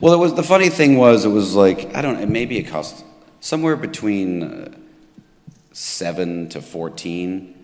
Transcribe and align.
Well, 0.00 0.12
it 0.12 0.18
was 0.18 0.34
the 0.34 0.42
funny 0.42 0.68
thing 0.68 0.96
was 0.96 1.24
it 1.24 1.30
was 1.30 1.54
like 1.54 1.94
I 1.94 2.02
don't 2.02 2.20
know 2.20 2.26
maybe 2.26 2.58
it 2.58 2.64
cost 2.64 3.04
somewhere 3.40 3.76
between 3.76 4.42
uh, 4.42 4.70
seven 5.72 6.48
to 6.50 6.62
fourteen 6.62 7.54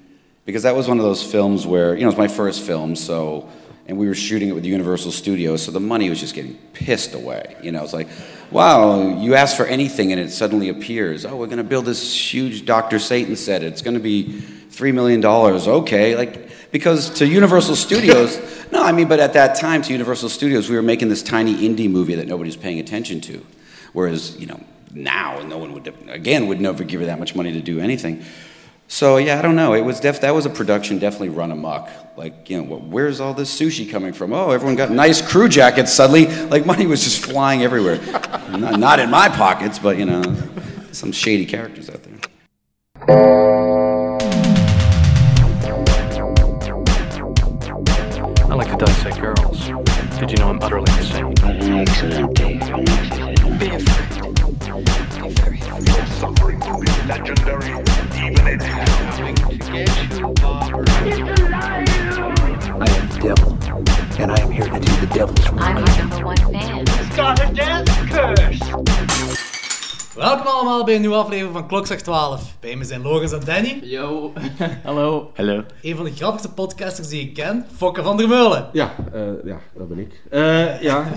because 0.45 0.65
that 0.65 0.75
was 0.75 0.89
one 0.89 0.99
of 0.99 1.05
those 1.05 1.23
films 1.23 1.67
where 1.67 1.95
you 1.95 2.01
know 2.01 2.07
it 2.07 2.17
was 2.17 2.19
my 2.19 2.29
first 2.29 2.63
film 2.63 2.97
so 2.97 3.49
and 3.87 3.99
we 3.99 4.09
were 4.09 4.15
shooting 4.15 4.49
it 4.49 4.53
with 4.53 4.65
Universal 4.65 5.13
Studios 5.13 5.63
so 5.63 5.71
the 5.71 5.81
money 5.81 6.11
was 6.11 6.21
just 6.21 6.35
getting 6.35 6.55
pissed 6.73 7.15
away 7.15 7.57
you 7.63 7.73
know 7.73 7.83
it's 7.83 7.93
like 7.93 8.09
wow 8.51 9.19
you 9.19 9.35
ask 9.35 9.57
for 9.57 9.67
anything 9.67 10.13
and 10.13 10.21
it 10.21 10.31
suddenly 10.31 10.69
appears 10.69 11.25
oh 11.25 11.37
we're 11.37 11.47
going 11.47 11.59
to 11.59 11.65
build 11.65 11.85
this 11.85 12.33
huge 12.33 12.65
Dr. 12.65 12.99
Satan 12.99 13.37
set 13.37 13.63
it's 13.63 13.83
going 13.83 13.95
to 13.95 14.01
be 14.01 14.41
three 14.41 14.93
million 14.93 15.21
dollars 15.21 15.67
okay 15.67 16.17
like 16.17 16.51
because 16.75 17.09
to 17.09 17.25
Universal 17.25 17.77
Studios 17.77 18.41
no 18.73 18.83
I 18.83 18.91
mean 18.91 19.07
but 19.07 19.21
at 19.21 19.35
that 19.35 19.55
time 19.55 19.81
to 19.83 19.93
Universal 19.93 20.29
Studios 20.29 20.69
we 20.69 20.75
were 20.75 20.83
making 20.83 21.09
this 21.09 21.23
tiny 21.23 21.55
indie 21.55 21.89
movie 21.89 22.17
that 22.17 22.27
nobody's 22.27 22.57
paying 22.57 22.81
attention 22.81 23.21
to 23.23 23.47
whereas 23.93 24.37
you 24.39 24.47
know 24.47 24.61
now 24.93 25.41
no 25.43 25.57
one 25.57 25.73
would 25.73 25.87
again 26.09 26.49
would 26.49 26.61
never 26.61 26.83
give 26.83 27.01
you 27.01 27.07
that 27.07 27.21
much 27.21 27.37
money 27.37 27.53
to 27.53 27.61
do 27.61 27.79
anything 27.79 28.25
so 28.87 29.17
yeah, 29.17 29.39
I 29.39 29.43
don't 29.43 29.57
know. 29.57 29.73
It 29.73 29.81
was 29.81 29.99
def- 29.99 30.21
that 30.21 30.35
was 30.35 30.45
a 30.45 30.51
production 30.51 30.99
definitely 30.99 31.31
run 31.31 31.51
amok. 31.51 31.89
Like 32.17 32.51
you 32.51 32.63
know, 32.63 32.77
where's 32.77 33.19
all 33.19 33.33
this 33.33 33.59
sushi 33.59 33.91
coming 33.91 34.13
from? 34.13 34.35
Oh, 34.35 34.51
everyone 34.51 34.77
got 34.77 34.91
nice 34.91 35.27
crew 35.27 35.49
jackets 35.49 35.91
suddenly. 35.93 36.27
Like 36.27 36.67
money 36.67 36.87
was 36.87 37.03
just 37.03 37.25
flying 37.25 37.63
everywhere. 37.63 37.97
not, 38.51 38.79
not 38.79 38.99
in 39.01 39.11
my 39.11 39.31
pockets, 39.31 39.79
but 39.79 39.97
you 39.97 40.05
know, 40.05 40.23
some 40.93 41.13
shady 41.13 41.47
characters 41.47 41.89
out 41.89 42.03
there. 42.03 43.84
It 48.75 48.81
does 48.81 48.97
say 48.97 49.13
girls. 49.21 49.69
Did 50.19 50.33
you 50.33 50.37
know 50.39 50.49
I'm 50.51 50.61
utterly 50.61 50.93
insane? 50.99 51.33
Be 53.57 53.69
afraid. 53.69 54.11
You're 55.87 56.07
suffering 56.19 56.59
will 56.59 56.81
be 56.81 56.91
legendary, 57.07 57.71
even 57.71 58.47
if 58.49 58.61
you 58.61 58.75
coming 59.15 59.37
to 59.37 59.57
get 59.71 59.95
you, 60.11 60.27
Barbara. 60.43 60.85
It's 61.07 61.41
alive! 61.41 61.89
I 62.69 62.87
am 62.91 63.09
the 63.11 63.19
devil, 63.23 63.51
and 64.21 64.33
I 64.33 64.41
am 64.41 64.51
here 64.51 64.69
to 64.69 64.81
do 64.81 64.93
the 64.97 65.07
devil's 65.15 65.53
work. 65.53 65.61
I'm 65.61 65.85
the 65.85 65.97
number 65.97 66.25
one 66.25 66.37
fan. 66.37 66.81
It's 66.81 67.15
got 67.15 67.49
a 67.49 67.55
death 67.55 67.87
curse! 68.11 69.44
Welkom 70.15 70.47
allemaal 70.47 70.85
bij 70.85 70.95
een 70.95 71.01
nieuwe 71.01 71.17
aflevering 71.17 71.55
van 71.55 71.67
Klokslag 71.67 72.01
12. 72.01 72.57
Bij 72.61 72.77
me 72.77 72.85
zijn 72.85 73.03
Logans 73.03 73.33
en 73.33 73.41
Danny. 73.45 73.79
Yo. 73.83 74.33
Hallo. 74.85 75.31
Hallo. 75.35 75.65
Een 75.83 75.97
van 75.97 76.05
de 76.05 76.13
grappigste 76.13 76.53
podcasters 76.53 77.09
die 77.09 77.21
ik 77.21 77.35
ken, 77.35 77.67
Fokke 77.77 78.03
van 78.03 78.17
der 78.17 78.29
Meulen. 78.29 78.69
Ja, 78.73 78.95
eh, 79.13 79.23
ja, 79.45 79.59
dat 79.77 79.89
ben 79.89 79.99
ik. 79.99 80.21
Eh, 80.31 80.83
ja. 80.83 81.05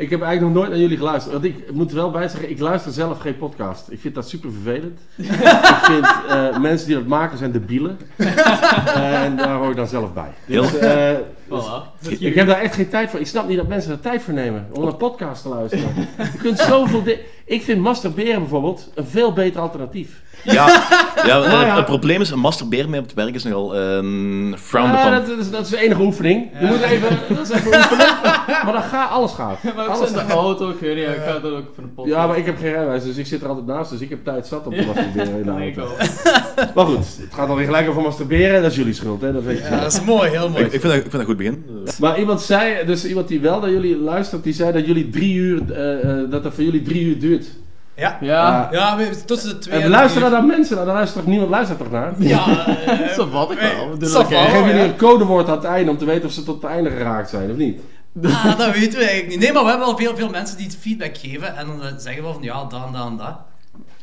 Ik 0.00 0.10
heb 0.10 0.22
eigenlijk 0.22 0.52
nog 0.52 0.62
nooit 0.62 0.70
naar 0.70 0.82
jullie 0.82 0.96
geluisterd. 0.96 1.32
Want 1.32 1.44
ik 1.44 1.72
moet 1.72 1.90
er 1.90 1.96
wel 1.96 2.10
bij 2.10 2.28
zeggen, 2.28 2.50
ik 2.50 2.58
luister 2.58 2.92
zelf 2.92 3.18
geen 3.18 3.36
podcast. 3.36 3.90
Ik 3.90 4.00
vind 4.00 4.14
dat 4.14 4.28
super 4.28 4.50
vervelend. 4.52 5.00
ik 5.16 5.80
vind 5.82 6.06
eh, 6.28 6.58
mensen 6.58 6.86
die 6.86 6.96
dat 6.96 7.06
maken 7.06 7.38
zijn 7.38 7.52
debielen. 7.52 7.98
En 8.94 9.36
daar 9.36 9.54
hoor 9.54 9.70
ik 9.70 9.76
dan 9.76 9.86
zelf 9.86 10.12
bij. 10.12 10.30
Dus, 10.46 10.76
eh, 10.76 11.12
Voilà. 11.50 12.08
ik 12.18 12.34
heb 12.34 12.46
daar 12.46 12.60
echt 12.60 12.74
geen 12.74 12.88
tijd 12.88 13.10
voor. 13.10 13.20
Ik 13.20 13.26
snap 13.26 13.48
niet 13.48 13.56
dat 13.56 13.68
mensen 13.68 13.92
er 13.92 14.00
tijd 14.00 14.22
voor 14.22 14.34
nemen 14.34 14.66
om 14.72 14.82
een 14.86 14.96
podcast 14.96 15.42
te 15.42 15.48
luisteren. 15.48 15.94
Je 16.32 16.38
kunt 16.38 16.58
zoveel 16.58 17.02
di- 17.02 17.18
Ik 17.44 17.62
vind 17.62 17.80
masturberen 17.80 18.38
bijvoorbeeld 18.40 18.90
een 18.94 19.06
veel 19.06 19.32
beter 19.32 19.60
alternatief. 19.60 20.20
Ja, 20.44 20.66
ja, 21.26 21.38
Nou 21.38 21.66
ja. 21.66 21.76
het 21.76 21.84
probleem 21.84 22.20
is, 22.20 22.34
masturberen 22.34 22.90
mee 22.90 23.00
op 23.00 23.06
het 23.06 23.14
werk 23.14 23.34
is 23.34 23.44
nogal 23.44 23.76
ehm 23.76 24.54
frowned 24.54 24.94
Ja, 24.94 25.16
upon. 25.16 25.28
dat, 25.28 25.38
is, 25.38 25.50
dat 25.50 25.60
is 25.64 25.68
de 25.68 25.78
enige 25.80 26.00
oefening. 26.00 26.48
Je 26.60 26.66
moet 26.66 26.80
even, 26.80 27.08
dat 27.36 27.50
is 27.50 27.56
even 27.56 27.66
oefenen. 27.78 28.06
Maar 28.64 28.72
dan 28.72 28.82
gaat 28.82 29.10
alles 29.10 29.32
gaat. 29.32 29.62
Maar 29.62 29.84
ook 29.88 29.94
Alles 29.94 30.08
in 30.10 30.14
de 30.14 30.32
auto, 30.32 30.70
ik 30.70 30.78
weet 30.80 30.94
niet, 30.96 31.04
ik 31.04 31.22
ga 31.26 31.32
dat 31.38 31.52
ook 31.52 31.64
voor 31.74 31.84
een 31.84 31.94
podcast. 31.94 32.16
Ja, 32.16 32.26
maar 32.26 32.36
ik 32.38 32.46
heb 32.46 32.58
geen 32.58 32.70
rijbewijs, 32.72 33.04
dus 33.04 33.16
ik 33.16 33.26
zit 33.26 33.42
er 33.42 33.48
altijd 33.48 33.66
naast, 33.66 33.90
dus 33.90 34.00
ik 34.00 34.08
heb 34.10 34.24
tijd 34.24 34.46
zat 34.46 34.66
om 34.66 34.74
te 34.74 34.86
masturberen 34.86 35.38
in 35.38 35.42
de 35.42 35.50
auto. 35.50 35.88
Maar 36.74 36.84
goed, 36.86 36.96
het 36.98 37.34
gaat 37.34 37.48
alweer 37.48 37.64
gelijk 37.66 37.88
over 37.88 38.02
masturberen, 38.02 38.62
dat 38.62 38.70
is 38.70 38.76
jullie 38.76 38.92
schuld, 38.94 39.20
hè? 39.20 39.32
Dat 39.32 39.42
weet 39.42 39.58
je 39.58 39.64
Ja, 39.64 39.80
dat 39.80 39.92
is 39.92 40.02
mooi, 40.04 40.30
heel 40.30 40.48
mooi. 40.48 40.64
Ik, 40.64 40.72
ik, 40.72 40.80
vind 40.80 40.82
dat, 40.82 40.92
ik 40.94 41.00
vind 41.00 41.12
dat 41.12 41.20
een 41.20 41.26
goed 41.26 41.36
begin. 41.44 41.64
Eh, 41.86 41.92
Maar 42.00 42.18
iemand 42.18 42.40
zei, 42.42 42.86
dus 42.86 43.04
iemand 43.04 43.28
die 43.28 43.40
wel 43.40 43.60
naar 43.60 43.70
jullie 43.70 43.96
luistert, 43.96 44.42
die 44.44 44.52
zei 44.52 44.72
dat 44.72 44.86
jullie 44.86 45.08
drie 45.10 45.34
uur, 45.34 45.72
eh, 45.72 46.20
eh, 46.22 46.30
dat 46.30 46.44
het 46.44 46.54
voor 46.54 46.64
jullie 46.64 46.82
drie 46.82 47.02
uur 47.04 47.18
duurt. 47.20 47.46
Ja. 47.96 48.18
Ja. 48.20 48.68
Ja, 48.72 48.96
we- 48.96 49.24
tussen 49.24 49.48
de 49.48 49.58
twee 49.58 49.78
En 49.78 49.82
en 49.84 49.90
luisteren 49.90 50.30
dan 50.30 50.46
mensen 50.46 50.76
naar? 50.76 50.84
Dan 50.84 50.94
luistert 50.94 51.18
toch 51.20 51.28
niemand 51.30 51.50
luistert 51.50 51.78
toch 51.78 51.90
naar? 51.90 52.12
Ja, 52.18 52.66
eh, 52.86 53.08
Zo 53.16 53.28
wat 53.28 53.50
ik 53.50 53.58
wel. 53.58 53.70
eh. 54.00 54.26
Geven 54.26 54.64
jullie 54.66 54.74
ja. 54.82 54.84
een 54.84 54.96
codewoord 54.96 55.48
aan 55.48 55.56
het 55.56 55.64
einde 55.64 55.90
om 55.90 55.98
te 55.98 56.04
weten 56.04 56.24
of 56.28 56.32
ze 56.32 56.42
tot 56.42 56.62
het 56.62 56.70
einde 56.70 56.90
geraakt 56.90 57.30
zijn 57.30 57.50
of 57.50 57.56
niet? 57.56 57.80
Ah, 58.22 58.58
dat 58.58 58.72
weten 58.72 58.98
we 58.98 59.04
eigenlijk 59.04 59.28
niet. 59.28 59.38
Nee, 59.38 59.52
maar 59.52 59.62
we 59.62 59.68
hebben 59.68 59.86
wel 59.86 59.96
veel, 59.96 60.16
veel 60.16 60.28
mensen 60.30 60.56
die 60.56 60.66
het 60.66 60.76
feedback 60.80 61.16
geven 61.16 61.56
en 61.56 61.66
dan 61.66 61.82
eh, 61.82 61.88
zeggen 61.96 62.22
we 62.24 62.32
van 62.32 62.42
ja, 62.42 62.64
dan, 62.64 62.92
dan, 62.92 63.16
dat. 63.16 63.38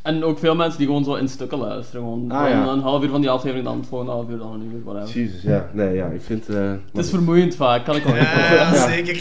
En 0.08 0.24
ook 0.24 0.40
veel 0.40 0.56
mensen 0.56 0.78
die 0.78 0.88
gewoon 0.88 1.04
zo 1.04 1.14
in 1.14 1.28
stukken 1.28 1.58
luisteren. 1.58 2.02
Gewoon, 2.02 2.32
Ah, 2.32 2.44
gewoon 2.46 2.66
ja. 2.66 2.72
een 2.72 2.80
half 2.82 3.04
uur 3.04 3.10
van 3.10 3.22
die 3.22 3.30
aflevering, 3.30 3.66
dan 3.68 3.78
het 3.78 3.88
volgende 3.88 4.14
half 4.14 4.30
uur, 4.30 4.38
dan 4.38 4.54
een 4.54 4.72
uur, 4.74 4.84
whatever. 4.84 5.20
Jezus, 5.22 5.42
ja. 5.42 5.70
Nee, 5.74 5.96
ja, 5.96 6.06
ik 6.06 6.22
vind... 6.22 6.50
eh, 6.50 6.72
Het 6.94 7.06
is 7.06 7.10
vermoeiend 7.10 7.56
vaak, 7.56 7.86
kan 7.86 7.96
ik 7.96 8.04
wel 8.04 8.16
Ja, 8.16 8.24
Ja. 8.74 8.88
zeker. 8.88 9.16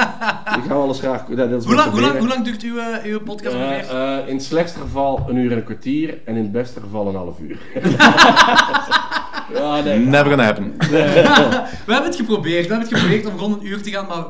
ik 0.62 0.64
hou 0.68 0.82
alles 0.82 0.98
graag... 0.98 1.24
Ja, 1.28 1.34
dat 1.34 1.50
is 1.60 1.64
hoe, 1.64 1.74
lang, 1.74 1.90
hoe, 1.90 2.00
lang, 2.00 2.12
masturberen. 2.12 2.18
hoe 2.18 2.28
lang 2.28 2.44
duurt 2.44 2.62
uw, 2.62 2.78
eh, 2.78 3.12
uw 3.12 3.20
podcast 3.20 3.54
ongeveer? 3.56 3.96
Eh, 3.96 4.18
eh, 4.18 4.28
in 4.28 4.34
het 4.34 4.44
slechtste 4.44 4.78
geval 4.80 5.24
een 5.28 5.36
uur 5.36 5.50
en 5.50 5.56
een 5.56 5.64
kwartier 5.64 6.18
en 6.24 6.36
in 6.36 6.42
het 6.42 6.52
beste 6.52 6.80
geval 6.80 7.08
een 7.08 7.14
half 7.14 7.38
uur. 7.40 7.58
ja, 9.54 9.80
nee. 9.80 9.98
Never 9.98 10.26
gonna 10.28 10.44
happen. 10.44 10.74
We 11.86 11.92
hebben 11.92 12.04
het 12.10 12.16
geprobeerd. 12.16 12.66
We 12.66 12.72
hebben 12.72 12.88
het 12.88 12.98
geprobeerd 12.98 13.26
om 13.26 13.36
rond 13.38 13.60
een 13.60 13.66
uur 13.66 13.82
te 13.82 13.90
gaan, 13.90 14.06
maar 14.06 14.24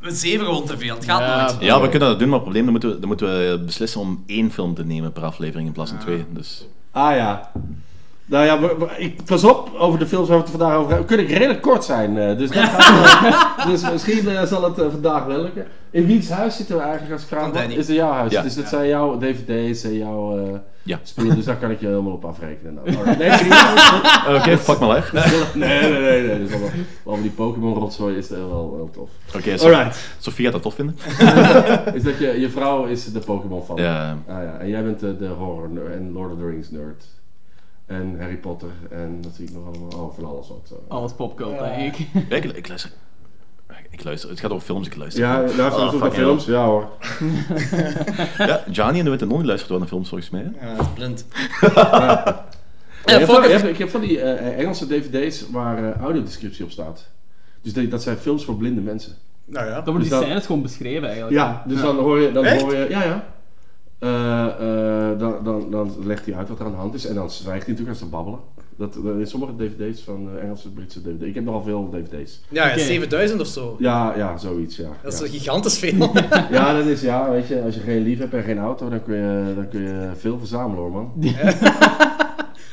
we 0.00 0.10
zeven 0.10 0.44
gewoon 0.46 0.64
te 0.66 0.78
veel. 0.78 0.94
Het 0.94 1.04
gaat 1.04 1.20
Ja, 1.20 1.40
nooit. 1.40 1.56
Ja, 1.60 1.80
we 1.80 1.88
kunnen 1.88 2.08
dat 2.08 2.18
doen, 2.18 2.28
maar 2.28 2.38
het 2.38 2.42
probleem 2.48 2.62
dan 2.64 2.72
moeten, 2.72 2.90
we, 2.90 2.98
dan 2.98 3.08
moeten 3.08 3.26
we 3.26 3.62
beslissen 3.66 4.00
om 4.00 4.22
één 4.26 4.50
film 4.50 4.74
te 4.74 4.84
nemen 4.84 5.12
per 5.12 5.22
aflevering 5.24 5.66
in 5.66 5.72
plaats 5.74 5.90
van 5.90 5.98
twee. 6.00 6.24
Dus. 6.30 6.66
Ah 6.90 7.14
ja. 7.16 7.50
Nou 8.24 8.44
ja, 8.44 8.58
ik, 8.96 9.24
pas 9.24 9.44
op, 9.44 9.70
over 9.78 9.98
de 9.98 10.06
films 10.06 10.28
waar 10.28 10.36
we 10.36 10.42
het 10.42 10.50
vandaag 10.52 10.74
over 10.76 10.88
hebben, 10.88 11.06
kun 11.06 11.18
ik 11.18 11.28
redelijk 11.30 11.60
kort 11.62 11.84
zijn. 11.84 12.18
eh, 12.18 12.38
dus, 12.38 12.50
dat 12.50 12.64
gaat, 12.64 13.24
eh, 13.58 13.66
dus 13.70 13.90
misschien 13.90 14.28
eh, 14.28 14.42
zal 14.42 14.62
het 14.64 14.78
eh, 14.78 14.86
vandaag 14.90 15.24
wel 15.24 15.42
lukken. 15.42 15.66
In 15.90 16.06
wiens 16.06 16.28
huis 16.28 16.56
zitten 16.56 16.76
we 16.76 16.82
eigenlijk 16.82 17.12
als 17.12 17.24
vraag? 17.24 17.50
Danny. 17.52 17.74
Is 17.74 17.86
het 17.86 17.96
jouw 17.96 18.12
huis? 18.12 18.32
Ja. 18.32 18.42
Dus 18.42 18.54
dat 18.54 18.68
zijn 18.68 18.88
jouw 18.88 19.18
dvd's 19.18 19.84
en 19.84 19.94
jouw 19.96 20.38
eh 20.38 20.58
Ja. 20.82 21.00
spullen, 21.02 21.36
dus 21.36 21.44
daar 21.44 21.56
kan 21.56 21.70
ik 21.70 21.80
je 21.80 21.86
helemaal 21.86 22.12
op 22.12 22.24
afrekenen. 22.24 22.78
Nee. 23.18 23.30
Oké, 24.36 24.58
fuck 24.58 24.80
my 24.80 24.86
life. 24.86 25.14
nee, 25.54 25.80
nee, 25.80 26.00
nee. 26.00 26.22
nee. 26.26 26.38
Dus 26.38 26.50
allemaal, 26.50 26.70
allemaal 27.04 27.22
die 27.22 27.30
Pokémon 27.30 27.74
rotzooi 27.74 28.16
is 28.16 28.30
eh, 28.30 28.38
wel, 28.38 28.76
wel 28.76 28.90
tof. 28.92 29.10
Oké, 29.36 29.58
so 29.58 29.64
Alright. 29.64 30.14
Sofie 30.18 30.44
gaat 30.44 30.52
dat 30.52 30.62
tof 30.62 30.74
vinden. 30.74 30.96
Is 31.94 32.02
dat 32.02 32.18
je, 32.18 32.40
je 32.40 32.50
vrouw 32.50 32.84
is 32.84 33.12
de 33.12 33.18
Pokémon 33.18 33.64
fan? 33.64 33.76
Ja. 33.76 34.18
Ah, 34.26 34.42
ja. 34.42 34.58
En 34.58 34.68
jij 34.68 34.84
bent 34.84 35.00
de, 35.00 35.16
de 35.16 35.26
horror 35.26 35.90
en 35.90 36.12
Lord 36.12 36.32
of 36.32 36.38
the 36.38 36.46
Rings 36.46 36.70
nerd. 36.70 37.04
En 37.86 38.16
Harry 38.20 38.36
Potter 38.36 38.70
en 38.90 39.18
dat 39.20 39.32
zie 39.34 39.44
ik 39.46 39.52
nog 39.54 39.66
allemaal. 39.66 40.04
Oh, 40.04 40.14
van 40.14 40.24
alles 40.24 40.48
wat. 40.48 40.60
zo. 40.68 40.74
Alles 40.88 41.12
popcult, 41.12 41.58
denk 41.58 41.96
ik. 41.96 42.06
Ja, 42.28 42.36
ik, 42.36 42.44
ik 42.44 42.68
luister. 42.68 42.90
Ik 43.90 44.04
luister. 44.04 44.30
Het 44.30 44.40
gaat 44.40 44.50
over 44.50 44.64
films, 44.66 44.86
ik 44.86 44.96
luister. 44.96 45.22
Ja, 45.22 45.38
luister 45.40 45.66
Oh, 45.72 45.92
naar 45.92 46.00
fuck 46.02 46.12
films. 46.12 46.44
Ja 46.44 46.64
hoor. 46.64 46.88
Ja, 48.46 48.64
Johnny 48.70 48.98
en 48.98 49.04
de 49.04 49.10
Witte 49.10 49.26
Non 49.26 49.36
die 49.38 49.46
luistert 49.46 49.70
wel 49.70 49.78
naar 49.78 49.88
films 49.88 50.08
volgens 50.08 50.30
mij. 50.30 50.50
hè. 50.56 50.66
Ja, 50.70 50.74
dat 50.76 50.86
is 50.86 50.92
blind. 50.94 51.24
Ja, 53.04 53.18
hebt- 53.18 53.64
ik 53.64 53.78
heb 53.78 53.88
van 53.90 54.00
die 54.00 54.20
eh, 54.20 54.58
Engelse 54.58 54.86
dvd's 54.86 55.50
waar 55.50 55.84
eh, 55.92 56.00
audiodescriptie 56.00 56.64
op 56.64 56.70
staat. 56.70 57.08
Dus 57.62 57.72
die- 57.72 57.88
dat 57.88 58.02
zijn 58.02 58.16
films 58.16 58.44
voor 58.44 58.56
blinde 58.56 58.80
mensen. 58.80 59.12
Nou 59.44 59.66
ja. 59.66 59.74
Dan 59.74 59.84
worden 59.84 60.02
die 60.02 60.10
dat- 60.10 60.22
scènes 60.22 60.46
gewoon 60.46 60.62
beschreven 60.62 61.04
eigenlijk. 61.04 61.36
Ja, 61.36 61.62
dus 61.66 61.80
dan 61.80 61.96
hoor 61.98 62.20
je... 62.20 62.32
Dan 62.32 62.44
Echt? 62.44 62.60
hoor 62.62 62.76
je 62.76 62.86
ja, 62.88 63.02
ja. 63.04 63.24
Eh, 63.98 64.46
eh, 65.12 65.18
dan, 65.18 65.44
dan, 65.44 65.70
dan 65.70 65.94
legt 66.04 66.26
hij 66.26 66.34
uit 66.34 66.48
wat 66.48 66.58
er 66.58 66.64
aan 66.64 66.70
de 66.70 66.76
hand 66.76 66.94
is 66.94 67.06
en 67.06 67.14
dan 67.14 67.30
zwijgt 67.30 67.66
hij 67.66 67.70
natuurlijk 67.74 67.88
als 67.88 67.98
ze 67.98 68.06
babbelen. 68.06 68.40
Dat, 68.80 68.94
dat 68.94 69.16
in 69.18 69.26
sommige 69.26 69.52
dvd's 69.56 70.02
van 70.02 70.28
eh, 70.36 70.42
Engelse, 70.42 70.70
Britse 70.70 71.02
dvd's. 71.02 71.24
Ik 71.24 71.34
heb 71.34 71.44
nogal 71.44 71.62
veel 71.62 71.88
dvd's. 71.90 72.40
Ja, 72.48 72.66
ja, 72.66 72.72
Oké. 72.72 72.80
7000 72.80 73.40
of 73.40 73.46
zo. 73.46 73.76
Ja, 73.78 74.16
ja, 74.16 74.36
zoiets, 74.36 74.76
ja. 74.76 74.88
Dat 75.02 75.12
is 75.12 75.18
ja. 75.18 75.24
een 75.24 75.30
gigantisch 75.30 75.78
veel. 75.78 76.12
Ja, 76.50 76.76
dat 76.76 76.86
is 76.86 77.00
ja, 77.00 77.30
weet 77.30 77.48
je, 77.48 77.62
als 77.62 77.74
je 77.74 77.80
geen 77.80 78.02
lief 78.02 78.18
hebt 78.18 78.34
en 78.34 78.42
geen 78.42 78.58
auto, 78.58 78.88
dan 78.88 79.02
kun 79.02 79.16
je, 79.16 79.54
dan 79.54 79.68
kun 79.68 79.80
je 79.80 80.10
veel 80.16 80.38
verzamelen 80.38 80.78
hoor, 80.78 80.90
man. 80.90 81.12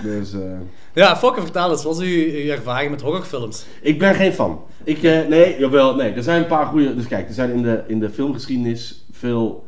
Dus, 0.04 0.34
eh, 0.34 0.60
ja, 0.94 1.18
Fokke, 1.18 1.42
vertel 1.42 1.72
eens. 1.72 1.84
Wat 1.84 2.02
is 2.02 2.08
uw, 2.08 2.44
uw 2.44 2.50
ervaring 2.52 2.92
met 2.92 3.02
horrorfilms? 3.02 3.66
ik 3.82 4.00
ben 4.00 4.16
geen 4.16 4.34
fan. 4.34 4.62
Ik, 4.84 5.04
eh, 5.04 5.28
nee, 5.28 5.60
jawel, 5.60 5.96
nee, 5.96 6.12
er 6.12 6.24
zijn 6.24 6.42
een 6.42 6.48
paar 6.48 6.66
goede, 6.66 6.96
dus 6.96 7.08
kijk, 7.08 7.28
er 7.28 7.34
zijn 7.34 7.52
in 7.52 7.62
de, 7.62 7.84
in 7.88 8.00
de 8.00 8.10
filmgeschiedenis 8.10 9.06
veel 9.12 9.66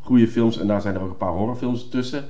goede 0.00 0.28
films 0.28 0.58
en 0.58 0.66
daar 0.66 0.80
zijn 0.80 0.94
er 0.94 1.02
ook 1.02 1.10
een 1.10 1.16
paar 1.16 1.32
horrorfilms 1.32 1.88
tussen. 1.88 2.24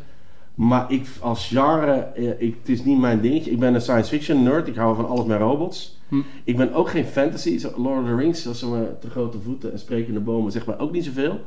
Maar 0.55 0.93
ik, 0.93 1.07
als 1.21 1.49
genre, 1.49 1.93
eh, 1.93 2.41
ik, 2.41 2.57
het 2.59 2.69
is 2.69 2.85
niet 2.85 2.99
mijn 2.99 3.21
dingetje. 3.21 3.51
Ik 3.51 3.59
ben 3.59 3.75
een 3.75 3.81
science 3.81 4.09
fiction 4.09 4.43
nerd, 4.43 4.69
ik 4.69 4.77
hou 4.77 4.97
van 4.97 5.09
alles 5.09 5.25
met 5.25 5.39
robots. 5.39 6.01
Hm. 6.09 6.21
Ik 6.45 6.57
ben 6.57 6.73
ook 6.73 6.89
geen 6.89 7.05
fantasy, 7.05 7.61
Lord 7.77 8.01
of 8.01 8.07
the 8.07 8.15
Rings, 8.15 8.43
dat 8.43 8.55
is 8.55 8.59
zo'n 8.59 8.87
te 9.01 9.11
grote 9.11 9.39
voeten 9.39 9.73
en 9.73 9.79
sprekende 9.79 10.21
bomen, 10.21 10.53
zeg 10.53 10.67
maar 10.67 10.79
ook 10.79 10.93
niet 10.93 11.05
zoveel. 11.05 11.41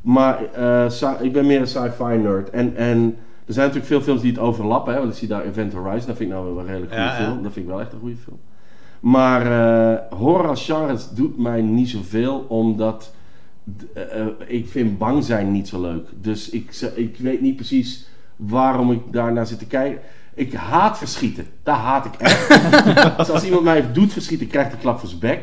Maar 0.00 0.52
eh, 0.52 1.12
ik 1.20 1.32
ben 1.32 1.46
meer 1.46 1.60
een 1.60 1.66
sci-fi 1.66 2.16
nerd. 2.16 2.50
En, 2.50 2.76
en 2.76 3.16
er 3.46 3.52
zijn 3.52 3.66
natuurlijk 3.66 3.92
veel 3.92 4.02
films 4.02 4.20
die 4.20 4.30
het 4.30 4.40
overlappen, 4.40 4.92
hè, 4.92 4.98
want 4.98 5.12
ik 5.12 5.18
zie 5.18 5.28
daar 5.28 5.44
Event 5.44 5.72
Horizon, 5.72 6.06
dat 6.06 6.16
vind 6.16 6.20
ik 6.20 6.36
nou 6.36 6.44
wel 6.46 6.58
een 6.58 6.66
redelijk 6.66 6.92
goede 6.92 7.06
Ja, 7.06 7.18
ja. 7.18 7.24
film. 7.24 7.42
Dat 7.42 7.52
vind 7.52 7.64
ik 7.64 7.70
wel 7.70 7.80
echt 7.80 7.92
een 7.92 7.98
goede 8.00 8.16
film. 8.16 8.38
Maar 9.00 9.46
eh, 9.46 10.18
horror 10.18 10.48
als 10.48 10.64
genre 10.64 10.96
doet 11.14 11.38
mij 11.38 11.62
niet 11.62 11.88
zoveel, 11.88 12.44
omdat 12.48 13.14
ik 14.46 14.68
vind 14.68 14.98
bang 14.98 15.24
zijn 15.24 15.52
niet 15.52 15.68
zo 15.68 15.80
leuk. 15.80 16.08
Dus 16.20 16.50
ik, 16.50 16.92
ik 16.94 17.16
weet 17.18 17.40
niet 17.40 17.56
precies 17.56 18.06
waarom 18.36 18.92
ik 18.92 19.00
daarnaar 19.10 19.46
zit 19.46 19.58
te 19.58 19.66
kijken. 19.66 20.00
Ik 20.34 20.52
haat 20.52 20.98
verschieten. 20.98 21.46
Daar 21.62 21.76
haat 21.76 22.04
ik 22.04 22.14
echt. 22.18 22.48
dus 23.16 23.30
als 23.30 23.44
iemand 23.44 23.62
mij 23.64 23.92
doet 23.92 24.12
verschieten, 24.12 24.46
krijgt 24.46 24.70
hij 24.70 24.80
klap 24.80 24.98
voor 24.98 25.08
zijn 25.08 25.20
bek. 25.20 25.40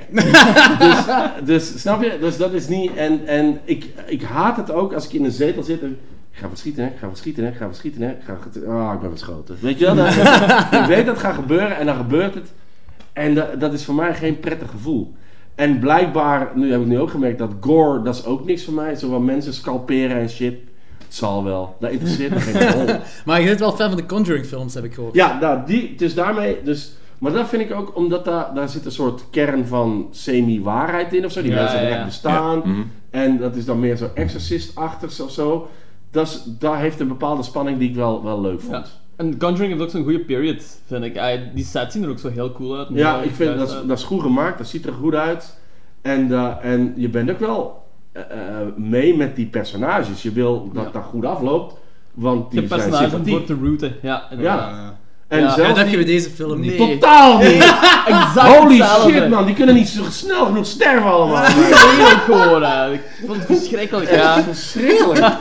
dus, 0.79 1.05
dus 1.43 1.81
snap 1.81 2.03
je? 2.03 2.17
Dus 2.19 2.37
dat 2.37 2.53
is 2.53 2.67
niet. 2.67 2.95
En, 2.95 3.27
en 3.27 3.59
ik, 3.63 3.85
ik 4.05 4.21
haat 4.21 4.57
het 4.57 4.71
ook 4.71 4.93
als 4.93 5.05
ik 5.05 5.13
in 5.13 5.25
een 5.25 5.31
zetel 5.31 5.63
zit. 5.63 5.81
En, 5.81 5.97
ik 6.31 6.37
ga 6.37 6.47
verschieten, 6.47 6.83
hè? 6.83 6.89
Ik 6.89 6.97
ga 6.97 7.07
verschieten, 7.07 7.43
hè? 7.43 7.49
Ik 7.49 7.55
ga 7.57 7.67
verschieten, 7.67 8.01
hè? 8.01 8.09
Ik 8.09 8.21
ga. 8.25 8.37
Ah, 8.71 8.93
ik 8.93 8.99
ben 8.99 9.09
verschoten. 9.09 9.57
Weet 9.59 9.79
je 9.79 9.85
wel? 9.85 9.95
Dat, 9.95 10.13
ik 10.81 10.85
weet 10.87 11.05
dat 11.05 11.15
het 11.15 11.23
gaat 11.25 11.35
gebeuren 11.35 11.77
en 11.77 11.85
dan 11.85 11.95
gebeurt 11.95 12.33
het. 12.33 12.51
En 13.13 13.35
da- 13.35 13.55
dat 13.59 13.73
is 13.73 13.85
voor 13.85 13.95
mij 13.95 14.15
geen 14.15 14.39
prettig 14.39 14.69
gevoel. 14.69 15.15
En 15.55 15.79
blijkbaar, 15.79 16.51
nu 16.55 16.71
heb 16.71 16.81
ik 16.81 16.87
nu 16.87 16.99
ook 16.99 17.09
gemerkt 17.09 17.37
dat 17.37 17.51
gore, 17.59 18.01
dat 18.01 18.15
is 18.15 18.25
ook 18.25 18.45
niks 18.45 18.63
voor 18.63 18.73
mij. 18.73 18.95
Zo 18.95 19.09
wat 19.09 19.21
mensen 19.21 19.53
scalperen 19.53 20.17
en 20.17 20.29
shit. 20.29 20.55
Het 21.11 21.19
zal 21.19 21.43
wel. 21.43 21.75
Dat 21.79 21.91
interesseert 21.91 22.33
me 22.33 22.39
geen 22.39 22.73
hol. 22.77 22.95
Maar 23.25 23.39
je 23.39 23.47
bent 23.47 23.59
wel 23.59 23.71
fan 23.71 23.87
van 23.87 23.97
de 23.97 24.05
Conjuring 24.05 24.45
films, 24.45 24.73
heb 24.73 24.83
ik 24.83 24.93
gehoord. 24.93 25.13
Ja, 25.15 25.39
nou, 25.39 25.59
die, 25.65 25.95
dus 25.95 26.13
daarmee, 26.13 26.57
dus, 26.63 26.91
maar 27.17 27.31
dat 27.31 27.47
vind 27.47 27.61
ik 27.61 27.73
ook 27.73 27.95
omdat 27.95 28.25
daar, 28.25 28.53
daar 28.53 28.69
zit 28.69 28.85
een 28.85 28.91
soort 28.91 29.23
kern 29.31 29.67
van 29.67 30.07
semi-waarheid 30.11 31.13
in 31.13 31.25
of 31.25 31.31
zo. 31.31 31.41
Die 31.41 31.51
Ja, 31.51 31.57
mensen 31.57 31.75
ja, 31.75 31.81
hebben 31.81 31.97
ja. 31.99 32.05
echt 32.05 32.13
bestaan. 32.13 32.59
Mhm. 32.59 32.81
En 33.09 33.37
dat 33.37 33.55
is 33.55 33.65
dan 33.65 33.79
meer 33.79 33.95
zo 33.97 34.09
exorcist-achtigs 34.13 35.19
of 35.19 35.31
zo. 35.31 35.69
Dat 36.11 36.27
is, 36.27 36.43
daar 36.45 36.79
heeft 36.79 36.99
een 36.99 37.07
bepaalde 37.07 37.43
spanning 37.43 37.77
die 37.79 37.89
ik 37.89 37.95
wel, 37.95 38.23
wel 38.23 38.41
leuk 38.41 38.61
vond. 38.61 38.71
Ja. 38.71 38.85
En 39.15 39.37
Conjuring 39.37 39.71
heeft 39.71 39.83
ook 39.83 39.89
zo'n 39.89 40.03
goede 40.03 40.19
period, 40.19 40.63
vind 40.85 41.03
ik. 41.03 41.21
Die 41.53 41.65
sets 41.65 41.93
zien 41.93 42.03
er 42.03 42.09
ook 42.09 42.19
zo 42.19 42.29
heel 42.29 42.51
cool 42.51 42.77
uit. 42.77 42.87
Ja, 42.91 43.21
ik 43.21 43.35
vind 43.35 43.57
dat, 43.57 43.83
dat 43.87 43.97
is 43.97 44.03
goed 44.03 44.21
gemaakt, 44.21 44.57
dat 44.57 44.67
ziet 44.67 44.85
er 44.85 44.93
goed 44.93 45.15
uit. 45.15 45.57
En, 46.01 46.31
eh, 46.31 46.55
en 46.61 46.93
je 46.95 47.09
bent 47.09 47.31
ook 47.31 47.39
wel 47.39 47.80
mee 48.75 49.17
met 49.17 49.35
die 49.35 49.45
personages. 49.45 50.21
Je 50.21 50.31
wil 50.31 50.69
dat 50.73 50.83
Ja. 50.83 50.89
dat 50.91 51.03
goed 51.09 51.25
afloopt, 51.25 51.73
want 52.13 52.51
die 52.51 52.61
de 52.61 52.67
zijn 52.67 52.79
personages 52.79 53.09
sympathiek. 53.09 53.37
voor 53.37 53.45
te 53.45 53.57
routen. 53.63 53.95
Ja, 54.01 54.23
inderdaad. 54.31 54.59
Ja. 54.75 54.99
En 55.27 55.39
Ja. 55.39 55.55
Dat 55.55 55.77
heb 55.77 55.87
je 55.89 55.95
bij 55.95 56.05
deze 56.05 56.29
film 56.29 56.59
niet. 56.59 56.77
Nee. 56.77 56.97
Totaal 56.99 57.37
niet! 57.37 57.47
Exact 58.05 58.39
Holy 58.57 58.77
hetzelfde. 58.77 59.11
shit 59.11 59.29
man, 59.29 59.45
die 59.45 59.55
kunnen 59.55 59.75
niet 59.75 59.87
zo 59.87 60.03
snel 60.09 60.45
genoeg 60.45 60.65
sterven 60.65 61.11
allemaal. 61.11 61.43
Gewoon, 61.45 62.63
hè. 62.63 62.91
Ik 62.93 63.01
vond 63.25 63.37
het 63.37 63.45
verschrikkelijk, 63.45 64.11
Ja, 64.11 64.43
verschrikkelijk. 64.53 65.25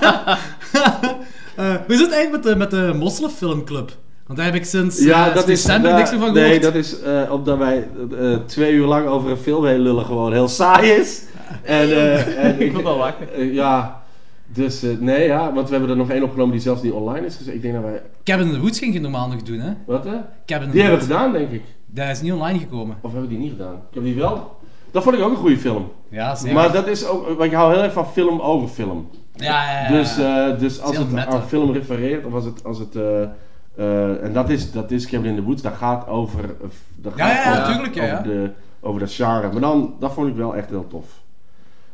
Eh, 1.56 1.66
hoe 1.86 1.94
is 1.94 2.00
het 2.00 2.12
eigenlijk 2.12 2.44
met 2.44 2.52
de, 2.52 2.56
met 2.58 2.70
de 2.70 2.92
Moslimfilmclub? 2.98 3.90
Want 4.26 4.38
daar 4.38 4.46
heb 4.46 4.54
ik 4.54 4.64
sinds 4.64 5.02
Ja, 5.02 5.28
eh, 5.28 5.34
dat 5.34 5.48
is, 5.48 5.62
december 5.62 5.94
niks 5.94 6.10
meer 6.10 6.20
van 6.20 6.32
Nee, 6.32 6.44
gehoord. 6.44 6.62
dat 6.62 6.74
is 6.74 7.00
eh, 7.00 7.32
omdat 7.32 7.58
wij 7.58 7.88
eh, 8.20 8.34
twee 8.46 8.72
uur 8.72 8.86
lang 8.86 9.06
over 9.06 9.30
een 9.30 9.36
film 9.36 9.64
heen 9.66 9.78
lullen 9.80 10.04
gewoon 10.04 10.32
heel 10.32 10.48
saai 10.48 10.90
is. 10.90 11.22
En, 11.62 11.88
eh, 11.90 12.44
en 12.44 12.60
Ik 12.60 12.72
vond 12.72 12.84
dat 12.84 12.96
lachen. 12.96 13.34
eh, 13.34 13.54
ja, 13.54 14.02
dus 14.46 14.82
eh, 14.82 14.90
nee, 14.98 15.26
ja, 15.26 15.52
want 15.52 15.66
we 15.68 15.72
hebben 15.74 15.90
er 15.90 15.96
nog 15.96 16.10
één 16.10 16.22
opgenomen 16.22 16.52
die 16.52 16.60
zelfs 16.60 16.82
niet 16.82 16.92
online 16.92 17.26
is. 17.26 17.38
Dus 17.38 17.46
ik 17.46 17.62
denk 17.62 17.74
dat 17.74 17.82
wij. 17.82 18.02
Cabin 18.24 18.46
in 18.46 18.52
the 18.52 18.60
Woods 18.60 18.78
ging 18.78 18.94
je 18.94 19.00
normaal 19.00 19.28
nog 19.28 19.42
doen, 19.42 19.58
hè? 19.58 19.72
Wat 19.86 20.04
hè? 20.04 20.16
Cabin 20.46 20.70
Die 20.70 20.80
hebben 20.80 20.98
we 20.98 21.04
gedaan, 21.06 21.32
denk 21.32 21.50
ik. 21.50 21.62
Dat 21.86 22.08
is 22.08 22.20
niet 22.22 22.32
online 22.32 22.58
gekomen. 22.58 22.96
Of 23.00 23.12
hebben 23.12 23.28
we 23.30 23.34
die 23.36 23.44
niet 23.44 23.52
gedaan? 23.56 23.74
Ik 23.74 23.94
heb 23.94 24.02
die 24.02 24.14
wel. 24.14 24.58
Dat 24.90 25.02
vond 25.02 25.16
ik 25.16 25.22
ook 25.22 25.30
een 25.30 25.36
goede 25.36 25.58
film. 25.58 25.92
Ja, 26.08 26.34
zeker. 26.34 26.54
Maar 26.54 26.72
dat 26.72 26.86
is 26.86 27.06
ook. 27.06 27.26
want 27.26 27.42
Ik 27.42 27.52
hou 27.52 27.72
heel 27.74 27.82
erg 27.82 27.92
van 27.92 28.06
film 28.06 28.40
over 28.40 28.68
film. 28.68 29.08
Ja, 29.34 29.72
ja, 29.72 29.82
ja. 29.82 29.88
Dus, 29.88 30.18
eh, 30.18 30.58
dus 30.58 30.80
als 30.80 30.96
het 30.96 31.16
aan 31.26 31.42
film 31.42 31.72
refereert, 31.72 32.24
of 32.24 32.32
als 32.32 32.44
het. 32.44 32.64
Als 32.64 32.78
het 32.78 32.96
eh, 32.96 33.22
eh, 33.76 34.24
en 34.24 34.32
dat 34.32 34.48
is, 34.50 34.72
dat 34.72 34.90
is 34.90 35.06
Cabin 35.06 35.30
in 35.30 35.36
the 35.36 35.42
Woods, 35.42 35.62
dat 35.62 35.72
gaat 35.74 36.08
over. 36.08 36.40
dat 36.96 37.12
Ja, 37.16 37.26
gaat 37.26 37.44
ja, 37.44 37.52
ja, 37.52 37.60
over, 37.60 37.72
tuurlijk, 37.72 37.94
ja, 37.94 38.02
over, 38.02 38.16
ja. 38.16 38.22
De, 38.22 38.50
over 38.80 39.00
dat 39.00 39.12
genre. 39.12 39.52
Maar 39.52 39.60
dan, 39.60 39.94
dat 40.00 40.12
vond 40.12 40.28
ik 40.28 40.34
wel 40.36 40.56
echt 40.56 40.68
heel 40.68 40.86
tof. 40.86 41.19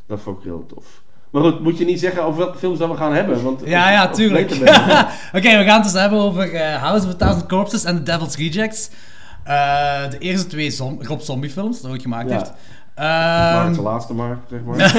Dat 0.06 0.20
vond 0.20 0.38
ik 0.38 0.44
heel 0.44 0.66
tof. 0.66 1.02
Maar 1.30 1.42
goed, 1.42 1.60
moet 1.62 1.78
je 1.78 1.84
niet 1.84 2.00
zeggen 2.00 2.22
over 2.22 2.38
welke 2.38 2.58
films 2.58 2.78
dat 2.78 2.88
we 2.90 2.96
gaan 2.96 3.14
hebben. 3.14 3.42
Want 3.42 3.60
Ja, 3.64 3.90
ja, 3.90 4.08
tuurlijk. 4.08 4.50
Oké, 5.36 5.56
we 5.58 5.64
gaan 5.64 5.74
het 5.74 5.82
dus 5.82 5.92
hebben 6.00 6.18
over 6.18 6.54
eh, 6.54 6.74
House 6.82 7.06
of 7.06 7.12
a 7.12 7.16
Thousand 7.16 7.46
Corpses 7.48 7.84
en 7.84 7.96
The 7.96 8.02
Devil's 8.02 8.36
Rejects. 8.36 8.90
Eh, 9.44 10.10
de 10.10 10.18
eerste 10.18 10.46
twee 10.46 10.70
zom 10.70 10.98
Rob 11.02 11.20
Zombie 11.20 11.50
films 11.50 11.80
dat 11.80 11.90
hij 11.90 12.00
gemaakt 12.00 12.30
Ja. 12.30 12.36
heeft. 12.36 12.52
Maar 12.94 13.64
Ehm 13.64 13.74
de 13.74 13.82
laatste 13.82 14.14
maar, 14.14 14.38
zeg 14.50 14.60
maar. 14.64 14.78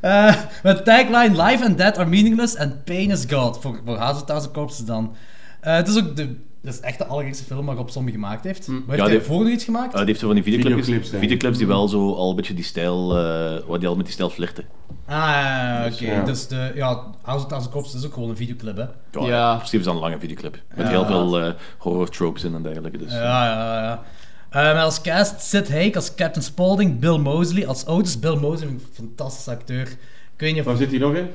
eh, 0.00 0.34
met 0.62 0.84
tagline 0.84 1.42
Life 1.42 1.64
and 1.64 1.78
Death 1.78 1.98
are 1.98 2.08
meaningless 2.08 2.56
and 2.56 2.84
pain 2.84 3.10
is 3.10 3.24
God. 3.30 3.58
Voor, 3.60 3.80
voor 3.84 3.96
House 3.96 4.14
of 4.16 4.22
a 4.22 4.24
Thousand 4.24 4.52
Corpses 4.54 4.84
dan. 4.84 5.14
Het 5.60 5.88
is 5.88 5.96
ook 5.98 6.16
de, 6.16 6.36
dat 6.66 6.74
is 6.74 6.80
echt 6.80 6.98
de 6.98 7.06
allereerste 7.06 7.44
film 7.44 7.66
waar 7.66 7.76
Rob 7.76 7.88
Zombie 7.88 8.14
gemaakt 8.14 8.44
heeft. 8.44 8.68
Maar 8.68 8.76
heeft 8.86 8.98
Ja, 8.98 9.04
hij 9.04 9.12
die- 9.16 9.26
voor 9.26 9.42
nog 9.42 9.52
iets 9.52 9.64
gemaakt? 9.64 9.96
Die 9.96 10.04
heeft 10.04 10.20
zo 10.20 10.26
van 10.26 10.34
die 10.34 10.44
videoclips, 10.44 11.08
Videoclips, 11.08 11.58
die 11.58 11.66
wel 11.66 11.88
zo 11.88 12.12
al 12.14 12.30
een 12.30 12.36
beetje 12.36 12.54
die 12.54 12.64
stijl, 12.64 13.18
eh 13.18 13.58
wat 13.66 13.80
die 13.80 13.88
al 13.88 13.96
met 13.96 14.04
die 14.04 14.14
stijl 14.14 14.30
flirten. 14.30 14.64
ah, 15.06 15.84
oké. 15.92 16.04
ja. 16.04 16.24
Dus 16.24 16.46
de, 16.48 16.72
ja, 16.74 16.86
House 17.22 17.44
of 17.44 17.44
a 17.44 17.46
Thousand 17.48 17.70
Corpses 17.72 17.94
is 18.00 18.06
ook 18.06 18.12
gewoon 18.14 18.28
een 18.30 18.36
videoclip, 18.36 18.76
hè? 18.76 18.82
Ja, 19.20 19.26
Ja. 19.26 19.50
In 19.50 19.56
principe 19.56 19.78
is 19.78 19.84
dat 19.84 19.94
een 19.94 20.00
lange 20.00 20.18
videoclip. 20.18 20.58
Met 20.74 20.86
Ja. 20.86 20.92
heel 20.92 21.06
veel 21.06 21.40
eh, 21.40 21.52
horror 21.78 22.08
tropes 22.08 22.44
in 22.44 22.54
en 22.54 22.62
dergelijke. 22.62 22.98
Dus. 22.98 23.12
Ja, 23.12 23.44
ja, 23.46 23.82
ja. 23.82 24.02
Eh, 24.74 24.82
als 24.82 25.00
cast 25.00 25.40
Sid 25.40 25.70
Haig 25.70 25.94
als 25.94 26.14
Captain 26.14 26.44
Spaulding, 26.44 26.98
Bill 26.98 27.16
Mosley 27.18 27.66
als 27.66 27.86
Otis. 27.86 28.18
Bill 28.18 28.36
Mosley, 28.36 28.68
een 28.68 28.80
fantastische 28.92 29.50
acteur. 29.50 29.88
Niet 30.38 30.58
of... 30.58 30.64
Waar 30.64 30.76
zit 30.76 30.90
hij 30.90 30.98
nog 30.98 31.14
in? 31.14 31.26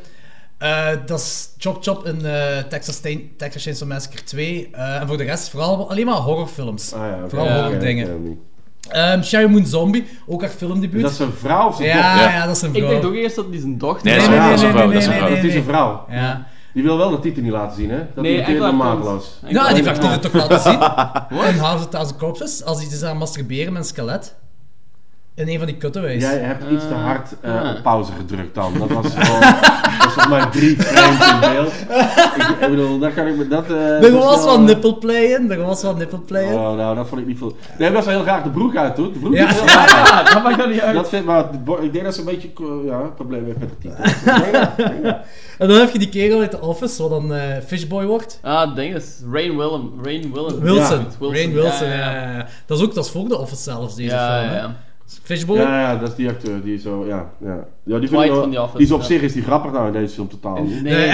Eh, 0.61 0.87
dat 1.05 1.19
is 1.19 1.49
Chop 1.57 1.83
Chop 1.83 2.05
in 2.05 2.25
eh, 2.25 2.57
Texas, 2.69 2.95
Stain- 2.95 3.31
Texas 3.37 3.63
Chainsaw 3.63 3.87
Massacre 3.87 4.23
2. 4.23 4.69
Eh, 4.71 5.01
en 5.01 5.07
voor 5.07 5.17
de 5.17 5.23
rest 5.23 5.49
vooral 5.49 5.89
alleen 5.89 6.05
maar 6.05 6.15
horrorfilms. 6.15 6.93
Ah 6.93 6.99
ja. 6.99 7.17
Vooral 7.27 7.47
Ja, 7.47 7.53
horror 7.53 7.69
oké, 7.75 7.79
dingen. 7.79 8.03
ik 8.05 8.11
ken 8.11 8.13
hem 8.21 8.27
niet. 8.29 8.37
Ehm 8.89 9.21
Sherry 9.23 9.49
Moon 9.51 9.65
Zombie, 9.65 10.07
ook 10.27 10.41
haar 10.41 10.49
filmdebuut. 10.49 11.01
Dat 11.01 11.11
is 11.11 11.19
een 11.19 11.33
vrouw 11.39 11.67
of 11.67 11.75
zijn 11.75 11.87
ja, 11.87 12.13
dochter? 12.13 12.31
ja, 12.31 12.45
dat 12.45 12.55
is 12.55 12.61
een 12.61 12.75
Ik 12.75 12.81
vrouw. 12.81 12.91
dacht 12.91 13.05
ook 13.05 13.13
eerst 13.13 13.35
dat 13.35 13.51
die 13.51 13.59
zijn 13.59 13.77
dochter 13.77 14.05
Nee, 14.05 14.27
Nee, 14.27 14.27
dat 14.27 14.35
is 14.35 14.39
nee, 14.39 14.47
een 14.53 14.59
nee, 14.61 14.71
vrouw, 14.71 14.85
nee, 14.85 14.93
dat 14.93 15.01
is 15.01 15.07
een 15.07 15.11
nee, 15.23 15.29
Dat 15.35 15.37
is 15.37 15.43
nee. 15.43 15.55
een 15.57 15.63
vrouw. 15.63 16.05
Ja. 16.09 16.47
Die 16.73 16.83
wil 16.83 16.97
wel 16.97 17.09
de 17.09 17.19
titel 17.19 17.41
niet 17.43 17.51
laten 17.51 17.75
zien, 17.77 17.89
hè? 17.89 17.97
Dat 18.15 18.23
Nee, 18.23 18.43
tons. 18.57 19.39
Nou, 19.49 19.73
die 19.73 19.83
heeft 19.83 20.03
het 20.03 20.21
toch 20.21 20.33
laten 20.33 20.59
zien. 20.59 20.79
In 21.53 21.57
House 21.59 21.83
of 21.83 21.89
Thousand 21.89 22.17
Corpses, 22.19 22.63
als 22.63 22.79
hij 22.81 22.89
dus 22.89 23.03
aan 23.03 23.17
masturberen 23.17 23.73
met 23.73 23.81
een 23.81 23.87
skelet. 23.87 24.35
In 25.41 25.47
een 25.47 25.57
van 25.57 25.67
die 25.67 25.77
cutaways. 25.77 26.21
Jij 26.21 26.37
hebt 26.37 26.63
iets 26.71 26.87
te 26.87 26.93
hard 26.93 27.35
eh, 27.41 27.61
ah. 27.61 27.75
op 27.75 27.83
pauze 27.83 28.11
gedrukt 28.17 28.55
dan. 28.55 28.73
Dat 28.79 28.89
was 28.89 29.13
gewoon... 29.13 29.39
dat 29.99 30.15
was 30.15 30.27
mij 30.27 30.45
drie 30.45 30.75
frames 30.81 31.31
in 31.31 31.39
beeld. 31.39 31.73
Ik, 32.37 32.47
ik 32.61 32.69
bedoel, 32.69 32.99
daar 32.99 33.11
kan 33.11 33.27
ik 33.27 33.35
me... 33.35 33.47
Dat, 33.47 33.65
eh, 33.69 33.95
Er 33.95 34.01
dat 34.01 34.23
was 34.23 34.43
wel 34.43 34.61
nipple 34.61 35.29
in, 35.29 35.51
er 35.51 35.61
was 35.65 35.81
wel 35.81 35.95
nipple 35.95 36.43
in. 36.43 36.53
Oh, 36.53 36.75
nou, 36.75 36.95
dat 36.95 37.07
vond 37.07 37.21
ik 37.21 37.27
niet 37.27 37.37
veel. 37.37 37.55
Nee, 37.77 37.91
was 37.91 38.05
wel 38.05 38.13
heel 38.13 38.23
graag 38.23 38.43
de 38.43 38.49
broek 38.49 38.75
uit 38.75 38.95
doet. 38.95 39.13
De 39.13 39.19
broek 39.19 39.33
Ja. 39.33 39.49
is. 39.49 39.59
Ja, 39.65 40.23
dat 40.23 40.43
maakt 40.43 40.57
dat 40.57 40.69
niet 40.69 40.81
uit. 40.81 40.95
Dat 40.95 41.09
vind, 41.09 41.25
maar 41.25 41.45
de 41.51 41.77
ik 41.81 41.93
denk 41.93 42.05
dat 42.05 42.13
ze 42.13 42.19
een 42.19 42.25
beetje 42.25 42.49
ja, 42.85 42.99
een 42.99 43.13
probleem 43.13 43.45
heeft 43.45 43.59
met 43.59 43.69
de 43.69 43.75
titel. 43.77 43.97
Dat- 44.25 45.03
dat. 45.03 45.17
En 45.57 45.67
dan 45.67 45.77
heb 45.79 45.91
je 45.91 45.99
die 45.99 46.09
kerel 46.09 46.39
uit 46.39 46.51
The 46.51 46.61
Office, 46.61 47.01
wat 47.01 47.11
dan 47.11 47.33
eh, 47.33 47.41
Fishboy 47.65 48.05
wordt. 48.05 48.39
Ah, 48.41 48.75
ding 48.75 48.95
is, 48.95 49.19
Rain 49.31 49.57
Willem. 49.57 49.91
Rain 50.03 50.33
Willem. 50.33 50.59
Wilson. 50.59 51.05
Wilson. 51.19 51.33
Rain 51.33 51.53
Wilson, 51.53 51.87
ja, 51.87 51.93
ja, 51.93 52.11
ja. 52.13 52.21
ja, 52.21 52.31
ja. 52.37 52.47
Dat 52.65 52.77
is 52.77 52.83
ook 52.83 52.93
dat 52.93 53.05
is 53.05 53.11
voor 53.11 53.27
The 53.27 53.37
Office 53.37 53.61
zelfs, 53.61 53.95
deze 53.95 54.15
Ja, 54.15 54.59
film. 54.59 54.75
Hè. 55.27 55.35
ja. 55.53 55.79
Ja, 55.81 55.97
dat 55.97 56.09
is 56.09 56.15
die 56.15 56.29
acteur 56.29 56.61
die 56.63 56.79
zo, 56.79 57.05
ja. 57.07 57.31
ja. 57.39 57.67
ja 57.83 57.99
die, 57.99 58.07
vind 58.09 58.21
ik 58.21 58.29
wel- 58.29 58.41
van 58.41 58.51
The 58.51 58.61
Office, 58.61 58.77
die 58.77 58.85
is 58.85 58.91
op 58.91 58.99
ja. 58.99 59.05
zich 59.05 59.21
is 59.21 59.33
die 59.33 59.43
grappig 59.43 59.71
nou 59.71 59.87
in 59.87 59.93
deze 59.93 60.13
film 60.13 60.27
totaal 60.27 60.63
niet. 60.63 60.81
Nee, 60.81 60.93
Nee. 60.93 61.09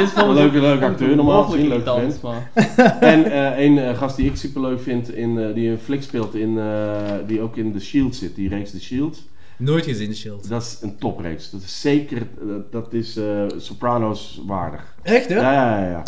in 0.00 0.06
film 0.08 0.28
Een 0.28 0.34
leuke, 0.34 0.60
leuke 0.60 0.84
acteur, 0.84 1.16
normaal 1.16 1.44
gezien, 1.44 1.68
leuk 1.68 1.84
vent. 1.84 2.20
En 3.00 3.24
eh 3.24 3.64
een 3.64 3.78
eh, 3.78 3.96
gast 3.98 4.16
die 4.16 4.26
ik 4.26 4.36
super 4.36 4.60
leuk 4.60 4.80
vind, 4.80 5.14
in, 5.14 5.38
eh, 5.38 5.54
die 5.54 5.70
een 5.70 5.78
flik 5.78 6.02
speelt, 6.02 6.34
in, 6.34 6.58
eh, 6.58 7.12
die 7.26 7.40
ook 7.40 7.56
in 7.56 7.72
The 7.72 7.80
Shield 7.80 8.14
zit, 8.16 8.34
die 8.34 8.48
reeks 8.48 8.70
The 8.70 8.80
Shield. 8.80 9.22
Nooit 9.56 9.84
gezien, 9.84 10.08
de 10.08 10.14
Shield. 10.16 10.48
Dat 10.48 10.62
is 10.62 10.78
een 10.82 10.96
topreeks. 10.98 11.50
Dat 11.50 11.62
is 11.62 11.80
zeker, 11.80 12.22
dat 12.70 12.92
is 12.92 13.16
eh, 13.16 13.24
Sopranos 13.56 14.42
waardig. 14.46 14.94
Echt, 15.02 15.28
hè? 15.28 15.34
Ja, 15.34 15.52
ja, 15.52 15.78
ja. 15.78 15.90
ja. 15.90 16.02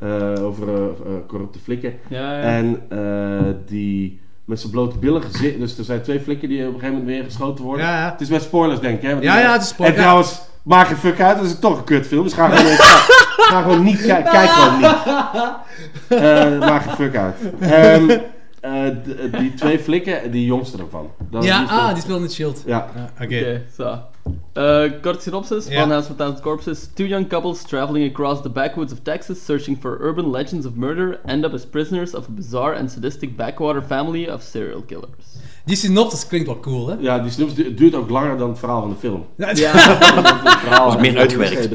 Eh, 0.00 0.44
over 0.44 0.68
eh, 0.68 0.74
eh, 0.84 0.90
corrupte 1.26 1.58
flikken. 1.58 1.92
Ja, 2.08 2.36
ja. 2.38 2.42
En 2.42 2.82
eh, 2.88 3.54
die 3.66 4.20
met 4.50 4.60
zijn 4.60 4.72
blote 4.72 4.98
billen 4.98 5.22
gezit. 5.22 5.58
Dus 5.58 5.78
er 5.78 5.84
zijn 5.84 6.02
twee 6.02 6.20
flikken 6.20 6.48
die 6.48 6.60
op 6.60 6.74
een 6.74 6.80
gegeven 6.80 6.98
moment 6.98 7.06
weer 7.16 7.24
geschoten 7.24 7.64
worden. 7.64 7.86
Ja, 7.86 7.98
ja. 7.98 8.10
Het 8.10 8.20
is 8.20 8.28
met 8.28 8.42
spoilers, 8.42 8.80
denk 8.80 8.96
ik. 8.96 9.02
Hè? 9.02 9.10
Want 9.10 9.22
Ja, 9.22 9.38
ja, 9.38 9.52
het 9.52 9.62
is 9.62 9.68
spoiler. 9.68 9.96
En 9.96 10.02
trouwens, 10.02 10.40
maak 10.62 10.88
je 10.88 10.96
fuck 10.96 11.20
uit, 11.20 11.36
dat 11.36 11.46
is 11.46 11.58
toch 11.58 11.78
een 11.78 11.84
kutfilm. 11.84 12.24
Dus 12.24 12.32
ga 12.32 12.48
gewoon, 12.48 12.76
ga, 12.76 12.98
ga 13.44 13.62
gewoon 13.62 13.82
niet 13.82 14.02
kijken. 14.06 14.32
Kijk 14.32 14.50
gewoon 14.50 14.78
niet. 14.80 14.96
Eh, 16.08 16.58
maak 16.58 16.84
je 16.84 16.90
fuck 16.90 17.16
uit. 17.16 17.36
Ehm, 17.60 18.18
eh, 18.60 18.82
die 19.38 19.54
twee 19.54 19.78
flikken, 19.78 20.30
die 20.30 20.44
jongste 20.44 20.78
ervan. 20.78 21.10
Dat 21.30 21.44
Ja, 21.44 21.58
die 21.58 21.68
ah, 21.68 21.92
die 21.92 22.02
speelt 22.02 22.22
in 22.22 22.30
Shield. 22.30 22.62
Ja. 22.66 22.88
Oké. 23.14 23.24
Oké, 23.24 23.62
zo. 23.76 23.98
Eh, 24.52 24.82
kort 25.02 25.22
synopsis 25.22 25.66
van 25.68 25.90
House 25.90 26.10
of 26.10 26.16
Thousand 26.16 26.40
Corpses. 26.42 26.88
Two 26.94 27.04
young 27.06 27.26
couples 27.28 27.64
traveling 27.64 28.10
across 28.10 28.42
the 28.42 28.48
backwoods 28.48 28.92
of 28.92 28.98
Texas 29.02 29.44
searching 29.44 29.76
for 29.80 29.98
urban 30.00 30.30
legends 30.30 30.66
of 30.66 30.74
murder 30.74 31.20
end 31.26 31.44
up 31.44 31.52
as 31.54 31.64
prisoners 31.64 32.14
of 32.14 32.26
a 32.28 32.30
bizarre 32.30 32.74
and 32.76 32.90
sadistic 32.90 33.36
backwater 33.36 33.82
family 33.82 34.28
of 34.28 34.42
serial 34.42 34.82
killers. 34.82 35.38
Die 35.64 35.76
synopsis 35.76 36.26
klinkt 36.26 36.46
wel 36.46 36.60
cool, 36.60 36.88
hè? 36.88 36.96
Ja, 37.00 37.18
die 37.18 37.30
snips 37.30 37.54
du- 37.54 37.74
duurt 37.74 37.94
ook 37.94 38.10
langer 38.10 38.38
dan 38.38 38.48
het 38.48 38.58
verhaal 38.58 38.80
van 38.80 38.90
de 38.90 38.96
film. 38.96 39.24
Ja, 39.36 39.46
Het 39.54 40.58
verhaal 40.60 40.98
meer 40.98 41.18
uitgewerkt. 41.18 41.68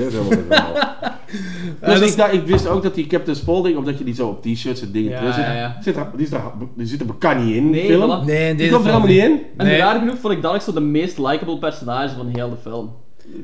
Dus 1.82 2.12
ik, 2.12 2.18
dacht- 2.18 2.34
ik 2.34 2.46
wist 2.46 2.68
ook 2.68 2.84
dat 2.84 2.96
die 2.96 3.08
Captain 3.08 3.36
Spaulding, 3.36 3.78
of 3.78 3.84
dat 3.84 3.98
je 3.98 4.04
die 4.04 4.14
zo 4.16 4.28
op 4.28 4.42
t-shirts 4.42 4.82
en 4.82 4.92
dingen 4.92 5.12
Ja, 5.12 5.18
terug 5.18 5.34
zit, 5.34 5.44
ja, 5.44 5.54
ja. 5.54 5.78
zit 5.82 5.96
er, 5.96 6.08
die, 6.16 6.26
is 6.26 6.32
er, 6.32 6.42
die 6.76 6.86
zit 6.88 7.00
er 7.00 7.06
bekend 7.06 7.44
niet 7.46 7.56
in, 7.56 7.70
Nee, 7.70 7.86
film. 7.86 8.22
voilà. 8.22 8.26
Nee, 8.26 8.48
Die 8.48 8.56
deze 8.58 8.72
komt 8.74 8.86
er 8.86 8.92
helemaal 8.92 9.10
niet 9.16 9.24
in. 9.24 9.42
En 9.58 9.66
Nee. 9.66 9.78
raar 9.78 10.00
genoeg 10.00 10.18
vond 10.20 10.34
ik 10.34 10.42
dat 10.42 10.54
ook 10.54 10.62
zo 10.62 10.74
de 10.74 10.80
meest 10.80 11.18
likable 11.18 11.58
personage 11.58 12.16
van 12.16 12.28
heel 12.28 12.50
de 12.50 12.58
film. 12.62 12.90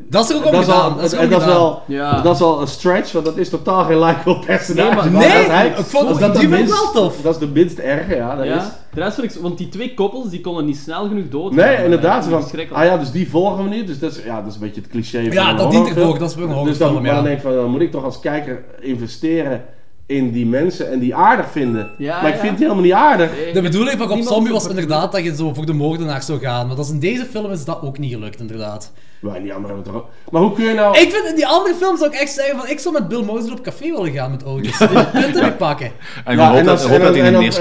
Dat 0.09 0.23
is 0.23 0.29
er 0.29 0.35
ook 0.35 0.45
om 0.45 0.51
Dat 0.51 0.61
is, 0.61 0.67
gedaan. 0.67 0.81
al, 0.91 0.95
Dat 0.95 1.03
is 1.05 1.11
dat, 1.29 1.39
is 1.39 1.45
wel, 1.45 1.81
Ja. 1.87 2.21
dat 2.21 2.33
is 2.33 2.39
wel 2.39 2.61
een 2.61 2.67
stretch, 2.67 3.11
want 3.11 3.25
dat 3.25 3.37
is 3.37 3.49
totaal 3.49 3.83
geen 3.83 3.99
likable 3.99 4.39
personage. 4.45 4.87
Nee, 4.87 4.95
maar- 4.95 5.11
Maar 5.11 5.21
Nee, 5.21 5.31
dat 5.31 5.41
is 5.41 5.47
hij- 5.47 5.67
ik 5.67 5.75
vond- 5.75 6.19
dat 6.19 6.35
die 6.35 6.47
minst- 6.47 6.73
wel 6.73 6.91
tof. 7.03 7.21
Dat 7.21 7.33
is 7.33 7.39
de 7.39 7.47
minst 7.47 7.79
erge, 7.79 8.15
ja. 8.15 8.35
Dat 8.35 8.45
is. 8.45 8.51
Ja, 8.51 8.75
de 8.93 9.01
rest 9.01 9.15
vind 9.19 9.35
ik, 9.35 9.41
want 9.41 9.57
die 9.57 9.69
twee 9.69 9.93
koppels 9.93 10.29
die 10.29 10.41
konden 10.41 10.65
niet 10.65 10.77
snel 10.77 11.07
genoeg 11.07 11.29
dood. 11.29 11.51
Nee, 11.53 11.83
inderdaad. 11.83 12.25
Van, 12.27 12.43
ah 12.71 12.83
ja, 12.85 12.97
dus 12.97 13.11
die 13.11 13.29
volgen 13.29 13.63
we 13.63 13.69
niet. 13.69 13.87
Dus 13.87 13.99
dat 13.99 14.11
is, 14.11 14.23
ja, 14.23 14.41
dat 14.41 14.47
is 14.49 14.53
een 14.53 14.59
beetje 14.61 14.81
het 14.81 14.89
cliché 14.89 15.23
van 15.23 15.31
Ja, 15.33 15.53
dat 15.53 15.57
dient 15.57 15.73
horrorfilm. 15.73 15.97
ervoor. 16.05 16.19
Dat 16.19 16.29
is 16.29 16.35
wel 16.35 16.49
een 16.57 16.65
Dus 16.65 16.77
dan, 16.77 16.93
maar 16.93 17.03
dan 17.03 17.15
ja. 17.15 17.21
denk 17.21 17.35
ik 17.37 17.41
van, 17.43 17.53
dan 17.53 17.69
moet 17.69 17.81
ik 17.81 17.91
toch 17.91 18.03
als 18.03 18.19
kijker 18.19 18.63
investeren 18.79 19.63
in 20.11 20.31
die 20.31 20.45
mensen 20.45 20.91
en 20.91 20.99
die 20.99 21.15
aardig 21.15 21.51
vinden. 21.51 21.91
Ja, 21.97 22.21
maar 22.21 22.29
ik 22.29 22.35
ja. 22.35 22.41
vind 22.41 22.57
die 22.57 22.63
helemaal 22.65 22.85
niet 22.85 22.93
aardig. 22.93 23.31
Nee. 23.43 23.53
De 23.53 23.61
bedoeling 23.61 23.97
van 23.97 24.07
Rob 24.07 24.15
Niemand 24.15 24.35
Zombie 24.35 24.47
zo 24.47 24.53
was 24.59 24.67
inderdaad 24.67 25.11
dat 25.11 25.23
je 25.23 25.35
zo 25.35 25.53
voor 25.53 25.65
de 25.65 25.73
moordenaar 25.73 26.23
zou 26.23 26.39
gaan. 26.39 26.67
Maar 26.67 26.75
dat 26.75 26.85
is 26.85 26.91
in 26.91 26.99
deze 26.99 27.25
film 27.25 27.51
is 27.51 27.65
dat 27.65 27.81
ook 27.81 27.97
niet 27.97 28.13
gelukt, 28.13 28.39
inderdaad. 28.39 28.91
Maar 29.19 29.35
in 29.35 29.43
die 29.43 29.53
andere 29.53 29.73
hebben 29.73 29.93
toch 29.93 30.05
Maar 30.31 30.41
hoe 30.41 30.53
kun 30.53 30.63
je 30.65 30.73
nou... 30.73 30.97
Ik 30.97 31.11
vind 31.11 31.25
in 31.25 31.35
die 31.35 31.47
andere 31.47 31.75
film 31.75 31.97
zou 31.97 32.11
ik 32.13 32.19
echt 32.19 32.31
zeggen 32.33 32.57
van 32.57 32.67
ik 32.69 32.79
zou 32.79 32.93
met 32.93 33.07
Bill 33.07 33.23
Mosley 33.23 33.51
op 33.51 33.61
café 33.61 33.85
willen 33.91 34.11
gaan 34.11 34.31
met 34.31 34.45
oudjes. 34.45 34.77
Die 34.89 35.05
punten 35.05 35.41
mee 35.41 35.51
pakken. 35.51 35.91
En 36.25 36.35
Ja, 36.37 36.47
dan, 36.49 36.57
en, 36.57 36.65
dat 36.65 36.81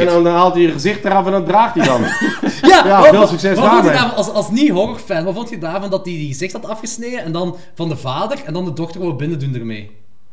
dan, 0.08 0.26
haalt 0.26 0.52
hij 0.52 0.62
je 0.62 0.70
gezicht 0.72 1.04
eraf 1.04 1.26
en 1.26 1.32
dan 1.32 1.44
draagt 1.44 1.74
hij 1.74 1.86
dan. 1.86 2.00
Ja, 2.70 2.86
Ja, 2.86 3.00
wat- 3.00 3.08
veel 3.08 3.26
succes 3.26 3.58
wat 3.58 3.68
vond 3.68 3.84
je 3.84 3.90
daarmee. 3.90 3.92
daarvan 3.92 4.16
als, 4.16 4.28
als 4.30 4.50
niet-horrorfan, 4.50 5.24
wat 5.24 5.34
vond 5.34 5.50
je 5.50 5.58
daarvan 5.58 5.90
dat 5.90 6.04
hij 6.04 6.14
die 6.14 6.28
gezicht 6.28 6.52
had 6.52 6.68
afgesneden 6.68 7.22
en 7.24 7.32
dan 7.32 7.56
van 7.74 7.88
de 7.88 7.96
vader 7.96 8.38
en 8.44 8.52
dan 8.52 8.64
de 8.64 8.72
dochter 8.72 9.00
wou 9.00 9.12
binnen 9.14 9.38
doen 9.38 9.54
ermee? 9.54 9.90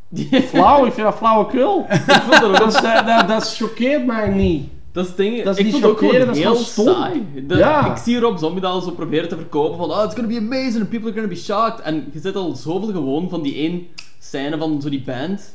Flauw, 0.52 0.84
ik 0.86 0.92
vind 0.92 1.06
dat 1.06 1.16
flauwekul. 1.16 1.86
Ik 1.90 2.02
vind 2.02 2.40
dat, 2.40 2.56
dat, 2.56 2.74
is- 2.74 2.80
dat, 2.80 3.06
dat, 3.06 3.28
dat 3.28 3.54
choqueert 3.56 4.06
mij 4.06 4.28
niet. 4.28 4.68
Dat 4.92 5.02
is 5.04 5.08
het 5.08 5.18
ding. 5.18 5.42
Dat 5.42 5.58
is 5.58 5.66
ik 5.66 5.72
niet 5.72 5.84
ook 5.84 5.98
gewoon 5.98 6.18
dat 6.18 6.36
is 6.36 6.42
heel 6.42 6.54
saai. 6.54 7.26
De- 7.46 7.56
Ja. 7.56 7.90
Ik 7.90 7.96
zie 7.96 8.18
Rob 8.20 8.38
Zombie 8.38 8.60
dat 8.60 8.70
al 8.72 8.80
zo 8.80 8.90
proberen 8.90 9.28
te 9.28 9.36
verkopen 9.36 9.76
van 9.78 9.90
oh, 9.90 10.04
it's 10.04 10.14
gonna 10.14 10.28
be 10.28 10.36
amazing 10.38 10.80
and 10.80 10.88
people 10.88 11.08
are 11.10 11.12
gonna 11.20 11.28
be 11.34 11.40
shocked. 11.40 11.80
En 11.80 12.08
je 12.12 12.20
zit 12.20 12.36
al 12.36 12.54
zoveel 12.56 12.92
gewoon 12.92 13.28
van 13.28 13.42
die 13.42 13.54
één 13.54 13.86
scène 14.18 14.58
van 14.58 14.82
zo 14.82 14.88
die 14.88 15.02
band. 15.06 15.54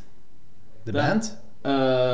De 0.84 0.92
band? 0.92 1.38
Eh, 1.62 2.14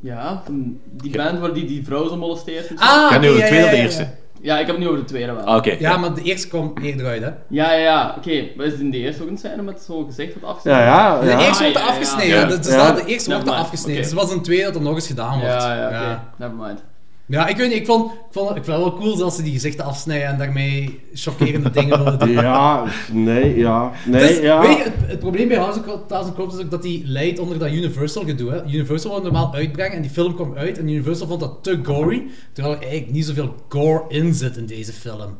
ja, 0.00 0.42
die 0.90 1.10
band 1.16 1.38
waar 1.38 1.52
die, 1.54 1.64
die 1.64 1.84
vrouw 1.84 2.08
zo 2.08 2.16
molesteert. 2.16 2.66
en 2.68 2.78
zo. 2.78 2.84
Ah, 2.84 3.20
nu 3.20 3.28
ja, 3.28 3.46
tweede 3.46 3.56
ja, 3.56 3.64
of 3.64 3.70
de 3.70 3.76
ja, 3.76 3.82
eerste? 3.82 4.08
Ja. 4.42 4.58
Ik 4.58 4.66
heb 4.66 4.74
het 4.76 4.78
nu 4.78 4.86
over 4.86 4.98
de 5.00 5.06
tweede 5.06 5.32
wel. 5.32 5.44
Ah, 5.44 5.56
oké. 5.56 5.76
Ja, 5.78 5.96
maar 5.96 6.14
de 6.14 6.22
eerste 6.22 6.48
kwam 6.48 6.72
eerder 6.82 7.06
uit, 7.06 7.22
hè? 7.22 7.28
Ja, 7.48 7.72
ja, 7.72 7.78
ja. 7.78 8.14
Oké, 8.18 8.48
maar 8.56 8.66
is 8.66 8.72
in 8.72 8.90
de 8.90 8.98
eerste 8.98 9.22
ook 9.22 9.28
een 9.28 9.38
scène 9.38 9.62
met 9.62 9.80
zo'n 9.80 10.04
gezicht 10.06 10.34
wat 10.40 10.50
afgesneden? 10.50 10.80
Ja, 10.80 10.86
ja. 11.14 11.20
De 11.20 11.26
ja. 11.26 11.38
eerste 11.46 11.62
wordt 11.62 11.78
ja, 11.78 11.84
ja. 11.84 11.90
afgesneden. 11.90 12.38
Ja. 12.38 12.44
Dat 12.44 12.66
is 12.66 12.72
Ja. 12.74 12.86
dat, 12.92 12.96
de 12.96 13.04
eerste 13.12 13.30
wordt 13.30 13.48
afgesneden. 13.48 14.02
Dus 14.02 14.10
het 14.10 14.20
was 14.20 14.32
een 14.32 14.42
tweede 14.42 14.64
dat 14.64 14.74
er 14.74 14.82
nog 14.82 14.94
eens 14.94 15.06
gedaan 15.06 15.40
wordt. 15.40 15.62
Ja, 15.62 15.74
ja, 15.74 15.86
oké. 15.86 16.20
Nevermind. 16.36 16.84
Ja, 17.28 17.46
ik 17.46 17.56
weet 17.56 17.68
niet, 17.68 17.78
ik 17.78 17.86
vond, 17.86 18.12
ik 18.12 18.18
vond, 18.30 18.48
ik 18.56 18.64
vond 18.64 18.66
het 18.66 18.66
wel 18.84 18.94
cool 18.98 19.22
als 19.22 19.36
ze 19.36 19.42
die 19.42 19.52
gezichten 19.52 19.84
afsnijden 19.84 20.26
en 20.28 20.38
daarmee 20.38 21.00
chockerende 21.14 21.70
dingen 21.70 22.04
willen 22.04 22.18
doen. 22.18 22.28
Ja, 22.48 22.84
nee, 23.12 23.56
ja. 23.56 23.92
Nee, 24.06 24.20
Dus, 24.20 24.38
ja. 24.40 24.60
weet 24.60 24.76
je, 24.76 24.82
het, 24.82 24.92
het 25.06 25.18
probleem 25.18 25.48
bij 25.48 25.56
House 25.56 25.78
of 25.86 26.00
Thousand 26.06 26.52
is 26.52 26.58
ook 26.64 26.70
dat 26.70 26.82
die 26.82 27.02
leidt 27.06 27.38
onder 27.38 27.58
dat 27.58 27.70
Universal 27.72 28.24
gedoe. 28.24 28.50
Hè. 28.50 28.64
Universal 28.64 29.10
wil 29.10 29.22
normaal 29.22 29.54
uitbrengen 29.54 29.96
en 29.96 30.02
die 30.02 30.10
film 30.10 30.34
kwam 30.34 30.54
uit 30.56 30.78
en 30.78 30.88
Universal 30.88 31.26
vond 31.26 31.40
dat 31.40 31.58
te 31.62 31.80
gory, 31.82 32.22
terwijl 32.52 32.74
er 32.74 32.82
eigenlijk 32.82 33.12
niet 33.12 33.26
zoveel 33.26 33.54
gore 33.68 34.02
in 34.08 34.34
zit 34.34 34.56
in 34.56 34.66
deze 34.66 34.92
film. 34.92 35.36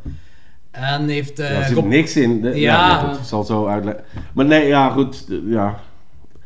En 0.71 1.09
heeft... 1.09 1.39
eh, 1.39 1.51
Daar 1.51 1.65
zit 1.69 1.85
niks 1.85 2.17
in. 2.17 2.41
De- 2.41 2.61
Ja. 2.61 3.13
ik 3.13 3.19
zal 3.25 3.45
zo 3.45 3.67
uitleggen. 3.67 4.05
Maar 4.35 4.45
nee, 4.45 4.67
ja, 4.67 4.91
goed. 4.91 5.27
Ja. 5.47 5.81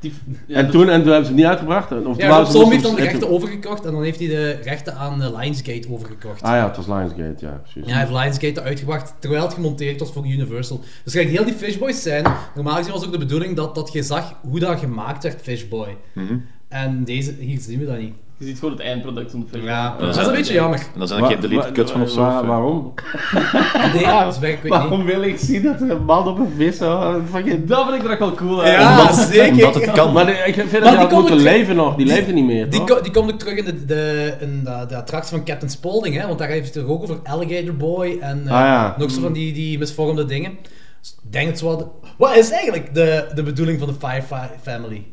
Die, 0.02 0.12
ja, 0.46 0.56
En 0.56 0.70
toen, 0.70 0.88
en 0.88 1.02
toen 1.02 1.12
hebben 1.12 1.24
ze 1.24 1.32
het 1.32 1.34
niet 1.34 1.44
uitgebracht? 1.44 2.06
Of 2.06 2.16
ja, 2.16 2.36
Rob 2.36 2.46
Zombie 2.46 2.70
heeft 2.70 2.82
dan 2.82 2.94
de 2.94 3.00
en 3.00 3.06
rechten 3.06 3.30
overgekocht 3.30 3.84
en 3.84 3.92
dan 3.92 4.02
heeft 4.02 4.18
hij 4.18 4.28
de 4.28 4.50
rechten 4.50 4.96
aan 4.96 5.36
Lionsgate 5.36 5.88
overgekocht. 5.90 6.42
Ah 6.42 6.50
ja, 6.50 6.66
het 6.66 6.76
was 6.76 6.86
Lionsgate, 6.86 7.46
ja, 7.46 7.60
precies. 7.62 7.84
Ja, 7.86 7.92
hij 7.92 8.00
heeft 8.06 8.22
Lionsgate 8.22 8.60
eruit 8.60 8.78
gebracht 8.78 9.14
terwijl 9.18 9.42
het 9.42 9.54
gemonteerd 9.54 10.00
was 10.00 10.12
voor 10.12 10.26
Universal. 10.26 10.80
Dus 11.04 11.12
kijk, 11.12 11.28
heel 11.28 11.44
die 11.44 11.54
Fishboys 11.54 12.02
zijn. 12.02 12.26
Normaal 12.54 12.76
gezien 12.76 12.92
was 12.92 13.04
ook 13.04 13.12
de 13.12 13.18
bedoeling 13.18 13.56
dat, 13.56 13.74
dat 13.74 13.92
je 13.92 14.02
zag 14.02 14.34
hoe 14.40 14.60
dat 14.60 14.78
gemaakt 14.78 15.22
werd, 15.22 15.40
Fishboy. 15.42 15.96
Mhm. 16.12 16.36
En 16.68 17.04
deze, 17.04 17.34
hier 17.38 17.60
zien 17.60 17.78
we 17.78 17.86
dat 17.86 17.98
niet. 17.98 18.14
Je 18.42 18.48
ziet 18.48 18.58
gewoon 18.58 18.74
het 18.74 18.82
eindproduct 18.82 19.30
van 19.30 19.40
de 19.40 19.46
film. 19.50 19.64
Ja, 19.64 19.96
dat 19.98 20.16
is 20.16 20.26
een 20.26 20.32
beetje 20.32 20.52
jammer. 20.54 20.78
En 20.78 20.98
dan 20.98 21.08
zijn 21.08 21.24
er 21.24 21.26
geen 21.40 21.54
wa- 21.54 21.70
cuts 21.72 21.92
van 21.92 22.02
of 22.02 22.10
zo. 22.10 22.20
eh, 22.20 22.46
waarom? 22.46 22.94
Nee, 23.94 24.04
dat 24.06 24.32
is 24.32 24.38
weg, 24.38 24.52
ik 24.52 24.62
niet. 24.62 24.72
Waarom 24.72 25.04
wil 25.04 25.22
ik 25.22 25.38
zien 25.38 25.62
dat 25.62 25.80
er 25.80 25.90
een 25.90 26.04
man 26.04 26.28
op 26.28 26.38
een 26.38 26.52
vis 26.56 26.76
zo... 26.76 27.20
fucking- 27.30 27.66
Dat 27.66 27.84
vind 27.88 27.96
ik 27.96 28.04
er 28.04 28.10
echt 28.10 28.18
wel 28.18 28.34
cool 28.34 28.62
uit. 28.62 28.72
Ja, 28.80 29.00
omdat, 29.00 29.16
zeker. 29.16 29.52
omdat 29.66 29.74
het 29.74 29.92
kan. 29.92 30.12
Maar 30.12 30.26
de- 30.26 30.32
ik 30.32 30.54
vind 30.54 30.72
Maar 30.72 30.96
dat 30.96 31.10
die 31.10 31.18
moeten 31.18 31.36
leven 31.36 31.76
nog. 31.76 31.96
Die 31.96 32.06
leefde 32.06 32.32
niet 32.32 32.44
meer, 32.44 32.70
Die, 32.70 32.78
toch? 32.84 32.88
ko- 32.96 33.02
die 33.02 33.12
komt 33.12 33.32
ook 33.32 33.38
terug 33.38 33.54
in 33.58 33.64
de, 33.64 33.84
de, 33.84 34.34
in 34.40 34.60
de, 34.64 34.84
de 34.88 34.96
attractie 34.96 35.36
van 35.36 35.44
Captain 35.44 35.70
Spaulding, 35.70 36.16
hè? 36.20 36.26
want 36.26 36.38
daar 36.38 36.48
heeft 36.48 36.74
het 36.74 36.84
ook 36.84 37.02
over 37.02 37.18
Alligator 37.24 37.74
Boy 37.76 38.18
en 38.20 38.42
eh, 38.46 38.52
Ah, 38.52 38.58
ja. 38.60 38.94
nog 38.98 39.10
zo 39.10 39.20
van 39.20 39.32
die, 39.32 39.52
die 39.52 39.78
misvormde 39.78 40.24
dingen. 40.24 40.58
Dus 41.00 41.16
ik 41.24 41.32
denk 41.32 41.48
het 41.48 41.60
wat... 41.60 41.86
Wat 42.18 42.36
is 42.36 42.50
eigenlijk 42.50 42.94
de, 42.94 43.26
de 43.34 43.42
bedoeling 43.42 43.78
van 43.78 43.88
de 43.88 43.94
Firefly 44.06 44.50
Family? 44.62 45.06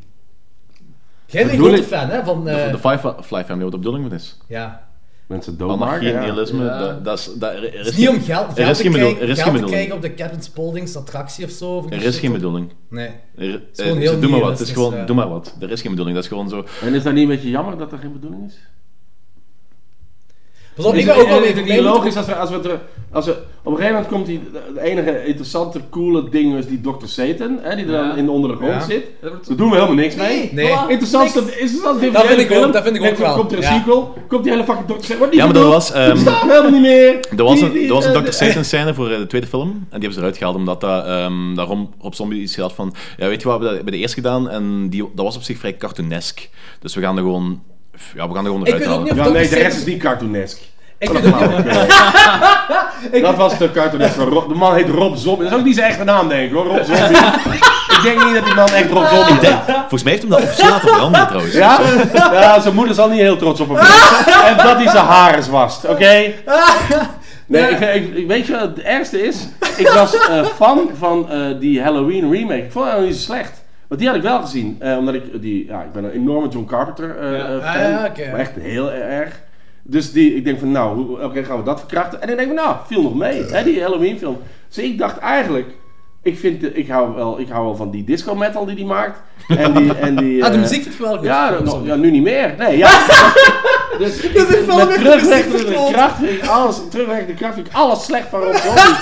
Jij 1.32 1.42
bent 1.46 1.54
een 1.54 1.60
grote 1.66 1.82
Bedoeling- 1.82 1.86
fan 1.86 2.10
hè, 2.10 2.24
van... 2.24 2.44
De, 2.46 2.52
eh, 2.52 2.72
de 2.72 2.78
Firefly 2.80 3.44
Family, 3.44 3.64
wat 3.64 3.72
de 3.72 3.78
bedoeling 3.78 4.08
van 4.08 4.18
is. 4.18 4.38
ja. 4.48 4.88
Mensen 5.28 5.58
doodmaken, 5.58 5.86
Anarchie, 5.88 6.10
ja. 6.10 6.20
nihilisme, 6.20 6.64
Ja. 6.64 6.80
dat, 6.80 7.04
dat 7.06 7.20
is... 7.20 7.30
Dat, 7.36 7.52
er, 7.54 7.64
er 7.64 7.78
Het 7.78 7.88
is 7.88 7.96
niet 7.96 8.08
geen- 8.08 8.16
om 8.18 8.24
geld, 8.24 8.58
er 8.58 8.68
is 8.70 8.78
te, 8.78 8.84
geen 8.84 8.92
bedoel- 8.92 9.08
krijgen, 9.08 9.22
er 9.28 9.30
is 9.30 9.42
geld 9.42 9.50
geen 9.50 9.56
te 9.60 9.66
bedoeling. 9.66 9.70
krijgen 9.90 9.96
op 9.96 10.02
de 10.02 10.14
Captain 10.24 10.42
Spaulding's 10.44 10.96
attractie 10.96 11.46
of 11.46 11.52
zo. 11.52 11.72
of 11.78 11.92
Er 11.92 12.04
is 12.04 12.20
geen 12.20 12.32
bedoeling. 12.32 12.72
Nee. 12.90 13.08
Er, 13.36 13.44
is 13.46 13.60
gewoon 13.74 13.96
eh, 13.96 14.02
heel 14.04 14.14
ze 14.14 14.20
doen 14.20 14.32
maar 14.32 14.40
wat. 14.40 14.50
Het 14.60 14.60
is 14.68 14.72
gewoon, 14.74 14.96
ja. 14.96 15.06
doe 15.06 15.16
maar 15.16 15.30
wat. 15.30 15.56
Er 15.60 15.72
is 15.72 15.82
geen 15.82 15.90
bedoeling. 15.92 16.16
Dat 16.16 16.26
is 16.26 16.32
gewoon 16.32 16.50
zo... 16.50 16.66
En 16.82 16.94
is 16.94 17.04
dat 17.04 17.14
niet 17.14 17.22
een 17.24 17.30
beetje 17.30 17.50
jammer 17.50 17.78
dat 17.78 17.92
er 17.92 17.98
geen 17.98 18.14
bedoeling 18.14 18.46
is? 18.46 18.58
Pas 20.84 20.92
op, 20.92 20.96
ik 20.96 21.06
ben 21.06 21.14
het- 21.14 21.24
ook 21.24 21.30
wel 21.30 21.38
is 21.38 21.44
weer 21.46 21.56
het 21.56 21.66
niet 21.66 21.74
verleden- 21.74 21.92
logisch 21.94 22.16
als 22.18 22.26
we, 22.26 22.36
als 22.36 22.50
we, 22.50 22.78
als 23.12 23.26
we... 23.26 23.32
Op 23.64 23.72
een 23.76 23.82
gegeven 23.82 23.94
moment 23.94 24.08
komt 24.14 24.26
die... 24.26 24.42
De 24.74 24.82
enige 24.82 25.26
interessante, 25.26 25.82
coole 25.90 26.30
ding 26.30 26.58
is 26.58 26.68
die 26.68 26.82
Dr. 26.82 27.06
Satan, 27.06 27.60
hè, 27.62 27.76
die 27.76 27.86
er 27.86 27.92
Ja. 27.92 28.08
dan 28.08 28.18
in 28.18 28.30
onder 28.30 28.50
de 28.52 28.56
grond 28.56 28.72
Ja. 28.72 28.82
zit. 28.82 29.06
Dat 29.22 29.32
Daar 29.48 29.58
doen 29.58 29.70
we 29.70 29.76
helemaal 29.76 29.96
niks 29.96 30.16
mee. 30.16 30.50
Nee. 30.54 30.66
Ding 30.66 30.80
Dat 30.80 30.90
de 32.22 32.28
vind 32.28 32.40
ik 32.42 32.52
ook- 32.52 32.74
dat 32.74 32.84
vind 32.84 32.96
ik 32.96 33.04
ook 33.12 33.18
wel. 33.18 33.36
komt 33.36 33.52
er 33.52 33.58
een 33.58 33.64
Ja. 33.64 33.78
sequel, 33.78 34.14
komt 34.28 34.44
die 34.44 34.52
hele 34.52 34.64
fucking 34.64 34.88
Dr. 34.88 34.94
Satan, 35.02 35.18
wordt 35.18 35.32
niet 35.34 35.42
Ja, 35.42 35.46
maar 35.46 35.54
bedoeld. 35.54 35.74
was, 35.74 35.92
ehm, 35.92 36.06
Die 36.06 36.14
bestaat 36.24 36.42
helemaal 36.42 36.72
niet 36.72 36.82
meer. 36.82 37.20
Er 37.38 37.44
was 37.44 37.62
een, 37.62 37.76
er 37.88 37.94
was 37.94 38.06
eh, 38.06 38.12
een 38.14 38.18
Dr. 38.20 38.26
de- 38.26 38.32
Satan 38.32 38.64
scène 38.64 38.94
voor 38.94 39.10
eh, 39.10 39.18
de 39.18 39.28
tweede 39.28 39.48
film. 39.48 39.70
En 39.70 39.76
die 39.80 39.88
hebben 39.92 40.14
ze 40.14 40.20
eruit 40.20 40.38
gehaald 40.38 40.56
omdat 40.56 40.82
dat, 40.82 41.06
ehm 41.06 41.56
daarom 41.56 41.90
Rob 42.02 42.14
Zombie 42.14 42.42
iets 42.42 42.58
had 42.58 42.74
van... 42.74 42.94
Ja, 43.18 43.28
weet 43.28 43.42
je 43.42 43.48
wat, 43.48 43.58
we 43.60 43.64
hebben 43.66 43.76
dat 43.76 43.84
bij 43.84 43.92
de 43.94 43.98
eerste 43.98 44.16
gedaan 44.22 44.50
en 44.50 44.90
die, 44.90 45.10
dat 45.16 45.26
was 45.26 45.36
op 45.36 45.42
zich 45.42 45.58
vrij 45.58 45.78
cartoonesk. 45.78 46.50
Dus 46.82 46.96
we 46.96 47.02
gaan 47.02 47.18
er 47.18 47.24
gewoon... 47.24 47.62
Ja, 48.16 48.28
we 48.28 48.34
gaan 48.36 48.46
er 48.46 48.52
gewoon 48.52 48.62
Ik 48.62 48.68
eruit 48.68 48.80
weet 48.84 48.88
ook 48.88 48.94
halen. 48.98 49.04
niet 49.16 49.20
of 49.22 49.28
Ja, 49.28 49.32
nee, 49.40 49.50
de 49.50 49.56
rest 49.56 49.78
is 49.78 49.86
niet 49.86 50.00
cartoonesk. 50.02 50.58
Ik 50.98 51.14
niet... 51.14 51.24
Dat 53.22 53.36
was 53.44 53.58
de 53.58 53.72
cartoonesk 53.72 54.14
van 54.14 54.28
Rob. 54.30 54.48
De 54.50 54.56
man 54.56 54.76
heet 54.76 54.90
Rob 54.90 55.16
Zombie. 55.16 55.44
Dat 55.44 55.52
is 55.54 55.60
ook 55.60 55.66
niet 55.66 55.76
zijn 55.76 55.90
echte 55.90 56.04
naam, 56.04 56.28
denk 56.28 56.50
ik 56.50 56.56
hoor. 56.56 56.66
Rob 56.66 56.84
Zombie. 56.84 57.18
ik 57.96 58.00
denk 58.04 58.24
niet 58.26 58.34
dat 58.34 58.46
die 58.46 58.54
man 58.54 58.68
echt 58.70 58.90
Rob 58.92 59.06
Zombie 59.08 59.40
denk- 59.40 59.62
volgens 59.66 60.04
mij 60.04 60.12
heeft 60.12 60.24
hem 60.24 60.32
dat 60.32 60.42
officieel 60.42 60.70
laten 60.70 60.90
veranderen 60.90 61.28
trouwens. 61.34 61.54
Ja? 61.56 61.80
ja, 62.32 62.60
zijn 62.60 62.76
moeder 62.76 62.96
zal 62.96 63.10
niet 63.10 63.20
heel 63.20 63.38
trots 63.38 63.60
op 63.60 63.70
hem 63.70 63.86
zijn. 63.86 64.46
En 64.46 64.58
dat 64.58 64.76
hij 64.76 64.88
zijn 64.90 65.06
haren 65.06 65.52
wast, 65.52 65.86
oké? 65.86 66.34
Nee, 67.46 67.64
ik, 67.70 67.80
ik, 67.80 68.16
ik- 68.16 68.28
weet 68.28 68.46
je 68.48 68.52
wat 68.52 68.62
het 68.62 68.80
ergste 68.80 69.22
is? 69.28 69.38
Ik 69.78 69.88
was 69.88 70.14
eh, 70.28 70.46
fan 70.56 70.90
van 71.00 71.30
eh, 71.32 71.40
die 71.60 71.82
Halloween 71.82 72.32
remake. 72.32 72.64
Ik 72.64 72.72
vond 72.72 72.92
het 72.92 73.00
niet 73.02 73.16
zo 73.16 73.22
slecht. 73.22 73.59
Want 73.90 74.02
die 74.02 74.10
had 74.10 74.18
ik 74.18 74.24
wel 74.24 74.42
gezien. 74.42 74.76
eh, 74.80 74.98
omdat 74.98 75.14
ik 75.14 75.42
die, 75.42 75.66
ja, 75.66 75.82
ik 75.84 75.92
ben 75.92 76.04
een 76.04 76.12
enorme 76.12 76.48
John 76.48 76.66
Carpenter 76.66 77.18
eh, 77.18 77.32
Ja. 77.38 77.46
eh, 77.48 77.56
Ah, 77.56 77.74
fan. 77.74 78.24
ja. 78.26 78.32
Maar 78.32 78.40
echt 78.40 78.56
heel 78.60 78.92
erg. 78.92 79.42
Dus 79.84 80.12
die, 80.12 80.36
ik 80.36 80.46
denk 80.46 80.60
van, 80.60 80.72
nou, 80.72 81.24
oké, 81.24 81.44
gaan 81.44 81.58
we 81.58 81.64
dat 81.64 81.80
verkrachten? 81.80 82.22
En 82.22 82.28
dan 82.28 82.38
denk 82.38 82.50
ik 82.52 82.56
van, 82.58 82.66
nou, 82.66 82.78
viel 82.88 83.02
nog 83.02 83.16
mee, 83.16 83.44
hè, 83.44 83.64
die 83.64 83.82
Halloween 83.82 84.18
film. 84.18 84.38
Dus 84.68 84.78
ik 84.78 84.98
dacht 84.98 85.18
eigenlijk, 85.18 85.68
ik, 86.22 86.40
vind, 86.40 86.78
ik, 86.78 86.88
hou 86.88 87.16
wel, 87.16 87.40
ik 87.40 87.50
hou 87.50 87.66
wel 87.66 87.76
van 87.76 87.92
die 87.92 88.04
disco 88.04 88.36
metal 88.36 88.66
die 88.66 88.76
die 88.76 88.86
maakt. 88.86 89.22
En 89.48 89.74
die, 89.74 89.94
en 89.94 90.16
die, 90.16 90.44
Ah, 90.44 90.50
de 90.50 90.56
eh, 90.56 90.62
muziek 90.62 90.82
vind 90.82 90.94
ik 90.94 91.00
wel 91.00 91.18
goed. 91.18 91.26
ja, 91.26 91.58
ja, 91.84 91.96
nu 91.96 92.12
niet 92.12 92.24
meer. 92.24 92.56
Nee, 92.58 92.78
ja. 92.78 92.90
dus 94.00 94.22
ik 94.22 94.34
met 94.34 94.94
terugwerkende 94.94 95.92
kracht 95.92 96.18
vind 96.18 96.44
ik 96.44 96.48
alles, 96.48 96.82
terugwerkende 96.90 97.34
kracht 97.34 97.54
vind 97.54 97.68
ik 97.68 97.74
alles 97.74 98.04
slecht 98.04 98.28
van 98.30 98.42
Rob 98.42 98.56
Zombie. 98.56 98.96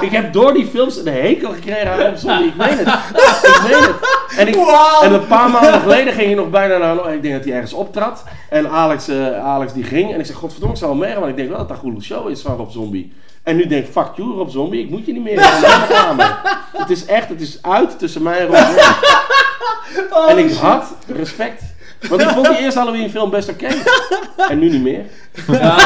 ik 0.08 0.10
heb 0.10 0.32
door 0.32 0.52
die 0.52 0.66
films 0.66 0.96
een 0.96 1.12
hekel 1.12 1.52
gekregen 1.52 1.92
aan 1.92 1.98
Rob 1.98 2.16
Zombie. 2.16 2.46
Ik 2.46 2.56
meen 2.56 2.78
het. 2.78 2.88
Ik 2.88 3.60
meen 3.62 3.82
het. 3.82 4.20
En, 4.36 4.48
ik, 4.48 4.56
en 5.02 5.12
een 5.12 5.26
paar 5.26 5.50
maanden 5.50 5.80
geleden 5.80 6.12
ging 6.12 6.26
hij 6.26 6.34
nog 6.34 6.50
bijna 6.50 6.76
naar, 6.76 7.14
ik 7.14 7.22
denk 7.22 7.34
dat 7.34 7.44
hij 7.44 7.52
ergens 7.52 7.72
optrad. 7.72 8.24
En 8.48 8.70
Alex, 8.70 9.08
eh, 9.08 9.44
Alex 9.44 9.72
die 9.72 9.84
ging. 9.84 10.12
En 10.12 10.20
ik 10.20 10.26
zeg, 10.26 10.36
godverdomme, 10.36 10.74
ik 10.74 10.80
zal 10.80 10.88
wel 10.88 10.98
meegaan, 10.98 11.18
want 11.18 11.30
ik 11.30 11.36
denk 11.36 11.48
wel 11.48 11.58
dat 11.58 11.68
dat 11.68 11.76
een 11.76 11.82
goede 11.82 12.02
show 12.02 12.30
is 12.30 12.40
van 12.40 12.56
Rob 12.56 12.70
Zombie. 12.70 13.12
En 13.42 13.56
nu 13.56 13.66
denk 13.66 13.86
ik, 13.86 13.92
fuck 13.92 14.08
you 14.16 14.28
Rob 14.28 14.48
Zombie, 14.50 14.80
ik 14.80 14.90
moet 14.90 15.06
je 15.06 15.12
niet 15.12 15.22
meer. 15.22 15.40
Het 16.82 16.90
is 16.90 17.04
echt, 17.04 17.28
het 17.28 17.40
is 17.40 17.58
uit 17.62 17.98
tussen 17.98 18.22
mij 18.22 18.38
en 18.38 18.46
Rob 18.46 18.56
Zombie. 18.56 18.82
Oh, 20.10 20.30
En 20.30 20.38
ik 20.38 20.52
had 20.52 20.94
respect. 21.06 21.62
Want 22.08 22.22
ik 22.22 22.28
vond 22.28 22.46
die 22.46 22.58
eerste 22.58 22.78
Halloween 22.78 23.10
film 23.10 23.30
best 23.30 23.48
oké. 23.48 23.68
En 24.48 24.58
nu 24.58 24.70
niet 24.70 24.82
meer. 24.82 25.06
Ja, 25.46 25.76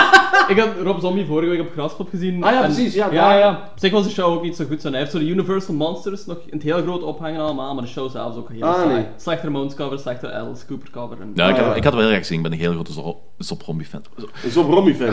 ik 0.48 0.58
had 0.58 0.68
Rob 0.82 1.00
Zombie 1.00 1.24
vorige 1.26 1.50
week 1.50 1.60
op 1.60 1.70
Graspop 1.72 2.08
gezien. 2.08 2.42
Ah 2.42 2.52
ja, 2.52 2.62
en- 2.64 2.72
precies, 2.72 2.94
ja, 2.94 3.08
ja, 3.12 3.38
ja. 3.38 3.50
Op 3.50 3.78
zich 3.78 3.92
was 3.92 4.04
de 4.04 4.10
show 4.10 4.32
ook 4.32 4.42
niet 4.42 4.56
zo 4.56 4.64
goed. 4.64 4.80
Zo. 4.80 4.90
Hij 4.90 4.98
heeft 4.98 5.10
zo 5.10 5.18
de 5.18 5.24
Universal 5.28 5.74
Monsters 5.74 6.26
nog 6.26 6.36
in 6.46 6.52
het 6.52 6.62
heel 6.62 6.82
groot 6.82 7.02
ophangen 7.02 7.40
allemaal, 7.40 7.74
maar 7.74 7.82
de 7.82 7.88
show 7.90 8.10
zelf 8.10 8.36
ook 8.36 8.48
heel 8.52 8.62
Ah, 8.62 8.74
saai. 8.74 8.94
nee. 8.94 9.04
Slechte 9.16 9.44
Ramones 9.46 9.74
cover, 9.74 9.98
slechte 9.98 10.32
Alice 10.32 10.66
Cooper 10.66 10.90
cover. 10.90 11.20
En... 11.20 11.30
Ja, 11.34 11.48
ik, 11.48 11.56
had, 11.56 11.76
ik 11.76 11.84
had 11.84 11.92
wel 11.92 12.02
heel 12.02 12.10
erg 12.10 12.18
gezien. 12.18 12.36
Ik 12.36 12.42
ben 12.42 12.52
een 12.52 12.58
heel 12.58 12.72
grote 12.72 12.92
Zo- 12.92 13.20
Zop 13.38 13.62
Zombie 13.62 13.86
fan. 13.86 14.02
Een 14.44 14.50
Zob 14.50 14.70
Rommie 14.70 14.94
fan. 14.94 15.12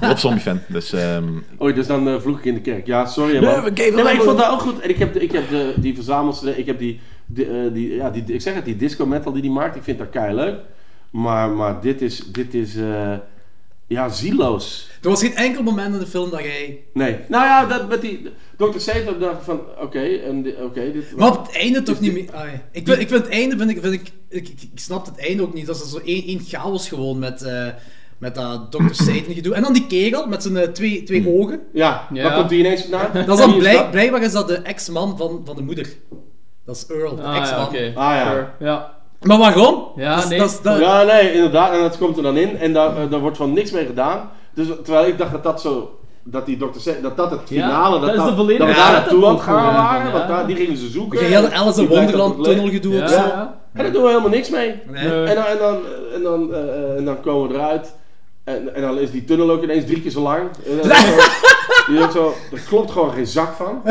Rob 0.08 0.16
Zombie 0.16 0.40
fan. 0.40 0.58
Dus 0.68 0.92
ehm 0.92 1.24
Oei, 1.62 1.74
dus 1.74 1.86
dan 1.86 2.08
eh, 2.08 2.14
vloek 2.20 2.38
ik 2.38 2.44
in 2.44 2.54
de 2.54 2.60
kerk. 2.60 2.86
Ja, 2.86 3.06
sorry 3.06 3.44
man. 3.44 3.72
Nee, 3.74 3.92
maar 3.92 4.14
ik 4.14 4.20
vond 4.22 4.38
dat 4.38 4.50
ook 4.50 4.60
goed. 4.60 4.80
En 4.80 4.88
ik 4.90 4.98
heb, 4.98 5.12
de, 5.12 5.20
ik 5.20 5.32
heb 5.32 5.48
de, 5.48 5.72
die 5.76 5.94
verzamels, 5.94 6.42
ik 6.42 6.66
heb 6.66 6.78
die, 6.78 7.00
eh, 7.36 7.44
die, 7.72 7.94
ja, 7.94 8.10
die, 8.10 8.24
ik 8.26 8.40
zeg 8.40 8.54
het, 8.54 8.64
die 8.64 8.76
disco 8.76 9.06
metal 9.06 9.32
die 9.32 9.42
die 9.42 9.50
maakt, 9.50 9.76
ik 9.76 9.82
vind 9.82 9.98
dat 9.98 10.10
kei 10.10 10.34
leuk. 10.34 10.54
Maar, 11.14 11.50
maar 11.50 11.80
dit 11.80 12.02
is, 12.02 12.18
dit 12.32 12.54
is, 12.54 12.76
eh, 12.76 13.12
ja, 13.86 14.08
zieloos. 14.08 14.88
Er 15.02 15.08
was 15.08 15.20
geen 15.20 15.34
enkel 15.34 15.62
moment 15.62 15.94
in 15.94 16.00
de 16.00 16.06
film 16.06 16.30
dat 16.30 16.40
jij... 16.40 16.80
Nee. 16.92 17.16
Nou 17.28 17.44
ja, 17.44 17.66
dat 17.66 17.88
met 17.88 18.00
die, 18.00 18.28
Dr. 18.56 18.78
Satan 18.78 19.18
dacht 19.18 19.36
ik 19.36 19.42
van, 19.42 19.60
oké, 19.80 20.20
oké, 20.62 20.92
dit... 20.92 21.16
Maar 21.16 21.30
op 21.38 21.46
het 21.46 21.56
einde 21.56 21.82
toch 21.82 22.00
niet 22.00 22.12
meer... 22.12 22.30
Ah, 22.32 22.44
ja. 22.44 22.62
ik, 22.70 22.86
vind, 22.86 23.00
ik 23.00 23.08
vind 23.08 23.24
het 23.24 23.32
einde, 23.32 23.56
vind 23.56 23.70
ik, 23.70 23.80
vind 23.80 23.94
ik, 23.94 24.12
ik, 24.28 24.48
ik, 24.48 24.62
ik 24.72 24.78
snap 24.78 25.06
het 25.06 25.18
einde 25.18 25.42
ook 25.42 25.54
niet. 25.54 25.66
Dat 25.66 25.76
is 25.76 25.90
zo 25.90 25.98
één, 26.04 26.24
één 26.26 26.40
chaos 26.40 26.88
gewoon 26.88 27.18
met, 27.18 27.42
eh, 27.42 27.66
met 28.18 28.34
dat 28.34 28.72
Dr. 28.72 28.82
Satan 28.90 29.34
gedoe. 29.34 29.54
En 29.54 29.62
dan 29.62 29.72
die 29.72 29.86
kegel 29.86 30.26
met 30.26 30.42
zijn 30.42 30.56
eh, 30.56 30.68
twee, 30.68 31.02
twee 31.02 31.28
ogen. 31.28 31.60
Ja, 31.72 32.08
Ja. 32.12 32.22
waar 32.22 32.34
komt 32.36 32.48
die 32.48 32.58
ineens 32.58 32.80
vandaan? 32.82 33.12
Dat 33.26 33.38
is 33.38 33.44
dan 33.44 33.58
blij, 33.58 33.90
blijkbaar 33.90 34.22
is 34.22 34.32
dat 34.32 34.48
de 34.48 34.56
ex-man 34.56 35.16
van, 35.16 35.42
van 35.44 35.56
de 35.56 35.62
moeder. 35.62 35.88
Dat 36.64 36.76
is 36.76 36.86
Earl, 36.96 37.16
de 37.16 37.22
Ah, 37.22 37.36
ex-man. 37.36 37.58
ja, 37.60 37.66
oké. 37.66 37.92
Ah, 37.94 38.14
ja. 38.14 38.30
Sure. 38.30 38.48
ja. 38.60 39.02
Maar 39.24 39.38
waarom? 39.38 39.88
Ja, 39.96 40.16
dat, 40.16 40.28
nee. 40.28 40.38
Dat, 40.38 40.60
dat, 40.62 40.78
Ja, 40.78 41.02
nee, 41.02 41.32
inderdaad. 41.32 41.72
En 41.72 41.80
dat 41.80 41.98
komt 41.98 42.16
er 42.16 42.22
dan 42.22 42.36
in. 42.36 42.58
En 42.58 42.72
daar, 42.72 42.96
eh, 42.96 43.10
daar 43.10 43.20
wordt 43.20 43.36
van 43.36 43.52
niks 43.52 43.70
mee 43.70 43.86
gedaan. 43.86 44.30
Dus, 44.54 44.66
terwijl 44.84 45.06
ik 45.06 45.18
dacht 45.18 45.32
dat 45.32 45.42
dat 45.42 45.60
zo... 45.60 45.98
Dat 46.26 46.46
die. 46.46 46.58
Satan, 46.76 47.02
dat 47.02 47.16
dat 47.16 47.30
het 47.30 47.40
Ja, 47.48 47.66
finale... 47.66 48.00
dat 48.00 48.14
is 48.14 48.24
de 48.24 48.34
volledige 48.34 48.66
dat 48.66 48.76
we 48.76 48.82
daar 48.82 48.92
naartoe 48.92 49.26
aan 49.26 49.34
het 49.34 49.42
gaan 49.42 49.74
waren. 49.74 50.06
ja. 50.06 50.12
Want 50.12 50.28
daar, 50.28 50.46
die 50.46 50.56
gingen 50.56 50.76
ze 50.76 50.88
zoeken. 50.88 51.18
Je 51.18 51.24
hele 51.24 51.52
Alice 51.52 51.80
in 51.82 51.88
dat 51.88 51.96
Wonderland 51.98 52.44
tunnel 52.44 52.68
gedoe 52.68 52.94
Ja, 52.94 53.04
of 53.04 53.10
zo. 53.10 53.16
ja. 53.16 53.58
En 53.72 53.82
daar 53.82 53.92
doen 53.92 54.02
we 54.02 54.08
helemaal 54.08 54.28
niks 54.30 54.50
mee. 54.50 54.74
Nee. 54.90 55.24
En 55.24 55.34
dan, 55.34 55.44
en 55.44 55.58
dan, 55.58 55.76
en 56.14 56.22
dan, 56.22 56.54
eh, 56.54 56.60
eh, 56.60 56.96
en 56.96 57.04
dan 57.04 57.20
komen 57.20 57.48
we 57.48 57.54
eruit. 57.54 57.94
En, 58.44 58.74
en 58.74 58.82
dan 58.82 58.98
is 58.98 59.10
die 59.10 59.24
tunnel 59.24 59.50
ook 59.50 59.62
ineens 59.62 59.84
drie 59.84 60.02
keer 60.02 60.10
zo 60.10 60.20
lang. 60.20 60.40
En 60.66 60.76
dan 60.76 60.90
is 60.90 61.00
zo, 61.06 61.14
die 61.86 61.96
denkt 61.98 62.12
zo, 62.12 62.34
er 62.52 62.60
klopt 62.68 62.90
gewoon 62.90 63.12
geen 63.12 63.26
zak 63.26 63.54
van. 63.54 63.82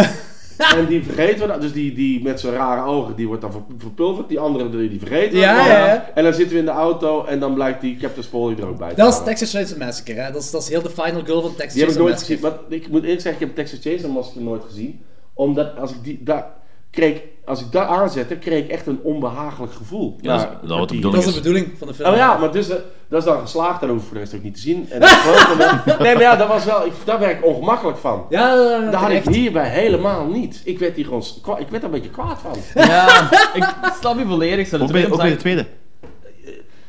En 0.77 0.85
die 0.85 1.03
vergeten 1.03 1.39
we 1.39 1.47
dan. 1.47 1.59
Dus 1.59 1.73
die, 1.73 1.93
die 1.93 2.23
met 2.23 2.39
zijn 2.39 2.53
rare 2.53 2.89
ogen, 2.89 3.15
die 3.15 3.27
wordt 3.27 3.41
dan 3.41 3.51
ver- 3.51 3.61
verpulverd. 3.77 4.29
Die 4.29 4.39
andere, 4.39 4.69
die, 4.69 4.89
die 4.89 4.99
vergeten 4.99 5.31
we. 5.31 5.37
Ja, 5.37 5.67
ja, 5.67 5.85
ja. 5.85 6.11
En 6.15 6.23
dan 6.23 6.33
zitten 6.33 6.53
we 6.53 6.59
in 6.59 6.65
de 6.65 6.71
auto 6.71 7.25
en 7.25 7.39
dan 7.39 7.53
blijkt 7.53 7.81
die 7.81 7.97
Captain 7.97 8.23
Spoiler 8.23 8.59
er 8.63 8.69
ook 8.69 8.77
bij 8.77 8.95
Dat 8.95 9.13
is. 9.13 9.23
Texas 9.23 9.51
Chainsaw 9.51 9.77
Massacre, 9.77 10.13
hè. 10.13 10.31
Dat 10.31 10.41
is, 10.41 10.51
dat 10.51 10.61
is 10.61 10.69
heel 10.69 10.81
de 10.81 10.89
final 10.89 11.23
girl 11.25 11.41
van 11.41 11.55
Texas 11.55 11.81
Chainsaw 11.81 12.07
Massacre. 12.09 12.35
gezien. 12.35 12.41
Maar 12.51 12.77
ik 12.77 12.87
moet 12.89 13.03
eerlijk 13.03 13.21
zeggen, 13.21 13.41
ik 13.41 13.47
heb 13.47 13.55
Texas 13.55 13.79
Chainsaw 13.81 14.11
Massacre 14.11 14.41
nooit 14.41 14.63
gezien. 14.63 15.01
Omdat 15.33 15.77
als 15.77 15.91
ik 15.91 16.03
die 16.03 16.19
daar 16.23 16.45
kreeg, 16.91 17.21
als 17.45 17.61
ik 17.61 17.71
daar 17.71 17.85
aanzette, 17.85 18.35
kreeg 18.37 18.63
ik 18.63 18.69
echt 18.69 18.87
een 18.87 18.99
onbehagelijk 19.03 19.73
gevoel. 19.73 20.17
Ja, 20.21 20.37
dat 20.37 20.39
is- 20.61 20.69
Nou, 20.69 20.87
dat. 20.87 21.01
Dat 21.01 21.13
is 21.13 21.25
de 21.25 21.33
bedoeling 21.33 21.67
van 21.77 21.87
de 21.87 21.93
film. 21.93 22.09
Oh 22.09 22.15
ja, 22.15 22.37
maar 22.37 22.51
dus, 22.51 22.69
eh, 22.69 22.75
dat 23.07 23.19
is 23.19 23.25
dan 23.25 23.39
geslaagd, 23.39 23.79
dan 23.81 23.89
hoef 23.89 23.99
ik 23.99 24.03
voor 24.05 24.13
de 24.13 24.19
rest 24.19 24.35
ook 24.35 24.43
niet 24.43 24.53
te 24.55 24.61
zien. 24.61 24.87
En 24.89 24.99
dat 24.99 25.09
is 25.09 25.15
groot 25.15 25.47
moment. 25.47 25.85
nee, 25.99 26.13
maar 26.13 26.21
ja, 26.23 26.35
dat 26.35 26.47
was 26.47 26.65
wel, 26.65 26.85
ik, 26.85 26.91
daar 27.05 27.19
werd 27.19 27.37
ik 27.37 27.45
ongemakkelijk 27.45 27.97
van. 27.97 28.25
Ja, 28.29 28.55
Daar 28.91 28.93
had 29.01 29.09
ik 29.09 29.25
hierbij 29.27 29.69
helemaal 29.69 30.25
niet. 30.27 30.61
Ik 30.65 30.79
werd 30.79 30.95
hier 30.95 31.05
gewoon, 31.05 31.23
ik 31.59 31.67
werd 31.69 31.71
er 31.71 31.83
een 31.83 31.91
beetje 31.91 32.09
kwaad 32.09 32.39
van. 32.39 32.83
Ja, 32.83 33.29
ik 33.53 33.65
snap 33.99 34.17
je 34.17 34.25
volledig. 34.25 34.67
Zo, 34.67 34.77
de 34.77 34.83
ook, 34.83 34.91
bij, 34.91 34.99
tweede 35.01 35.15
ook 35.15 35.21
bij 35.21 35.29
de 35.31 35.35
tweede. 35.37 35.65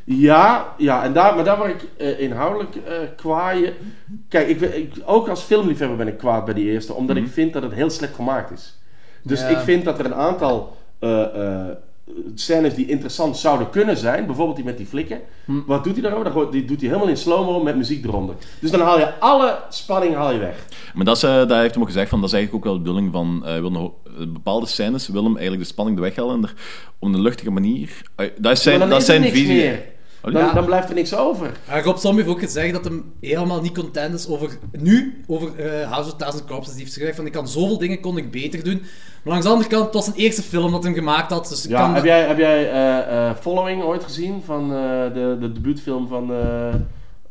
Ja, 0.07 0.75
ja, 0.79 1.03
en 1.05 1.13
daar, 1.13 1.35
maar 1.35 1.45
daar 1.45 1.57
word 1.57 1.71
ik 1.71 1.89
eh, 1.97 2.21
inhoudelijk 2.21 2.77
eh 2.77 2.93
kwaaien. 3.17 3.75
Kijk, 4.29 4.49
ik, 4.49 4.93
ook 5.05 5.29
als 5.29 5.43
filmliefhebber 5.43 5.97
ben 5.97 6.09
ik 6.09 6.19
kwaad 6.19 6.45
bij 6.45 6.55
die 6.55 6.71
eerste, 6.71 6.95
omdat 6.95 7.17
ik 7.17 7.29
vind 7.29 7.53
dat 7.53 7.63
het 7.63 7.73
heel 7.73 7.91
slecht 7.91 8.15
gemaakt 8.15 8.51
is. 8.51 8.79
Dus 9.25 9.41
Ja. 9.41 9.49
ik 9.49 9.59
vind 9.59 9.85
dat 9.85 9.99
er 9.99 10.05
een 10.05 10.15
aantal 10.15 10.77
eh, 10.99 11.23
eh, 11.23 11.77
scènes 12.35 12.75
die 12.75 12.87
interessant 12.87 13.37
zouden 13.37 13.71
kunnen 13.71 13.97
zijn, 13.97 14.27
bijvoorbeeld 14.27 14.57
die 14.57 14.65
met 14.65 14.77
die 14.77 14.87
flikken. 14.87 15.21
Wat 15.67 15.85
doet 15.85 15.93
hij 15.93 16.03
daarover? 16.03 16.51
Die 16.51 16.65
doet 16.65 16.81
hij 16.81 16.89
helemaal 16.89 17.09
in 17.09 17.17
slow-mo 17.17 17.63
met 17.63 17.77
muziek 17.77 18.05
eronder. 18.05 18.35
Dus 18.61 18.71
dan 18.71 18.81
haal 18.81 18.99
je 18.99 19.19
alle 19.19 19.59
spanning 19.69 20.15
haal 20.15 20.33
je 20.33 20.39
weg. 20.39 20.67
Maar 20.95 21.05
dat, 21.05 21.17
is, 21.17 21.23
eh, 21.23 21.35
dat 21.35 21.51
heeft 21.51 21.73
hem 21.75 21.83
ook 21.83 21.89
gezegd, 21.89 22.09
van, 22.09 22.21
dat 22.21 22.29
is 22.29 22.35
eigenlijk 22.35 22.65
ook 22.67 22.73
wel 22.73 22.83
de 22.83 22.89
bedoeling 22.89 23.13
van 23.13 23.47
eh, 23.47 23.59
wil 23.59 23.71
nog, 23.71 23.91
eh, 24.07 24.27
bepaalde 24.27 24.67
scènes 24.67 25.09
wil 25.09 25.25
hem 25.25 25.33
eigenlijk 25.33 25.63
de 25.63 25.69
spanning 25.69 25.97
er 25.97 26.03
weghalen 26.03 26.37
en 26.37 26.43
er 26.43 26.55
op 26.99 27.09
een 27.09 27.21
luchtige 27.21 27.51
manier. 27.51 28.03
dat 28.39 28.53
is 28.53 28.63
zijn, 28.63 28.89
dat 28.89 29.05
zijn 29.05 29.23
visie. 29.23 29.57
meer. 29.57 29.83
Oh, 30.25 30.33
Dan, 30.33 30.43
ja. 30.43 30.53
dan 30.53 30.65
blijft 30.65 30.89
er 30.89 30.95
niks 30.95 31.15
over. 31.15 31.53
En 31.69 31.83
Rob 31.83 31.97
Zombie 31.97 32.25
heeft 32.25 32.35
ook 32.37 32.43
gezegd 32.43 32.73
dat 32.73 32.85
hij 32.85 33.03
helemaal 33.21 33.61
niet 33.61 33.75
content 33.75 34.15
is 34.15 34.29
over 34.29 34.59
nu, 34.73 35.23
over 35.27 35.59
eh 35.59 35.91
House 35.91 36.11
of 36.11 36.17
Thousand 36.17 36.45
Corpses. 36.45 36.75
Die 36.75 36.83
heeft 36.83 36.95
gezegd 36.97 37.17
van 37.17 37.27
ik 37.27 37.33
kan 37.33 37.49
zoveel 37.49 37.79
dingen 37.79 38.01
kon 38.01 38.17
ik 38.17 38.31
beter 38.31 38.65
doen. 38.65 38.83
Maar 39.23 39.33
langs 39.33 39.45
de 39.45 39.53
andere 39.53 39.69
kant, 39.71 39.85
het 39.85 39.95
was 39.95 40.05
zijn 40.05 40.17
eerste 40.17 40.43
film 40.43 40.73
dat 40.73 40.83
hij 40.83 40.93
hem 40.93 41.01
gemaakt 41.01 41.31
had. 41.31 41.49
Dus 41.49 41.65
Ja, 41.65 41.81
kan 41.81 41.95
heb 41.95 42.05
jij, 42.05 42.27
heb 42.27 42.39
jij 42.39 42.71
eh, 42.71 43.29
eh, 43.29 43.37
Following 43.37 43.83
ooit 43.83 44.05
gezien? 44.05 44.43
Van 44.45 44.63
eh, 44.63 45.15
de, 45.15 45.37
de 45.41 45.53
debuutfilm 45.53 46.09
van... 46.09 46.33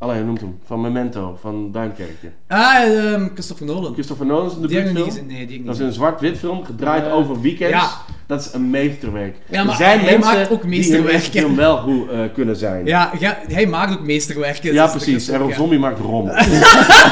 eh 0.04 0.10
Allee, 0.10 0.18
hoe 0.18 0.26
noemt 0.26 0.42
hem? 0.42 0.60
Van 0.66 0.82
Memento, 0.82 1.38
van 1.42 1.72
Duinkerkje. 1.72 2.30
Ah, 2.48 2.76
ehm, 2.84 3.28
Christopher 3.34 3.66
Nolan. 3.66 3.94
Christopher 3.94 4.26
Nolan 4.26 4.46
is 4.46 4.54
een 4.54 4.68
Die 4.68 4.78
heb 4.78 4.88
ik 4.88 4.94
niet 4.94 4.98
debuutfilm. 5.04 5.28
Nee, 5.28 5.46
die 5.48 5.58
ik 5.60 5.66
Dat 5.66 5.74
niet 5.74 5.82
is 5.82 5.88
een 5.88 5.94
zwart-wit 5.94 6.38
film, 6.38 6.66
gedraaid 6.66 7.06
Ja. 7.06 7.12
over 7.12 7.42
weekends. 7.42 7.74
Ja. 7.74 7.90
Dat 8.28 8.40
is 8.40 8.54
een 8.54 8.70
meesterwerk. 8.70 9.38
Ja, 9.50 9.64
maar 9.64 9.72
er 9.72 9.78
zijn 9.78 10.00
hij 10.00 10.12
mensen 10.12 10.36
maakt 10.36 10.52
ook 10.52 10.62
die 10.62 10.70
meesterwerken. 10.70 11.14
eerste 11.14 11.40
film 11.40 11.56
wel 11.56 11.78
goed 11.78 12.10
eh, 12.10 12.20
kunnen 12.34 12.56
zijn. 12.56 12.86
Ja, 12.86 13.12
ja, 13.20 13.38
hij 13.48 13.68
maakt 13.68 13.92
ook 13.94 14.06
meesterwerken. 14.06 14.74
Ja, 14.74 14.84
dus 14.84 14.92
precies. 14.92 15.26
dat 15.26 15.48
ja. 15.50 15.56
Zombie 15.56 15.80
maakt 15.80 16.00
rommel. 16.00 16.36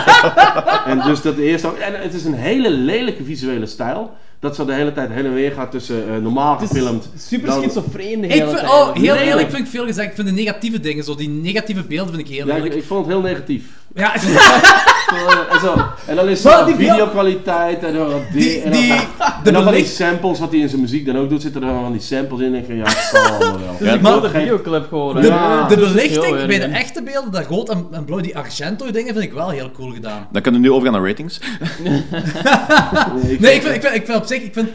en 0.91 1.01
dus 1.05 1.21
dat 1.21 1.37
eerste. 1.37 1.67
En 1.67 2.01
het 2.01 2.13
is 2.13 2.25
een 2.25 2.33
hele 2.33 2.69
lelijke 2.69 3.23
visuele 3.23 3.65
stijl. 3.65 4.11
Dat 4.41 4.55
zo 4.55 4.65
de 4.65 4.73
hele 4.73 4.93
tijd 4.93 5.09
heen 5.11 5.25
en 5.25 5.33
weer 5.33 5.51
gaat 5.51 5.71
tussen 5.71 6.03
eh, 6.13 6.21
normaal 6.21 6.57
gefilmd. 6.57 7.09
is 7.15 7.27
super 7.27 7.47
dan- 7.47 7.61
schizofreen 7.61 8.21
de 8.21 8.27
Ik 8.27 8.33
hele 8.33 8.45
vind, 8.45 8.57
tijd. 8.59 8.71
oh, 8.71 8.93
heel 8.95 9.15
eerlijk 9.15 9.49
vind 9.49 9.63
ik 9.63 9.69
veel 9.71 9.85
gezegd. 9.85 10.07
Ik 10.09 10.15
vind 10.15 10.27
de 10.27 10.33
negatieve 10.33 10.79
dingen, 10.79 11.03
zo 11.03 11.15
die 11.15 11.29
negatieve 11.29 11.83
beelden 11.83 12.13
vind 12.15 12.27
ik 12.29 12.35
heel 12.35 12.47
Ja, 12.47 12.55
ik, 12.55 12.73
ik 12.73 12.83
vond 12.83 13.05
het 13.05 13.13
heel 13.15 13.23
negatief. 13.23 13.63
Ja, 13.95 14.13
en, 14.15 15.59
zo. 15.61 15.75
en 16.07 16.15
dan 16.15 16.27
is 16.29 16.45
er 16.45 16.65
videokwaliteit 16.75 17.83
en 17.83 17.93
dan 17.93 18.07
wat 18.11 18.21
die, 18.31 18.41
Die- 18.41 18.61
en 18.61 18.71
dan, 18.71 18.81
die- 18.81 18.91
en 18.91 18.99
de 19.43 19.51
dan 19.51 19.63
van 19.63 19.73
die 19.73 19.85
samples, 19.85 20.39
wat 20.39 20.51
hij 20.51 20.59
in 20.59 20.69
zijn 20.69 20.81
muziek 20.81 21.05
dan 21.05 21.17
ook 21.17 21.29
doet, 21.29 21.41
zitten 21.41 21.61
er 21.63 21.67
dan 21.67 21.81
van 21.81 21.91
die 21.91 22.01
samples 22.01 22.39
in. 22.39 22.45
En 22.53 22.59
ik 22.59 22.65
van 22.65 22.75
ja, 22.75 22.83
het 22.83 23.09
zal 23.11 23.21
allemaal 23.23 23.59
wel. 23.79 23.99
Maar- 24.01 24.11
grote 24.11 24.29
videoclip 24.29 24.87
gewoon. 24.87 25.21
de, 25.21 25.27
Ja. 25.27 25.67
de 25.67 25.75
belichting 25.75 26.45
bij 26.45 26.59
de 26.59 26.65
echte 26.65 27.03
beelden, 27.03 27.31
dat 27.31 27.45
rood 27.47 27.69
en, 27.69 27.85
en 27.91 28.05
blauw, 28.05 28.19
die 28.19 28.37
Argento 28.37 28.91
dingen 28.91 29.13
vind 29.13 29.25
ik 29.25 29.33
wel 29.33 29.49
heel 29.49 29.71
cool 29.71 29.91
gedaan. 29.91 30.27
Dan 30.31 30.41
kunnen 30.41 30.61
we 30.61 30.67
nu 30.67 30.73
overgaan 30.73 31.01
naar 31.01 31.07
ratings. 31.09 31.39
Nee, 31.81 33.37
Nee, 33.39 33.53
ik 33.55 33.61
vind, 33.61 33.75
ik 33.75 33.81
vind, 33.81 33.95
ik 33.95 34.05
vind 34.05 34.17
op 34.17 34.25
zich, 34.31 34.43
ik 34.43 34.53
vind, 34.53 34.69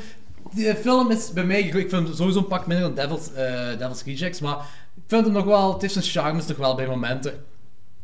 die 0.54 0.74
film 0.74 1.10
is 1.10 1.32
bij 1.32 1.44
mij, 1.44 1.60
ik 1.60 1.90
vind 1.90 2.16
sowieso 2.16 2.38
een 2.38 2.46
pak 2.46 2.66
minder 2.66 2.94
dan 2.94 2.94
Devil's, 2.94 3.32
eh 3.32 3.78
Devil's 3.78 4.02
Rejects, 4.04 4.40
maar 4.40 4.56
ik 4.94 5.02
vind 5.06 5.24
hem 5.24 5.34
nog 5.34 5.44
wel, 5.44 5.72
het 5.72 5.80
heeft 5.80 5.92
zijn 5.92 6.04
charmes 6.04 6.46
nog 6.46 6.56
wel 6.56 6.74
bij 6.74 6.86
momenten. 6.86 7.32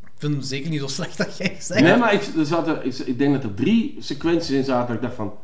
Ik 0.03 0.29
vind 0.29 0.33
hem 0.33 0.43
zeker 0.43 0.71
niet 0.71 0.81
zo 0.81 0.87
slecht 0.99 1.19
dat 1.19 1.37
jij 1.37 1.57
zegt. 1.61 1.81
Nee, 1.81 1.97
maar 1.97 2.13
ik, 2.15 2.23
er 2.67 2.85
ik, 3.07 3.19
denk 3.19 3.33
dat 3.35 3.45
er 3.45 3.55
drie 3.55 3.97
sequenties 3.99 4.51
in 4.51 4.65
zaten 4.65 4.87
dat 4.87 4.97
ik 4.97 5.03
dacht 5.03 5.15
van, 5.15 5.35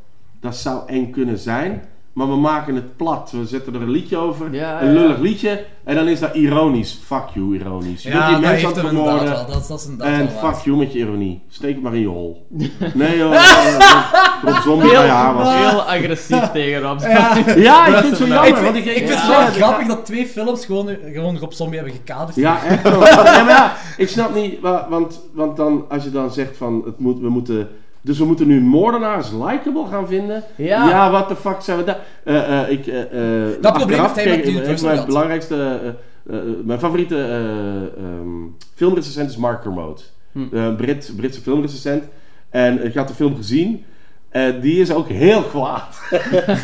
dat 0.41 0.57
zou 0.57 0.89
eng 0.89 1.11
kunnen 1.11 1.39
zijn. 1.39 1.89
Maar 2.19 2.29
we 2.29 2.37
maken 2.37 2.75
het 2.75 2.97
plat. 2.97 3.31
We 3.31 3.47
zetten 3.47 3.75
er 3.75 3.83
een 3.83 3.91
liedje 3.91 4.17
over, 4.17 4.55
Ja, 4.55 4.83
een 4.83 4.87
ja. 4.93 5.01
lullig 5.01 5.19
liedje. 5.19 5.65
En 5.85 5.95
dan 5.95 6.09
is 6.09 6.21
dat 6.21 6.35
ironisch. 6.35 7.01
Fuck 7.05 7.23
you, 7.35 7.55
ironisch. 7.59 8.03
Je 8.03 8.09
ja, 8.09 8.15
bent 8.17 8.27
die 8.27 8.35
dat 8.41 8.51
mensen 8.51 8.69
aan 8.69 8.75
het 8.75 8.87
vermoorden. 8.87 9.47
dat, 9.49 9.67
dat 9.69 9.85
inderdaad 9.91 10.21
En 10.21 10.31
fuck 10.31 10.65
you 10.65 10.77
met 10.77 10.93
je 10.93 10.99
ironie. 10.99 11.43
Steek 11.49 11.75
het 11.75 11.83
maar 11.83 11.95
in 11.95 12.01
je 12.01 12.07
hol. 12.07 12.47
Nee 12.95 13.17
joh, 13.17 13.35
eh, 13.35 14.05
Rob 14.45 14.55
Zombie 14.63 14.89
Heel, 14.91 15.01
bij 15.01 15.09
haar 15.09 15.35
was. 15.35 15.55
heel 15.55 15.83
agressief 15.83 16.51
tegen 16.51 16.81
Rob. 16.81 17.01
Ja. 17.01 17.37
Ja, 17.57 17.87
ik 17.87 17.95
vind 17.97 18.09
het 18.09 18.17
zo 18.19 18.25
Ik 18.25 18.31
jammer. 18.31 18.45
vind, 18.57 18.61
want 18.65 18.77
ik, 18.77 18.85
ik, 18.85 18.97
vind 19.07 19.19
het 19.21 19.29
wel 19.29 19.41
ja, 19.41 19.47
grappig 19.51 19.87
dat 19.87 20.05
twee 20.05 20.27
films 20.27 20.65
gewoon, 20.65 20.89
gewoon 21.13 21.39
Rob 21.39 21.53
Zombie 21.53 21.79
hebben 21.79 21.97
gekaderd. 21.97 22.37
Ja, 22.37 22.65
echt 22.65 22.83
wel. 22.83 22.99
maar 23.01 23.49
ja, 23.49 23.73
ik 23.97 24.09
snap 24.09 24.35
niet, 24.35 24.61
wa- 24.61 24.87
want, 24.91 25.21
want 25.33 25.57
dan, 25.57 25.85
als 25.89 26.05
je 26.05 26.11
dan 26.11 26.31
zegt 26.33 26.57
van, 26.57 26.83
het 26.85 26.99
moet, 26.99 27.21
we 27.21 27.29
moeten, 27.29 27.69
dus 28.09 28.19
we 28.19 28.25
moeten 28.25 28.47
nu 28.47 28.61
moordenaars 28.61 29.31
likable 29.31 29.87
gaan 29.87 30.07
vinden. 30.07 30.43
Ja. 30.57 30.89
Ja, 30.89 31.11
what 31.11 31.29
the 31.29 31.37
fuck 31.37 31.61
zijn 31.61 31.79
we 31.79 31.85
daar? 31.85 31.99
Eh, 32.25 32.61
eh, 32.61 32.71
ik, 32.71 32.87
eh, 32.87 33.01
eh, 33.47 33.55
Dat 33.61 33.73
probleem 33.73 34.01
heeft 34.01 34.15
hij 34.15 34.63
met 34.67 34.83
mijn 34.83 35.07
belangrijkste, 35.07 35.55
eh, 35.55 35.89
eh, 36.37 36.43
mijn 36.65 36.79
favoriete 36.79 37.17
eh, 37.17 38.05
ehm, 38.05 38.29
filmrecensent 38.75 39.31
is 39.31 39.37
Mark 39.37 39.63
Kermode. 39.63 40.01
Hm. 40.33 40.39
Eh, 40.53 40.65
Een 40.65 40.77
Brit, 40.77 41.13
Britse 41.17 41.41
filmrecensent. 41.41 42.05
En 42.51 42.85
ik 42.85 42.95
had 42.95 43.09
de 43.09 43.15
film 43.15 43.37
gezien. 43.37 43.85
En 44.29 44.61
die 44.61 44.81
is 44.81 44.93
ook 44.93 45.09
heel 45.09 45.43
kwaad. 45.43 46.01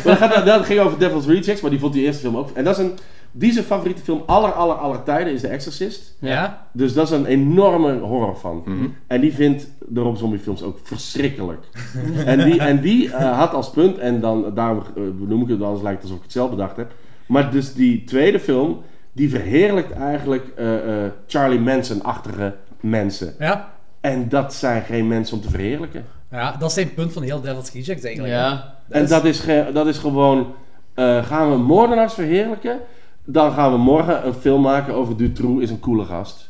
Dat 0.45 0.65
ging 0.65 0.79
over 0.79 0.99
Devil's 0.99 1.25
Rejects, 1.25 1.61
maar 1.61 1.71
die 1.71 1.79
vond 1.79 1.93
die 1.93 2.03
eerste 2.03 2.21
film 2.21 2.37
ook. 2.37 2.49
En 2.53 2.63
dat 2.63 2.77
is 2.77 2.83
een, 2.83 2.93
die 3.37 3.51
zijn 3.51 3.65
favoriete 3.65 4.01
film 4.01 4.23
aller, 4.25 4.51
aller, 4.51 4.75
aller 4.75 5.03
tijden 5.03 5.33
is 5.33 5.41
The 5.41 5.47
Exorcist. 5.47 6.15
Ja? 6.19 6.67
Dus 6.71 6.93
dat 6.93 7.05
is 7.05 7.11
een 7.17 7.25
enorme 7.25 7.99
horror 7.99 8.37
van. 8.37 8.61
Mhm. 8.65 8.85
En 9.07 9.21
die 9.21 9.33
vindt 9.33 9.67
de 9.87 9.99
Rob 10.01 10.17
Zombie 10.17 10.39
films 10.39 10.63
ook 10.63 10.79
verschrikkelijk. 10.83 11.65
en 12.25 12.43
die, 12.43 12.59
en 12.59 12.81
die 12.81 13.11
eh, 13.13 13.37
had 13.37 13.53
als 13.53 13.69
punt, 13.69 13.97
en 13.97 14.19
dan, 14.19 14.51
daarom 14.53 14.83
eh, 14.95 15.03
noem 15.27 15.41
ik 15.41 15.47
het 15.47 15.57
wel, 15.57 15.65
anders 15.67 15.83
lijkt 15.83 16.01
het 16.01 16.07
alsof 16.11 16.17
ik 16.17 16.23
het 16.23 16.31
zelf 16.33 16.49
bedacht 16.49 16.77
heb. 16.77 16.91
Maar 17.25 17.51
dus 17.51 17.73
die 17.73 18.03
tweede 18.03 18.39
film, 18.39 18.81
die 19.11 19.29
verheerlijkt 19.29 19.91
eigenlijk 19.91 20.47
eh, 20.55 21.03
eh, 21.05 21.11
Charlie 21.27 21.59
Manson-achtige 21.59 22.55
mensen. 22.79 23.33
Ja. 23.39 23.73
En 24.01 24.29
dat 24.29 24.53
zijn 24.53 24.81
geen 24.81 25.07
mensen 25.07 25.37
om 25.37 25.43
te 25.43 25.49
verheerlijken. 25.49 26.05
ja, 26.31 26.55
dat 26.59 26.67
is 26.69 26.75
zijn 26.75 26.93
punt 26.93 27.13
van 27.13 27.23
heel 27.23 27.41
Devil's 27.41 27.71
Rejects 27.71 28.03
eigenlijk. 28.03 28.33
Ja. 28.33 28.73
En 28.89 29.07
dat 29.07 29.25
is, 29.25 29.39
ge- 29.39 29.69
dat 29.73 29.87
is 29.87 29.97
gewoon... 29.97 30.53
eh, 30.93 31.25
gaan 31.25 31.49
we 31.51 31.57
moordenaars 31.57 32.13
verheerlijken? 32.13 32.79
Dan 33.25 33.51
gaan 33.51 33.71
we 33.71 33.77
morgen 33.77 34.27
een 34.27 34.33
film 34.33 34.61
maken 34.61 34.93
over 34.93 35.17
Dutroux 35.17 35.63
is 35.63 35.69
een 35.69 35.79
coole 35.79 36.05
gast. 36.05 36.49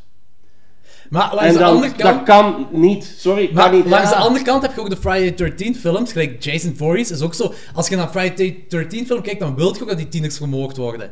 Maar 1.10 1.28
langs 1.30 1.44
En 1.48 1.54
de 1.54 1.60
dan, 1.60 1.70
andere 1.76 1.92
dat 1.98 1.98
kant... 2.12 2.24
kan 2.24 2.68
niet. 2.72 3.16
Sorry, 3.18 3.50
Maar 3.54 3.70
kan 3.70 3.76
niet. 3.80 3.90
langs 3.90 4.10
de 4.10 4.16
Ja. 4.16 4.22
andere 4.22 4.44
kant 4.44 4.62
heb 4.62 4.74
je 4.74 4.80
ook 4.82 4.90
de 4.90 4.98
Friday 4.98 5.34
13 5.36 5.76
films, 5.76 6.12
gelijk 6.12 6.44
Jason 6.44 6.74
Voorhees 6.76 7.12
is 7.12 7.22
ook 7.22 7.34
zo. 7.34 7.54
Als 7.74 7.88
je 7.88 7.96
naar 7.96 8.08
Friday 8.08 8.64
13 8.70 9.06
film 9.06 9.22
kijkt, 9.22 9.40
dan 9.40 9.56
wil 9.56 9.74
je 9.76 9.82
ook 9.82 9.88
dat 9.88 9.98
die 9.98 10.08
tieners 10.08 10.38
vermoord 10.38 10.78
worden. 10.78 11.12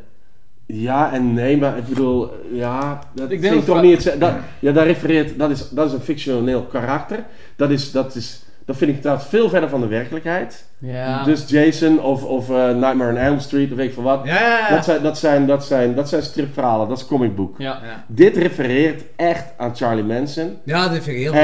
Ja 0.66 1.14
en 1.14 1.34
nee, 1.34 1.58
maar 1.58 1.78
ik 1.78 1.88
bedoel, 1.88 2.30
ja, 2.54 3.00
dat 3.16 3.26
Ik 3.26 3.32
ik 3.32 3.42
denk 3.42 3.54
dat 3.56 3.66
toch 3.66 3.82
niet 3.82 4.04
het, 4.04 4.20
dat, 4.20 4.34
Ja, 4.60 4.72
daar 4.72 4.86
refereert, 4.86 5.40
dat 5.40 5.50
is, 5.50 5.70
dat 5.70 5.88
is 5.88 5.94
een 5.94 6.00
fictioneel 6.02 6.64
karakter. 6.64 7.26
Dat 7.56 7.70
is, 7.70 7.92
dat 7.92 8.16
is, 8.16 8.44
dat 8.66 8.76
vind 8.76 8.92
ik 8.92 9.02
trouwens 9.02 9.28
veel 9.28 9.50
verder 9.50 9.70
van 9.70 9.80
de 9.82 9.88
werkelijkheid. 9.88 10.66
Ja. 10.78 11.24
Dus 11.24 11.50
Jason 11.50 12.00
of, 12.02 12.24
of 12.24 12.50
eh, 12.50 12.56
Nightmare 12.70 13.12
on 13.12 13.18
Elm 13.18 13.40
Street, 13.40 13.72
of 13.72 13.78
weet 13.78 13.88
ik 13.88 13.94
veel 13.94 14.04
wat. 14.04 14.22
Ja, 14.24 14.34
ja, 14.40 14.58
ja. 14.60 14.70
Dat, 14.76 14.84
zijn, 14.86 15.02
dat, 15.04 15.18
zijn, 15.18 15.46
dat, 15.48 15.66
zijn, 15.66 15.96
dat 15.96 16.10
zijn 16.10 16.22
stripverhalen, 16.24 16.88
dat 16.88 16.98
is 16.98 17.06
comicboek. 17.06 17.56
ja. 17.58 17.80
Ja, 17.84 18.04
Dit 18.08 18.38
refereert 18.38 19.04
echt 19.16 19.46
aan 19.58 19.76
Charlie 19.76 20.04
Manson. 20.04 20.58
ja 20.64 20.84
dat 20.84 20.92
vind 21.04 21.08
ik 21.08 21.16
heel 21.24 21.34
veel 21.34 21.42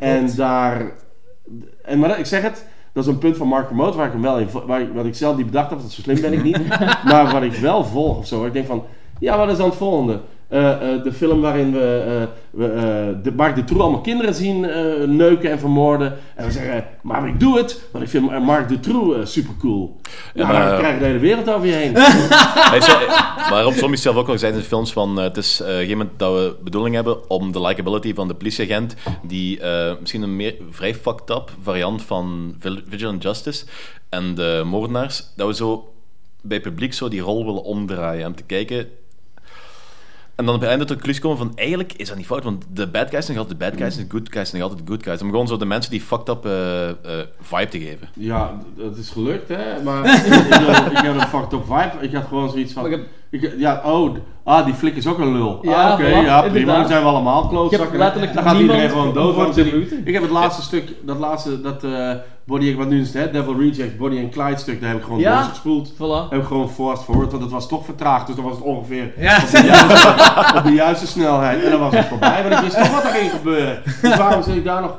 En, 0.00 0.26
dat 0.26 0.36
daar. 0.36 0.82
En, 1.84 1.98
maar 1.98 2.08
dat- 2.08 2.18
ik 2.18 2.26
zeg 2.26 2.42
het, 2.42 2.64
dat 2.92 3.04
is 3.04 3.10
een 3.10 3.18
punt 3.18 3.36
van 3.36 3.46
Mark 3.48 3.68
Remote 3.68 3.96
waar 3.96 4.06
ik 4.06 4.12
hem 4.12 4.22
wel 4.22 4.38
in. 4.38 4.48
vo- 4.48 4.66
Waar 4.66 4.80
ik, 4.80 4.88
wat 4.94 5.04
ik 5.06 5.14
zelf 5.14 5.36
niet 5.36 5.46
bedacht 5.46 5.70
heb, 5.70 5.78
want 5.78 5.92
zo 5.92 6.02
slim 6.02 6.20
ben 6.20 6.32
ik 6.32 6.42
niet. 6.42 6.58
maar 7.04 7.32
wat 7.32 7.42
ik 7.42 7.52
wel 7.54 7.84
volg 7.84 8.16
of 8.18 8.26
zo. 8.26 8.44
ik 8.46 8.52
denk 8.52 8.66
van. 8.66 8.84
Ja, 9.18 9.36
wat 9.36 9.50
is 9.50 9.56
dan 9.56 9.68
het 9.68 9.78
volgende? 9.78 10.20
Eh, 10.52 10.94
eh, 10.94 11.02
de 11.02 11.12
film 11.12 11.40
waarin 11.40 11.72
we, 11.72 12.04
eh, 12.06 12.26
we 12.50 13.16
de 13.22 13.32
Mark 13.32 13.54
de 13.54 13.64
Troe 13.64 13.80
allemaal 13.82 14.00
kinderen 14.00 14.34
zien 14.34 14.60
neuken 15.16 15.50
en 15.50 15.58
vermoorden. 15.58 16.18
En 16.36 16.46
we 16.46 16.52
zeggen, 16.52 16.84
maar 17.02 17.28
ik 17.28 17.40
doe 17.40 17.56
het, 17.56 17.82
want 17.92 18.04
ik 18.04 18.10
vind 18.10 18.44
Mark 18.44 18.68
de 18.68 18.80
Troe 18.80 19.26
super 19.26 19.54
cool. 19.58 20.00
Ja, 20.34 20.46
maar- 20.46 20.52
maar 20.52 20.68
dan 20.68 20.78
krijg 20.78 20.92
je 20.94 20.98
de 21.00 21.06
hele 21.06 21.18
wereld 21.18 21.50
over 21.50 21.66
je 21.66 21.72
heen. 21.72 21.92
Maar 23.50 23.62
Rob 23.62 23.72
Zombie 23.74 23.98
zelf 23.98 24.16
ook 24.16 24.26
al 24.26 24.32
gezegd 24.32 24.52
in 24.52 24.58
de 24.58 24.64
films 24.64 24.92
van 24.92 25.16
het 25.16 25.36
is 25.36 25.60
eh, 25.60 25.66
op 25.66 25.72
een 25.72 25.78
gegeven 25.78 25.98
moment 25.98 26.18
dat 26.18 26.32
we 26.34 26.56
bedoeling 26.64 26.94
hebben 26.94 27.30
om 27.30 27.52
de 27.52 27.60
likability 27.60 28.14
van 28.14 28.28
de 28.28 28.34
politieagent, 28.34 28.94
die 29.22 29.60
misschien 30.00 30.22
een 30.22 30.36
meer 30.36 30.54
vrij 30.70 30.94
fucked 30.94 31.30
up 31.30 31.50
variant 31.62 32.02
van 32.02 32.54
Vigilant 32.88 33.22
Justice 33.22 33.64
en 34.08 34.34
de 34.34 34.62
moordenaars, 34.64 35.32
dat 35.36 35.46
we 35.46 35.54
zo 35.54 35.92
bij 36.42 36.56
het 36.56 36.66
publiek 36.66 36.92
zo 36.92 37.08
die 37.08 37.20
rol 37.20 37.44
willen 37.44 37.62
omdraaien 37.64 38.26
om 38.26 38.34
te 38.34 38.42
kijken. 38.42 38.86
En 40.34 40.44
dan 40.44 40.54
op 40.54 40.60
het 40.60 40.70
einde 40.70 40.84
tot 40.84 40.88
de 40.96 41.02
conclusie 41.02 41.22
komen 41.22 41.38
van 41.38 41.52
eigenlijk 41.54 41.92
is 41.92 42.08
dat 42.08 42.16
niet 42.16 42.26
fout, 42.26 42.44
want 42.44 42.64
de 42.72 42.86
bad 42.86 43.10
guys 43.10 43.26
zijn 43.26 43.38
altijd 43.38 43.58
de 43.58 43.64
bad 43.64 43.76
guys 43.78 43.96
en 43.96 44.02
de 44.04 44.10
good 44.10 44.28
guys 44.32 44.50
zijn 44.50 44.62
altijd 44.62 44.80
de 44.80 44.92
good 44.92 45.02
guys. 45.02 45.22
Om 45.22 45.30
gewoon 45.30 45.46
zo 45.48 45.56
de 45.56 45.64
mensen 45.64 45.90
die 45.90 46.00
fucked 46.00 46.28
up 46.28 46.44
eh, 46.46 46.88
eh, 46.88 46.94
vibe 47.40 47.68
te 47.68 47.78
geven. 47.80 48.08
Ja, 48.14 48.58
dat 48.76 48.96
is 48.96 49.08
gelukt, 49.10 49.48
hè. 49.48 49.82
Maar 49.82 50.04
ik, 50.26 50.32
had- 50.52 50.90
ik 50.90 50.96
had 50.96 51.14
een 51.14 51.20
fucked 51.28 51.52
up 51.52 51.64
vibe. 51.66 51.92
Ik 52.06 52.12
had 52.14 52.24
gewoon 52.28 52.50
zoiets 52.50 52.72
van... 52.72 53.00
Maar 53.32 53.40
ik 53.40 53.58
ja, 53.58 53.82
oh, 53.84 54.16
ah, 54.44 54.64
die 54.64 54.74
flik 54.74 54.96
is 54.96 55.06
ook 55.06 55.18
een 55.18 55.32
lul. 55.32 55.58
Ja, 55.62 55.88
ah, 55.88 55.92
oké, 55.92 56.06
ja, 56.06 56.42
prima. 56.42 56.76
Dan 56.76 56.86
zijn 56.88 57.02
we 57.02 57.08
allemaal 57.08 57.48
klootzakken. 57.48 57.98
Dan 57.98 58.44
gaat 58.44 58.58
iedereen 58.58 58.90
gewoon 58.90 59.14
dood. 59.14 59.56
ik, 60.04 60.12
heb 60.12 60.22
het 60.22 60.30
laatste 60.30 60.62
stuk, 60.62 60.92
dat 61.02 61.18
laatste, 61.18 61.60
dat 61.60 61.84
eh 61.84 62.10
Body, 62.44 62.76
wat 62.76 62.88
nu 62.88 63.00
is 63.00 63.12
het, 63.12 63.22
hè, 63.22 63.30
Devil 63.30 63.58
Reject, 63.58 63.98
Body 63.98 64.18
and 64.18 64.30
Clyde 64.32 64.56
stuk, 64.56 64.80
daar 64.80 64.88
heb 64.88 64.98
ik 64.98 65.04
gewoon 65.04 65.18
Ja. 65.18 65.40
doorgespoeld. 65.40 65.92
Voilà. 65.92 66.30
Heb 66.30 66.40
ik 66.40 66.46
gewoon 66.46 66.70
fast 66.70 67.02
forward, 67.02 67.30
want 67.30 67.42
het 67.42 67.52
was 67.52 67.68
toch 67.68 67.84
vertraagd. 67.84 68.26
Dus 68.26 68.36
dan 68.36 68.44
was 68.44 68.54
het 68.54 68.64
ongeveer 68.64 69.12
Ja. 69.18 69.36
op, 69.36 69.50
de 69.50 69.62
juiste, 69.64 70.56
op 70.58 70.64
de 70.64 70.72
juiste 70.72 71.06
snelheid. 71.06 71.62
En 71.64 71.70
dan 71.70 71.80
was 71.80 71.94
het 71.94 72.06
voorbij, 72.06 72.42
want 72.42 72.54
ik 72.54 72.60
wist 72.60 72.76
toch 72.76 72.90
wat 72.90 73.04
er 73.04 73.10
ging 73.10 73.30
gebeuren. 73.30 73.82
Dus 74.02 74.16
waarom 74.16 74.42
zit 74.42 74.56
ik 74.56 74.64
daar 74.64 74.80
nog... 74.80 74.94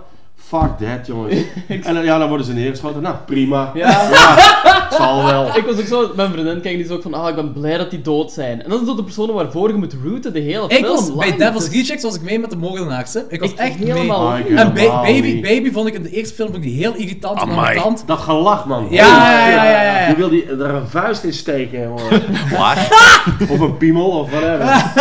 Fuck 0.60 0.88
that, 0.88 1.08
jongens. 1.08 1.36
En 1.88 1.94
dan, 1.94 2.04
ja, 2.04 2.18
dan 2.18 2.28
worden 2.28 2.46
ze 2.46 2.54
neergeschoten. 2.54 3.02
Nou, 3.02 3.16
prima. 3.26 3.72
Ja. 3.74 4.08
zal 4.98 5.24
wel. 5.26 5.48
Ik 5.58 5.63
was 5.66 5.80
ook 5.80 5.86
zo 5.86 6.02
met 6.02 6.16
mijn 6.16 6.32
vriendin 6.32 6.54
kijken 6.62 6.78
die 6.78 6.86
zo 6.88 6.94
ook 6.94 7.02
van, 7.02 7.13
ah, 7.13 7.30
ik 7.30 7.36
ben 7.36 7.54
blij 7.54 7.78
dat 7.78 7.89
die 7.89 8.02
dood 8.02 8.32
zijn. 8.32 8.63
En 8.63 8.70
dat 8.70 8.78
zijn 8.78 8.86
zo 8.89 8.96
de 8.96 9.04
personen 9.04 9.34
waarvoor 9.36 9.68
je 9.68 9.74
moet 9.76 9.96
rooten 10.04 10.34
de 10.34 10.39
hele 10.39 10.68
Ik 10.68 10.86
film 10.86 10.96
was, 10.96 11.16
bij 11.16 11.28
lang. 11.28 11.39
Devil's 11.39 11.70
Dus 11.70 11.74
Rejects 11.74 12.04
was 12.04 12.16
ik 12.16 12.22
mee 12.22 12.39
met 12.39 12.50
de 12.50 12.56
moordenaars, 12.56 13.13
hè. 13.13 13.20
Ik 13.30 13.39
was 13.39 13.52
Ik 13.52 13.58
echt 13.58 13.76
helemaal 13.76 14.30
mee. 14.32 14.34
Ah, 14.34 14.39
ik 14.39 14.48
En 14.58 14.74
Ba- 14.74 14.80
helemaal 14.80 15.02
Baby, 15.04 15.32
niet. 15.32 15.42
Baby 15.42 15.72
vond 15.72 15.88
ik 15.88 15.94
in 15.94 16.04
de 16.04 16.10
eerste 16.10 16.34
film 16.36 16.52
vond 16.52 16.63
ik 16.63 16.70
die 16.70 16.80
heel 16.80 16.94
irritant 16.96 17.39
Amai. 17.39 17.76
kant. 17.80 18.04
Dat 18.06 18.20
gelach, 18.20 18.66
man. 18.66 18.88
Ja, 18.89 19.06
ja, 19.06 19.50
ja, 19.50 19.63
ja, 19.72 20.00
ja. 20.00 20.08
Die 20.08 20.16
wil 20.16 20.30
die, 20.30 20.46
er 20.46 20.74
een 20.76 20.88
vuist 20.88 21.24
in 21.24 21.34
steken, 21.34 21.82
jongen. 21.82 22.22
Maar, 22.58 22.88
of 23.52 23.60
een 23.60 23.78
piemel, 23.78 24.10
of 24.10 24.30
whatever. 24.32 24.92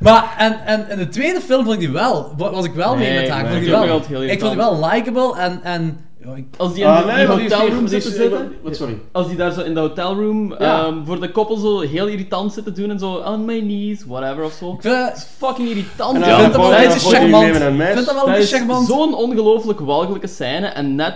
Maar, 0.00 0.34
en, 0.38 0.66
en 0.66 0.88
in 0.90 0.98
de 0.98 1.08
tweede 1.08 1.40
film 1.40 1.62
vond 1.62 1.74
ik 1.74 1.80
die 1.80 1.90
wel, 1.90 2.32
wa- 2.36 2.50
was 2.50 2.64
ik 2.64 2.72
wel 2.72 2.96
mee 2.96 3.10
Nee, 3.10 3.20
met 3.20 3.28
haar. 3.28 3.40
Ik 3.40 3.44
vond 3.46 3.56
ik 3.56 3.62
die 3.62 3.70
wel, 3.70 4.22
ik 4.30 4.38
vond 4.40 4.50
die 4.52 4.60
wel 4.60 4.84
likable 4.90 5.36
en, 5.38 5.60
en 5.62 5.98
Als 6.56 6.72
die 6.74 6.82
in 6.82 6.88
Ah, 6.88 7.06
nee, 7.06 7.26
die 7.26 7.36
die 7.36 7.44
is 7.44 7.52
hotelroom 7.52 7.78
die- 7.78 7.88
zitten 7.88 8.10
is- 8.10 8.16
zitten, 8.16 8.52
Wat, 8.62 8.76
sorry. 8.76 8.98
als 9.12 9.26
die 9.28 9.36
daar 9.36 9.52
zo 9.52 9.60
in 9.60 9.74
de 9.74 9.80
hotelroom 9.80 10.50
Ja. 10.58 10.84
ehm, 10.86 11.04
voor 11.04 11.20
de 11.20 11.30
koppel 11.30 11.56
zo 11.56 11.80
heel 11.80 12.06
irritant 12.06 12.52
zitten 12.52 12.74
doen 12.74 12.90
en 12.90 12.98
zo 12.98 13.12
on 13.14 13.44
my 13.44 13.60
knees, 13.60 14.04
whatever 14.06 14.44
of 14.44 14.52
zo. 14.52 14.72
ik 14.72 14.80
vind, 14.80 14.94
Dat 14.94 15.16
is 15.16 15.26
fucking 15.38 15.68
irritant. 15.68 16.16
Ik 16.18 16.24
vind 16.24 16.52
dat 16.52 17.02
charmant. 17.02 17.76
mes. 17.76 17.92
vind 17.92 18.06
dat 18.06 18.14
wel 18.14 18.28
een 18.28 18.34
is 18.40 18.52
charmant. 18.52 18.86
zo'n 18.86 19.14
ongelooflijk 19.14 19.80
walgelijke 19.80 20.26
scène 20.26 20.66
en 20.66 20.94
net 20.94 21.14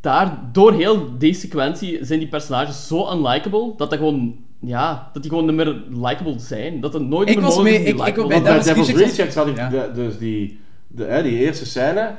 daar, 0.00 0.38
door 0.52 0.72
heel 0.72 1.08
die 1.18 1.34
sequentie, 1.34 1.98
zijn 2.04 2.18
die 2.18 2.28
personages 2.28 2.86
zo 2.86 3.12
unlikable 3.12 3.72
dat 3.76 3.90
dat 3.90 3.98
gewoon, 3.98 4.34
ja, 4.64 5.10
dat 5.12 5.22
die 5.22 5.30
gewoon 5.30 5.46
niet 5.46 5.54
meer 5.54 5.82
likable 5.90 6.38
zijn. 6.38 6.80
Dat 6.80 6.92
het 6.92 7.02
nooit 7.08 7.28
Ik 7.28 7.34
meer 7.34 7.44
was 7.44 7.56
mogelijk 7.56 7.78
mee- 7.82 7.92
ik- 7.92 8.06
ik 8.06 8.14
bij 8.14 8.26
bij 8.26 8.40
Devil's 8.42 8.64
Devil's 8.64 8.88
Rejects 9.16 9.34
had 9.34 9.46
ik 9.46 9.56
Ja. 9.56 9.68
de, 9.68 9.90
dus 9.94 10.18
die, 10.18 10.60
de, 10.86 11.04
hè, 11.04 11.22
die 11.22 11.38
eerste 11.38 11.66
scène, 11.66 12.10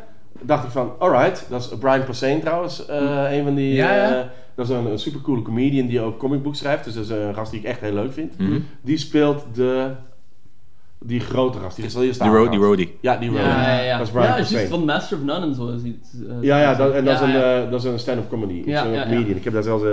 dacht 0.41 0.63
ik 0.63 0.69
van, 0.69 0.91
alright, 0.99 1.45
dat 1.49 1.61
is 1.61 1.77
Brian 1.79 2.03
Posehn 2.05 2.39
trouwens, 2.39 2.85
eh, 2.85 3.25
een 3.37 3.43
van 3.43 3.55
die, 3.55 3.73
Ja, 3.73 3.95
ja. 3.95 4.15
eh, 4.19 4.25
dat 4.55 4.69
is 4.69 4.75
een, 4.75 4.85
een 4.85 4.99
supercoole 4.99 5.41
comedian 5.41 5.87
die 5.87 6.01
ook 6.01 6.17
comicboek 6.19 6.55
schrijft, 6.55 6.83
dus 6.83 6.93
dat 6.93 7.03
is 7.03 7.09
een 7.09 7.33
gast 7.33 7.51
die 7.51 7.59
ik 7.59 7.65
echt 7.65 7.79
heel 7.79 7.93
leuk 7.93 8.13
vind. 8.13 8.37
Mhm. 8.37 8.59
Die 8.81 8.97
speelt 8.97 9.45
de, 9.53 9.87
die 10.99 11.19
grote 11.19 11.59
gast, 11.59 11.75
die 11.75 11.85
is 11.85 11.95
al 11.95 12.03
eerst 12.03 12.21
die, 12.21 12.29
ro 12.31 12.49
die 12.49 12.59
roadie. 12.59 12.97
Ja, 13.01 13.17
die 13.17 13.29
roadie. 13.29 13.45
Ja, 13.45 13.73
ja, 13.75 13.81
ja. 13.83 13.97
Dat 13.97 14.07
is 14.07 14.13
Brian 14.13 14.27
ja, 14.27 14.35
juist 14.49 14.69
van 14.69 14.85
Master 14.85 15.17
of 15.17 15.23
None 15.23 15.45
en 15.45 15.55
zo. 15.55 15.67
Is 15.67 15.83
iets, 15.83 16.09
eh, 16.29 16.35
Ja, 16.41 16.59
ja, 16.59 16.75
dat, 16.75 16.93
en 16.93 17.05
dat, 17.05 17.13
is 17.13 17.19
een, 17.21 17.31
ja. 17.31 17.63
eh, 17.63 17.69
dat 17.71 17.83
is 17.83 17.91
een 17.91 17.99
stand-up 17.99 18.29
comedy. 18.29 18.53
Ik 18.53 18.65
Ja, 18.65 18.81
ben 18.83 18.91
een 18.91 18.97
ja, 18.97 19.03
ja. 19.03 19.09
comedian. 19.09 19.37
Ik 19.37 19.43
heb 19.43 19.53
daar 19.53 19.63
zelfs 19.63 19.83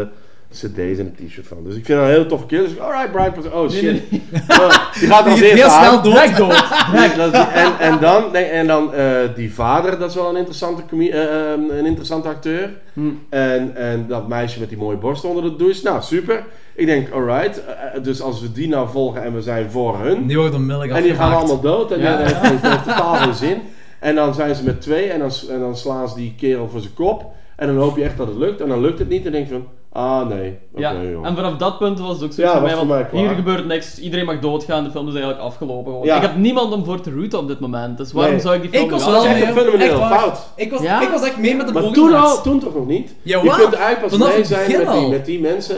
cd's 0.52 0.98
en 0.98 1.14
een 1.16 1.26
t-shirt 1.26 1.46
van. 1.46 1.64
Dus 1.64 1.74
ik 1.76 1.84
vind 1.84 1.98
dat 1.98 2.08
een 2.08 2.14
heel 2.14 2.26
toffe 2.26 2.46
keer. 2.46 2.62
Dus 2.62 2.78
alright, 2.78 3.12
Brian. 3.12 3.52
Oh 3.52 3.70
shit. 3.70 3.82
Nee, 3.82 4.02
nee, 4.10 4.22
Oh, 4.60 4.92
die 5.00 5.08
gaat 5.08 5.26
als 5.26 5.40
eerste 5.40 5.56
heel 5.56 5.70
snel 5.70 6.02
dood. 6.02 6.12
Direct 6.12 6.36
dood. 6.36 6.64
Nee, 6.94 7.16
dat 7.16 7.32
is- 7.34 7.46
en, 7.54 7.78
en 7.78 7.98
dan, 8.00 8.24
nee, 8.32 8.44
en 8.44 8.66
dan 8.66 8.94
eh, 8.94 9.04
die 9.34 9.54
vader, 9.54 9.98
dat 9.98 10.08
is 10.08 10.14
wel 10.14 10.28
een 10.28 10.36
interessante, 10.36 10.82
eh, 10.98 11.52
eh, 11.52 11.60
een 11.78 11.86
interessante 11.86 12.28
acteur. 12.28 12.70
Hm. 12.92 13.00
En, 13.28 13.76
en 13.76 14.04
dat 14.08 14.28
meisje 14.28 14.60
met 14.60 14.68
die 14.68 14.78
mooie 14.78 14.96
borst 14.96 15.24
onder 15.24 15.42
de 15.42 15.56
douche. 15.56 15.84
Nou, 15.84 16.02
super. 16.02 16.44
Ik 16.74 16.86
denk, 16.86 17.10
alright. 17.12 17.62
eh, 17.64 18.02
dus 18.02 18.22
als 18.22 18.40
we 18.40 18.52
die 18.52 18.68
nou 18.68 18.88
volgen 18.88 19.22
en 19.22 19.34
we 19.34 19.42
zijn 19.42 19.70
voor 19.70 19.98
hun. 19.98 20.26
Die 20.26 20.40
onmiddellijk 20.40 20.92
En 20.92 21.02
die 21.02 21.14
gaan 21.14 21.34
allemaal 21.36 21.60
dood. 21.60 21.90
En 21.92 22.00
Ja. 22.00 22.16
dat 22.16 22.26
heeft, 22.26 22.40
heeft- 22.40 22.62
heeft 22.62 22.84
totaal 22.84 23.14
geen 23.14 23.34
zin. 23.34 23.58
En 23.98 24.14
dan 24.14 24.34
zijn 24.34 24.54
ze 24.54 24.64
met 24.64 24.80
twee 24.80 25.06
en 25.10 25.18
dan, 25.18 25.30
en 25.50 25.60
dan 25.60 25.76
slaan 25.76 26.08
ze 26.08 26.14
die 26.14 26.34
kerel 26.36 26.68
voor 26.68 26.80
zijn 26.80 26.94
kop. 26.94 27.24
En 27.56 27.66
dan 27.66 27.76
hoop 27.76 27.96
je 27.96 28.04
echt 28.04 28.16
dat 28.16 28.26
het 28.26 28.36
lukt. 28.36 28.60
En 28.60 28.68
dan 28.68 28.80
lukt 28.80 28.98
het 28.98 29.08
niet. 29.08 29.26
En 29.26 29.32
denk 29.32 29.46
je 29.46 29.52
van, 29.52 29.66
ah 29.92 30.28
nee. 30.28 30.58
Oké, 30.72 30.80
Ja, 30.80 31.02
joh. 31.02 31.26
en 31.26 31.34
vanaf 31.36 31.56
dat 31.56 31.78
punt 31.78 31.98
was 32.00 32.14
het 32.14 32.22
ook 32.24 32.32
zo 32.32 32.42
Ja, 32.42 32.60
mij, 32.60 32.76
voor 32.76 32.86
want 32.86 33.10
hier 33.10 33.28
gebeurt 33.28 33.66
niks, 33.66 33.98
iedereen 33.98 34.24
mag 34.24 34.38
doodgaan, 34.38 34.84
de 34.84 34.90
film 34.90 35.06
is 35.08 35.12
eigenlijk 35.14 35.42
afgelopen. 35.42 36.02
Ja. 36.02 36.16
Ik 36.16 36.22
heb 36.22 36.36
niemand 36.36 36.72
om 36.72 36.84
voor 36.84 37.00
te 37.00 37.10
rooten 37.10 37.38
op 37.38 37.48
dit 37.48 37.60
moment, 37.60 37.98
dus 37.98 38.12
waarom 38.12 38.32
Nee. 38.32 38.40
zou 38.42 38.54
ik 38.54 38.60
die 38.62 38.70
film 38.70 38.84
Ik 38.84 38.90
was 38.90 39.04
wel 39.04 39.24
echt 39.24 39.92
fout. 39.92 40.38
Ik 40.56 40.70
was, 40.70 40.80
Ja? 40.82 41.02
ik 41.02 41.08
was 41.08 41.22
echt 41.22 41.36
mee 41.38 41.56
met 41.56 41.66
de 41.66 41.72
Maar 41.72 41.82
toen, 41.90 42.14
al, 42.14 42.42
toen 42.42 42.60
toch 42.60 42.74
nog 42.74 42.86
niet? 42.86 43.14
Ja, 43.22 43.42
je 43.42 43.50
kunt 43.50 43.72
eigenlijk 43.74 44.00
pas 44.00 44.10
Vanaf 44.10 44.34
mee 44.34 44.44
zijn 44.44 44.70
met 44.78 44.92
die, 44.92 45.08
met 45.08 45.26
die 45.26 45.40
mensen 45.40 45.76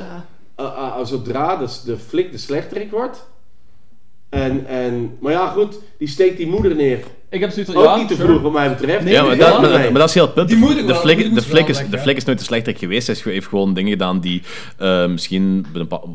uh, 0.61 0.67
uh, 0.67 0.97
zodra 1.03 1.57
de, 1.57 1.67
de 1.85 1.97
flik 1.99 2.33
de 2.33 2.39
slechterik 2.39 2.91
wordt. 2.91 3.31
En, 4.33 4.67
en, 4.67 5.17
maar 5.21 5.33
ja, 5.33 5.47
goed, 5.47 5.79
die 5.99 6.09
steekt 6.09 6.37
die 6.37 6.47
moeder 6.47 6.75
neer. 6.75 6.99
Ik 7.31 7.41
heb 7.41 7.51
zoiets 7.51 7.73
van, 7.73 7.81
Ook 7.83 7.89
ja, 7.89 7.97
niet 7.97 8.09
te 8.09 8.15
sure. 8.15 8.29
vroeg, 8.29 8.43
wat 8.43 8.53
mij 8.53 8.69
betreft. 8.69 9.05
Nee, 9.05 9.13
Ja, 9.13 9.23
maar, 9.25 9.37
dat, 9.37 9.61
maar, 9.61 9.71
maar 9.71 9.93
dat 9.93 10.09
is 10.09 10.15
heel 10.15 10.25
het 10.25 10.35
punt. 10.35 10.49
Die 10.49 10.59
De, 10.77 10.85
de, 10.85 10.95
flik, 10.95 11.17
de, 11.19 11.25
is, 11.71 11.83
de 11.91 11.99
flik 11.99 12.17
is 12.17 12.25
nooit 12.25 12.39
de 12.39 12.45
slechterik 12.45 12.79
geweest. 12.79 13.07
Hij 13.07 13.17
heeft 13.25 13.47
gewoon 13.47 13.75
dingen 13.75 13.91
gedaan 13.91 14.21
die 14.21 14.43
eh, 14.79 15.07
misschien 15.07 15.67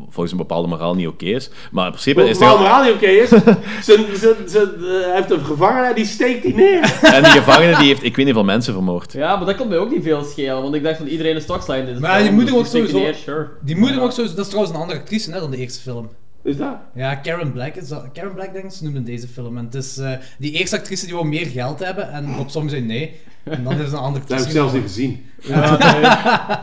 volgens 0.08 0.30
een 0.30 0.36
bepaalde 0.38 0.68
moraal 0.68 0.94
niet 0.94 1.06
oké 1.06 1.24
is. 1.24 1.50
Maar 1.70 1.84
in 1.84 1.90
principe 1.90 2.28
is 2.28 2.38
Wat 2.38 2.48
hij... 2.48 2.58
moraal 2.58 2.82
niet 2.84 2.92
oké 2.92 3.06
is, 3.06 3.28
zijn- 3.28 4.04
zijn- 4.14 4.34
zijn- 4.46 4.68
eh, 4.74 4.80
hij 5.04 5.14
heeft 5.14 5.30
een 5.30 5.44
gevangene, 5.44 5.94
die 5.94 6.06
steekt 6.06 6.42
die 6.42 6.54
neer. 6.54 6.98
En 7.02 7.22
die 7.22 7.32
gevangene 7.32 7.76
die 7.76 7.86
heeft, 7.86 8.02
ik 8.04 8.16
weet 8.16 8.26
niet 8.26 8.34
hoeveel 8.34 8.52
mensen 8.52 8.72
vermoord. 8.72 9.12
Ja, 9.12 9.36
maar 9.36 9.46
dat 9.46 9.56
kon 9.56 9.68
mij 9.68 9.78
ook 9.78 9.90
niet 9.90 10.02
veel 10.02 10.24
schelen, 10.24 10.62
want 10.62 10.74
ik 10.74 10.82
dacht 10.82 10.96
van 10.96 11.06
iedereen 11.06 11.36
is 11.36 11.46
deze 11.46 11.96
Maar 12.00 12.14
film, 12.20 12.22
die 12.22 12.32
moet 12.32 12.46
dus 12.46 12.54
ook 12.54 12.66
sowieso-. 12.66 13.44
Die 13.62 13.76
moeder 13.76 14.02
ook 14.02 14.12
zo, 14.12 14.22
dat 14.22 14.38
is 14.38 14.46
trouwens 14.48 14.74
een 14.74 14.80
andere 14.80 14.98
actrice 14.98 15.30
hè, 15.32 15.40
dan 15.40 15.50
de 15.50 15.56
eerste 15.56 15.80
film. 15.80 16.08
Is 16.48 16.56
dat? 16.56 16.76
Ja, 16.94 17.14
Karen 17.14 17.52
Black 17.52 17.74
is 17.74 17.88
dat. 17.88 18.08
Karen 18.12 18.34
Black 18.34 18.52
denk 18.52 18.64
ik, 18.64 18.70
ze 18.70 19.02
deze 19.02 19.28
film. 19.28 19.58
En 19.58 19.64
het 19.64 19.74
is 19.74 19.98
eh, 19.98 20.12
die 20.38 20.52
eerste 20.52 20.76
actrice 20.76 21.04
die 21.04 21.14
wou 21.14 21.26
meer 21.26 21.46
geld 21.46 21.78
hebben 21.78 22.12
en 22.12 22.36
Rob 22.36 22.48
Zombie 22.48 22.70
zei 22.70 22.82
nee. 22.82 23.20
En 23.42 23.64
dan 23.64 23.80
is 23.80 23.92
een 23.92 23.98
andere 23.98 24.24
Dat 24.26 24.38
heb 24.38 24.46
ik 24.46 24.52
zelfs 24.52 24.72
niet 24.72 24.82
gezien. 24.82 25.24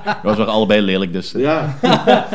Dat 0.06 0.21
was 0.24 0.38
wel 0.38 0.45
allebei 0.45 0.82
lelijk, 0.82 1.13
dus... 1.13 1.34
eh. 1.34 1.41
Ja. 1.41 1.78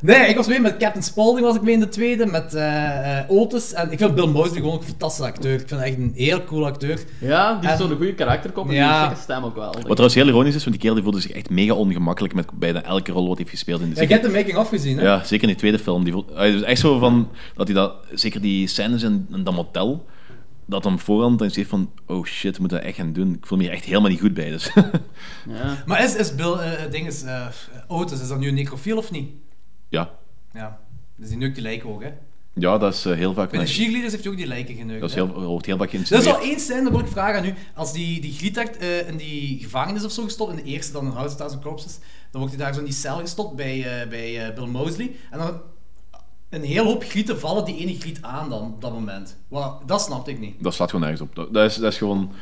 Nee, 0.00 0.28
ik 0.28 0.36
was 0.36 0.46
mee 0.46 0.60
met 0.60 0.76
Captain 0.76 1.02
Spaulding, 1.04 1.46
was 1.46 1.56
ik 1.56 1.62
mee 1.62 1.74
in 1.74 1.80
de 1.80 1.88
tweede, 1.88 2.26
met 2.26 2.54
eh, 2.54 3.18
eh, 3.18 3.30
Otis. 3.30 3.72
En 3.72 3.90
ik 3.92 3.98
vind 3.98 4.14
Bill 4.14 4.26
Mosley 4.26 4.60
gewoon 4.60 4.76
een 4.78 4.82
fantastische 4.82 5.30
acteur. 5.32 5.52
Ik 5.52 5.58
vind 5.68 5.70
hem 5.70 5.80
echt 5.80 5.96
een 5.96 6.12
heel 6.14 6.44
cool 6.44 6.66
acteur. 6.66 6.98
Ja, 7.20 7.58
die 7.58 7.68
heeft 7.68 7.80
En- 7.80 7.88
zo'n 7.88 7.96
goede 7.96 8.14
karakterkop 8.14 8.68
en 8.68 8.74
Ja. 8.74 9.08
die 9.08 9.16
stem 9.18 9.44
ook 9.44 9.54
wel. 9.54 9.72
Wat 9.72 9.82
trouwens 9.82 10.14
heel 10.14 10.26
ironisch 10.28 10.54
is, 10.54 10.60
want 10.64 10.70
die 10.70 10.78
kerel 10.80 10.94
die 10.94 11.02
voelde 11.04 11.20
zich 11.20 11.30
echt 11.30 11.50
mega 11.50 11.72
ongemakkelijk 11.74 12.34
met 12.34 12.46
bijna 12.58 12.82
elke 12.82 13.12
rol 13.12 13.26
wat 13.28 13.36
hij 13.38 13.46
heeft 13.46 13.50
gespeeld 13.50 13.80
in 13.80 13.88
de 13.88 13.94
Ja, 13.94 14.02
je 14.02 14.08
hebt 14.08 14.24
de 14.24 14.30
making-of 14.30 14.68
gezien, 14.68 14.98
hè? 14.98 15.04
Ja, 15.04 15.24
zeker 15.24 15.42
in 15.42 15.48
die 15.48 15.56
tweede 15.58 15.78
film. 15.78 16.04
Die 16.04 16.12
voelt, 16.12 16.30
hij 16.34 16.50
is 16.52 16.62
echt 16.62 16.80
zo 16.80 16.98
van, 16.98 17.28
dat 17.54 17.66
hij 17.66 17.76
dat, 17.76 17.94
zeker 18.12 18.40
die 18.40 18.66
scènes 18.66 19.02
in, 19.02 19.26
in 19.32 19.44
dat 19.44 19.54
motel, 19.54 20.06
dat 20.66 20.84
hem 20.84 20.98
voorhand 20.98 21.38
dan 21.38 21.50
zegt 21.50 21.68
van, 21.68 21.90
oh 22.06 22.24
shit, 22.24 22.54
we 22.54 22.60
moeten 22.60 22.78
dat 22.78 22.86
echt 22.86 22.96
gaan 22.96 23.12
doen. 23.12 23.34
Ik 23.34 23.46
voel 23.46 23.58
me 23.58 23.64
hier 23.64 23.72
echt 23.72 23.84
helemaal 23.84 24.10
niet 24.10 24.20
goed 24.20 24.34
bij, 24.34 24.50
dus... 24.50 24.70
Ja. 25.48 25.82
Maar 25.86 26.04
is, 26.04 26.16
is 26.16 26.34
Bill, 26.34 26.52
eh, 26.52 26.58
het 26.62 26.92
ding 26.92 27.06
is, 27.06 27.22
eh, 27.22 27.46
Otis, 27.88 28.20
is 28.20 28.28
dat 28.28 28.38
nu 28.38 28.48
een 28.48 28.54
necrofiel 28.54 28.96
of 28.96 29.10
niet? 29.10 29.28
Ja. 29.88 30.10
Ja. 30.52 30.80
Dus 31.16 31.28
die 31.28 31.38
neukt 31.38 31.54
die 31.54 31.62
lijken 31.62 31.88
ook, 31.88 32.02
hè? 32.02 32.10
ja, 32.58 32.78
dat 32.78 32.94
is 32.94 33.04
eh, 33.04 33.12
heel 33.12 33.34
vaak... 33.34 33.50
Bij 33.50 33.60
de 33.60 33.66
cheerleaders 33.66 34.12
heeft 34.12 34.24
hij 34.24 34.32
ook 34.32 34.38
die 34.38 34.46
lijken 34.46 34.74
geneukt. 34.74 35.00
dat 35.00 35.08
is 35.08 35.14
heel, 35.14 35.28
wordt 35.28 35.66
heel 35.66 35.76
vaak 35.76 35.92
Dat 35.92 36.00
is 36.00 36.08
geïnsinueerd. 36.08 36.42
al 36.42 36.50
één 36.50 36.60
scène, 36.60 36.82
dat 36.82 36.92
wil 36.92 37.00
ik 37.00 37.06
vragen 37.06 37.38
aan 37.38 37.44
u. 37.44 37.54
Als 37.74 37.92
die, 37.92 38.20
die 38.20 38.32
Grietak 38.32 38.66
eh, 38.66 39.08
in 39.08 39.16
die 39.16 39.58
gevangenis 39.62 40.04
of 40.04 40.12
zo 40.12 40.22
gestopt, 40.22 40.50
in 40.50 40.56
de 40.56 40.70
eerste 40.70 40.92
dan 40.92 41.04
in 41.04 41.10
House 41.10 41.28
of 41.28 41.36
Thousand 41.36 41.62
Corpses, 41.62 41.98
dan 42.30 42.40
wordt 42.40 42.56
hij 42.56 42.64
daar 42.64 42.74
zo 42.74 42.78
in 42.78 42.84
die 42.84 42.94
cel 42.94 43.18
gestopt 43.18 43.56
bij, 43.56 44.00
eh, 44.00 44.08
bij 44.08 44.54
Bill 44.54 44.66
Mosley. 44.66 45.16
En 45.30 45.38
dan 45.38 45.60
een 46.48 46.64
heel 46.64 46.84
hoop 46.84 47.04
grieten 47.04 47.38
vallen 47.38 47.64
die 47.64 47.76
ene 47.76 47.94
griet 47.98 48.22
aan 48.22 48.50
dan, 48.50 48.62
op 48.62 48.80
dat 48.80 48.92
moment. 48.92 49.36
Wat, 49.48 49.82
dat 49.86 50.02
snapte 50.02 50.30
ik 50.30 50.38
niet. 50.38 50.62
Dat 50.62 50.74
slaat 50.74 50.90
gewoon 50.90 51.06
nergens 51.06 51.28
op. 51.28 51.34
Dat, 51.34 51.54
dat, 51.54 51.70
is, 51.70 51.76
dat 51.76 51.92
is 51.92 51.98
gewoon... 51.98 52.32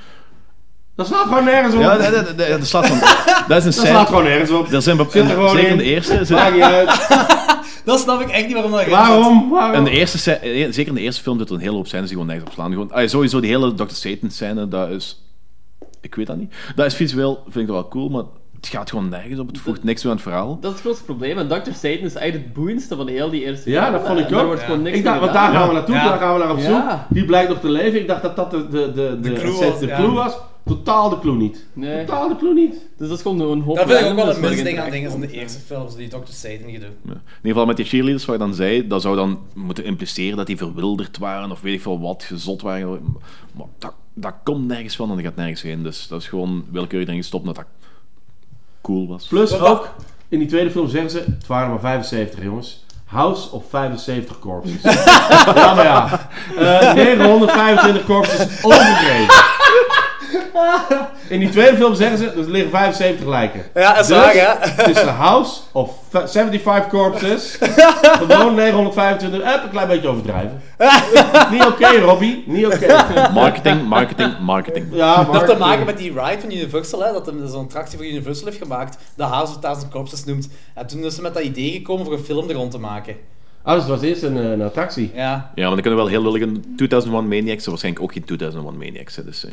Dat 0.96 1.06
slaat 1.06 1.26
gewoon 1.26 1.44
nergens 1.44 1.74
op. 1.74 1.80
Ja, 1.80 1.96
dat, 1.96 2.12
dat, 2.12 2.38
dat, 2.38 2.48
dat 2.48 2.66
slaat 2.66 2.86
van... 2.86 2.98
Dat 3.48 3.58
is 3.58 3.64
een 3.64 3.64
dat 3.64 3.74
slaat 3.74 3.86
scène... 3.86 4.06
gewoon 4.06 4.24
nergens 4.24 4.50
op. 4.50 4.72
Er 4.72 4.82
zijn 4.82 4.96
bep- 4.96 5.10
Zit 5.10 5.24
er 5.24 5.30
gewoon 5.30 5.50
zeker 5.50 5.70
in 5.70 5.76
de 5.76 5.82
eerste... 5.82 6.24
Maakt 6.34 6.52
niet 6.54 6.62
uit. 6.62 7.06
Dat 7.84 8.00
snap 8.00 8.20
ik 8.20 8.28
echt 8.28 8.44
niet 8.44 8.52
waarom 8.52 8.70
dat 8.70 8.80
erin 8.80 8.92
Waarom? 8.92 9.42
In 9.42 9.50
Waarom? 9.50 9.84
de 9.84 9.90
eerste 9.90 10.32
eh, 10.32 10.66
zeker 10.72 10.86
in 10.86 10.94
de 10.94 11.00
eerste 11.00 11.22
film 11.22 11.38
zit 11.38 11.48
er 11.48 11.54
een 11.54 11.60
hele 11.60 11.74
hoop 11.74 11.86
scènes 11.86 12.04
die 12.08 12.12
gewoon 12.12 12.26
nergens 12.26 12.48
op 12.48 12.54
slaan. 12.54 12.72
Gewoon, 12.72 12.92
ah, 12.92 13.08
sowieso 13.08 13.40
die 13.40 13.50
hele 13.50 13.74
Dr. 13.74 13.84
Satan 13.88 14.30
scène, 14.30 14.68
dat 14.68 14.90
is... 14.90 15.22
Ik 16.00 16.14
weet 16.14 16.26
dat 16.26 16.36
niet. 16.36 16.54
Dat 16.74 16.86
is 16.86 16.94
visueel, 16.94 17.42
vind 17.44 17.56
ik 17.56 17.66
dat 17.66 17.74
wel 17.76 17.88
cool, 17.88 18.08
maar 18.08 18.22
het 18.64 18.74
gaat 18.74 18.90
gewoon 18.90 19.08
nergens 19.08 19.38
op. 19.40 19.46
Het 19.48 19.58
voegt 19.58 19.84
niks 19.84 20.00
toe 20.00 20.10
aan 20.10 20.16
het 20.16 20.24
verhaal. 20.26 20.58
Dat 20.60 20.64
is 20.70 20.70
het 20.70 20.80
grootste 20.80 21.04
probleem. 21.04 21.38
En 21.38 21.48
Dr. 21.48 21.54
Satan 21.54 21.90
is 22.04 22.14
eigenlijk 22.14 22.34
het 22.44 22.52
boeiendste 22.52 22.96
van 22.96 23.08
heel 23.08 23.30
die 23.30 23.44
eerste 23.44 23.70
Ja, 23.70 23.80
film. 23.82 23.92
dat 23.92 24.06
vond 24.06 24.18
ik 24.18 24.24
En 24.26 24.30
daar 24.32 24.40
ook. 24.40 24.46
wordt 24.46 24.62
gewoon 24.62 24.82
niks 24.82 24.96
Ik 24.96 25.04
dacht, 25.04 25.20
mee 25.20 25.24
want 25.24 25.38
daar 25.38 25.46
gedaan. 25.46 25.60
gaan 25.60 25.68
we 25.68 25.74
naartoe, 25.74 25.94
Ja. 25.94 26.08
daar 26.08 26.18
gaan 26.18 26.32
we 26.32 26.38
naar 26.44 26.50
op 26.52 26.58
zoek. 26.58 26.68
Ja. 26.70 27.06
Die 27.10 27.24
blijkt 27.24 27.48
nog 27.48 27.60
te 27.60 27.68
leven. 27.68 28.00
Ik 28.00 28.06
dacht 28.06 28.22
dat 28.22 28.36
dat 28.36 28.50
de, 28.50 28.68
de, 28.68 28.92
de, 28.94 29.18
de, 29.20 29.32
clue 29.32 29.34
essentie- 29.52 29.70
was, 29.70 29.78
de 29.80 29.86
ja. 29.86 29.96
clue 29.96 30.10
was. 30.10 30.36
Totaal 30.64 31.08
de 31.08 31.18
clue 31.18 31.36
niet. 31.36 31.66
Nee. 31.72 32.04
Totaal 32.04 32.28
de 32.28 32.36
clue 32.36 32.54
niet. 32.54 32.72
Dus 32.96 33.08
dat 33.08 33.16
is 33.16 33.22
gewoon 33.22 33.40
een 33.40 33.60
hoop 33.60 33.76
Dat 33.76 33.86
vind 33.90 34.00
ik 34.00 34.06
ook 34.06 34.14
wel 34.16 34.28
een 34.34 34.40
waar 34.40 34.50
je 34.50 34.56
misding 34.56 34.78
aan 34.78 34.86
in 34.86 34.92
dingen 34.92 35.10
van 35.10 35.20
de 35.20 35.26
terechtkomt. 35.26 35.54
eerste 35.60 35.74
films, 35.74 35.96
die 35.96 36.08
Dr. 36.08 36.32
Satan 36.32 36.70
gedoe. 36.70 36.88
Ja. 37.04 37.10
In 37.12 37.20
ieder 37.36 37.50
geval 37.50 37.66
met 37.66 37.76
die 37.76 37.84
cheerleaders, 37.84 38.24
wat 38.24 38.34
je 38.38 38.40
dan 38.44 38.54
zei, 38.54 38.86
dat 38.86 39.02
zou 39.02 39.16
dan 39.16 39.38
moeten 39.54 39.84
impliceren 39.84 40.36
dat 40.36 40.46
die 40.46 40.56
verwilderd 40.56 41.18
waren 41.18 41.50
of 41.50 41.60
weet 41.60 41.74
ik 41.74 41.82
veel 41.82 42.00
wat, 42.00 42.22
gezot 42.22 42.62
waren. 42.62 43.00
Maar 43.56 43.66
dat, 43.78 43.94
dat 44.14 44.34
komt 44.44 44.66
nergens 44.66 44.96
van 44.96 45.08
en 45.10 45.14
dat 45.16 45.24
gaat 45.24 45.36
nergens 45.36 45.62
heen. 45.62 45.82
Dus 45.82 46.08
dat 46.08 46.20
is 46.20 46.28
gewoon 46.28 46.64
willekeurig 46.70 47.08
erin 47.08 47.20
gestopt 47.20 47.44
dat 47.46 47.54
dat 47.56 47.64
cool 48.84 49.06
was. 49.08 49.26
Plus 49.26 49.58
ook, 49.60 49.88
in 50.28 50.38
die 50.38 50.48
tweede 50.48 50.70
film 50.70 50.88
zeggen 50.88 51.10
ze, 51.10 51.18
het 51.18 51.46
waren 51.46 51.68
maar 51.70 51.80
75 51.80 52.42
jongens. 52.42 52.84
House 53.04 53.50
of 53.50 53.64
75 53.68 54.38
corpses. 54.38 54.82
ja, 55.54 55.74
maar 55.74 55.84
ja. 55.84 56.28
Eh 56.58 56.94
925 56.94 58.04
corpses 58.04 58.64
overgegeven. 58.64 59.53
In 61.28 61.38
die 61.40 61.48
tweede 61.48 61.76
film 61.76 61.94
zeggen 61.94 62.18
ze, 62.18 62.30
er 62.30 62.50
liggen 62.50 62.70
75 62.70 63.26
lijken. 63.26 63.62
Ja, 63.74 63.94
dat 63.94 64.02
is 64.02 64.06
Dus, 64.06 64.16
waar, 64.16 64.32
hè? 64.34 64.70
Het 64.70 64.96
is 64.96 65.02
een 65.02 65.08
house 65.08 65.60
of 65.72 65.90
75 66.10 66.88
corpses. 66.88 67.58
Gewoon 68.28 68.54
925. 68.54 69.40
Even 69.40 69.62
een 69.62 69.70
klein 69.70 69.88
beetje 69.88 70.08
overdrijven. 70.08 70.62
Niet 71.52 71.66
oké, 71.66 71.98
Robbie. 72.00 72.44
Niet 72.46 72.66
oké. 72.66 72.86
Marketing, 73.32 73.88
marketing, 73.88 74.38
marketing. 74.40 74.86
Ja, 74.92 75.24
Dat 75.24 75.32
heeft 75.32 75.46
te 75.46 75.58
maken 75.58 75.86
met 75.86 75.98
die 75.98 76.12
ride 76.12 76.40
van 76.40 76.50
Universal, 76.52 77.04
hè, 77.04 77.12
dat 77.12 77.26
hem 77.26 77.46
zo'n 77.48 77.64
attractie 77.64 77.98
voor 77.98 78.06
Universal 78.06 78.46
heeft 78.46 78.62
gemaakt, 78.62 78.98
dat 79.16 79.28
House 79.28 79.52
of 79.54 79.60
Thousand 79.60 79.90
Corpses 79.90 80.24
noemt. 80.24 80.48
En 80.74 80.86
toen 80.86 81.04
is 81.04 81.14
ze 81.14 81.22
met 81.22 81.34
dat 81.34 81.42
idee 81.42 81.72
gekomen 81.72 82.04
voor 82.04 82.14
een 82.14 82.24
film 82.24 82.48
er 82.48 82.54
rond 82.54 82.70
te 82.70 82.78
maken. 82.78 83.16
Ah, 83.62 83.74
dus 83.74 83.82
het 83.82 83.92
was 83.92 84.02
eerst 84.02 84.22
een, 84.22 84.36
een 84.36 84.62
attractie. 84.62 85.10
Ja, 85.14 85.50
Ja, 85.54 85.66
maar 85.66 85.70
dan 85.70 85.80
kunnen 85.80 85.90
we 85.90 86.10
wel 86.10 86.20
heel 86.20 86.22
lullig. 86.22 86.48
2001 86.76 87.28
Maniacs, 87.28 87.56
dat 87.56 87.66
waarschijnlijk 87.66 88.04
ook 88.04 88.12
geen 88.12 88.24
2001 88.24 88.76
Maniacs. 88.78 89.14
Dus, 89.14 89.44
eh. 89.44 89.52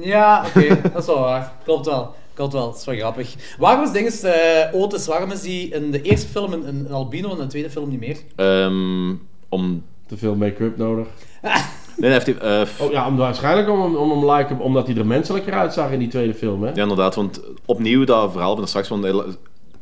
Ja 0.00 0.44
oké, 0.46 0.80
dat 0.92 1.02
is 1.02 1.06
wel 1.06 1.20
waar. 1.20 1.52
Klopt 1.64 1.86
wel. 1.86 2.14
Klopt 2.34 2.52
wel, 2.52 2.66
dat 2.66 2.76
is 2.76 2.84
wel 2.84 2.96
grappig. 2.96 3.34
Waarom 3.58 3.84
is 3.84 3.92
dinges, 3.92 4.22
eh 4.22 4.74
Otis, 4.74 5.06
waarom 5.06 5.30
is 5.30 5.40
die 5.40 5.68
in 5.68 5.90
de 5.90 6.02
eerste 6.02 6.28
film 6.28 6.52
een, 6.52 6.68
een 6.68 6.90
albino 6.90 7.28
en 7.28 7.36
in 7.36 7.42
de 7.42 7.46
tweede 7.46 7.70
film 7.70 7.88
niet 7.90 8.00
meer? 8.00 8.16
Ehm, 8.36 9.14
om... 9.48 9.84
Te 10.06 10.16
veel 10.16 10.34
make-up 10.34 10.76
nodig. 10.76 11.06
Nee, 11.96 12.10
heeft 12.10 12.26
hij, 12.26 12.38
eh, 12.38 12.68
Oh 12.80 12.92
ja, 12.92 13.06
om, 13.06 13.16
waarschijnlijk 13.16 13.68
om, 13.68 13.96
om 13.96 14.10
hem 14.10 14.30
like, 14.30 14.54
omdat 14.58 14.86
hij 14.86 14.96
er 14.96 15.06
menselijker 15.06 15.52
uitzag 15.52 15.90
in 15.90 15.98
die 15.98 16.08
tweede 16.08 16.34
film, 16.34 16.62
hè? 16.62 16.68
Ja, 16.74 16.82
inderdaad, 16.82 17.14
want 17.14 17.40
opnieuw 17.64 18.04
dat 18.04 18.32
verhaal 18.32 18.56
van 18.56 18.68
straks, 18.68 18.88
want 18.88 19.06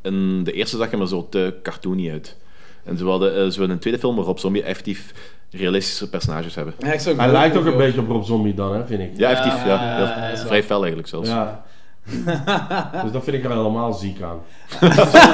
in 0.02 0.44
de 0.44 0.52
eerste 0.52 0.76
zag 0.76 0.90
hij 0.90 1.00
er 1.00 1.08
zo 1.08 1.26
te 1.30 1.54
cartoony 1.62 2.10
uit. 2.10 2.36
En 2.84 2.96
ze 2.96 3.04
wilden, 3.04 3.36
eh, 3.36 3.50
ze 3.50 3.62
in 3.62 3.68
de 3.68 3.78
tweede 3.78 3.98
film 3.98 4.14
maar 4.14 4.24
Rob 4.24 4.38
Zombie 4.38 4.62
effectief 4.62 5.14
realistische 5.50 6.08
personages 6.08 6.54
hebben. 6.54 6.74
Ja, 6.78 6.92
ik 6.92 7.00
zou 7.00 7.16
Hij 7.16 7.26
ook- 7.26 7.32
lijkt 7.32 7.56
ook 7.56 7.64
een 7.64 7.76
beetje 7.76 8.00
op 8.00 8.08
Rob 8.08 8.24
Zombie 8.24 8.54
dan, 8.54 8.74
hè, 8.74 8.86
vind 8.86 9.00
ik. 9.00 9.10
Ja, 9.16 9.30
effectief, 9.30 9.64
ja. 9.64 9.68
ja, 9.68 9.94
Heel- 9.96 10.04
ja, 10.04 10.28
ja, 10.28 10.36
vrij 10.36 10.62
fel 10.62 10.78
eigenlijk 10.78 11.08
zelfs. 11.08 11.28
Ja. 11.28 11.62
dus 13.02 13.12
dat 13.12 13.24
vind 13.24 13.36
ik 13.36 13.44
er 13.44 13.50
helemaal 13.50 13.92
ziek 13.92 14.22
aan. 14.22 14.38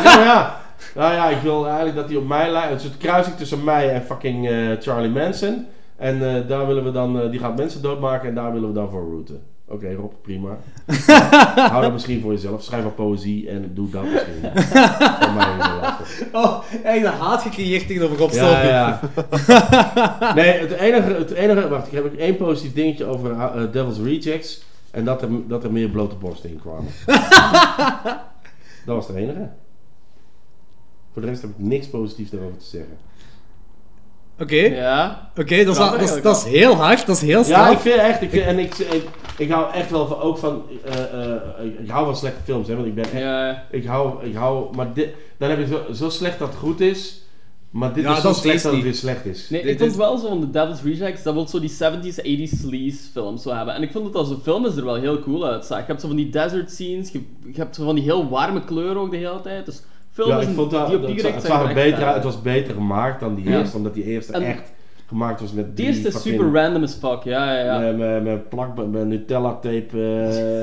Ja, 0.05 0.23
ja. 0.25 0.57
Nou 0.95 1.13
ja, 1.15 1.29
ik 1.29 1.41
wil 1.41 1.65
eigenlijk 1.67 1.97
dat 1.97 2.09
hij 2.09 2.17
op 2.17 2.27
mij 2.27 2.51
lijkt. 2.51 2.71
Het 2.71 2.79
is 2.81 2.85
het 2.87 2.97
kruising 2.97 3.37
tussen 3.37 3.65
mij 3.65 3.93
en 3.93 4.03
fucking 4.03 4.49
eh, 4.49 4.57
Charlie 4.81 5.11
Manson. 5.11 5.67
En 5.97 6.35
eh, 6.37 6.49
daar 6.49 6.67
willen 6.67 6.85
we 6.85 6.91
dan, 6.93 7.21
eh, 7.21 7.31
die 7.31 7.41
gaat 7.41 7.57
mensen 7.57 7.83
doodmaken 7.83 8.29
en 8.29 8.35
daar 8.35 8.53
willen 8.53 8.69
we 8.69 8.75
dan 8.75 8.91
voor 8.91 9.09
routen. 9.11 9.43
Oké, 9.69 9.95
Rob, 9.95 10.13
prima. 10.23 10.59
Hou 11.71 11.83
dat 11.83 11.93
misschien 11.93 12.21
voor 12.21 12.33
jezelf. 12.33 12.63
Schrijf 12.63 12.83
wat 12.83 12.95
poëzie 12.95 13.49
en 13.49 13.71
doe 13.75 13.91
dat 13.91 14.03
misschien. 14.03 14.41
Voor 15.21 15.33
mij 15.33 15.57
is. 16.03 16.25
Oh, 16.33 16.63
echt 16.85 17.05
een 17.05 17.13
haat 17.13 17.43
gecreëerd 17.43 17.87
tegenover 17.87 18.17
Rob 18.17 18.31
Ja, 18.33 18.63
ja. 18.65 19.01
Nee, 20.35 20.49
het 20.59 20.71
enige, 20.71 21.13
het 21.13 21.31
enige... 21.31 21.69
Wacht, 21.69 21.87
ik 21.87 21.93
heb 21.93 22.15
één 22.17 22.37
positief 22.37 22.73
dingetje 22.75 23.05
over 23.05 23.31
eh, 23.33 23.73
Devil's 23.73 23.99
Rejects. 23.99 24.63
En 24.91 25.05
dat 25.05 25.23
er, 25.23 25.29
dat 25.49 25.65
er 25.65 25.73
meer 25.73 25.89
blote 25.89 26.15
borsten 26.17 26.51
in 26.51 26.61
kwamen. 26.61 26.91
dat 28.87 28.97
was 28.97 29.07
het 29.09 29.17
enige. 29.17 29.49
Voor 31.13 31.23
de 31.23 31.29
rest 31.29 31.43
heb 31.43 31.51
ik 31.51 31.59
niks 31.59 31.87
positiefs 31.89 32.33
erover 32.33 32.57
te 32.59 32.65
zeggen. 32.65 32.97
Oké, 34.41 34.55
Ja. 34.57 35.31
oké, 35.37 35.65
dat, 35.65 35.77
dat, 35.77 36.01
is- 36.01 36.23
dat 36.23 36.37
is 36.37 36.45
heel 36.45 36.75
hard, 36.75 37.07
dat 37.07 37.17
is 37.17 37.23
heel 37.23 37.45
snel. 37.45 37.59
Ja, 37.59 37.69
ik 37.71 37.79
vind 37.79 37.97
echt... 37.97 38.23
Ik, 38.23 38.31
vind- 38.31 38.45
en 38.45 38.59
ik, 38.59 38.75
ik, 38.79 39.09
ik 39.39 39.51
hou 39.51 39.73
echt 39.73 39.91
wel 39.91 40.07
van, 40.07 40.19
ook 40.21 40.39
van... 40.39 40.63
eh, 40.85 41.03
eh, 41.33 41.41
ik, 41.83 41.89
hou 41.89 42.05
van 42.05 42.17
slechte 42.17 42.41
films, 42.45 42.69
hè. 42.69 42.75
Want 42.75 42.87
ik 42.87 42.95
ben 42.95 43.05
echt... 43.05 43.13
Ja. 43.23 43.65
Ik 43.71 43.85
hou... 43.85 44.25
Ik 44.27 44.35
hou 44.35 44.77
maar 44.77 44.93
dit, 44.93 45.09
dan 45.39 45.51
heb 45.51 45.59
je 45.59 45.67
zo, 45.67 45.81
zo 45.93 46.09
slecht 46.09 46.39
dat 46.39 46.49
het 46.49 46.57
goed 46.57 46.81
is. 46.81 47.21
Maar 47.71 47.93
dit 47.93 48.05
Ja, 48.05 48.17
is 48.17 48.21
zo 48.23 48.33
slecht 48.33 48.63
dat 48.63 48.73
het 48.73 48.83
weer 48.83 48.95
slecht 48.95 49.25
is. 49.25 49.51
Nee, 49.51 49.63
Dit 49.63 49.71
ik 49.71 49.79
vond 49.79 49.91
is- 49.91 49.97
wel 49.97 50.19
zo 50.19 50.29
van 50.29 50.41
de 50.41 50.51
Devil's 50.51 50.83
Rejects, 50.83 51.23
dat 51.23 51.35
wil 51.35 51.49
zo 51.49 51.61
die 51.61 51.71
70s, 51.71 52.17
80s 52.19 52.59
sleaze 52.61 52.99
films 53.13 53.43
zo 53.43 53.51
hebben. 53.55 53.75
En 53.75 53.83
ik 53.83 53.93
vond 53.93 54.05
dat 54.05 54.15
als 54.15 54.31
een 54.31 54.41
film 54.43 54.67
is 54.67 54.77
er 54.77 54.85
wel 54.85 54.95
heel 54.95 55.21
cool 55.21 55.47
uitzag. 55.47 55.79
Je 55.79 55.85
hebt 55.87 56.01
zo 56.01 56.07
van 56.07 56.17
die 56.17 56.31
desert 56.31 56.71
scenes, 56.71 57.11
je, 57.11 57.21
je 57.45 57.53
hebt 57.57 57.75
zo 57.77 57.85
van 57.85 57.95
die 57.95 58.05
heel 58.05 58.29
warme 58.29 58.65
kleuren 58.65 58.97
ook 58.97 59.11
de 59.11 59.17
hele 59.17 59.41
tijd. 59.43 59.67
Dus 59.67 59.83
films 60.13 60.31
Ja, 60.31 60.41
ik 60.41 60.55
vond 60.55 60.71
dat, 60.71 60.87
die 60.87 60.97
op 60.97 61.03
dat 61.03 61.11
het, 61.11 61.35
het, 61.35 61.45
er 61.45 61.69
er 61.69 61.75
beter, 61.75 62.07
het 62.15 62.25
was 62.25 62.43
beter 62.43 62.75
gemaakt 62.75 63.21
dan 63.21 63.35
die 63.35 63.45
Ja. 63.51 63.59
eerste, 63.59 63.77
omdat 63.77 63.95
die 63.95 64.05
eerste 64.05 64.33
En- 64.33 64.43
echt 64.43 64.73
gemaakt 65.09 65.41
was 65.41 65.53
met 65.53 65.77
Die 65.77 65.87
is 65.89 65.97
fucking- 65.97 66.23
super 66.23 66.53
random 66.53 66.83
as 66.83 66.95
fuck, 66.95 67.23
ja, 67.23 67.53
ja, 67.59 67.65
ja. 67.65 67.79
Met, 67.79 67.97
met, 67.97 68.23
met 68.25 68.49
plak, 68.49 68.77
met 68.87 69.07
Nutella 69.07 69.53
tape, 69.53 69.87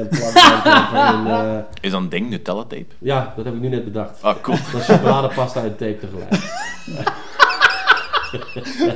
eh 0.10 0.20
plakband 0.20 0.94
en, 0.94 1.28
eh, 1.56 1.58
Is 1.82 1.92
dat 1.92 2.02
een 2.02 2.10
ding, 2.10 2.30
Nutella 2.30 2.62
tape? 2.64 2.86
ja, 3.00 3.34
dat 3.36 3.46
heb 3.46 3.54
ik 3.54 3.60
nu 3.62 3.70
net 3.70 3.84
bedacht. 3.84 4.22
Ah, 4.22 4.36
cool. 4.42 4.58
Dat 4.72 4.82
is 4.82 4.88
chocoladepasta 4.88 5.64
en 5.64 5.76
tape 5.76 5.98
tegelijk. 5.98 6.36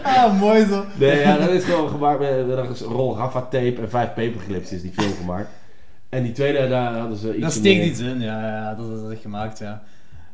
Ah, 0.03 0.39
mooi 0.39 0.65
zo. 0.65 0.83
Nee, 0.99 1.19
ja, 1.19 1.37
dat 1.37 1.49
is 1.49 1.63
gewoon 1.63 1.89
gemaakt 1.89 2.19
met, 2.19 2.47
met 2.47 2.57
een 2.57 2.87
rol 2.87 3.17
Rafa 3.17 3.41
tape 3.41 3.75
en 3.81 3.89
vijf 3.89 4.07
paperclips 4.07 4.71
is 4.71 4.81
die 4.81 4.91
film 4.93 5.13
gemaakt. 5.19 5.49
En 6.09 6.23
die 6.23 6.31
tweede, 6.31 6.67
daar 6.67 6.93
hadden 6.93 7.17
ze 7.17 7.33
iets 7.33 7.41
Dat 7.43 7.51
steekt 7.51 7.85
iets 7.85 7.99
in, 7.99 8.19
ja, 8.21 8.41
ja, 8.47 8.73
dat 8.75 8.85
is 9.05 9.11
echt 9.11 9.21
gemaakt, 9.21 9.59
ja. 9.59 9.81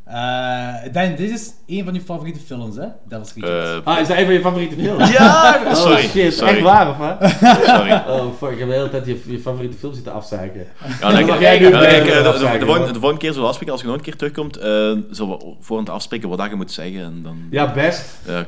Eh 0.05 0.93
Dan, 0.93 1.15
dit 1.15 1.29
is 1.31 1.51
een 1.67 1.83
van 1.85 1.93
uw 1.93 2.01
favoriete 2.05 2.39
films, 2.45 2.75
hè? 2.75 2.85
Devil's 3.07 3.33
Rejects. 3.35 3.69
Eh, 3.69 3.77
Ah, 3.93 3.99
is 3.99 4.07
dat 4.07 4.17
een 4.17 4.25
van 4.25 4.33
je 4.33 4.39
favoriete 4.41 4.75
films? 4.75 5.11
ja, 5.17 5.55
Oh 5.67 5.73
sorry. 5.75 6.01
shit, 6.07 6.33
sorry. 6.33 6.53
echt 6.53 6.61
waar 6.61 6.89
of 6.89 6.95
hè? 6.99 7.27
sorry. 7.77 7.91
Oh 8.07 8.25
fuck, 8.37 8.49
ik 8.51 8.59
heb 8.59 8.67
de 8.67 8.73
hele 8.73 8.89
tijd 8.89 9.05
je, 9.05 9.21
je 9.27 9.39
favoriete 9.39 9.77
film 9.77 9.93
zitten 9.93 10.13
afzeiken. 10.13 10.65
Ja, 11.01 11.11
dan, 11.11 11.25
mag 11.25 11.35
ja, 11.35 11.41
jij 11.41 11.59
nu 11.59 11.65
eh, 11.65 11.79
de, 11.79 11.85
de, 12.03 12.23
volgende, 12.39 12.65
hoor. 12.65 12.77
de 12.77 12.99
volgende 12.99 13.17
keer 13.17 13.27
zullen 13.29 13.41
we 13.41 13.47
afspreken, 13.47 13.71
als 13.73 13.81
je 13.81 13.87
nog 13.87 13.95
een 13.95 14.03
keer 14.03 14.15
terugkomt, 14.15 14.57
eh, 14.57 14.63
zullen 15.09 15.37
we 15.37 15.53
voor 15.59 15.79
het 15.79 15.89
afspreken 15.89 16.29
wat 16.29 16.37
dat 16.37 16.49
je 16.49 16.55
moet 16.55 16.71
zeggen. 16.71 17.01
En 17.01 17.19
dan, 17.23 17.37
Ja, 17.51 17.71
best. 17.73 18.05
Ja. 18.27 18.43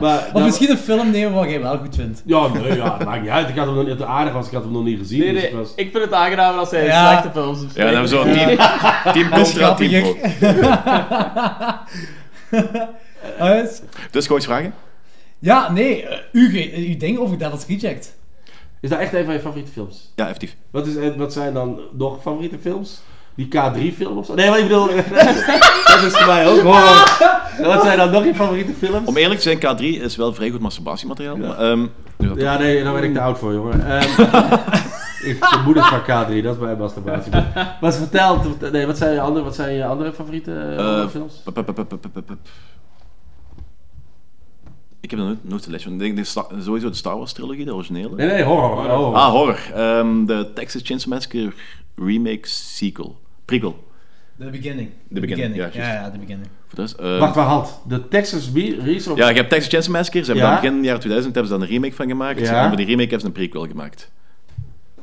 Maar, 0.00 0.18
of 0.18 0.32
dan- 0.32 0.44
misschien 0.44 0.70
een 0.70 0.76
film 0.78 1.10
nemen 1.10 1.32
wat 1.32 1.48
jij 1.50 1.60
wel 1.60 1.78
goed 1.78 1.94
vindt. 1.94 2.22
Ja, 2.26 2.46
nee, 2.48 2.76
ja, 2.76 2.96
het 2.98 3.04
maakt 3.06 3.20
niet 3.22 3.30
uit. 3.30 3.48
Ik 3.48 3.56
had 3.56 3.66
hem 3.66 3.74
nog 3.74 3.86
niet 3.86 4.02
aardig 4.02 4.32
was, 4.32 4.46
ik 4.46 4.52
had 4.52 4.62
hem 4.62 4.72
nog 4.72 4.84
niet 4.84 4.98
gezien. 4.98 5.18
Nee, 5.18 5.32
dus 5.32 5.40
nee, 5.42 5.50
ik 5.50 5.56
was... 5.56 5.72
ik 5.76 5.90
vind 5.92 6.04
het 6.04 6.12
aangenamer 6.12 6.58
als 6.60 6.70
hij 6.70 6.84
Ja. 6.84 7.08
slechte 7.10 7.30
films 7.40 7.58
Ja, 7.60 7.66
dan 7.74 7.84
hebben 7.84 8.02
we 8.02 8.08
zo 8.08 8.24
bespreekt. 8.24 8.58
team, 9.02 9.12
team 9.12 9.30
Dat 9.30 9.38
is 9.38 9.50
contra, 9.52 9.74
team 9.74 9.90
yes. 13.38 13.80
Dus 14.10 14.26
gooi 14.26 14.38
eens 14.40 14.44
vragen. 14.48 14.74
Ja, 15.38 15.72
nee, 15.72 16.04
uw, 16.32 16.48
ge- 16.50 16.72
uw 16.88 16.96
ding 16.96 17.18
over 17.18 17.38
Devil's 17.38 17.66
Reject. 17.66 18.16
Is 18.80 18.90
dat 18.90 18.98
echt 18.98 19.12
een 19.14 19.24
van 19.24 19.34
je 19.34 19.40
favoriete 19.40 19.72
films? 19.72 20.12
Ja, 20.16 20.24
effectief. 20.24 20.56
Wat, 20.70 20.86
is, 20.86 20.96
eh, 20.96 21.08
wat 21.16 21.32
zijn 21.32 21.54
dan 21.54 21.80
nog 21.92 22.20
favoriete 22.22 22.58
films? 22.58 23.00
Die 23.34 23.46
K3-film 23.46 24.18
of 24.18 24.26
zo? 24.26 24.34
Nee, 24.34 24.48
maar 24.50 24.58
ik 24.58 24.64
bedoel, 24.68 24.86
dat 25.86 26.02
is 26.02 26.12
voor 26.16 26.26
mij 26.26 26.46
ook 26.48 26.60
horror. 26.60 27.18
Wat 27.62 27.82
zijn 27.82 27.98
dan 27.98 28.10
nog 28.10 28.24
je 28.24 28.34
favoriete 28.34 28.72
films? 28.78 29.08
Om 29.08 29.16
eerlijk 29.16 29.40
te 29.40 29.58
zijn, 29.60 29.76
K3 29.76 30.02
is 30.02 30.16
wel 30.16 30.34
vrij 30.34 30.50
goed 30.50 30.60
masturbatiemateriaal. 30.60 31.36
Maar, 31.36 31.58
ehm, 31.58 31.86
dat- 32.16 32.40
Ja, 32.40 32.58
nee, 32.58 32.82
daar 32.84 32.92
ben 32.92 33.02
ik 33.04 33.14
te 33.14 33.20
oud 33.20 33.38
voor, 33.38 33.52
jongen. 33.52 33.86
Ehm 33.90 34.08
ik 35.22 35.40
de 35.40 35.62
moeder 35.64 35.84
van 35.84 36.00
K3, 36.02 36.42
dat 36.42 36.54
is 36.54 36.60
mijn 36.60 36.78
masturbatie. 36.78 37.32
Wat 37.80 37.96
vertelt, 37.96 38.72
nee, 38.72 38.86
wat 38.86 38.98
zijn 38.98 39.12
je 39.14 39.20
andere, 39.20 39.44
wat 39.44 39.54
zijn 39.54 39.74
je 39.74 39.84
andere 39.84 40.12
favoriete 40.12 40.74
horrorfilms? 40.76 41.34
Pup, 41.44 41.54
pup, 41.54 41.64
pup, 41.66 41.74
pup, 41.74 41.88
pup, 42.00 42.12
pup, 42.12 42.26
pup. 42.26 42.38
Ik 45.00 45.10
heb 45.10 45.18
er 45.18 45.24
nooit, 45.24 45.48
nooit 45.48 45.64
gelezen. 45.64 45.90
van. 45.90 45.92
Ik 46.00 46.14
denk 46.14 46.16
de 46.16 46.60
sowieso 46.62 46.88
de 46.90 46.96
Star 46.96 47.16
Wars 47.16 47.32
trilogie, 47.32 47.64
de 47.64 47.74
originele. 47.74 48.16
Nee, 48.16 48.26
nee, 48.26 48.42
horror. 48.42 48.90
horror. 48.90 49.14
Ah, 49.14 49.30
horror. 49.30 49.60
Ehm, 49.74 50.24
de 50.24 50.50
Texas 50.54 50.82
Chainsaw 50.84 51.12
Massacre 51.12 51.52
remake 51.96 52.48
sequel. 52.48 53.18
Prequel. 53.44 53.84
The 54.38 54.50
Beginning. 54.50 54.90
The 55.14 55.20
Beginning, 55.20 55.54
ja, 55.56 55.68
ja, 55.72 56.10
The 56.10 56.18
Beginning. 56.18 56.48
Rest, 56.74 56.94
ehm, 56.94 57.18
Wacht, 57.18 57.34
waar 57.34 57.46
had 57.46 57.82
de 57.88 58.08
Texas 58.08 58.50
Resource... 58.54 59.22
Ja, 59.22 59.28
je 59.28 59.34
hebt 59.36 59.50
Texas 59.50 59.68
Chainsaw 59.70 59.92
Massacre. 59.94 60.20
Ze 60.24 60.26
hebben 60.32 60.44
Ja. 60.44 60.50
dan 60.52 60.60
begin 60.60 60.82
jaren 60.84 61.00
2000 61.00 61.34
hebben 61.34 61.52
ze 61.52 61.58
dan 61.58 61.66
een 61.68 61.72
remake 61.74 61.94
van 61.94 62.08
gemaakt. 62.08 62.40
Ja. 62.40 62.62
En 62.62 62.68
voor 62.68 62.76
die 62.76 62.86
remake 62.86 63.08
hebben 63.08 63.20
ze 63.20 63.26
een 63.26 63.32
prequel 63.32 63.66
gemaakt. 63.66 64.10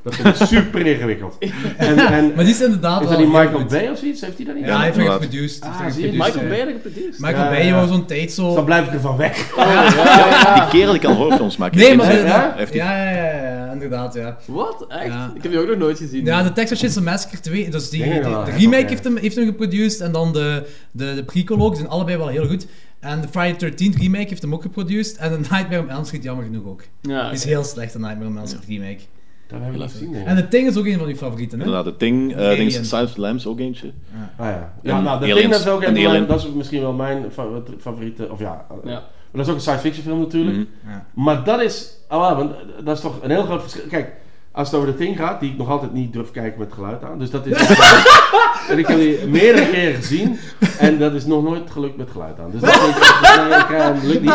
Dat 0.07 0.15
vind 0.15 0.27
ik 0.27 0.47
super 0.57 0.85
ingewikkeld. 0.85 1.37
En, 1.77 1.97
en, 1.97 2.33
Maar 2.35 2.43
die 2.45 2.53
is 2.53 2.61
inderdaad 2.61 3.01
is 3.01 3.07
dat 3.09 3.17
die 3.17 3.27
Michael. 3.27 3.65
Bay 3.65 3.87
of 3.89 3.97
zoiets? 3.97 4.21
Heeft 4.21 4.37
hij 4.37 4.45
dat 4.45 4.55
niet? 4.55 4.65
Ja, 4.65 4.75
hij 4.75 4.85
heeft 4.85 4.97
hem 4.97 5.07
geproduced. 5.07 5.63
Ah, 5.63 5.79
heeft 5.79 5.95
geproduced, 5.95 6.25
Michael. 6.25 6.47
Bay 6.49 6.59
had 6.59 6.69
geproduceerd. 6.71 7.19
Michael 7.19 7.43
Ja, 7.43 7.49
Bay 7.49 7.65
ja. 7.65 7.75
was 7.75 7.89
zo'n 7.89 8.05
tijd 8.05 8.31
zo... 8.31 8.55
Dan 8.55 8.65
blijf 8.65 8.87
ik 8.87 8.93
ervan 8.93 9.17
weg. 9.17 9.35
Die 10.55 10.67
kerel 10.69 10.91
die 10.91 11.01
kan 11.01 11.13
horrorfilms 11.15 11.57
maken. 11.57 11.77
Nee, 11.77 11.95
maar... 11.95 12.13
Ja? 12.15 12.55
Ja, 12.71 13.03
ja, 13.03 13.11
ja, 13.11 13.41
ja, 13.43 13.71
inderdaad, 13.71 14.13
ja. 14.13 14.37
Wat? 14.45 14.85
Echt? 14.89 15.05
Ja. 15.05 15.31
Ik 15.35 15.43
heb 15.43 15.51
die 15.51 15.61
ook 15.61 15.67
nog 15.67 15.77
nooit 15.77 15.97
gezien. 15.97 16.25
Ja, 16.25 16.43
de 16.43 16.53
Texas 16.53 16.79
Chainsaw 16.79 17.03
Massacre 17.03 17.39
2, 17.39 17.69
dus 17.69 17.89
die, 17.89 18.03
de 18.03 18.43
remake 18.57 18.85
heeft 18.87 19.03
hem, 19.03 19.17
heeft 19.17 19.35
hem 19.35 19.45
geproduceerd 19.45 19.99
en 20.01 20.11
dan 20.11 20.33
de, 20.33 20.65
de, 20.91 21.13
de 21.15 21.23
prequel 21.23 21.59
ook, 21.59 21.69
die 21.69 21.77
zijn 21.79 21.89
allebei 21.91 22.17
wel 22.17 22.27
heel 22.27 22.47
goed. 22.47 22.67
En 22.99 23.21
de 23.21 23.27
Friday 23.27 23.55
13 23.57 23.95
remake 23.99 24.27
heeft 24.29 24.41
hem 24.41 24.53
ook 24.53 24.61
geproduceerd 24.61 25.17
en 25.17 25.31
de 25.31 25.37
Nightmare 25.37 25.79
on 25.81 25.89
Elm 25.89 26.05
Street 26.05 26.23
jammer 26.23 26.45
genoeg 26.45 26.65
ook. 26.65 26.81
Ja, 27.01 27.23
Die 27.23 27.33
is 27.33 27.43
heel 27.43 27.63
slecht, 27.63 27.93
de 27.93 27.99
Nightmare 27.99 28.29
on 28.29 28.37
Elm 28.37 28.47
Street 28.47 28.65
remake. 28.67 28.99
Dat 29.47 29.59
heb 29.61 29.73
ik 29.73 29.79
niet 29.79 29.91
gezien, 29.91 30.11
denk 30.11 30.23
ik. 30.23 30.29
En 30.29 30.35
de 30.35 30.47
Thing 30.47 30.67
is 30.67 30.77
ook 30.77 30.85
een 30.85 30.97
van 30.97 31.07
uw 31.07 31.15
favorieten, 31.15 31.59
hè? 31.59 31.65
Inderdaad, 31.65 31.85
de 31.91 31.97
Thing. 31.97 32.31
eh 32.35 32.37
Alien. 32.45 32.55
ding 32.57 32.67
is 32.69 32.75
Silence 32.75 33.03
of 33.09 33.13
the 33.13 33.21
Lambs 33.21 33.47
ook 33.47 33.59
eentje. 33.59 33.91
Ah 34.37 34.45
ja. 34.45 34.73
Ja, 34.81 34.97
En 34.97 35.03
nou, 35.03 35.19
de 35.19 35.25
Aliens. 35.25 35.39
Thing 35.39 35.51
dat 35.51 35.59
is 35.59 35.67
ook 35.67 35.81
En 35.81 35.87
een 35.87 35.93
van 35.93 36.03
mijn- 36.03 36.15
Alien. 36.15 36.27
dat 36.27 36.39
is 36.39 36.47
misschien 36.53 36.81
wel 36.81 36.93
mijn 36.93 37.25
fa- 37.31 37.43
favoriete, 37.79 38.27
of 38.31 38.39
ja, 38.39 38.65
eh, 38.69 38.75
Ja. 38.83 38.91
maar 38.91 39.01
dat 39.31 39.41
is 39.41 39.47
ook 39.49 39.55
een 39.55 39.61
science 39.61 39.83
fiction 39.83 40.03
film 40.05 40.19
natuurlijk. 40.19 40.55
Mhm. 40.55 40.65
Ja. 40.91 41.05
Maar 41.13 41.43
dat 41.43 41.61
is, 41.61 41.89
oh, 42.09 42.21
ja, 42.29 42.35
want 42.35 42.51
dat 42.83 42.95
is 42.95 43.01
toch 43.01 43.13
een 43.21 43.29
heel 43.29 43.43
groot 43.43 43.61
verschil. 43.61 43.83
Kijk, 43.89 44.11
als 44.51 44.67
het 44.71 44.77
over 44.79 44.91
de 44.91 44.97
Thing 44.97 45.17
gaat, 45.17 45.39
die 45.39 45.51
ik 45.51 45.57
nog 45.57 45.69
altijd 45.69 45.93
niet 45.93 46.13
durf 46.13 46.31
kijken 46.31 46.59
met 46.59 46.73
geluid 46.73 47.03
aan. 47.03 47.19
Dus 47.19 47.29
dat 47.29 47.45
is. 47.45 47.57
en 48.69 48.77
ik 48.77 48.87
heb 48.87 48.97
die 48.97 49.27
meerdere 49.27 49.69
keren 49.69 49.95
gezien 49.95 50.39
en 50.79 50.97
dat 50.99 51.13
is 51.13 51.25
nog 51.25 51.43
nooit 51.43 51.71
gelukt 51.71 51.97
met 51.97 52.09
geluid 52.11 52.39
aan. 52.39 52.51
Dus 52.51 52.61
dat 52.61 52.73
vind 52.73 52.95
ik 52.95 53.01
echt, 53.03 53.37
nee, 53.49 53.59
ik, 53.59 53.69
eh, 53.69 54.03
lukt 54.03 54.21
niet. 54.21 54.33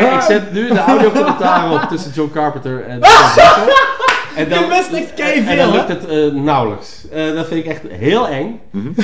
Nee, 0.00 0.14
ik 0.14 0.20
zet 0.20 0.52
nu 0.52 0.68
de 0.68 0.78
audio 0.78 1.08
op 1.74 1.80
tussen 1.88 2.12
John 2.12 2.30
Carpenter 2.32 2.84
en. 2.84 3.00
En 4.36 4.48
dan, 4.48 4.60
Je 4.60 4.66
mist 4.68 4.92
echt 4.92 5.14
keiveel, 5.14 5.50
En 5.52 5.56
dan 5.58 5.72
lukt 5.72 5.88
het 5.88 6.06
eh, 6.06 6.32
nauwelijks. 6.42 7.08
Eh, 7.12 7.34
dat 7.34 7.46
vind 7.46 7.64
ik 7.64 7.70
echt 7.70 7.82
heel 7.88 8.28
eng. 8.28 8.60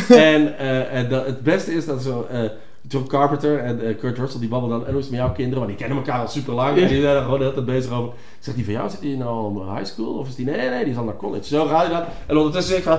En, 0.08 0.58
eh, 0.58 0.94
en 0.94 1.08
dat- 1.08 1.26
het 1.26 1.42
beste 1.42 1.74
is 1.74 1.86
dat 1.86 2.02
zo... 2.02 2.26
eh, 2.30 2.40
John 2.88 3.06
Carpenter 3.06 3.58
en 3.58 3.96
Kurt 4.00 4.18
Russell 4.18 4.40
die 4.40 4.48
babbelen 4.48 4.78
dan 4.78 4.86
en 4.86 4.92
hoe 4.92 5.00
is 5.00 5.06
het 5.06 5.14
met 5.16 5.24
jouw 5.24 5.32
kinderen? 5.34 5.58
Want 5.58 5.68
die 5.78 5.86
kennen 5.86 6.04
elkaar 6.04 6.20
al 6.20 6.28
super 6.28 6.54
lang 6.54 6.78
en 6.78 6.88
die 6.88 7.00
zijn 7.00 7.16
er 7.16 7.22
gewoon 7.22 7.38
de 7.38 7.44
hele 7.44 7.54
tijd 7.54 7.66
bezig 7.66 7.92
over. 7.92 8.12
Zegt 8.38 8.56
die 8.56 8.64
van 8.64 8.74
jou, 8.74 8.90
zit 8.90 9.00
die 9.00 9.16
nou 9.16 9.30
al 9.30 9.44
op 9.44 9.76
high 9.76 9.84
school? 9.92 10.14
Of 10.18 10.28
is 10.28 10.34
die, 10.34 10.44
nee, 10.46 10.68
nee, 10.68 10.82
die 10.84 10.92
is 10.92 10.98
al 10.98 11.04
naar 11.04 11.16
college. 11.16 11.44
Zo 11.44 11.66
gaat 11.66 11.86
hij 11.86 11.94
dat. 11.94 12.04
En 12.26 12.36
ondertussen 12.36 12.70
zeg 12.74 12.78
ik 12.82 12.88
van, 12.88 12.98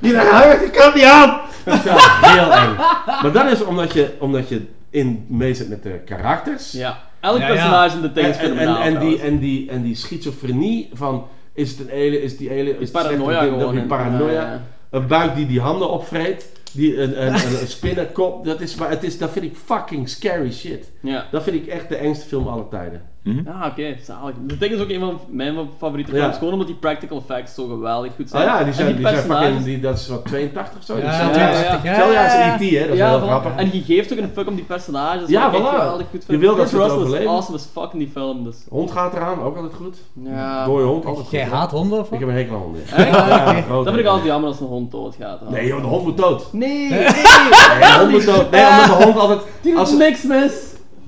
die 0.00 0.12
naar 0.12 0.26
huis, 0.26 0.58
die 0.60 0.70
kan 0.70 0.94
niet 0.94 1.04
aan! 1.04 1.40
Dat 1.64 1.74
is 1.74 1.82
heel 2.32 2.52
eng. 2.52 2.74
Maar 3.22 3.30
dat 3.32 3.46
is 3.52 3.64
omdat 3.64 3.92
je, 3.92 4.10
omdat 4.18 4.48
je 4.48 4.62
in 4.90 5.24
mee 5.28 5.54
zit 5.54 5.68
met 5.68 5.82
de 5.82 6.00
karakters. 6.04 6.72
Ja. 6.72 6.98
Elk 7.20 7.38
Ja, 7.38 7.46
ja. 7.48 7.54
personage 7.54 7.96
in 7.96 8.10
de 8.14 8.20
is 8.20 8.36
En, 8.36 8.58
en, 8.58 8.76
en, 8.76 8.98
die, 8.98 9.20
en, 9.20 9.38
die, 9.38 9.70
en 9.70 9.82
die 9.82 9.94
schizofrenie 9.94 10.90
van, 10.92 11.26
is 11.58 11.70
het 11.70 11.80
een 11.80 11.90
alien, 11.90 12.22
is 12.22 12.36
die 12.36 12.50
alien... 12.50 12.80
Is 12.80 12.92
het 12.92 12.92
paranoia 12.92 13.40
dat 13.40 13.48
gewoon. 13.48 13.74
je 13.74 13.80
en- 13.80 13.86
paranoia. 13.86 14.62
Een 14.90 15.06
buik 15.06 15.34
die 15.34 15.46
die 15.46 15.60
handen 15.60 15.90
opvreet. 15.90 16.46
Die, 16.72 17.00
een, 17.00 17.22
een, 17.22 17.34
een, 17.34 17.60
een 17.60 17.66
spinnenkop. 17.66 18.44
Dat, 18.44 18.60
is, 18.60 18.74
maar 18.74 18.90
het 18.90 19.02
is, 19.02 19.18
dat 19.18 19.30
vind 19.30 19.44
ik 19.44 19.56
fucking 19.64 20.08
scary 20.08 20.52
shit. 20.52 20.90
Ja. 21.00 21.26
Dat 21.30 21.42
vind 21.42 21.56
ik 21.56 21.66
echt 21.66 21.88
de 21.88 21.96
engste 21.96 22.26
film 22.26 22.48
aller 22.48 22.68
tijden. 22.68 23.02
Ah, 23.46 23.66
oké, 23.70 23.96
zalig. 24.02 24.34
De 24.46 24.58
Thing 24.58 24.72
is 24.72 24.80
ook 24.80 24.88
een 24.88 25.00
van 25.00 25.20
mijn 25.30 25.54
favoriete 25.78 26.12
Ja. 26.14 26.20
films, 26.22 26.36
gewoon 26.36 26.52
omdat 26.52 26.66
die 26.68 26.76
practical 26.76 27.18
effects 27.18 27.54
zo 27.54 27.66
geweldig 27.66 28.12
goed 28.16 28.24
Ah 28.24 28.40
zijn. 28.40 28.44
ja, 28.44 28.58
die 28.58 28.66
En 28.66 28.74
zijn, 28.74 28.96
die 28.96 29.00
zijn 29.06 29.14
personages- 29.14 29.46
fucking, 29.46 29.64
die, 29.64 29.80
dat 29.80 29.98
is 29.98 30.08
wat 30.08 30.24
82 30.24 30.78
of 30.78 30.84
zo. 30.84 30.94
Ja, 30.96 31.00
Die 31.00 31.12
zijn- 31.12 31.32
82, 31.32 31.82
ja. 31.82 32.10
Jaar 32.12 32.24
als 32.24 32.60
E.T. 32.62 32.70
hè, 32.70 32.80
dat 32.84 32.92
is 32.92 32.96
ja, 32.98 33.08
heel 33.08 33.20
voilà. 33.20 33.22
grappig. 33.22 33.52
En 33.56 33.68
je 33.72 33.82
geeft 33.82 34.12
ook 34.12 34.18
een 34.18 34.30
fuck 34.34 34.46
om 34.48 34.54
die 34.54 34.64
personages. 34.64 35.28
Ja, 35.28 35.50
voilà. 35.50 35.54
geweldig 35.54 36.06
goed 36.10 36.24
Je 36.28 36.38
wil 36.38 36.56
dat 36.56 36.68
ze 36.68 36.76
Russell 36.76 36.96
is 36.96 37.02
overleven. 37.02 37.30
awesome 37.30 37.56
as 37.56 37.68
fuck 37.72 37.92
in 37.92 37.98
die 37.98 38.08
film, 38.12 38.44
dus... 38.44 38.56
Hond 38.68 38.90
gaat 38.90 39.14
eraan, 39.14 39.40
ook 39.42 39.56
altijd 39.56 39.74
goed. 39.74 39.96
Ja. 40.24 40.66
Hond, 40.66 41.04
altijd 41.04 41.24
goed. 41.24 41.30
Jij 41.30 41.42
hè. 41.42 41.50
haat 41.50 41.70
honden 41.70 41.98
of 42.00 42.10
Ik 42.12 42.18
heb 42.18 42.28
een 42.28 42.34
hekel 42.34 42.54
aan 42.54 42.60
honden. 42.62 42.82
Ja, 42.96 43.64
Dat 43.68 43.84
vind 43.86 43.98
ik 43.98 44.06
altijd 44.06 44.26
jammer 44.26 44.48
als 44.48 44.60
een 44.60 44.66
hond 44.66 44.90
doodgaat. 44.90 45.50
Nee 45.50 45.66
joh, 45.66 45.80
de 45.80 45.86
hond 45.86 46.04
moet 46.04 46.16
dood. 46.16 46.52
Nee, 46.52 46.68
nee, 46.88 46.88
Nee, 46.90 47.10
de 47.10 47.96
hond 47.98 48.10
moet 48.10 48.24
dood. 48.24 48.50
Nee, 48.50 48.66
omdat 48.68 48.98
de 48.98 49.04
hond 49.04 49.16
altijd... 49.18 49.40
die 49.60 49.76
Als 49.76 49.90
doet 49.90 49.98
niks 49.98 50.22
mis. 50.22 50.52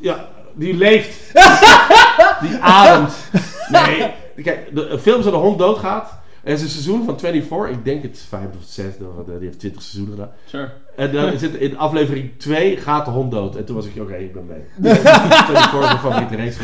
Ja, 0.01 0.29
die 0.55 0.75
leeft. 0.77 1.33
die 2.43 2.57
ademt. 2.61 3.13
Nee, 3.71 4.11
kijk, 4.43 4.75
de, 4.75 4.89
een 4.89 4.99
film 4.99 5.23
zo 5.23 5.31
de 5.31 5.37
hond 5.37 5.59
doodgaat. 5.59 6.19
Er 6.45 6.53
is 6.53 6.63
een 6.63 6.69
seizoen 6.69 7.05
van 7.05 7.19
24, 7.19 7.71
ik 7.77 7.85
denk 7.85 8.03
het 8.03 8.25
vijfde 8.29 8.59
of 8.59 8.65
zesde, 8.67 9.05
want 9.17 9.29
eh, 9.29 9.35
die 9.39 9.47
heeft 9.47 9.59
20 9.59 9.83
seizoenen 9.83 10.15
gedaan. 10.15 10.33
Sure. 10.47 10.71
En 10.97 11.13
dan 11.13 11.39
zit 11.39 11.55
in 11.55 11.79
aflevering 11.79 12.31
2 12.39 12.77
gaat 12.77 13.05
de 13.05 13.11
hond 13.11 13.31
dood. 13.31 13.57
En 13.57 13.65
toen 13.65 13.77
was 13.77 13.87
ik, 13.87 14.03
oké, 14.03 14.15
ik 14.17 14.33
ben 14.33 14.47
mee. 14.47 14.95
24 14.97 15.65
is 15.65 15.73
mijn 15.73 15.99
favoriete 15.99 16.37
race. 16.37 16.59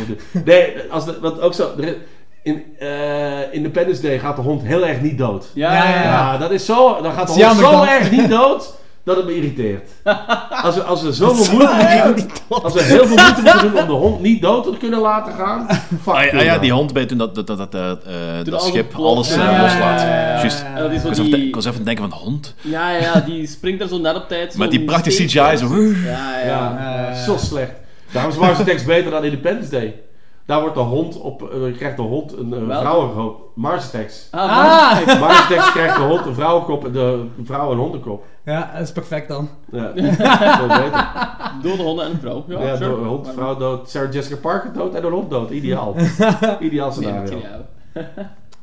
Nee, 0.45 0.75
als 0.91 1.05
de, 1.05 1.19
want 1.21 1.41
ook 1.41 1.55
zo, 1.55 1.71
er 1.81 1.97
in 2.43 2.65
eh, 2.79 3.55
Independence 3.55 4.03
Day 4.03 4.19
gaat 4.19 4.37
de 4.37 4.43
hond 4.43 4.63
heel 4.63 4.87
erg 4.87 5.01
niet 5.01 5.19
dood. 5.19 5.47
Ja, 5.55 5.73
Ja, 5.75 6.03
ja, 6.03 6.39
dat 6.39 6.51
is 6.51 6.65
zo, 6.65 7.03
dan 7.03 7.13
gaat 7.13 7.27
de 7.27 7.33
hond 7.33 7.45
jammer 7.45 7.65
zo 7.65 7.71
dan. 7.71 7.87
erg 7.87 8.11
niet 8.11 8.29
dood 8.29 8.75
dat 9.07 9.17
het 9.17 9.27
me 9.27 9.35
irriteert. 9.37 9.91
Als 10.63 10.75
we, 10.75 10.83
als 10.83 11.03
we 11.03 11.13
zoveel 11.13 11.55
moeite 11.55 12.03
moeten 12.05 12.29
doen, 12.49 12.63
als 12.63 12.75
we 12.75 12.83
heel 12.83 13.07
veel 13.07 13.17
moeite 13.17 13.41
moeten 13.43 13.61
doen 13.73 13.81
om 13.81 13.87
de 13.87 13.93
hond 13.93 14.21
niet 14.21 14.43
dood 14.43 14.65
te 14.65 14.77
kunnen 14.79 15.01
laten 15.01 15.33
gaan, 15.33 15.67
fuck 16.03 16.15
Ah, 16.15 16.33
ja, 16.33 16.43
ja, 16.43 16.59
die 16.59 16.73
hond 16.73 16.93
bij 16.93 17.07
toen 17.07 17.19
dat, 17.19 17.35
dat, 17.35 17.47
dat, 17.47 17.59
dat, 17.59 17.75
eh, 17.75 17.91
eh, 17.91 18.45
dat 18.45 18.55
alles 18.55 18.67
schip 18.67 18.95
alles 18.95 19.35
Ja, 19.35 19.63
loslaat. 19.63 20.01
ja, 20.01 20.07
ja, 20.07 20.33
ja, 20.33 20.39
Juist. 20.41 20.65
Ik 21.33 21.51
zo 21.51 21.55
was 21.55 21.65
even 21.65 21.85
denken 21.85 22.11
van 22.11 22.19
hond. 22.19 22.55
Ja, 22.61 22.91
ja, 22.91 22.99
ja, 23.01 23.21
die 23.21 23.47
springt 23.47 23.83
er 23.83 23.89
zo 23.89 23.99
net 23.99 24.17
op 24.17 24.29
tijd. 24.29 24.53
zo 24.53 24.59
Met 24.59 24.71
die 24.71 24.85
prachtige 24.85 25.25
CGI 25.25 25.57
zo. 25.57 25.75
Ja, 26.05 26.39
ja. 26.45 26.45
Ja, 26.47 27.15
zo 27.25 27.37
slecht. 27.37 27.73
Daarom 28.13 28.33
is 28.33 28.39
Mars 28.39 28.59
Attacks 28.59 28.85
beter 28.85 29.11
dan 29.11 29.25
Independence 29.25 29.71
Day. 29.71 29.95
Daar 30.47 30.61
wordt 30.61 30.75
de 30.75 30.81
hond 30.81 31.21
op, 31.21 31.43
eh, 31.43 31.77
krijgt 31.77 31.97
de 31.97 32.03
hond 32.03 32.37
een 32.39 32.53
uh, 32.69 32.79
vrouwenkop. 32.79 33.51
Mars 33.55 33.85
Attacks. 33.87 34.29
Ah, 34.31 34.43
Ah! 34.43 35.21
Mars 35.21 35.41
Attacks 35.41 35.73
krijgt 35.73 35.97
de 35.97 36.03
hond 36.03 36.27
een 36.27 36.35
vrouwenkop 36.35 36.85
en 36.85 36.93
de 36.93 37.25
vrouw 37.45 37.71
een 37.73 37.79
hondenkop. 37.79 38.25
Ja, 38.45 38.71
dat 38.73 38.83
is 38.83 38.93
perfect 38.93 39.29
dan. 39.29 39.49
Ja, 39.73 39.93
beter. 39.95 41.09
Dode 41.63 41.83
honden 41.83 42.05
en 42.05 42.11
een 42.11 42.19
vrouw. 42.21 42.45
Ja, 42.49 42.61
Ja, 42.63 42.77
sure. 42.77 42.89
door 42.91 42.99
een 42.99 43.07
hond, 43.07 43.31
vrouw 43.35 43.57
dood, 43.57 43.91
Sarah 43.91 44.13
Jessica 44.13 44.37
Parker 44.37 44.73
dood 44.73 44.95
en 44.95 45.03
door 45.03 45.11
een 45.11 45.17
hond 45.17 45.31
dood. 45.31 45.51
Ideaal. 45.51 45.95
Ideaal 46.61 46.93
scenario. 46.93 47.39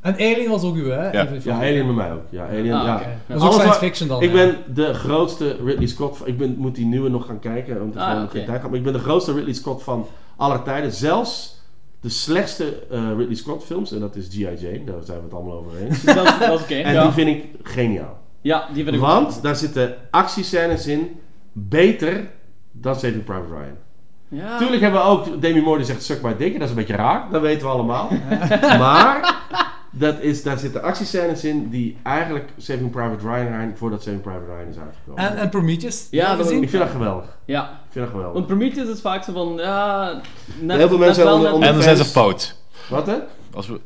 En 0.01 0.13
Alien 0.13 0.49
was 0.49 0.63
ook 0.63 0.75
uw, 0.75 0.89
hè? 0.89 1.11
Ja. 1.11 1.27
Ja, 1.43 1.55
Alien 1.55 1.85
bij 1.85 1.95
mij 1.95 2.11
ook. 2.11 2.21
Ja, 2.29 2.45
Alien, 2.47 2.73
Ah, 2.73 2.83
ja. 2.85 3.01
Dat 3.27 3.37
is 3.37 3.43
ook 3.43 3.49
Alles 3.49 3.55
science 3.55 3.79
fiction 3.79 4.07
dan. 4.07 4.21
Ik 4.21 4.31
ben 4.33 4.57
de 4.73 4.93
grootste 4.93 5.55
Ridley 5.65 5.87
Scott. 5.87 6.21
Ik 6.27 6.37
ben, 6.37 6.55
moet 6.57 6.75
die 6.75 6.85
nieuwe 6.85 7.09
nog 7.09 7.25
gaan 7.25 7.39
kijken. 7.39 7.79
Want 7.79 7.93
ik 7.95 8.01
Ah, 8.01 8.23
tijd 8.31 8.45
gehad. 8.45 8.61
Maar 8.63 8.73
ik 8.73 8.83
ben 8.83 8.93
de 8.93 8.99
grootste 8.99 9.33
Ridley 9.33 9.53
Scott 9.53 9.83
van 9.83 10.05
aller 10.35 10.63
tijden. 10.63 10.91
Zelfs 10.91 11.61
de 12.03 12.09
slechtste 12.09 12.83
eh, 12.91 13.07
Ridley 13.17 13.35
Scott 13.35 13.63
films. 13.63 13.91
En 13.91 13.99
dat 13.99 14.15
is 14.15 14.27
G.I. 14.27 14.39
Jane. 14.39 14.83
Daar 14.85 15.03
zijn 15.03 15.17
we 15.17 15.23
het 15.23 15.33
allemaal 15.33 15.53
over 15.53 15.77
eens. 15.77 16.03
Dat, 16.03 16.15
dat 16.39 16.69
is. 16.69 16.81
En 16.81 16.93
ja. 16.93 17.03
die 17.03 17.11
vind 17.11 17.27
ik 17.27 17.45
geniaal. 17.63 18.17
ja, 18.41 18.67
die 18.73 18.83
vind 18.83 18.95
ik 18.95 19.01
Want 19.01 19.41
daar 19.41 19.55
zitten 19.55 19.95
actiescènes 20.11 20.87
in. 20.87 21.19
Beter 21.51 22.29
dan 22.71 22.95
Saving 22.95 23.23
Private 23.23 23.53
Ryan. 23.53 23.77
Ja. 24.27 24.57
Tuurlijk 24.57 24.81
hebben 24.81 25.01
we 25.01 25.07
ook 25.07 25.41
Demi 25.41 25.61
Moore 25.61 25.77
die 25.77 25.85
zegt 25.85 26.03
suck 26.03 26.21
my 26.21 26.37
dick. 26.37 26.53
Dat 26.53 26.61
is 26.61 26.69
een 26.69 26.75
beetje 26.75 26.95
raar. 26.95 27.27
Dat 27.31 27.41
weten 27.41 27.67
we 27.67 27.73
allemaal. 27.73 28.09
maar 28.83 29.35
dat 29.95 30.19
is, 30.21 30.43
daar 30.43 30.57
zitten 30.57 30.81
actiescènes 30.83 31.43
in 31.43 31.69
die 31.69 31.97
eigenlijk 32.03 32.49
Saving 32.57 32.91
Private 32.91 33.27
Ryan 33.27 33.47
zijn 33.47 33.73
voordat 33.77 34.03
Saving 34.03 34.21
Private 34.21 34.45
Ryan 34.45 34.67
is 34.69 34.77
uitgekomen. 34.77 35.23
En, 35.31 35.37
en 35.37 35.49
Prometheus? 35.49 36.07
Ja, 36.11 36.35
dat 36.35 36.45
gezien? 36.45 36.63
ik 36.63 36.69
vind 36.69 36.81
dat 36.83 36.91
geweldig. 36.91 37.37
Ja, 37.45 37.63
Ik 37.63 37.69
vind 37.91 38.05
dat 38.05 38.13
geweldig. 38.13 38.33
want 38.33 38.47
Prometheus 38.47 38.87
is 38.89 39.01
vaak 39.01 39.23
zo 39.23 39.33
van, 39.33 39.53
ja... 39.57 40.13
Net, 40.59 40.77
Heel 40.77 40.87
veel 40.87 40.97
mensen 40.97 41.23
wel, 41.23 41.35
onder- 41.53 41.69
En 41.69 41.73
dan 41.73 41.83
zijn 41.83 41.97
ze 41.97 42.05
fout. 42.05 42.55
Wat 42.89 43.05
hè? 43.07 43.15
Als 43.53 43.67
we, 43.67 43.79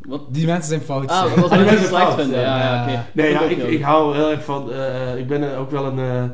Wat? 0.00 0.20
Die 0.34 0.46
mensen 0.46 0.68
zijn 0.68 0.80
fout. 0.80 1.08
Ah, 1.10 1.32
wat 1.40 1.50
die 1.50 1.58
mensen 1.58 1.86
slecht 1.86 2.02
fout, 2.02 2.14
vinden. 2.20 2.40
Ja, 2.40 2.58
ja. 2.58 2.74
ja, 2.74 2.82
oké. 2.82 3.04
Nee, 3.12 3.32
Dat 3.32 3.42
ja, 3.42 3.48
ik, 3.48 3.62
ik 3.62 3.82
hou 3.82 4.14
heel 4.16 4.30
erg 4.30 4.44
van. 4.44 4.72
eh, 4.72 5.16
ik 5.18 5.26
ben 5.26 5.56
ook 5.56 5.70
wel 5.70 5.84
een. 5.86 5.98
eh, 5.98 6.24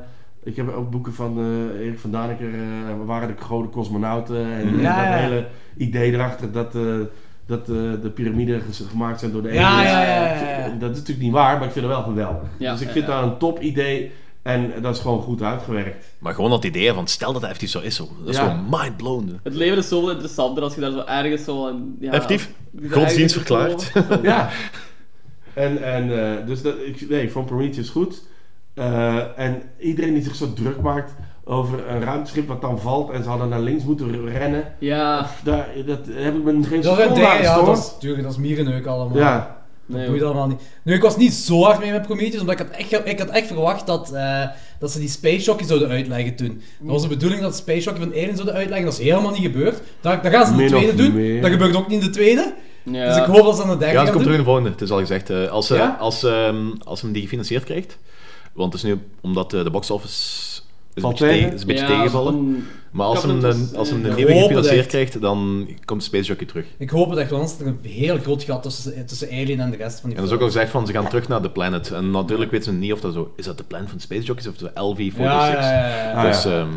Ik 0.42 0.56
heb 0.56 0.74
ook 0.74 0.90
boeken 0.90 1.14
van 1.14 1.38
eh, 1.38 1.80
Erik 1.86 1.98
van 1.98 2.10
Daniker, 2.10 2.46
eh, 2.54 2.60
we 2.98 3.04
waren 3.04 3.28
de 3.28 3.34
grote 3.42 3.68
cosmonauten. 3.68 4.36
En. 4.52 4.80
Ja, 4.80 4.96
dat 4.96 5.04
ja. 5.04 5.12
hele 5.16 5.46
idee 5.76 6.12
erachter 6.12 6.52
dat, 6.52 6.74
eh, 6.74 6.82
dat 7.58 7.68
eh, 7.68 8.02
de 8.02 8.10
piramiden 8.14 8.62
gemaakt 8.90 9.20
zijn 9.20 9.32
door 9.32 9.42
de 9.42 9.52
Ja, 9.52 9.68
aliens. 9.68 9.90
ja, 9.90 10.02
ja, 10.02 10.24
ja, 10.24 10.66
ja. 10.66 10.74
Dat 10.78 10.90
is 10.90 10.96
natuurlijk 10.96 11.24
niet 11.26 11.32
waar, 11.32 11.56
maar 11.58 11.66
ik 11.66 11.72
vind 11.72 11.84
het 11.84 11.94
wel 11.94 12.02
geweldig. 12.02 12.48
Ja, 12.58 12.72
dus 12.72 12.80
ik 12.80 12.90
vind 12.90 13.06
ja. 13.06 13.20
dat 13.20 13.30
een 13.30 13.38
top 13.38 13.60
idee 13.60 14.12
en 14.42 14.72
dat 14.82 14.94
is 14.96 15.00
gewoon 15.00 15.22
goed 15.22 15.42
uitgewerkt. 15.42 16.06
Maar 16.18 16.34
gewoon 16.34 16.50
dat 16.50 16.64
idee 16.64 16.92
van, 16.92 17.06
stel 17.06 17.32
dat 17.32 17.42
het 17.42 17.50
effectief 17.50 17.70
zo 17.70 17.80
is, 17.80 17.96
zo. 17.96 18.08
dat 18.20 18.28
is 18.28 18.36
Ja. 18.36 18.42
gewoon 18.48 18.66
mind-blown. 18.70 19.38
Het 19.42 19.54
leven 19.54 19.78
is 19.78 19.88
zoveel 19.88 20.10
interessanter 20.10 20.62
als 20.62 20.74
je 20.74 20.80
daar 20.80 20.90
zo 20.90 21.04
ergens 21.06 21.44
zo... 21.44 21.66
Een, 21.68 21.96
ja, 22.00 22.12
Effectief, 22.12 22.52
godsdienst 22.90 23.34
verklaard. 23.34 23.92
ja. 24.22 24.50
En, 25.54 25.82
en 25.82 26.36
eh, 26.38 26.46
dus 26.46 26.62
dat, 26.62 26.74
ik, 26.86 27.08
nee, 27.08 27.22
ik 27.22 27.30
vond 27.30 27.46
Prometheus 27.46 27.88
goed. 27.88 28.22
Eh, 28.74 29.38
en 29.38 29.62
iedereen 29.78 30.14
die 30.14 30.22
zich 30.22 30.34
zo 30.34 30.52
druk 30.52 30.80
maakt 30.80 31.14
over 31.52 31.88
een 31.88 32.02
ruimteschip 32.04 32.48
wat 32.48 32.60
dan 32.60 32.80
valt 32.80 33.10
en 33.10 33.22
ze 33.22 33.28
hadden 33.28 33.48
naar 33.48 33.60
links 33.60 33.84
moeten 33.84 34.28
rennen, 34.28 34.64
Ja, 34.78 35.30
daar, 35.44 35.68
dat 35.86 35.98
heb 36.10 36.34
ik 36.36 36.42
me 36.42 36.50
geen 36.62 36.80
Dat 36.82 36.96
zijn 36.96 37.08
seconde 37.08 37.28
aan 37.28 37.42
ja, 37.42 37.62
dat 37.62 37.78
is, 37.78 37.92
tuurlijk, 38.00 38.22
dat 38.22 38.32
is 38.32 38.38
mierenneuk 38.38 38.86
allemaal. 38.86 39.16
Ja, 39.18 39.56
Dat 39.86 39.96
nee, 39.98 40.08
boeit 40.08 40.22
allemaal 40.22 40.46
niet. 40.46 40.60
Nu, 40.82 40.94
ik 40.94 41.02
was 41.02 41.16
niet 41.16 41.32
zo 41.32 41.62
hard 41.62 41.78
mee 41.80 41.90
met 41.92 42.02
Prometheus, 42.02 42.40
omdat 42.40 42.60
ik 42.60 42.66
had 42.66 42.76
echt, 42.76 43.06
ik 43.08 43.18
had 43.18 43.28
echt 43.28 43.46
verwacht 43.46 43.86
dat, 43.86 44.12
eh, 44.12 44.42
dat 44.78 44.90
ze 44.90 44.98
die 44.98 45.08
Space 45.08 45.44
Jockey 45.44 45.66
zouden 45.66 45.88
uitleggen 45.88 46.34
toen. 46.36 46.62
Dat 46.80 46.90
was 46.90 47.02
de 47.02 47.08
bedoeling 47.08 47.40
dat 47.42 47.56
Space 47.56 47.80
Jockey 47.84 48.00
van 48.02 48.10
Alien 48.12 48.34
zouden 48.34 48.54
uitleggen, 48.54 48.84
dat 48.84 48.98
is 48.98 49.04
helemaal 49.04 49.30
niet 49.32 49.42
gebeurd. 49.42 49.80
Dat, 50.00 50.22
dat 50.22 50.32
gaan 50.32 50.46
ze 50.46 50.52
in 50.52 50.58
de 50.58 50.66
tweede 50.66 50.94
doen, 50.94 51.14
meer. 51.14 51.40
dat 51.42 51.50
gebeurt 51.50 51.76
ook 51.76 51.88
niet 51.88 52.00
in 52.00 52.06
de 52.06 52.12
tweede. 52.12 52.54
ja. 52.82 53.06
Dus 53.06 53.16
ik 53.16 53.24
hoop 53.24 53.44
dat 53.44 53.56
ze 53.56 53.62
aan 53.62 53.68
de 53.70 53.76
derde 53.76 53.86
Ja, 53.86 53.92
gaan 53.96 54.04
dat 54.04 54.10
komt 54.14 54.22
terug 54.24 54.38
in 54.38 54.44
de 54.44 54.48
volgende. 54.50 54.70
Het 54.70 54.80
is 54.80 54.90
al 54.90 54.98
gezegd. 54.98 55.30
eh, 55.30 55.48
als, 55.48 55.66
ze 55.66 55.74
Ja? 55.74 55.96
als, 56.00 56.22
ehm, 56.24 56.66
als 56.84 57.00
hem 57.02 57.12
die 57.12 57.22
gefinancierd 57.22 57.64
krijgt, 57.64 57.98
want 58.52 58.72
het 58.72 58.82
is 58.82 58.88
nu 58.88 58.98
omdat 59.20 59.52
eh, 59.54 59.64
de 59.64 59.70
box 59.70 59.90
office 59.90 60.51
is 60.94 61.02
een 61.02 61.02
Valt 61.02 61.18
beetje, 61.18 61.26
tegen. 61.26 61.40
tegen, 61.42 61.54
is 61.54 61.60
een 61.60 61.66
beetje 61.66 61.82
Ja, 61.82 61.88
tegengevallen. 61.88 62.32
dan- 62.32 62.62
Maar 62.90 63.06
als 63.06 63.22
hem, 63.22 63.44
een, 63.44 63.68
als 63.76 63.90
hem 63.90 64.04
een 64.04 64.14
nieuwe 64.14 64.32
gefinancierd 64.32 64.86
krijgt, 64.86 65.20
dan 65.20 65.68
komt 65.84 66.02
Space 66.02 66.24
Jockey 66.24 66.46
terug. 66.46 66.66
Ik 66.78 66.90
hoop 66.90 67.10
het 67.10 67.18
echt, 67.18 67.30
want 67.30 67.42
anders 67.42 67.60
is 67.60 67.66
er 67.66 67.72
een 67.84 67.90
heel 67.90 68.18
groot 68.18 68.42
gat 68.42 68.62
tussen, 68.62 69.06
tussen 69.06 69.28
Alien 69.30 69.60
en 69.60 69.70
de 69.70 69.76
rest 69.76 70.00
van 70.00 70.08
die 70.08 70.18
En 70.18 70.24
er 70.24 70.28
is 70.28 70.34
ook 70.34 70.40
al 70.42 70.46
gezegd 70.46 70.70
van, 70.70 70.86
ze 70.86 70.92
gaan 70.92 71.08
terug 71.08 71.28
naar 71.28 71.42
de 71.42 71.50
planet. 71.50 71.90
En 71.90 72.10
natuurlijk 72.10 72.50
weten 72.50 72.72
ze 72.72 72.78
niet 72.78 72.92
of 72.92 73.00
dat 73.00 73.12
zo... 73.14 73.32
Is 73.36 73.44
dat 73.44 73.58
de 73.58 73.64
planet 73.64 73.90
van 73.90 74.00
Space 74.00 74.22
Jockeys 74.22 74.48
of 74.48 74.56
de 74.56 74.70
LV-46? 74.74 75.16
ja, 75.16 75.46
ja, 75.48 75.60
ja, 75.62 75.88
ja. 75.88 76.12
Ah, 76.12 76.22
Dus 76.22 76.42
ja. 76.42 76.50
ehm, 76.60 76.68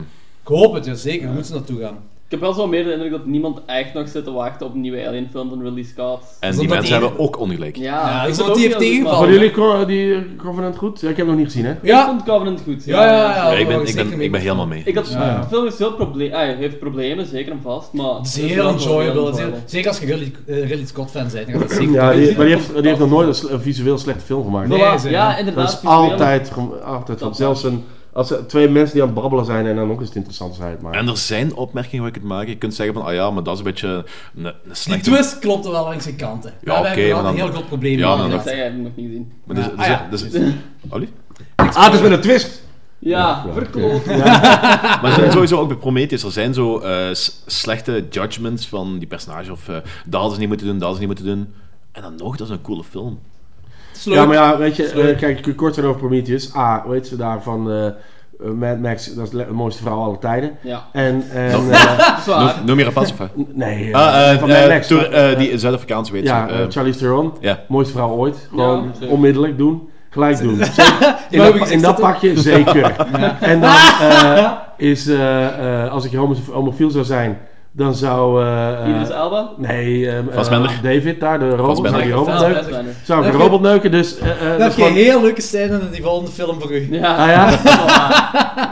Ik 0.41 0.47
hoop 0.47 0.73
het, 0.73 0.85
ja, 0.85 0.93
zeker. 0.93 1.21
Daar 1.25 1.33
moeten 1.33 1.51
ze 1.51 1.53
naartoe 1.57 1.79
gaan. 1.81 1.97
Ik 2.25 2.31
heb 2.31 2.39
wel 2.39 2.53
zo 2.53 2.67
meer 2.67 2.83
de 2.83 2.91
indruk 2.91 3.11
dat 3.11 3.25
niemand 3.25 3.59
echt 3.65 3.93
nog 3.93 4.07
zit 4.09 4.23
te 4.23 4.31
wachten 4.31 4.65
op 4.67 4.73
een 4.73 4.81
nieuwe 4.81 5.07
Alien-film 5.07 5.49
van 5.49 5.61
Ridley 5.63 5.83
Scott. 5.83 6.23
en 6.39 6.49
is 6.49 6.57
die 6.57 6.67
mensen 6.67 6.91
hebben 6.93 7.19
ook 7.19 7.39
ongelijk. 7.39 7.75
Ja, 7.75 7.83
Ja, 7.83 8.23
ik 8.25 8.41
ook 8.41 8.55
die 8.55 8.73
heeft 8.75 9.01
maar- 9.03 9.13
Vonden 9.15 9.33
jullie 9.33 9.51
Co- 9.51 9.85
die 9.85 10.35
Covenant 10.35 10.77
goed? 10.77 11.01
Ja, 11.01 11.09
ik 11.09 11.17
heb 11.17 11.25
hem 11.27 11.35
nog 11.35 11.43
niet 11.45 11.53
gezien, 11.53 11.65
hè? 11.65 11.71
Ik 11.71 11.77
Ja, 11.81 12.05
vond 12.05 12.23
Covenant 12.23 12.61
goed. 12.63 12.85
Ja, 12.85 13.03
ja, 13.05 13.11
ja. 13.11 13.51
Ja, 13.51 13.57
ik, 13.57 13.67
ben, 13.67 13.87
ik, 13.87 13.95
ben, 13.95 14.21
ik 14.21 14.31
ben 14.31 14.41
helemaal 14.41 14.67
mee. 14.67 14.81
Ik 14.85 14.95
had, 14.95 15.09
Ja. 15.09 15.39
De 15.41 15.47
film 15.47 15.65
is 15.65 15.77
heel 15.77 15.93
probleem, 15.93 16.33
ah, 16.33 16.57
heeft 16.57 16.79
problemen, 16.79 17.25
zeker 17.25 17.51
en 17.51 17.59
vast, 17.63 17.93
maar... 17.93 18.15
Het 18.15 18.25
is 18.25 18.35
heel 18.37 18.67
enjoyable. 18.67 19.51
zeker 19.65 19.87
als 19.87 19.99
je 19.99 20.05
Ridley, 20.05 20.31
eh, 20.45 20.67
Ridley 20.69 20.85
Scott 20.85 21.11
fan 21.11 21.27
bent. 21.33 21.45
dan 21.51 21.59
gaat 21.59 21.69
dat 21.69 21.77
zeker 21.77 21.93
Ja, 21.93 22.03
maar 22.03 22.13
die 22.15 22.25
heeft, 22.25 22.73
die 22.75 22.87
heeft 22.87 22.99
nog 22.99 23.09
nooit 23.09 23.47
een, 23.49 23.61
visueel 23.61 23.97
slechte 23.97 24.25
film 24.25 24.43
gemaakt. 24.43 24.67
Nee, 24.67 24.79
Voilà, 24.79 25.01
ze- 25.01 25.09
ja, 25.09 25.37
inderdaad. 25.37 25.65
Dat 25.71 25.79
is 25.83 25.89
altijd, 25.89 26.49
van. 27.19 27.35
Zelfs 27.35 27.63
een, 27.63 27.83
als 28.15 28.31
er 28.31 28.47
twee 28.47 28.69
mensen 28.69 28.93
die 28.93 29.01
aan 29.03 29.09
het 29.09 29.17
babbelen 29.19 29.45
zijn 29.45 29.65
en 29.65 29.75
dan 29.75 29.91
ook 29.91 29.97
eens 29.99 30.07
het 30.07 30.15
interessant 30.17 30.55
zijn. 30.55 30.77
Maar 30.81 30.93
En 30.93 31.07
er 31.07 31.17
zijn 31.17 31.55
opmerkingen 31.55 31.99
waar 31.99 32.09
ik 32.09 32.15
het 32.15 32.23
maak. 32.29 32.47
Je 32.47 32.57
kunt 32.57 32.73
zeggen 32.75 32.95
van, 32.95 33.05
ah 33.05 33.13
ja, 33.13 33.31
maar 33.31 33.43
dat 33.43 33.53
is 33.53 33.59
een 33.59 33.65
beetje 33.65 33.87
een, 33.87 34.45
een 34.45 34.53
Die 34.63 34.75
slechte... 34.75 35.09
twist 35.11 35.39
klopte 35.39 35.71
wel 35.71 35.83
langs 35.83 36.03
zijn 36.03 36.15
kanten. 36.15 36.53
Ja, 36.63 36.79
oké, 36.79 36.87
maar 36.87 36.95
wel 36.95 37.17
een 37.17 37.23
dan- 37.23 37.35
heel 37.35 37.47
groot 37.47 37.67
probleem 37.67 37.97
Ja, 37.97 38.15
dan- 38.17 38.25
ik 38.33 38.41
heb 38.43 38.45
hem 38.45 38.81
nog 38.81 38.91
niet 38.95 39.05
gezien. 39.05 39.31
Maar 39.43 39.55
dus, 39.55 39.65
Ja, 39.65 39.71
dus, 40.09 40.23
ah 40.23 40.31
ja. 40.31 40.39
dus, 40.39 40.53
Ollie? 40.89 41.09
Ah, 41.55 41.85
het 41.85 41.93
is 41.93 42.01
met 42.01 42.11
een 42.11 42.21
twist! 42.21 42.63
Ja, 42.99 43.43
Ja, 43.47 43.53
verkloot. 43.53 44.05
Maar 45.01 45.03
er 45.03 45.11
zijn 45.13 45.31
sowieso 45.31 45.59
ook 45.59 45.67
bij 45.67 45.77
Prometheus, 45.77 46.23
er 46.23 46.31
zijn 46.31 46.53
zo 46.53 46.79
eh, 46.79 47.07
slechte 47.45 48.05
judgments 48.09 48.67
van 48.67 48.97
die 48.99 49.07
personage. 49.07 49.51
Of 49.51 49.67
eh, 49.69 49.75
dat 50.05 50.13
hadden 50.13 50.33
ze 50.33 50.39
niet 50.39 50.47
moeten 50.47 50.67
doen, 50.67 50.77
dat 50.79 50.87
hadden 50.87 51.01
ze 51.01 51.07
niet 51.07 51.17
moeten 51.19 51.35
doen. 51.37 51.53
En 51.91 52.01
dan 52.01 52.15
nog, 52.15 52.37
dat 52.37 52.47
is 52.47 52.53
een 52.53 52.61
coole 52.61 52.83
film. 52.83 53.19
Ja, 54.03 54.25
maar 54.25 54.35
ja, 54.35 54.57
weet 54.57 54.75
je, 54.75 54.87
eh, 54.89 55.17
kijk, 55.17 55.37
ik 55.37 55.43
kun 55.43 55.55
kort 55.55 55.83
over 55.83 55.95
Prometheus. 55.99 56.55
A, 56.55 56.83
weet 56.87 57.07
ze 57.07 57.15
daar 57.15 57.41
van 57.41 57.69
eh, 57.71 57.85
eh, 57.85 57.93
Mad 58.59 58.79
Max, 58.79 59.13
dat 59.13 59.23
is 59.25 59.29
de 59.29 59.45
mooiste 59.51 59.83
vrouw 59.83 59.97
aller 59.99 60.19
tijden. 60.19 60.51
Ja, 60.61 60.83
En, 60.91 61.23
en 61.31 61.51
zwaar. 62.23 62.39
Noem, 62.57 62.65
noem 62.65 62.77
je 62.79 62.83
Rapaz 62.85 63.11
of 63.11 63.17
wat? 63.17 63.29
nee, 63.53 63.95
Ah, 63.95 64.31
eh, 64.31 64.39
van 64.39 64.49
Mad 64.49 64.67
Max. 64.67 64.89
Maar, 64.89 65.37
die 65.37 65.57
Zuid-Afrikaanse 65.57 66.11
weet 66.11 66.21
je. 66.23 66.27
ja, 66.27 66.47
Charlize 66.69 66.99
Theron, 66.99 67.33
ja. 67.39 67.59
mooiste 67.67 67.93
vrouw 67.93 68.09
ooit. 68.09 68.47
Gewoon 68.49 68.91
onmiddellijk 69.09 69.57
doen. 69.57 69.89
Gelijk 70.09 70.39
doen. 70.39 70.59
In, 71.29 71.39
dat, 71.39 71.69
in 71.69 71.81
dat 71.81 71.99
pakje 71.99 72.39
zeker. 72.39 72.95
En 73.39 73.61
dan 73.61 73.69
eh, 74.01 74.51
is, 74.77 75.09
als 75.89 76.05
ik 76.05 76.13
homo- 76.13 76.35
homofiel 76.51 76.89
zou 76.89 77.05
zijn, 77.05 77.37
dan 77.77 77.95
zou... 77.95 78.43
eh, 78.43 78.83
eh, 78.83 78.89
Idris 78.89 79.09
Elba? 79.09 79.49
nee, 79.57 80.09
Fassbender. 80.31 80.79
David 80.83 81.19
daar, 81.19 81.39
de 81.39 81.49
robot, 81.49 81.87
zou 81.87 82.01
die 82.03 82.11
robot 82.11 82.39
neuken. 82.39 82.63
Zou 82.63 82.85
ik 82.85 83.05
Dan 83.05 83.17
een 83.17 83.23
heb 83.23 83.33
je- 83.33 83.39
robot 83.39 83.61
neuken, 83.61 83.91
dus... 83.91 84.17
eh, 84.17 84.29
eh, 84.29 84.39
Dan 84.39 84.47
dat 84.49 84.59
heb 84.59 84.69
is 84.69 84.75
je 84.75 84.81
gewoon- 84.81 84.89
een 84.97 85.03
heel 85.03 85.21
leuke 85.21 85.41
scène 85.41 85.79
in 85.79 85.87
die 85.91 86.01
volgende 86.03 86.31
film 86.31 86.61
voor 86.61 86.71
u. 86.71 86.87
Ja, 86.91 87.15
Ah 87.15 87.27
ja? 87.27 87.59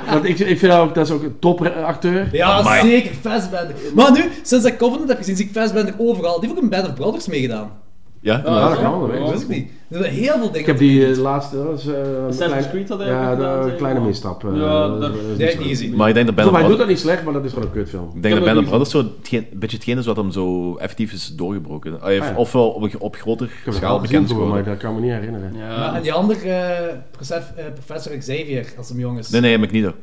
Want 0.13 0.25
ik, 0.25 0.39
ik 0.39 0.59
vind 0.59 0.73
ook, 0.73 0.93
dat 0.95 1.05
is 1.07 1.11
ook 1.13 1.23
een 1.23 1.39
topacteur. 1.39 2.27
Ja, 2.31 2.81
zeker. 2.81 3.11
Fassbender. 3.21 3.75
Maar 3.95 4.11
nu, 4.11 4.31
sinds 4.43 4.65
ik 4.65 4.77
Covenant 4.77 5.09
heb 5.09 5.17
gezien, 5.17 5.35
zie 5.35 5.45
ik 5.45 5.51
Fassbender 5.51 5.93
overal. 5.97 6.39
Die 6.39 6.49
heeft 6.49 6.57
ook 6.57 6.63
in 6.63 6.69
Band 6.69 6.87
of 6.87 6.93
Brothers 6.93 7.27
meegedaan. 7.27 7.71
Ja, 8.23 8.33
Ja, 8.33 8.39
Ja, 8.39 8.45
inderdaad. 8.47 8.69
dat 8.69 8.81
kan 8.81 8.91
wel, 8.91 9.07
dat 9.07 9.29
weet 9.31 9.41
ik. 9.41 9.47
Niet. 9.47 9.67
Er 9.89 9.97
zijn 10.01 10.13
heel 10.13 10.33
veel 10.33 10.41
dingen. 10.45 10.59
Ik 10.59 10.65
heb 10.65 10.77
die 10.77 11.05
eh, 11.11 11.17
laatste, 11.17 11.63
was, 11.63 11.87
eh, 11.87 11.93
klein- 12.47 12.69
Creed 12.69 12.89
had 12.89 12.99
Ja, 12.99 13.31
een 13.31 13.75
kleine 13.75 13.99
misstap. 13.99 14.43
eh, 14.43 14.49
Ja, 14.55 14.87
dat 14.99 15.13
is 15.13 15.19
Die 15.19 15.27
niet 15.29 15.39
heb 15.39 15.49
ik 15.49 15.53
zo. 15.55 15.59
niet 15.59 15.67
gezien. 15.67 15.95
Maar 15.95 16.07
ik 16.07 16.13
denk 16.13 16.25
dat 16.25 16.35
Band 16.35 16.47
of 16.47 16.53
hij 16.53 16.63
doet 16.63 16.75
Brothers... 16.75 16.77
dat 16.77 16.87
niet 16.87 16.99
slecht, 17.13 17.23
maar 17.23 17.33
dat 17.33 17.45
is 17.45 17.53
gewoon 17.53 17.67
een 17.67 17.73
kutfilm. 17.73 18.05
Ik 18.15 18.21
denk 18.21 18.23
dat 18.23 18.33
dat 18.33 18.43
Band 18.43 18.55
of 18.57 18.61
niet 18.61 18.69
Brothers 18.69 18.91
zo 18.91 18.99
een 19.37 19.47
beetje 19.59 19.77
hetgeen 19.77 19.97
is 19.97 20.05
wat 20.05 20.15
hem 20.15 20.31
zo 20.31 20.75
effectief 20.75 21.13
is 21.13 21.33
doorgebroken. 21.35 22.01
Ah. 22.01 22.37
Ofwel 22.37 22.69
op, 22.69 22.89
op 22.99 23.15
groter 23.15 23.49
schaal 23.69 23.99
bekend 23.99 24.29
gezien, 24.31 24.47
maar 24.47 24.63
dat 24.63 24.77
kan 24.77 24.89
ik 24.89 24.95
me 24.99 25.01
niet 25.05 25.13
herinneren. 25.13 25.51
En 25.95 26.01
die 26.01 26.13
andere 26.13 27.01
professor, 27.73 28.17
Xavier, 28.17 28.73
als 28.77 28.89
hem 28.89 28.99
jong 28.99 29.17
is. 29.19 29.29
Nee, 29.29 29.41
nee, 29.41 29.57
Magneto. 29.57 29.93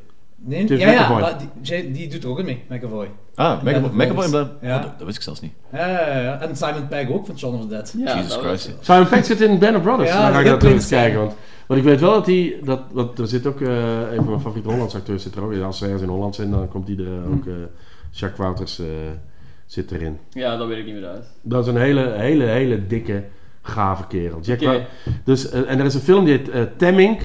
Nee, 0.44 0.64
James 0.66 0.82
ja, 0.82 0.90
ja, 0.90 1.00
McAvoy. 1.00 1.20
maar 1.20 1.36
die, 1.62 1.90
die 1.90 2.08
doet 2.08 2.22
er 2.24 2.28
ook 2.30 2.38
in 2.38 2.44
mee, 2.44 2.62
McAvoy. 2.68 3.08
Ah, 3.34 3.62
McAvoy. 3.62 3.90
McAvoy 4.06 4.24
en 4.24 4.50
Ja. 4.60 4.76
oh, 4.76 4.82
dat, 4.82 4.92
dat 4.98 5.06
wist 5.06 5.16
ik 5.16 5.22
zelfs 5.22 5.40
niet. 5.40 5.52
Ja, 5.72 5.88
ja, 5.88 6.20
ja. 6.20 6.40
En 6.40 6.56
Simon 6.56 6.88
Pegg 6.88 7.10
ook 7.10 7.26
van 7.26 7.38
Shaun 7.38 7.54
of 7.54 7.60
the 7.60 7.68
Dead. 7.68 7.94
Ja, 7.98 8.14
Jesus 8.16 8.32
dat 8.34 8.44
Christ. 8.44 8.76
was- 8.76 8.86
Simon 8.86 9.08
Pegg 9.08 9.24
zit 9.24 9.40
in 9.40 9.58
Band 9.58 9.76
of 9.76 9.82
Brothers. 9.82 10.08
Ja, 10.08 10.22
dan 10.24 10.32
ga 10.32 10.38
ik 10.38 10.44
heel 10.46 10.58
dat 10.58 10.70
eens 10.70 10.88
kijken. 10.88 11.18
Want, 11.18 11.32
want 11.66 11.80
ik 11.80 11.86
weet 11.86 12.00
wel 12.00 12.12
dat 12.12 12.26
hij, 12.26 12.56
dat, 12.64 12.80
want 12.92 13.18
er 13.18 13.26
zit 13.28 13.46
ook, 13.46 13.60
eh, 13.60 13.68
een 14.10 14.14
van 14.16 14.24
mijn 14.28 14.40
favoriete 14.40 14.68
Hollandse 14.70 14.96
acteurs 14.96 15.22
zit 15.22 15.34
er 15.34 15.42
ook 15.42 15.52
in. 15.52 15.62
Als 15.62 15.78
ze 15.78 15.84
ergens 15.84 16.02
in 16.02 16.08
Holland 16.08 16.34
zijn, 16.34 16.50
dan 16.50 16.68
komt 16.68 16.88
hij 16.88 16.96
er 16.96 17.06
eh, 17.06 17.32
ook, 17.32 17.46
eh 17.46 17.52
Jacques 18.10 18.38
Wouters 18.40 18.78
eh, 18.78 18.86
zit 19.66 19.90
erin. 19.92 20.18
Ja, 20.30 20.56
dat 20.56 20.68
weet 20.68 20.78
ik 20.78 20.84
niet 20.84 20.94
meer 20.94 21.06
uit. 21.06 21.24
Dat 21.42 21.66
is 21.66 21.72
een 21.72 21.80
hele, 21.80 22.12
hele, 22.16 22.44
hele 22.44 22.86
dikke, 22.86 23.24
gave 23.62 24.06
kerel. 24.06 24.38
Jack 24.42 24.56
Oké. 24.60 24.66
Wou- 24.70 24.82
dus, 25.24 25.50
eh, 25.50 25.70
en 25.70 25.78
er 25.78 25.84
is 25.84 25.94
een 25.94 26.00
film 26.00 26.24
die 26.24 26.36
heet 26.36 26.48
eh, 26.50 26.62
Temmink. 26.76 27.20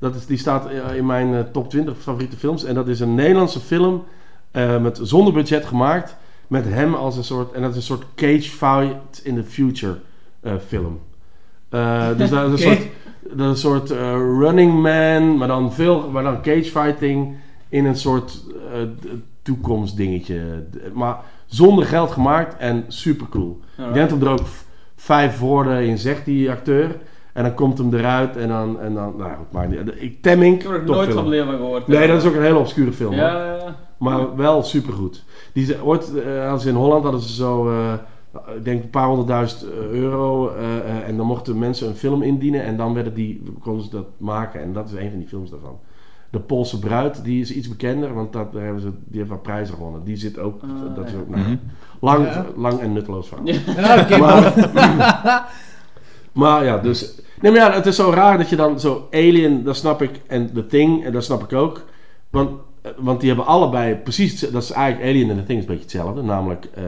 Dat 0.00 0.14
is, 0.14 0.26
die 0.26 0.38
staat 0.38 0.66
eh, 0.66 0.96
in 0.96 1.06
mijn 1.06 1.34
eh, 1.34 1.40
top 1.52 1.70
20 1.70 1.98
favoriete 1.98 2.36
films. 2.36 2.64
En 2.64 2.74
dat 2.74 2.88
is 2.88 3.00
een 3.00 3.14
Nederlandse 3.14 3.60
film 3.60 4.04
eh, 4.50 4.80
met, 4.80 5.00
zonder 5.02 5.32
budget 5.32 5.64
gemaakt. 5.64 6.16
Met 6.46 6.64
hem 6.64 6.94
als 6.94 7.16
een 7.16 7.24
soort... 7.24 7.52
En 7.52 7.62
dat 7.62 7.70
is 7.70 7.76
een 7.76 7.82
soort 7.82 8.04
cage 8.14 8.50
fight 8.50 9.20
in 9.24 9.34
the 9.34 9.42
future 9.42 9.96
film. 10.66 11.00
Dus 12.16 12.30
dat 12.30 12.52
is 12.52 12.52
een 12.52 12.58
soort, 12.68 12.86
dat 13.22 13.38
is 13.38 13.46
een 13.46 13.56
soort 13.56 13.90
running 14.40 14.82
man, 14.82 15.36
maar 15.36 15.48
dan, 15.48 15.72
veel, 15.72 16.10
maar 16.10 16.22
dan 16.22 16.42
cage 16.42 16.64
fighting 16.64 17.36
in 17.68 17.84
een 17.84 17.96
soort 17.96 18.44
toekomstdingetje. 19.42 20.64
Maar 20.92 21.16
zonder 21.46 21.86
geld 21.86 22.10
gemaakt 22.10 22.56
en 22.56 22.84
super 22.88 23.28
cool. 23.28 23.60
Ik 23.88 23.94
denk 23.94 24.10
dat 24.10 24.22
er 24.22 24.28
ook 24.28 24.46
vijf 24.96 25.38
woorden 25.38 25.86
in 25.86 25.98
zegt, 25.98 26.24
die 26.24 26.50
acteur. 26.50 26.96
En 27.40 27.46
dan 27.46 27.54
komt 27.54 27.78
hem 27.78 27.94
eruit 27.94 28.36
en 28.36 28.48
dan... 28.48 28.80
En 28.80 28.94
dan 28.94 29.14
nou 29.18 29.30
goed, 29.36 29.52
maar 29.52 29.68
niet. 29.68 29.80
Ik, 30.02 30.22
Temmink, 30.22 30.62
Ik 30.62 30.68
heb 30.68 30.72
er 30.80 30.84
nooit 30.84 31.12
van 31.12 31.26
gehoord. 31.32 31.86
Nee, 31.86 32.08
dat 32.08 32.22
is 32.22 32.28
ook 32.28 32.34
een 32.34 32.42
hele 32.42 32.58
obscure 32.58 32.92
film. 32.92 33.12
Ja, 33.14 33.36
ja, 33.44 33.54
ja. 33.54 33.76
Maar 33.98 34.36
wel 34.36 34.62
supergoed. 34.62 35.24
Die 35.52 35.64
ze, 35.64 35.84
ooit, 35.84 36.14
eh, 36.14 36.50
als 36.50 36.62
ze 36.62 36.68
in 36.68 36.74
Holland 36.74 37.02
hadden 37.02 37.20
ze 37.20 37.34
zo, 37.34 37.68
eh, 37.70 37.92
ik 38.56 38.64
denk 38.64 38.82
een 38.82 38.90
paar 38.90 39.06
honderdduizend 39.06 39.62
eh, 39.62 39.90
euro. 39.90 40.48
eh, 40.48 40.76
eh, 40.76 41.08
en 41.08 41.16
dan 41.16 41.26
mochten 41.26 41.58
mensen 41.58 41.88
een 41.88 41.94
film 41.94 42.22
indienen. 42.22 42.62
En 42.64 42.76
dan 42.76 42.94
werden 42.94 43.14
die, 43.14 43.42
konden 43.62 43.84
ze 43.84 43.90
dat 43.90 44.06
maken. 44.18 44.60
En 44.60 44.72
dat 44.72 44.88
is 44.88 44.92
een 44.92 45.10
van 45.10 45.18
die 45.18 45.28
films 45.28 45.50
daarvan. 45.50 45.78
De 46.30 46.40
Poolse 46.40 46.78
Bruid, 46.78 47.24
die 47.24 47.40
is 47.40 47.52
iets 47.52 47.68
bekender. 47.68 48.14
Want 48.14 48.32
dat, 48.32 48.52
daar 48.52 48.62
hebben 48.64 48.82
ze, 48.82 48.90
die 49.04 49.18
heeft 49.18 49.30
wat 49.30 49.42
prijzen 49.42 49.74
gewonnen. 49.74 50.04
Die 50.04 50.16
zit 50.16 50.38
ook, 50.38 50.62
Ah, 50.62 50.96
dat 50.96 51.06
is 51.06 51.14
ook 51.14 51.28
nou, 51.28 51.58
lang, 52.00 52.24
Ja. 52.26 52.46
lang 52.56 52.80
en 52.80 52.92
nutteloos. 52.92 53.30
Ja. 53.44 54.18
Maar, 54.18 54.54
maar 56.32 56.64
ja, 56.64 56.78
dus... 56.78 57.20
Nee, 57.40 57.52
maar 57.52 57.60
ja, 57.60 57.72
het 57.72 57.86
is 57.86 57.96
zo 57.96 58.10
raar 58.10 58.38
dat 58.38 58.48
je 58.48 58.56
dan 58.56 58.80
zo 58.80 59.08
Alien, 59.10 59.64
dat 59.64 59.76
snap 59.76 60.02
ik, 60.02 60.10
en 60.26 60.52
The 60.54 60.66
Thing, 60.66 61.04
en 61.04 61.12
dat 61.12 61.24
snap 61.24 61.42
ik 61.42 61.52
ook. 61.52 61.84
Want, 62.30 62.50
eh, 62.82 62.90
want 62.96 63.20
die 63.20 63.28
hebben 63.28 63.46
allebei 63.46 63.94
precies... 63.94 64.40
Dat 64.40 64.62
is 64.62 64.70
eigenlijk 64.70 65.10
Alien 65.10 65.30
en 65.30 65.36
The 65.36 65.44
Thing 65.44 65.58
is 65.58 65.64
een 65.64 65.70
beetje 65.70 65.82
hetzelfde. 65.82 66.22
Namelijk, 66.22 66.68
eh, 66.74 66.84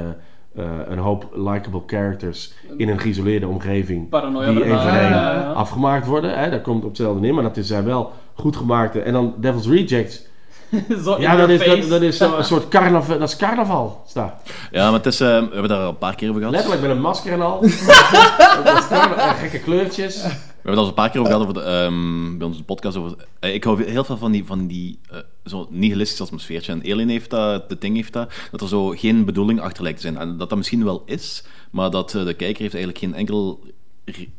eh, 0.55 0.71
een 0.89 0.99
hoop 0.99 1.29
likable 1.35 1.83
characters 1.87 2.53
in 2.77 2.89
een 2.89 2.99
geïsoleerde 2.99 3.47
omgeving 3.47 4.09
Paranoia 4.09 4.51
die 4.51 4.63
één 4.63 4.71
ernaast. 4.71 4.89
voor 4.89 4.99
één 4.99 5.11
Ja, 5.11 5.33
ja, 5.33 5.41
ja. 5.41 5.53
afgemaakt 5.53 6.07
worden. 6.07 6.39
Hè? 6.39 6.51
Daar 6.51 6.61
komt 6.61 6.83
op 6.83 6.89
hetzelfde 6.89 7.21
neer, 7.21 7.35
maar 7.35 7.43
dat 7.43 7.57
is 7.57 7.67
zijn 7.67 7.85
wel 7.85 8.13
goed 8.35 8.57
gemaakte. 8.57 9.01
En 9.01 9.13
dan 9.13 9.35
Devil's 9.37 9.69
Rejects. 9.69 10.31
Zo 11.05 11.21
Ja, 11.21 11.37
dat 11.37 11.49
is, 11.49 11.89
dat, 11.89 12.03
is 12.03 12.17
zo 12.17 12.37
een 12.37 12.45
soort 12.53 12.69
carnaval. 12.69 13.19
Dat 13.19 13.29
is 13.29 13.37
carnaval. 13.37 14.03
Sta. 14.07 14.41
Ja, 14.71 14.85
maar 14.85 14.93
het 14.93 15.07
is, 15.07 15.21
eh, 15.21 15.29
we 15.29 15.49
hebben 15.53 15.69
daar 15.69 15.79
al 15.79 15.89
een 15.89 15.99
paar 15.99 16.15
keer 16.15 16.29
over 16.29 16.41
gehad. 16.41 16.55
Letterlijk 16.55 16.83
met 16.83 16.91
een 16.97 17.03
masker 17.03 17.33
en 17.33 17.41
al. 17.41 17.61
dat 18.65 18.79
is 18.79 18.85
gekke 19.41 19.59
kleurtjes. 19.59 20.23
We 20.23 20.29
hebben 20.29 20.71
het 20.71 20.79
al 20.79 20.87
een 20.87 20.95
paar 20.95 21.11
keer 21.11 21.21
over 21.21 21.33
gehad 21.33 21.49
over 21.49 21.63
de, 21.63 21.69
ehm, 21.71 22.39
bij 22.39 22.47
onze 22.47 22.65
podcast. 22.65 22.97
Over, 22.97 23.17
eh, 23.41 23.55
ik 23.55 23.65
hou 23.65 23.85
heel 23.85 24.05
veel 24.05 24.17
van 24.17 24.33
die, 24.33 24.45
van 24.45 24.67
die 24.67 24.99
eh, 25.11 25.19
zo 25.45 25.67
nihilistische 25.71 26.23
atmosfeertje. 26.23 26.73
En 26.73 26.93
Alien 26.93 27.09
heeft 27.09 27.31
dat, 27.31 27.69
de 27.69 27.79
Ting 27.79 27.97
heeft 27.97 28.13
dat, 28.13 28.33
dat 28.51 28.61
er 28.61 28.69
zo 28.69 28.89
geen 28.89 29.25
bedoeling 29.25 29.61
achter 29.61 29.83
lijkt 29.83 30.01
te 30.01 30.07
zijn. 30.07 30.19
En 30.19 30.37
dat 30.37 30.49
dat 30.49 30.59
misschien 30.59 30.85
wel 30.85 31.03
is, 31.07 31.45
maar 31.71 31.91
dat 31.91 32.11
de 32.11 32.35
kijker 32.35 32.63
heeft 32.63 32.75
eigenlijk 32.75 32.99
geen 32.99 33.15
enkel 33.15 33.61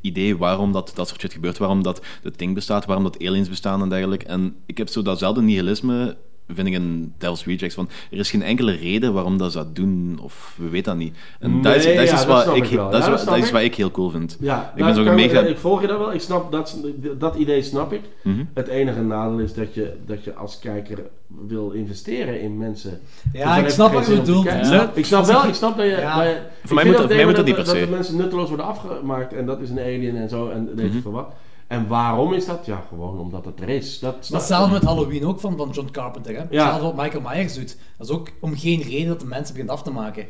idee 0.02 0.38
waarom 0.38 0.72
dat, 0.72 0.92
dat 0.96 1.08
soort 1.08 1.22
shit 1.22 1.34
gebeurt. 1.34 1.58
Waarom 1.58 1.84
dat 1.84 2.06
de 2.24 2.32
Ting 2.32 2.54
bestaat, 2.54 2.86
waarom 2.86 3.04
dat 3.04 3.26
aliens 3.26 3.50
bestaan 3.50 3.82
en 3.82 3.90
dergelijke. 3.90 4.26
En 4.26 4.56
ik 4.66 4.78
heb 4.78 4.90
zo 4.90 5.02
datzelfde 5.02 5.42
nihilisme 5.42 6.18
vind 6.48 6.68
ik 6.68 6.74
in 6.74 7.14
Devil's 7.18 7.46
Rejects 7.46 7.76
van 7.76 7.90
er 8.12 8.18
is 8.18 8.30
geen 8.30 8.42
enkele 8.44 8.72
reden 8.72 9.14
waarom 9.14 9.38
dat 9.38 9.52
ze 9.52 9.58
dat 9.58 9.76
doen 9.76 10.20
of 10.22 10.56
we 10.58 10.70
weten 10.70 10.92
dat 10.92 11.02
niet 11.02 11.16
en 11.40 11.62
dat 11.62 11.76
is, 11.76 11.84
dat 11.84 11.94
ja, 12.10 12.16
dat 12.16 12.26
wat 12.46 12.56
ik, 12.56 12.64
ik 12.66 12.76
wel. 12.78 12.90
dat 12.90 13.00
is, 13.00 13.06
Ja, 13.06 13.10
dat 13.10 13.10
wat- 13.10 13.20
snap 13.20 13.34
dat 13.34 13.38
is 13.44 13.48
ik. 13.48 13.54
wat 13.54 13.62
ik 13.62 13.76
heel 13.76 13.92
cool 13.92 14.10
vind 14.10 14.38
Ja, 14.40 14.62
ik 14.76 14.84
ben 14.84 14.96
daar 14.96 15.06
zo 15.06 15.14
mega 15.14 15.40
ik 15.40 15.58
volg 15.58 15.82
je 15.82 15.88
dat 15.88 15.98
wel. 15.98 16.14
Ik 16.14 16.22
snap 16.22 16.52
dat, 16.52 16.78
dat 17.18 17.36
idee 17.36 17.62
snap 17.62 17.94
ik. 17.94 18.02
Mhm. 18.24 18.44
Het 18.54 18.68
enige 18.68 19.02
nadeel 19.02 19.40
is 19.40 19.54
dat 19.54 19.74
je, 19.74 19.94
dat 20.06 20.24
je 20.24 20.34
als 20.34 20.60
kijker 20.60 21.00
wil 21.48 21.72
investeren 21.72 22.42
in 22.42 22.58
mensen. 22.58 23.00
Ja, 23.34 23.56
Dus 23.56 23.64
ik 23.64 23.70
snap 23.70 23.94
wat 23.94 24.06
je 24.08 24.16
bedoelt. 24.16 24.46
Ik 24.94 25.06
snap 25.06 25.26
wel, 25.26 25.48
ik 25.48 25.54
snap 25.54 25.78
dat 25.78 25.86
je... 25.86 25.92
Ja. 25.92 26.16
dat 26.18 26.26
je- 26.26 26.40
Voor 26.64 26.70
ik 26.70 26.74
mij 26.74 26.86
moet 26.86 26.96
voor 26.96 27.34
dat- 27.34 27.46
niet 27.46 27.56
per 27.56 27.66
Dat 27.66 27.76
se. 27.76 27.80
de 27.86 27.92
mensen 27.92 28.16
nutteloos 28.18 28.48
worden 28.48 28.66
afgemaakt 28.66 29.34
en 29.34 29.46
dat 29.46 29.60
is 29.62 29.70
een 29.70 29.80
alien 29.80 30.16
en 30.16 30.30
zo 30.30 30.50
en 30.50 30.66
weet 30.76 30.86
Mhm. 30.86 30.96
je 30.96 31.02
veel 31.02 31.12
wat. 31.12 31.28
En 31.74 31.88
waarom 31.88 32.34
is 32.34 32.46
dat? 32.46 32.66
Ja, 32.66 32.84
gewoon 32.90 33.20
omdat 33.20 33.46
het 33.46 33.62
er 33.62 33.70
is. 33.70 34.00
Dat, 34.00 34.14
Dat 34.14 34.30
hetzelfde 34.30 34.74
met 34.74 34.84
Halloween 34.84 35.26
ook 35.26 35.40
van, 35.40 35.58
van 35.58 35.70
John 35.70 35.90
Carpenter. 35.92 36.34
Hè? 36.36 36.40
Ja. 36.40 36.46
Hetzelfde 36.50 36.86
wat 36.96 36.96
Michael 36.96 37.24
Myers 37.30 37.54
doet. 37.54 37.78
Dat 37.98 38.08
is 38.10 38.14
ook 38.16 38.30
om 38.40 38.58
geen 38.58 38.82
reden 38.82 39.08
dat 39.08 39.20
de 39.20 39.26
mensen 39.26 39.54
begint 39.54 39.72
af 39.72 39.84
te 39.84 39.92
maken. 39.92 40.26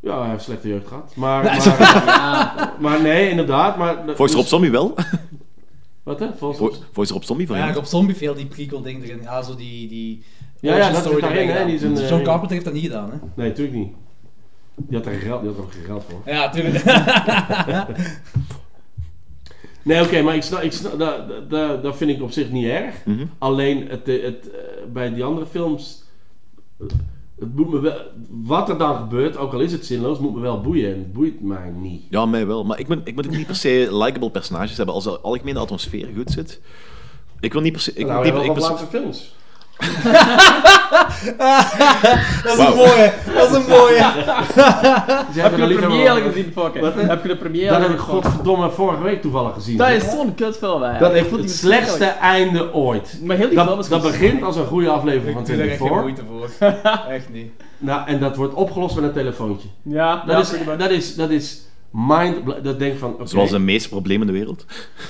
Ja, 0.00 0.20
hij 0.20 0.30
heeft 0.30 0.44
slechte 0.44 0.68
jeugd 0.68 0.86
gehad. 0.86 1.12
Maar, 1.16 1.44
Ja. 1.44 1.74
maar, 2.06 2.72
maar 2.80 3.02
nee, 3.02 3.30
inderdaad. 3.30 3.76
Maar, 3.76 3.96
volgens 4.04 4.32
Rob 4.34 4.46
Zombie 4.46 4.70
wel 4.70 4.94
Wat 6.02 6.18
hè? 6.20 6.26
Volgens 6.36 6.58
Vol- 6.60 6.82
volgens 6.92 7.10
Rob 7.10 7.22
Zombie 7.22 7.46
van 7.46 7.56
Ja, 7.56 7.66
ja. 7.66 7.72
Rob 7.72 7.84
Zombie 7.84 8.16
veel 8.16 8.34
die 8.34 8.46
prequel 8.46 8.82
ding 8.82 9.04
erin. 9.04 9.22
Ja, 9.22 9.42
zo 9.42 9.54
die... 9.56 9.88
die 9.88 10.22
Ja, 10.60 10.76
ja, 10.76 10.90
dat 10.90 11.02
zit 11.02 11.20
daarin, 11.20 11.48
hè, 11.48 11.64
die 11.64 11.74
is 11.74 11.82
een, 11.82 11.94
John 11.94 12.14
eh, 12.14 12.22
Carpenter 12.22 12.50
heeft 12.50 12.64
dat 12.64 12.74
niet 12.74 12.82
gedaan, 12.84 13.10
hè? 13.10 13.16
Nee, 13.34 13.48
natuurlijk 13.48 13.76
niet. 13.76 13.92
Die 14.74 14.96
had 14.96 15.06
er 15.06 15.12
geld, 15.12 15.42
die 15.42 15.50
had 15.50 15.64
er 15.64 15.72
geen 15.72 15.84
geld 15.84 16.04
voor. 16.08 16.32
Ja, 16.32 16.48
tuurlijk. 16.50 16.84
Nee, 19.82 20.02
oké, 20.02 20.22
maar 20.22 20.34
ik 20.34 20.42
snap, 20.42 20.62
ik 20.62 20.72
snap, 20.72 20.98
dat, 20.98 21.50
dat- 21.50 21.82
dat, 21.82 21.96
vind 21.96 22.10
ik 22.10 22.22
op 22.22 22.30
zich 22.30 22.50
niet 22.50 22.66
erg. 22.66 22.94
Mhm. 23.04 23.26
Alleen 23.38 23.88
het, 23.88 24.08
eh, 24.08 24.22
het, 24.22 24.50
eh, 24.50 24.58
bij 24.92 25.14
die 25.14 25.24
andere 25.24 25.46
films. 25.46 26.02
Het 27.38 27.56
moet 27.56 27.70
me 27.70 27.80
wel, 27.80 27.96
wat 28.30 28.68
er 28.68 28.78
dan 28.78 28.96
gebeurt, 28.96 29.36
ook 29.36 29.52
al 29.52 29.60
is 29.60 29.72
het 29.72 29.86
zinloos, 29.86 30.18
moet 30.18 30.34
me 30.34 30.40
wel 30.40 30.60
boeien. 30.60 30.92
En 30.92 30.98
het 30.98 31.12
boeit 31.12 31.40
mij 31.40 31.70
niet. 31.70 32.02
Ja, 32.10 32.26
mij 32.26 32.46
wel. 32.46 32.64
Maar 32.64 32.78
ik 32.78 32.88
moet, 32.88 32.98
ik 33.04 33.14
moet 33.14 33.26
ook 33.26 33.36
niet 33.36 33.46
per 33.46 33.56
se 33.56 33.88
likable 33.90 34.30
personages 34.30 34.76
hebben 34.76 34.94
als 34.94 35.04
de 35.04 35.20
algemene 35.20 35.58
atmosfeer 35.58 36.08
goed 36.16 36.30
zit. 36.30 36.60
Ik 37.40 37.52
wil 37.52 37.62
niet 37.62 37.72
per 37.72 37.80
se... 37.80 37.92
Ik 37.92 38.06
nou, 38.06 38.24
hebben 38.24 38.44
ik 38.44 38.86
films. 38.90 39.34
dat 42.42 42.52
is 42.52 42.58
een 42.58 42.74
mooie. 42.74 43.12
Dat 43.34 43.50
is 43.50 43.56
een 43.56 43.64
mooie. 43.68 44.12
Ze 45.32 45.40
Heb 45.40 45.56
je 45.56 45.66
de 45.66 45.74
première 45.74 46.20
gezien? 46.20 46.52
Wat, 46.54 46.74
hè? 46.74 46.80
Heb 47.00 47.22
je 47.22 47.28
de 47.28 47.36
première 47.36 47.70
Dat 47.70 47.80
heb 47.80 47.90
ik 47.90 47.98
godverdomme 47.98 48.70
vorige 48.70 49.02
week 49.02 49.22
toevallig 49.22 49.54
gezien. 49.54 49.76
Dat 49.76 49.88
is 49.88 50.10
zo'n 50.10 50.34
kutfilm, 50.34 50.82
hè. 50.82 50.98
Dat 50.98 51.10
Ik 51.10 51.16
heeft 51.16 51.30
het 51.30 51.50
slechtste 51.50 52.04
einde 52.04 52.74
ooit. 52.74 53.18
Maar 53.24 53.36
heel 53.36 53.48
die 53.48 53.56
film 53.58 53.68
Dat, 53.68 53.78
is 53.78 53.88
dat 53.88 54.02
begint 54.02 54.42
als 54.42 54.56
een 54.56 54.66
goede 54.66 54.88
aflevering 54.88 55.32
van 55.32 55.40
Ik 55.42 55.46
doe 55.46 55.56
daar 55.56 55.66
echt 55.66 55.78
geen 55.78 55.88
24. 55.88 56.02
moeite 56.02 56.22
voor. 56.58 56.74
Echt 57.14 57.28
niet. 57.32 57.50
Nou, 57.78 58.06
en 58.06 58.20
dat 58.20 58.36
wordt 58.36 58.54
opgelost 58.54 58.94
met 58.94 59.04
een 59.04 59.12
telefoontje. 59.12 59.68
Ja, 59.82 60.22
Dat, 60.26 60.50
ja, 60.50 60.58
is, 60.58 60.64
dat, 60.78 60.90
is, 60.90 61.14
dat 61.14 61.30
is 61.30 61.60
mind... 61.90 62.36
Dat 62.62 62.78
denk 62.78 62.92
ik 62.92 62.98
van... 62.98 63.10
oké, 63.12 63.26
Zoals 63.26 63.50
de 63.50 63.58
meeste 63.58 63.88
problemen 63.88 64.26
in 64.26 64.32
de 64.32 64.38
wereld. 64.38 64.64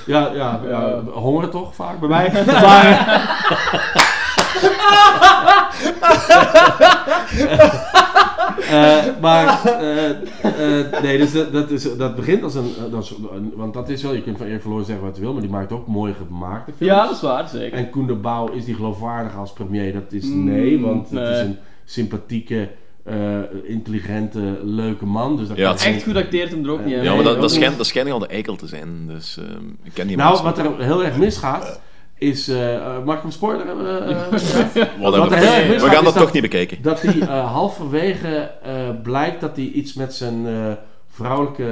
Ja, 0.05 0.29
ja, 0.33 0.59
ja, 0.69 1.01
honger 1.13 1.49
toch 1.49 1.75
vaak 1.75 1.99
bij 1.99 2.09
mij. 2.09 2.31
maar, 4.61 5.71
Eh, 8.69 9.03
maar, 9.21 9.65
eh, 9.65 10.09
eh, 10.09 11.01
nee, 11.03 11.17
dus 11.17 11.31
dat, 11.31 11.51
dat, 11.53 11.71
is, 11.71 11.97
dat 11.97 12.15
begint 12.15 12.43
als 12.43 12.55
een, 12.55 12.73
dat 12.91 13.03
is, 13.03 13.13
een- 13.31 13.53
want 13.55 13.73
dat 13.73 13.89
is 13.89 14.03
wel, 14.03 14.13
je 14.13 14.21
kunt 14.21 14.37
van 14.37 14.47
Erik 14.47 14.61
Verlooy 14.61 14.83
zeggen 14.83 15.05
wat 15.05 15.15
je 15.15 15.21
wil, 15.21 15.31
maar 15.33 15.41
die 15.41 15.51
maakt 15.51 15.71
ook 15.71 15.87
mooi 15.87 16.13
gemaakte 16.27 16.71
films. 16.77 16.93
Ja, 16.93 17.03
dat 17.05 17.15
is 17.15 17.21
waar, 17.21 17.47
zeker. 17.49 17.77
En 17.77 17.89
Koen 17.89 18.07
de 18.07 18.13
Bouw, 18.15 18.51
is 18.51 18.65
die 18.65 18.75
geloofwaardig 18.75 19.35
als 19.37 19.53
premier? 19.53 19.93
Dat 19.93 20.11
is 20.11 20.23
Mm, 20.25 20.43
nee, 20.43 20.79
want 20.79 21.09
het 21.09 21.27
is 21.29 21.39
een 21.39 21.57
sympathieke, 21.85 22.69
eh, 23.03 23.37
intelligente, 23.63 24.59
leuke 24.63 25.05
man. 25.05 25.37
Dus 25.37 25.47
dat 25.47 25.57
Ja, 25.57 25.71
Echt 25.71 26.03
goed 26.03 26.15
acteert 26.15 26.51
hem 26.51 26.63
er 26.65 26.71
ook 26.71 26.85
niet, 26.85 27.01
Ja, 27.03 27.13
maar 27.15 27.23
dat, 27.23 27.41
dat, 27.41 27.51
schijnt, 27.51 27.77
dat 27.77 27.85
schijnt 27.85 28.09
al 28.11 28.19
de 28.19 28.27
eikel 28.27 28.55
te 28.55 28.67
zijn. 28.67 29.07
Dus 29.07 29.37
ehm, 29.37 29.65
ik 29.83 29.91
ken 29.93 30.07
die 30.07 30.17
Nou, 30.17 30.43
wat 30.43 30.57
er 30.57 30.71
heel 30.77 31.03
erg 31.03 31.17
misgaat, 31.17 31.79
is... 32.23 32.47
eh, 32.47 32.75
eh, 32.75 33.03
mag 33.05 33.15
ik 33.15 33.21
hem 33.21 33.31
spoileren? 33.31 33.77
eh, 33.79 34.27
We 34.31 35.79
gaan 35.79 36.03
dat 36.03 36.03
dat- 36.03 36.15
toch 36.23 36.31
niet 36.31 36.41
bekijken. 36.41 36.77
dat 36.81 37.01
hij 37.01 37.19
eh, 37.21 37.51
halverwege 37.53 38.51
eh, 38.63 38.71
blijkt 39.03 39.41
dat 39.41 39.55
hij 39.55 39.65
iets 39.65 39.93
met 39.93 40.13
zijn 40.13 40.47
eh, 40.47 40.53
vrouwelijke 41.09 41.67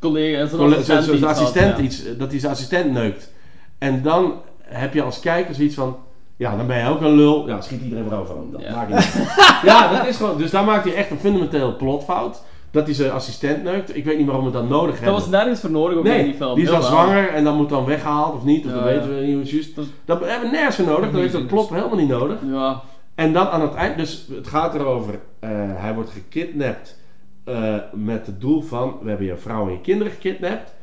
Collega, 0.00 0.46
zijn 0.46 0.60
assistent. 0.62 1.04
zijn- 1.04 1.84
iets 1.84 1.98
had, 1.98 2.06
ja. 2.12 2.18
dat 2.18 2.30
hij 2.30 2.40
zijn 2.40 2.52
assistent 2.52 2.92
neukt. 2.92 3.32
En 3.78 4.02
dan 4.02 4.32
heb 4.62 4.94
je 4.94 5.02
als 5.02 5.20
kijker 5.20 5.54
zoiets 5.54 5.74
van, 5.74 5.96
ja, 6.36 6.56
dan 6.56 6.66
ben 6.66 6.78
je 6.78 6.88
ook 6.88 7.00
een 7.00 7.14
lul. 7.16 7.48
Ja, 7.48 7.60
schiet 7.60 7.82
iedereen 7.82 8.06
erover 8.10 8.36
aan. 8.36 8.48
Dat 8.52 8.60
Ja. 8.60 8.74
maakt 8.74 8.88
niet 8.88 8.96
uit. 8.96 9.28
ja, 9.70 9.92
dat 9.96 10.06
is 10.06 10.16
gewoon. 10.16 10.38
Dus 10.38 10.50
daar 10.50 10.64
maakt 10.64 10.84
hij 10.84 10.94
echt 10.94 11.10
een 11.10 11.18
fundamenteel 11.18 11.76
plotfout. 11.76 12.42
Dat 12.76 12.86
hij 12.86 12.94
zijn 12.94 13.10
assistent 13.10 13.62
neukt. 13.62 13.96
Ik 13.96 14.04
weet 14.04 14.18
niet 14.18 14.26
waarom 14.26 14.44
we 14.44 14.50
dat 14.50 14.68
nodig 14.68 14.90
Dat 14.90 14.94
hebben. 15.04 15.12
was 15.20 15.28
nergens 15.28 15.60
voor 15.60 15.70
nodig 15.70 15.98
ook 15.98 16.04
in 16.04 16.24
die 16.24 16.34
film. 16.34 16.54
die 16.54 16.64
is 16.64 16.70
dan 16.70 16.82
zwanger 16.82 17.28
en 17.28 17.44
dan 17.44 17.56
moet 17.56 17.68
dan 17.68 17.84
weggehaald 17.84 18.34
of 18.34 18.44
niet. 18.44 18.64
Of 18.64 18.70
Ja, 18.70 18.76
dat 18.76 18.84
weten 18.84 19.14
we 19.14 19.20
niet 19.20 19.30
hoe 19.32 19.40
het 19.40 19.50
juist. 19.50 19.74
Dat- 19.76 19.84
Dat 20.04 20.20
hebben 20.24 20.50
we 20.50 20.56
nergens 20.56 20.76
voor 20.76 20.84
nodig. 20.86 21.10
Dan 21.10 21.20
heeft 21.20 21.32
dat 21.32 21.46
plot 21.46 21.68
helemaal 21.68 21.96
niet 21.96 22.08
nodig. 22.08 22.38
Ja. 22.50 22.80
En 23.14 23.32
dan 23.32 23.48
aan 23.48 23.60
het 23.60 23.74
eind, 23.74 23.96
dus 23.96 24.26
het 24.34 24.46
gaat 24.46 24.74
erover, 24.74 25.14
eh, 25.38 25.50
hij 25.74 25.94
wordt 25.94 26.10
gekidnapt 26.10 26.96
eh, 27.44 27.74
met 27.92 28.26
het 28.26 28.40
doel 28.40 28.62
van, 28.62 28.96
we 29.02 29.08
hebben 29.08 29.26
je 29.26 29.36
vrouw 29.36 29.66
en 29.66 29.72
je 29.72 29.80
kinderen 29.80 30.12
gekidnapt. 30.12 30.74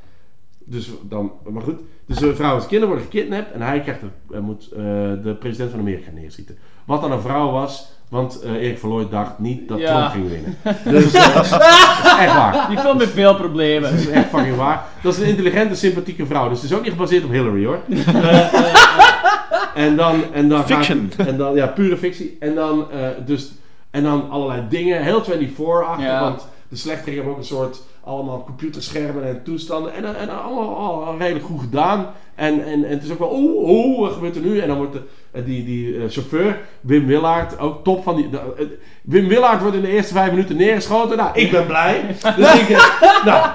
Dus 0.74 0.90
dan, 1.10 1.32
maar 1.50 1.62
goed, 1.62 1.80
dus 2.06 2.18
de 2.18 2.36
vrouw 2.36 2.56
en 2.56 2.60
kinderen 2.68 2.88
worden 2.88 3.04
gekidnapt 3.12 3.52
en 3.52 3.62
hij 3.62 3.80
krijgt, 3.80 4.02
de- 4.30 4.40
moet 4.40 4.70
eh, 4.72 4.82
de 5.24 5.36
president 5.40 5.72
van 5.72 5.80
Amerika 5.80 6.10
neerschieten. 6.14 6.58
Wat 6.86 7.02
dan 7.02 7.12
een 7.12 7.22
vrouw 7.22 7.52
was, 7.52 7.92
want 8.10 8.42
eh 8.42 8.52
Erik 8.52 8.80
Verlooy 8.80 9.10
dacht 9.10 9.40
niet 9.40 9.68
dat 9.68 9.80
Ja. 9.80 10.10
Trump 10.10 10.12
ging 10.12 10.30
winnen. 10.30 10.58
Dus 10.84 11.14
eh, 11.14 11.34
dat 11.36 11.46
is 11.46 11.52
echt 12.26 12.34
waar. 12.36 12.66
Die 12.70 12.78
film 12.80 13.00
heeft 13.00 13.12
veel 13.12 13.36
problemen. 13.36 13.92
Dat 13.92 14.00
is 14.00 14.08
echt 14.08 14.30
fucking 14.30 14.56
waar. 14.56 14.86
Dat 15.02 15.14
is 15.14 15.20
een 15.20 15.28
intelligente, 15.28 15.76
sympathieke 15.76 16.26
vrouw. 16.26 16.50
Dus 16.50 16.62
het 16.62 16.72
is 16.72 16.78
ook 16.78 16.84
niet 16.84 16.92
gebaseerd 16.92 17.24
op 17.24 17.32
Hillary 17.32 17.66
hoor. 17.66 17.80
Eh, 17.90 18.54
eh, 18.54 19.84
en 19.86 19.96
dan, 19.96 20.16
en 20.34 20.50
dan 20.50 20.60
gaat- 20.60 20.68
Fiction. 20.86 21.12
en 21.18 21.38
dan, 21.38 21.56
ja, 21.56 21.68
pure 21.68 21.98
fictie. 21.98 22.38
En 22.40 22.56
dan, 22.56 22.92
eh, 22.92 23.08
dus, 23.26 23.52
en 23.92 24.04
dan 24.04 24.30
allerlei 24.30 24.62
dingen. 24.70 25.04
Heel 25.04 25.24
24-achtig. 25.24 26.06
Ja. 26.06 26.22
Want 26.22 26.48
de 26.70 26.76
slechterik 26.76 27.16
hebben 27.16 27.32
ook 27.34 27.40
een 27.40 27.46
soort 27.46 27.82
allemaal 28.04 28.44
computerschermen 28.44 29.24
en 29.24 29.44
toestanden. 29.44 29.94
En, 29.94 30.20
en 30.20 30.30
allemaal 30.44 30.76
al 30.76 31.18
redelijk 31.18 31.46
goed 31.46 31.60
gedaan. 31.60 32.08
En, 32.36 32.66
en, 32.66 32.84
en 32.84 32.90
het 32.90 33.04
is 33.04 33.12
ook 33.12 33.20
wel, 33.20 33.34
oeh, 33.34 33.70
oeh, 33.70 34.00
wat 34.00 34.14
gebeurt 34.14 34.36
er 34.36 34.42
nu? 34.42 34.60
En 34.60 34.68
dan 34.68 34.78
wordt 34.78 34.94
de, 34.94 35.02
eh, 35.32 35.46
die, 35.46 35.66
die 35.66 35.98
eh, 35.98 36.10
chauffeur, 36.10 36.60
Wim 36.82 37.06
Willaert, 37.06 37.60
ook 37.60 37.84
top 37.84 38.04
van 38.04 38.16
die... 38.16 38.30
de- 38.30 38.54
eh, 38.58 38.66
Wim 39.04 39.28
Willaert 39.28 39.62
wordt 39.62 39.76
in 39.76 39.82
de 39.82 39.92
eerste 39.92 40.14
vijf 40.14 40.30
minuten 40.30 40.56
neergeschoten. 40.56 41.18
Nou, 41.18 41.30
ik 41.34 41.52
ben 41.52 41.66
blij. 41.66 42.06
Dus 42.38 42.60
ik, 42.60 42.70
eh, 42.70 43.26
nou, 43.26 43.50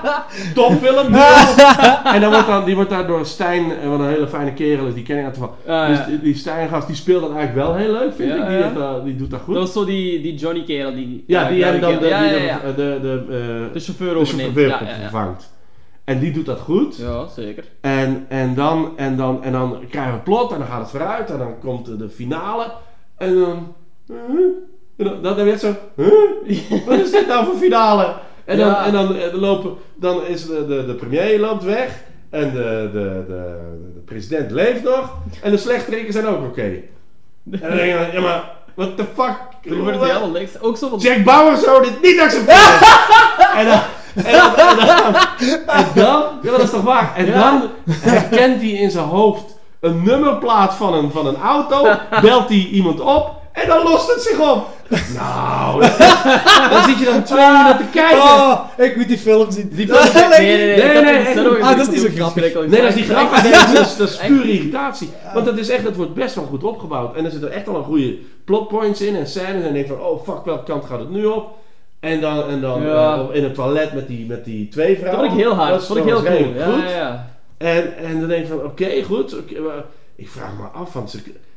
topfilm. 0.55 1.15
en 2.15 2.21
dan 2.21 2.31
wordt 2.31 2.47
dan, 2.47 2.65
die 2.65 2.75
wordt 2.75 2.91
daar 2.91 3.07
door 3.07 3.27
Stijn, 3.27 3.73
eh, 3.73 3.89
wat 3.89 4.01
een 4.01 4.09
hele 4.09 4.29
fijne 4.29 4.53
kerel 4.53 4.87
is, 4.87 4.95
die 4.95 5.03
ken 5.03 5.19
ik 5.19 5.25
uit 5.25 5.37
van. 5.37 5.51
Ah, 5.67 5.89
dus 5.89 6.07
die, 6.07 6.21
die 6.21 6.35
Stijngast, 6.35 6.87
die 6.87 6.97
speelt 6.97 7.21
dat 7.23 7.35
eigenlijk 7.35 7.67
wel 7.67 7.77
heel 7.77 7.93
leuk, 7.93 8.15
vind 8.15 8.29
Ja, 8.29 8.37
ik. 8.37 8.49
Die, 8.49 8.59
ja. 8.59 8.63
heeft, 8.63 8.77
eh, 8.77 9.05
die 9.05 9.17
doet 9.17 9.31
dat 9.31 9.41
goed. 9.41 9.55
Dat 9.55 9.63
was 9.63 9.73
zo 9.73 9.85
die, 9.85 10.23
die 10.23 10.35
Johnny 10.35 10.65
kerel 10.65 10.95
die... 10.95 11.25
ja, 11.27 11.49
die 11.49 11.65
hebben 11.65 11.81
dan 11.81 11.99
de, 11.99 12.09
eh, 12.09 12.57
de, 12.77 12.99
de, 13.03 13.25
eh, 13.29 13.73
De 13.73 13.81
chauffeur 13.81 14.15
de 14.15 14.25
chauffeur 14.25 14.79
vervangt. 15.01 15.53
En 16.05 16.19
die 16.19 16.33
doet 16.33 16.47
dat 16.47 16.61
goed. 16.61 16.97
Ja, 16.97 17.27
zeker. 17.27 17.65
En, 17.81 18.27
en, 18.29 18.55
dan, 18.55 18.93
en, 18.97 19.17
dan, 19.17 19.43
en 19.43 19.53
dan 19.53 19.79
krijgen 19.91 20.13
we 20.13 20.19
plot 20.19 20.53
en 20.53 20.59
dan 20.59 20.67
gaat 20.67 20.81
het 20.81 20.91
vooruit 20.91 21.31
en 21.31 21.39
dan 21.39 21.59
komt 21.59 21.87
de, 21.87 21.97
de 21.97 22.09
finale. 22.09 22.73
En 23.17 23.35
dan... 23.35 23.75
huh? 24.07 24.17
En 24.99 25.05
dan, 25.05 25.37
dan 25.37 25.47
je 25.47 25.53
echt 25.53 25.61
zo... 25.61 25.75
huh? 25.97 26.87
Wat 26.87 26.99
is 26.99 27.11
dit 27.11 27.27
nou 27.29 27.45
voor 27.45 27.55
finale? 27.57 28.15
En 28.45 28.59
dan, 28.59 28.67
Ja. 28.69 28.85
en 28.85 28.93
dan, 28.93 29.17
eh, 29.17 29.33
lopen, 29.33 29.75
dan 29.95 30.27
is 30.27 30.47
de, 30.47 30.67
de, 30.67 30.87
de 30.87 30.95
premier 30.95 31.41
loopt 31.41 31.65
weg. 31.65 32.03
En 32.31 32.53
de, 32.53 32.91
de, 32.93 33.25
de, 33.29 33.57
de 33.95 34.01
president 34.05 34.51
leeft 34.51 34.83
nog. 34.83 35.13
En 35.43 35.51
de 35.51 35.57
slechteriken 35.57 36.13
zijn 36.13 36.27
ook 36.27 36.45
oké. 36.45 36.63
En 36.63 36.83
dan 37.51 37.61
denk 37.61 37.81
je, 37.81 38.09
ja 38.13 38.21
maar... 38.21 38.57
What 38.75 38.97
the 38.97 39.05
fuck? 39.15 39.37
Er 39.63 39.75
gebeurt 39.77 40.01
helemaal 40.03 40.31
niks. 40.31 40.61
Ook 40.61 40.77
zo 40.77 40.89
van... 40.89 40.99
Jack 40.99 41.25
Bauer 41.25 41.57
zou 41.57 41.83
dit 41.83 42.03
niet 42.03 42.21
accepteren. 42.21 42.79
en 43.57 43.67
dan... 43.67 43.81
En 44.25 44.33
dan, 44.33 44.55
en 44.57 44.77
dan, 44.77 45.15
en 45.67 45.87
dan, 45.95 46.23
ja, 46.43 46.51
dat 46.51 46.61
is 46.61 46.71
toch 46.71 46.83
waar? 46.83 47.13
En 47.17 47.33
dan 47.33 47.63
herkent 47.91 48.61
hij 48.61 48.71
in 48.71 48.91
zijn 48.91 49.05
hoofd 49.05 49.57
een 49.81 50.03
nummerplaat 50.03 50.75
van 50.75 50.95
een, 50.95 51.11
van 51.11 51.27
een 51.27 51.37
auto, 51.37 51.87
belt 52.21 52.49
hij 52.49 52.69
iemand 52.73 53.01
op 53.01 53.31
en 53.53 53.69
dan 53.69 53.83
lost 53.83 54.13
het 54.15 54.23
zich 54.23 54.39
op. 54.53 54.67
Nou, 55.15 55.81
dan 56.71 56.85
zit 56.85 56.99
je 56.99 57.05
dan 57.05 57.23
twee 57.23 57.39
uur 57.47 57.53
naar 57.53 57.79
te 57.79 57.85
kijken. 57.93 58.19
Oh, 58.23 58.61
ik 58.77 58.97
moet 58.97 59.09
die 59.09 59.19
film 59.19 59.51
zien. 59.51 59.69
Die 59.73 59.87
film- 59.89 60.29
nee, 60.31 60.39
nee, 60.41 60.57
nee. 60.57 60.77
Nee, 60.77 61.19
ik 61.21 61.35
nee, 61.35 61.63
Ah, 61.63 61.77
dat 61.77 61.87
is 61.87 61.89
niet 61.89 62.01
zo 62.01 62.07
ik 62.07 62.17
grappig. 62.17 62.55
Nee, 62.55 62.81
dat 62.81 62.89
is 62.89 62.95
niet 62.95 63.05
Ik- 63.05 63.11
grappig. 63.11 63.45
ik- 63.45 63.53
dat 63.75 63.87
is, 63.87 63.97
dat 63.97 64.09
is 64.09 64.17
pure 64.17 64.51
irritatie. 64.53 65.09
Want 65.35 65.47
dat 65.47 65.59
is 65.59 65.69
echt, 65.69 65.85
het 65.85 65.97
wordt 65.97 66.15
best 66.15 66.35
wel 66.35 66.45
goed 66.45 66.65
opgebouwd. 66.65 67.17
En 67.17 67.25
er 67.25 67.31
zitten 67.31 67.53
echt 67.53 67.69
al 67.69 67.77
een 67.77 67.85
goede 67.85 68.19
plotpoints 68.45 69.01
in 69.01 69.17
en 69.17 69.27
scènes. 69.27 69.49
En 69.55 69.63
dan 69.63 69.73
denk 69.73 69.87
je 69.87 69.93
van, 69.93 70.03
oh 70.07 70.23
fuck, 70.25 70.45
welke 70.45 70.65
kant 70.65 70.85
gaat 70.85 70.99
het 70.99 71.11
nu 71.11 71.25
op? 71.25 71.57
En 72.01 72.21
dan, 72.21 72.49
en 72.49 72.61
dan 72.61 72.83
Ja. 72.83 73.15
eh, 73.15 73.37
in 73.37 73.45
het 73.45 73.55
toilet 73.55 73.93
met 73.93 74.07
die, 74.09 74.27
met 74.27 74.45
die 74.45 74.69
twee 74.69 74.89
Dat 74.95 74.99
vrouwen. 74.99 75.25
vond 75.29 75.39
ik 75.41 75.45
heel 75.47 75.55
hard. 75.55 75.71
Dat 75.71 75.87
vond 75.87 75.99
ik 75.99 76.05
heel 76.05 76.23
cool. 76.23 76.37
goed. 76.73 76.83
ja, 76.83 76.97
ja. 76.97 77.27
En, 77.59 77.97
en 77.97 78.19
dan 78.21 78.29
denk 78.29 78.43
je 78.43 78.49
van, 78.49 78.65
oké, 78.65 79.03
goed. 79.03 79.37
ik 80.17 80.29
vraag 80.29 80.51
me 80.59 80.65
af, 80.81 80.91
van, 80.91 81.09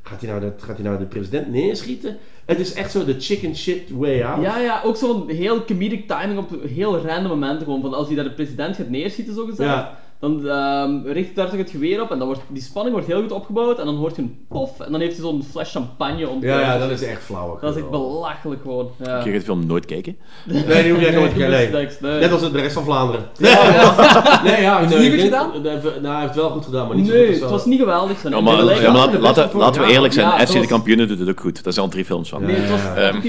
gaat 0.04 0.22
hij, 0.22 0.30
nou 0.30 0.42
de, 0.42 0.52
gaat 0.58 0.76
hij 0.76 0.86
nou 0.86 0.98
de 0.98 1.06
president 1.06 1.48
neerschieten? 1.48 2.18
Het 2.46 2.60
is 2.60 2.74
echt 2.74 2.92
zo 2.92 3.06
de 3.06 3.20
chicken 3.20 3.56
shit 3.56 3.90
way 3.90 4.24
out. 4.24 4.42
Ja, 4.42 4.58
ja, 4.58 4.82
ook 4.84 4.96
zo'n 4.96 5.30
heel 5.30 5.66
comedic 5.66 6.08
timing 6.08 6.40
op 6.40 6.50
heel 6.68 6.98
random 6.98 7.32
momenten 7.32 7.64
gewoon. 7.64 7.82
Van 7.82 7.94
als 7.94 8.08
hij 8.08 8.16
daar 8.16 8.26
de 8.26 8.32
president 8.32 8.76
gaat 8.76 8.90
neerschieten, 8.90 9.34
zo 9.34 9.46
gezegd. 9.46 9.70
Ja. 9.70 10.00
Dan 10.22 10.46
um, 10.46 11.04
richt 11.06 11.36
daar 11.36 11.52
het 11.52 11.70
geweer 11.70 12.02
op 12.02 12.12
en 12.12 12.18
dan 12.18 12.28
wordt, 12.28 12.42
die 12.48 12.62
spanning 12.62 12.94
wordt 12.94 13.10
heel 13.10 13.22
goed 13.22 13.32
opgebouwd. 13.32 13.80
En 13.80 13.86
dan 13.86 13.96
hoort 13.96 14.16
je 14.16 14.22
een 14.22 14.38
pof 14.48 14.80
en 14.80 14.92
dan 14.92 15.02
heeft 15.02 15.14
hij 15.14 15.22
zo'n 15.22 15.44
fles 15.44 15.72
champagne 15.72 16.30
om. 16.30 16.44
Ja, 16.44 16.60
ja, 16.60 16.78
dat 16.78 16.90
is 16.90 17.02
echt 17.02 17.24
flauw. 17.24 17.58
Dat 17.62 17.76
is 17.76 17.82
echt 17.82 17.90
belachelijk 17.90 18.62
gewoon. 18.62 18.90
Ja. 19.04 19.22
Kun 19.22 19.32
je 19.32 19.38
het 19.38 19.46
film 19.46 19.66
nooit 19.66 19.86
kijken? 19.86 20.18
Nee, 20.46 20.84
die 20.84 20.92
hoef 20.92 21.02
jij 21.02 21.12
nooit 21.12 21.34
te 21.34 21.38
kijken. 21.72 22.20
Net 22.20 22.32
als 22.32 22.52
de 22.52 22.60
rest 22.60 22.74
van 22.74 22.84
Vlaanderen. 22.84 23.26
Nee, 23.40 23.52
ja. 23.52 24.42
nee, 24.44 24.62
ja, 24.62 24.80
nee, 24.80 25.12
goed 25.12 25.22
gedaan? 25.22 25.52
Nee, 25.62 26.12
hij 26.12 26.22
heeft 26.22 26.36
wel 26.36 26.50
goed 26.50 26.66
gedaan, 26.66 26.88
maar 26.88 26.96
niet 26.96 27.08
zo 27.08 27.14
Nee, 27.14 27.32
het 27.32 27.50
was 27.50 27.66
niet 27.66 27.80
geweldig. 27.80 28.24
Ja, 28.24 28.42
maar, 28.42 28.64
laten, 28.64 29.50
laten 29.54 29.82
we 29.82 29.88
eerlijk 29.88 30.14
zijn, 30.14 30.48
FC 30.48 30.54
de 30.54 30.68
Kampioenen 30.68 31.08
doet 31.08 31.20
het 31.20 31.30
ook 31.30 31.40
goed. 31.40 31.64
Dat 31.64 31.74
zijn 31.74 31.86
al 31.86 31.92
drie 31.92 32.06
films 32.06 32.30
van. 32.30 32.46
Nee, 32.46 32.56
het 32.56 32.70
was 32.70 32.82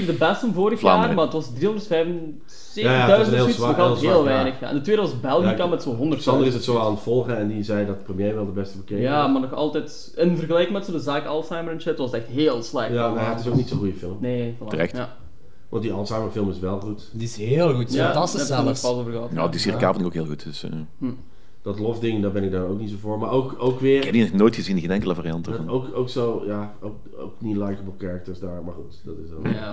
de 0.05 0.15
beste 0.19 0.47
vorig 0.53 0.81
jaar, 0.81 1.13
maar 1.13 1.23
het 1.23 1.33
was 1.33 1.53
375... 1.55 2.62
7000 2.73 3.35
ja, 3.35 3.41
zoiets, 3.41 3.57
nog 3.57 4.01
heel, 4.01 4.23
weinig. 4.23 4.59
Ja. 4.59 4.69
En 4.69 4.75
de 4.75 4.81
tweede 4.81 5.01
was 5.01 5.19
België 5.19 5.53
kan 5.53 5.69
met 5.69 5.83
zo'n 5.83 5.95
100. 5.95 6.21
Sander 6.21 6.47
is 6.47 6.53
het 6.53 6.63
zo 6.63 6.77
aan 6.77 6.91
het 6.91 6.99
volgen 6.99 7.37
en 7.37 7.47
die 7.47 7.63
zei 7.63 7.85
dat 7.85 8.03
premier 8.03 8.35
wel 8.35 8.45
de 8.45 8.51
beste 8.51 8.77
bekeken 8.77 9.03
Ja, 9.03 9.27
maar 9.27 9.41
nog 9.41 9.53
altijd, 9.53 10.13
in 10.15 10.37
vergelijking 10.37 10.77
met 10.77 10.85
zo'n 10.85 10.93
de 10.93 10.99
zaak 10.99 11.25
Alzheimer 11.25 11.73
en 11.73 11.81
shit, 11.81 11.97
was 11.97 12.11
het 12.11 12.21
echt 12.21 12.29
heel 12.29 12.63
slecht. 12.63 12.93
Ja, 12.93 13.09
maar 13.09 13.29
het 13.29 13.39
is 13.39 13.47
ook 13.47 13.55
niet 13.55 13.67
zo'n 13.67 13.77
goede 13.77 13.93
film. 13.93 14.17
Nee, 14.19 14.55
voilà. 14.59 14.67
terecht. 14.67 14.97
Want 15.69 15.83
die 15.83 15.93
Alzheimer 15.93 16.31
film 16.31 16.49
is 16.49 16.59
wel 16.59 16.79
goed. 16.79 17.09
Die 17.11 17.23
is 17.23 17.37
heel 17.37 17.73
goed, 17.73 17.93
ja, 17.93 18.03
fantastisch 18.03 18.47
zelfs. 18.47 18.81
Ja, 18.81 18.89
nou, 19.31 19.47
die 19.49 19.59
is 19.59 19.63
hier 19.63 19.79
ja. 19.79 19.93
ook 20.03 20.13
heel 20.13 20.25
goed. 20.25 20.43
Dus, 20.43 20.63
uh... 20.63 20.71
hm. 20.97 21.11
Dat 21.61 21.79
lofding, 21.79 22.21
daar 22.21 22.31
ben 22.31 22.43
ik 22.43 22.51
daar 22.51 22.65
ook 22.65 22.79
niet 22.79 22.89
zo 22.89 22.95
voor. 22.99 23.19
Maar 23.19 23.31
ook, 23.31 23.55
ook 23.57 23.79
weer... 23.79 23.97
Ik 23.97 24.03
heb 24.03 24.13
die 24.13 24.23
nog 24.23 24.33
nooit 24.33 24.55
gezien, 24.55 24.79
geen 24.79 24.91
enkele 24.91 25.15
variant 25.15 25.47
ervan. 25.47 25.69
Ook, 25.69 25.95
ook 25.95 26.09
zo, 26.09 26.43
ja, 26.45 26.73
ook, 26.81 26.95
ook 27.17 27.33
niet 27.41 27.55
likable 27.55 27.93
characters 27.97 28.39
daar, 28.39 28.63
maar 28.63 28.73
goed, 28.73 29.01
dat 29.03 29.15
is 29.25 29.31
ook... 29.31 29.47
Ja. 29.47 29.71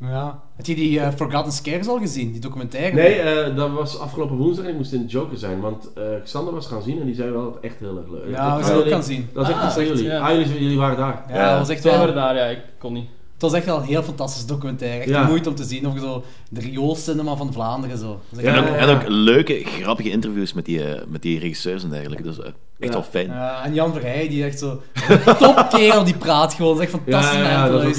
Ja. 0.00 0.40
Heb 0.56 0.66
je 0.66 0.74
die 0.74 1.00
eh, 1.00 1.08
Forgotten 1.16 1.52
Scares 1.52 1.86
al 1.88 1.98
gezien? 1.98 2.32
Die 2.32 2.40
documentaire? 2.40 2.94
Nee, 2.94 3.14
eh, 3.20 3.56
dat 3.56 3.70
was 3.70 3.98
afgelopen 3.98 4.36
woensdag 4.36 4.64
en 4.64 4.70
ik 4.70 4.76
moest 4.76 4.92
in 4.92 5.00
de 5.02 5.06
Joker 5.08 5.38
zijn, 5.38 5.60
want 5.60 5.92
eh 5.94 6.02
Xander 6.24 6.54
was 6.54 6.66
gaan 6.66 6.82
zien 6.82 7.00
en 7.00 7.06
die 7.06 7.14
zei 7.14 7.30
wel 7.30 7.44
dat 7.44 7.54
het 7.54 7.62
echt 7.64 7.78
heel 7.78 7.96
erg 7.96 8.08
leuk 8.10 8.34
Ja, 8.34 8.50
we 8.52 8.56
Dat 8.58 8.66
zijn 8.66 8.78
ook 8.78 8.88
gaan 8.88 9.02
zien. 9.02 9.28
Dat 9.32 9.42
is 9.42 9.48
echt 9.50 9.58
Ah, 9.58 9.64
iets 9.64 9.74
van 9.74 9.82
echt, 9.82 9.90
jullie. 9.92 10.04
ja. 10.06 10.18
Ah, 10.20 10.30
jullie, 10.36 10.62
jullie 10.62 10.78
waren 10.78 10.96
daar. 10.96 11.24
Ja, 11.28 11.50
dat 11.50 11.58
was 11.58 11.68
echt 11.68 11.84
wel... 11.84 11.98
waren 11.98 12.14
daar, 12.14 12.34
ja, 12.36 12.44
ik 12.44 12.58
kon 12.78 12.92
niet. 12.92 13.08
Het 13.32 13.42
was 13.50 13.58
echt 13.58 13.66
wel 13.66 13.76
een 13.76 13.82
heel 13.84 14.02
fantastisch 14.02 14.46
documentaire. 14.46 14.98
Echt 15.00 15.08
Ja. 15.08 15.22
de 15.22 15.28
moeite 15.28 15.48
om 15.48 15.54
te 15.54 15.64
zien. 15.64 15.86
Of 15.86 15.98
zo 15.98 16.24
de 16.50 16.60
rioolcinema 16.60 17.36
van 17.36 17.52
Vlaanderen. 17.52 17.98
Zo. 17.98 18.20
Ja, 18.36 18.54
En 18.54 18.58
ook, 18.68 18.74
en 18.76 18.88
ook 18.88 19.02
leuke, 19.06 19.62
grappige 19.64 20.10
interviews 20.10 20.52
met 20.52 20.64
die, 20.64 20.80
met 21.08 21.22
die 21.22 21.38
regisseurs 21.38 21.82
en 21.84 21.90
dergelijke. 21.90 22.22
Dus 22.22 22.38
echt 22.40 22.54
Ja. 22.78 22.88
wel 22.90 23.02
fijn. 23.02 23.26
Ja, 23.26 23.64
en 23.64 23.74
Jan 23.74 23.92
Verheij, 23.92 24.28
die 24.28 24.44
echt 24.44 24.58
zo... 24.58 24.80
Topkerel, 25.38 26.04
die 26.04 26.16
praat 26.16 26.54
gewoon. 26.54 26.76
Dat 26.76 26.82
is 26.86 26.92
echt 26.92 27.02
fantastisch 27.02 27.40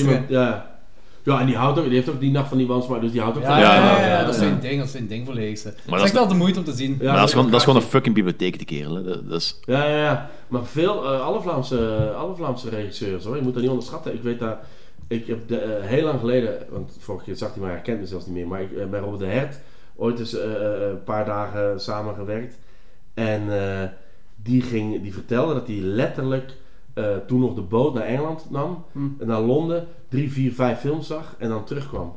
ja, 0.02 0.12
ja, 0.12 0.28
ja. 0.30 0.70
Ja, 1.24 1.40
en 1.40 1.46
die, 1.46 1.56
houdt 1.56 1.80
ook, 1.80 1.86
die 1.86 1.94
heeft 1.94 2.10
ook 2.10 2.20
die 2.20 2.32
nacht 2.32 2.48
van 2.48 2.58
die 2.58 2.68
wansmaak, 2.68 3.02
dus 3.02 3.12
die 3.12 3.22
houdt 3.22 3.38
ook 3.38 3.44
Ja, 3.44 3.50
van... 3.50 3.60
ja, 3.60 3.76
Ja, 3.76 3.84
ja, 3.86 4.00
ja, 4.00 4.08
ja, 4.08 4.08
ja, 4.08 4.24
dat 4.24 4.34
is 4.34 4.42
ja. 4.42 4.48
zijn 4.48 4.60
ding, 4.60 4.76
dat 4.78 4.86
is 4.86 4.92
zijn 4.92 5.08
ding 5.08 5.26
volledig. 5.26 5.64
Het 5.64 5.78
dat 5.86 5.96
is 5.98 6.04
echt 6.04 6.14
wel 6.14 6.28
de 6.28 6.34
moeite 6.34 6.60
om 6.60 6.66
te 6.66 6.74
zien. 6.74 6.98
Ja, 7.00 7.06
maar 7.06 7.16
dat 7.16 7.28
is, 7.28 7.34
gewoon, 7.34 7.52
dat 7.52 7.60
is 7.60 7.66
gewoon 7.66 7.82
een 7.82 7.88
fucking 7.88 8.16
bibliotheek, 8.16 8.58
die 8.58 8.68
kerel. 8.68 8.96
hè. 8.96 9.04
Dat, 9.04 9.30
dat 9.30 9.42
is, 9.42 9.60
Ja, 9.66 9.86
ja, 9.86 9.98
ja. 9.98 10.30
Maar 10.48 10.66
veel, 10.66 11.14
eh, 11.14 11.22
alle, 11.22 11.42
Vlaamse, 11.42 12.12
alle 12.18 12.36
Vlaamse 12.36 12.70
regisseurs 12.70 13.24
hoor, 13.26 13.36
je 13.36 13.42
moet 13.42 13.54
dat 13.54 13.62
niet 13.62 13.72
onderschatten. 13.72 14.14
Ik 14.14 14.22
weet 14.22 14.40
dat, 14.40 14.58
ik 15.08 15.28
heb 15.28 15.48
de, 15.48 15.58
eh, 15.58 15.88
heel 15.88 16.04
lang 16.04 16.20
geleden, 16.20 16.66
want 16.70 16.98
vorige 17.00 17.26
keer 17.26 17.36
zag 17.36 17.56
hij 17.60 17.82
kent 17.82 18.00
me 18.00 18.06
zelfs 18.08 18.26
niet 18.26 18.36
meer, 18.36 18.48
maar 18.48 18.62
ik, 18.62 18.72
eh, 18.72 18.86
bij 18.86 19.00
Robert 19.00 19.20
de 19.20 19.26
Hert 19.26 19.60
ooit 19.96 20.20
eens 20.20 20.34
een 20.34 21.04
paar 21.04 21.26
dagen 21.26 21.82
samengewerkt. 21.82 22.58
En 23.14 23.42
eh, 23.62 23.90
die, 24.36 24.62
ging, 24.62 25.02
die 25.02 25.14
vertelde 25.14 25.54
dat 25.54 25.68
hij 25.68 25.76
letterlijk 25.76 26.54
eh, 26.94 27.16
toen 27.28 27.40
nog 27.40 27.54
de 27.54 27.62
boot 27.62 27.94
naar 27.94 28.04
Engeland 28.04 28.46
nam, 28.50 28.86
en 28.94 29.28
naar 29.28 29.42
Londen, 29.42 29.88
drie, 30.12 30.32
vier, 30.32 30.54
vijf 30.54 30.80
films 30.80 31.08
zag 31.08 31.36
en 31.38 31.50
dan 31.50 31.66
terugkwam. 31.66 32.14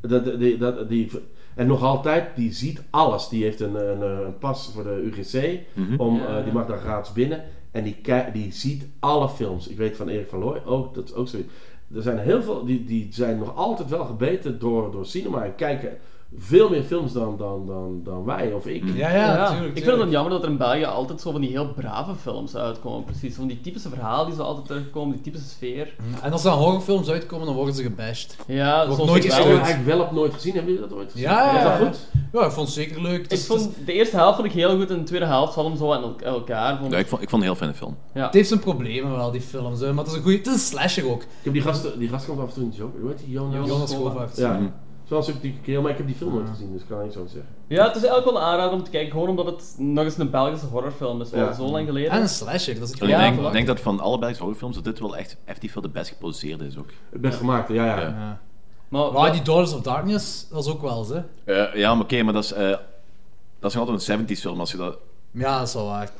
Dat, 0.00 0.38
die, 0.38 0.56
dat, 0.56 0.88
die, 0.88 1.10
en 1.54 1.66
nog 1.66 1.82
altijd, 1.82 2.36
die 2.36 2.52
ziet 2.52 2.82
alles. 2.90 3.28
Die 3.28 3.42
heeft 3.42 3.60
een, 3.60 3.74
een, 3.74 4.00
een 4.00 4.38
pas 4.38 4.70
voor 4.74 4.82
de 4.82 5.10
UGC, 5.12 5.60
om, 5.98 6.16
Ja, 6.16 6.38
eh, 6.38 6.44
die 6.44 6.52
mag 6.52 6.66
daar 6.66 6.78
gratis 6.78 7.12
binnen. 7.12 7.44
En 7.70 7.84
die, 7.84 7.96
die 8.32 8.52
ziet 8.52 8.86
alle 8.98 9.28
films. 9.28 9.68
Ik 9.68 9.76
weet 9.76 9.96
van 9.96 10.08
Erik 10.08 10.28
van 10.28 10.38
Looy 10.38 10.62
ook, 10.64 10.94
dat 10.94 11.04
is 11.04 11.14
ook 11.14 11.28
zoiets. 11.28 11.52
Er 11.94 12.02
zijn 12.02 12.18
heel 12.18 12.42
veel, 12.42 12.64
die, 12.64 12.84
die 12.84 13.08
zijn 13.10 13.38
nog 13.38 13.56
altijd 13.56 13.88
wel 13.88 14.04
gebeten 14.04 14.58
door, 14.58 14.92
door 14.92 15.06
cinema 15.06 15.44
en 15.44 15.54
kijken 15.54 15.98
veel 16.38 16.68
meer 16.68 16.82
films 16.82 17.12
dan, 17.12 17.36
dan, 17.36 17.66
dan, 17.66 18.00
dan 18.04 18.24
wij 18.24 18.52
of 18.52 18.66
ik. 18.66 18.82
Ja, 18.94 19.10
ja, 19.14 19.34
natuurlijk. 19.36 19.76
Ik 19.76 19.84
vind 19.84 19.98
het 20.00 20.10
jammer 20.10 20.32
dat 20.32 20.42
er 20.42 20.48
in 20.50 20.56
België 20.56 20.84
altijd 20.84 21.20
zo 21.20 21.30
van 21.30 21.40
die 21.40 21.50
heel 21.50 21.72
brave 21.72 22.14
films 22.14 22.56
uitkomen. 22.56 23.04
Precies, 23.04 23.34
van 23.34 23.46
die 23.46 23.60
typische 23.60 23.88
verhalen 23.88 24.26
die 24.26 24.34
zo 24.34 24.42
altijd 24.42 24.66
terugkomen, 24.66 25.12
die 25.14 25.22
typische 25.22 25.48
sfeer. 25.48 25.94
En 26.22 26.32
als 26.32 26.44
er 26.44 26.50
dan 26.50 26.58
horrorfilms 26.58 27.08
uitkomen, 27.08 27.46
dan 27.46 27.54
worden 27.54 27.74
ze 27.74 27.82
gebashed. 27.82 28.36
Ja, 28.46 28.76
Wordt 28.86 28.94
zoals 28.94 29.10
nooit 29.10 29.24
ik 29.24 29.30
heb 29.32 29.44
eigenlijk 29.46 29.84
wel 29.84 30.00
op 30.00 30.12
nooit 30.12 30.34
gezien. 30.34 30.54
Hebben 30.54 30.72
jullie 30.72 30.88
dat 30.88 30.98
ooit 30.98 31.12
gezien? 31.12 31.28
Ja, 31.28 31.52
ja, 31.54 31.58
Is 31.58 31.78
dat 31.78 31.88
goed? 31.88 32.08
Ja, 32.32 32.46
ik 32.46 32.52
vond 32.52 32.66
het 32.66 32.76
zeker 32.76 33.02
leuk. 33.02 33.22
Het, 33.22 33.32
Ik 33.32 33.38
vond 33.38 33.70
de 33.84 33.92
eerste 33.92 34.16
helft 34.16 34.34
vond 34.34 34.46
ik 34.48 34.54
heel 34.54 34.76
goed 34.78 34.90
en 34.90 34.98
de 34.98 35.04
tweede 35.04 35.26
helft 35.26 35.54
hadden 35.54 35.72
hem 35.72 35.80
zo 35.82 35.92
aan 35.92 36.02
el- 36.02 36.16
elkaar. 36.18 36.78
Vond 36.78 36.92
ja, 36.92 36.98
ik. 36.98 37.06
vond, 37.08 37.22
ik 37.22 37.28
vond 37.28 37.42
het 37.42 37.50
een 37.50 37.56
heel 37.56 37.66
fijne 37.68 37.74
film. 37.74 37.96
Ja. 38.14 38.24
het 38.24 38.34
heeft 38.34 38.48
zijn 38.48 38.60
problemen 38.60 39.16
wel, 39.16 39.30
die 39.30 39.40
films. 39.40 39.80
hè, 39.80 39.92
Maar 39.92 40.04
het 40.04 40.12
is 40.12 40.18
een 40.18 40.22
goede... 40.22 40.36
Het 40.38 40.46
is 40.46 40.52
een 40.52 40.58
slasher 40.58 41.10
ook. 41.10 41.22
Ik 41.22 41.28
heb 41.42 41.52
die 41.52 41.62
gast, 41.62 41.98
die 41.98 42.08
gast 42.08 42.26
komt 42.26 42.38
af 42.40 42.48
en 42.48 42.54
toe 42.54 42.62
in 42.62 42.70
de 42.70 43.08
heet 43.08 43.18
die? 43.18 43.30
Jonas? 43.30 44.36
Ja. 44.36 44.52
Mhm. 44.52 44.66
Zoals 45.04 45.28
ik 45.28 45.40
die 45.40 45.58
kerel, 45.62 45.82
maar 45.82 45.90
ik 45.90 45.96
heb 45.96 46.06
die 46.06 46.16
film 46.16 46.32
nooit 46.34 46.48
gezien, 46.48 46.72
dus 46.72 46.82
ik 46.82 46.88
kan 46.88 47.02
niet 47.02 47.12
zo 47.12 47.24
zeggen. 47.26 47.46
ja, 47.66 47.86
het 47.86 47.96
is 47.96 48.02
eigenlijk 48.02 48.24
wel 48.32 48.36
een 48.42 48.48
aanrader 48.48 48.72
om 48.72 48.82
te 48.84 48.90
kijken, 48.90 49.10
gewoon 49.12 49.28
omdat 49.28 49.46
het 49.46 49.74
nog 49.78 50.04
eens 50.04 50.18
een 50.18 50.30
Belgische 50.30 50.66
horrorfilm 50.66 51.20
is, 51.20 51.30
wel 51.30 51.44
Ja. 51.44 51.52
zo 51.52 51.64
lang 51.66 51.86
geleden. 51.86 52.10
En 52.10 52.20
een 52.20 52.28
slasher, 52.28 52.74
dat 52.74 52.82
is 52.82 52.90
het 52.90 53.00
Alleen 53.02 53.14
Ja, 53.18 53.24
ik 53.26 53.34
denk, 53.34 53.48
voilà. 53.48 53.52
denk 53.52 53.66
dat 53.66 53.80
van 53.80 54.00
alle 54.00 54.18
Belgische 54.18 54.42
horrorfilms 54.42 54.74
dat 54.74 54.84
dit 54.84 54.98
wel 54.98 55.16
echt 55.16 55.36
effectief 55.44 55.72
wel 55.74 55.82
de 55.82 55.88
best 55.88 56.08
geproduceerde 56.10 56.66
is 56.66 56.78
ook. 56.78 56.88
Het 57.10 57.20
best 57.20 57.38
gemaakt, 57.38 57.68
ja, 57.68 57.84
ja. 57.84 58.00
Ja. 58.00 58.08
Ja. 58.08 58.40
Maar, 58.88 59.12
Maar 59.12 59.32
die 59.32 59.42
Daughters 59.42 59.72
of 59.74 59.80
Darkness, 59.82 60.46
dat 60.50 60.64
is 60.64 60.70
ook 60.72 60.82
wel 60.82 60.98
eens, 60.98 61.08
hè. 61.08 61.22
Eh, 61.44 61.74
ja, 61.74 61.94
maar 61.94 62.04
oké, 62.04 62.22
maar 62.22 62.32
dat 62.32 62.44
is, 62.44 62.52
eh, 62.52 62.68
dat 63.58 63.70
is 63.70 63.76
nog 63.76 63.88
altijd 63.88 64.08
een 64.08 64.26
70s 64.36 64.40
film. 64.40 64.60
Als 64.60 64.70
je 64.70 64.76
dat, 64.76 64.98
Ja, 65.30 65.58
dat 65.58 65.68
is 65.68 65.74
wel 65.74 65.86
waar. 65.86 66.10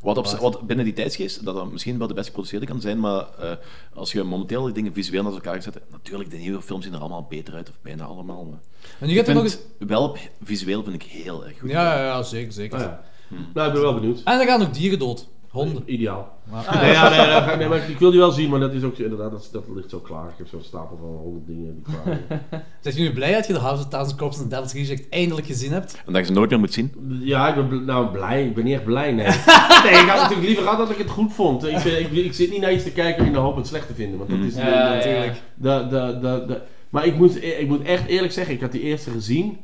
Wat, 0.00 0.16
op, 0.16 0.26
wat 0.26 0.66
binnen 0.66 0.84
die 0.84 0.94
tijdsgeest, 0.94 1.44
dat 1.44 1.54
dat 1.54 1.72
misschien 1.72 1.98
wel 1.98 2.06
de 2.06 2.14
best 2.14 2.26
geproduceerde 2.26 2.66
kan 2.66 2.80
zijn, 2.80 3.00
maar 3.00 3.26
eh, 3.38 3.52
als 3.94 4.12
je 4.12 4.22
momenteel 4.22 4.64
die 4.64 4.74
dingen 4.74 4.92
visueel 4.92 5.22
naar 5.22 5.32
elkaar 5.32 5.62
zet, 5.62 5.80
natuurlijk, 5.90 6.30
de 6.30 6.36
nieuwe 6.36 6.62
films 6.62 6.84
zien 6.84 6.94
er 6.94 7.00
allemaal 7.00 7.26
beter 7.28 7.54
uit, 7.54 7.68
of 7.68 7.78
bijna 7.82 8.04
allemaal. 8.04 8.44
Maar 8.44 8.60
En 8.98 9.06
nu 9.06 9.12
ik 9.12 9.18
gaat 9.18 9.28
er 9.28 9.34
nog 9.34 9.42
eens... 9.42 9.58
wel, 9.78 10.16
visueel 10.42 10.82
vind 10.82 10.94
ik 10.94 11.02
heel 11.02 11.46
erg 11.46 11.58
goed. 11.58 11.70
Ja, 11.70 11.96
ja, 11.96 12.04
ja, 12.04 12.22
zeker, 12.22 12.52
zeker. 12.52 12.78
Ah, 12.78 12.84
ja. 12.84 13.04
Nou, 13.54 13.66
ik 13.66 13.72
ben 13.72 13.82
wel 13.82 13.94
benieuwd. 13.94 14.20
En 14.24 14.40
er 14.40 14.46
gaan 14.46 14.62
ook 14.62 14.74
dieren 14.74 14.98
dood. 14.98 15.28
Honden. 15.48 15.82
Ideaal. 15.86 16.36
Maar- 16.50 16.78
Nee, 16.80 16.92
ja, 16.92 17.08
nee, 17.46 17.56
nee, 17.56 17.68
maar 17.68 17.90
ik 17.90 17.98
wil 17.98 18.10
die 18.10 18.20
wel 18.20 18.30
zien, 18.30 18.50
maar 18.50 18.60
dat 18.60 18.72
is 18.72 18.82
ook 18.82 18.98
inderdaad, 18.98 19.30
dat, 19.30 19.48
dat 19.52 19.64
ligt 19.74 19.90
zo 19.90 19.98
klaar. 19.98 20.24
Ik 20.28 20.34
heb 20.38 20.46
zo'n 20.48 20.62
stapel 20.62 20.96
van 20.96 21.08
honderd 21.08 21.46
dingen 21.46 21.74
die 21.84 21.94
klaar. 21.94 22.20
Zijn 22.80 22.94
nu 23.04 23.12
blij 23.12 23.32
dat 23.32 23.46
je 23.46 23.52
de 23.52 23.58
House 23.58 23.82
of 23.82 23.88
Thousand 23.88 24.18
Corpses 24.18 24.42
en 24.42 24.48
Devil's 24.48 24.72
Reject 24.72 25.08
eindelijk 25.08 25.46
gezien 25.46 25.72
hebt? 25.72 26.02
En 26.06 26.12
dat 26.12 26.20
je 26.20 26.26
ze 26.26 26.32
nooit 26.32 26.50
meer 26.50 26.58
moet 26.58 26.72
zien. 26.72 26.92
Ja, 27.20 27.48
ik 27.48 27.54
ben 27.54 27.68
bl- 27.68 27.84
nou 27.92 28.06
blij. 28.10 28.44
Ik 28.46 28.54
ben 28.54 28.64
niet 28.64 28.74
echt 28.74 28.84
blij, 28.84 29.12
nee. 29.12 29.26
nee, 29.84 29.92
ik 30.02 30.08
had 30.08 30.20
natuurlijk 30.20 30.46
liever 30.46 30.62
gehad 30.62 30.78
dat 30.78 30.90
ik 30.90 30.98
het 30.98 31.10
goed 31.10 31.32
vond. 31.32 31.66
Ik, 31.66 31.82
ben- 31.82 32.00
ik, 32.00 32.12
ik 32.12 32.32
zit 32.34 32.50
niet 32.50 32.60
naar 32.60 32.72
iets 32.72 32.84
te 32.84 32.92
kijken 32.92 33.26
in 33.26 33.32
de 33.32 33.38
hoop 33.38 33.56
het 33.56 33.66
slecht 33.66 33.86
te 33.86 33.94
vinden, 33.94 34.18
want 34.18 34.30
dat 34.30 34.38
is... 34.38 34.54
Ja, 34.54 34.64
de- 34.64 34.70
ja, 34.70 34.88
de- 34.88 34.94
natuurlijk. 34.96 35.42
de, 35.54 35.86
de, 35.90 36.18
de, 36.20 36.44
de- 36.46 36.60
maar 36.90 37.06
ik 37.06 37.16
moet, 37.18 37.42
ik 37.44 37.68
moet 37.68 37.82
echt 37.82 38.06
eerlijk 38.06 38.32
zeggen, 38.32 38.54
ik 38.54 38.60
had 38.60 38.72
die 38.72 38.80
eerste 38.80 39.10
gezien 39.10 39.58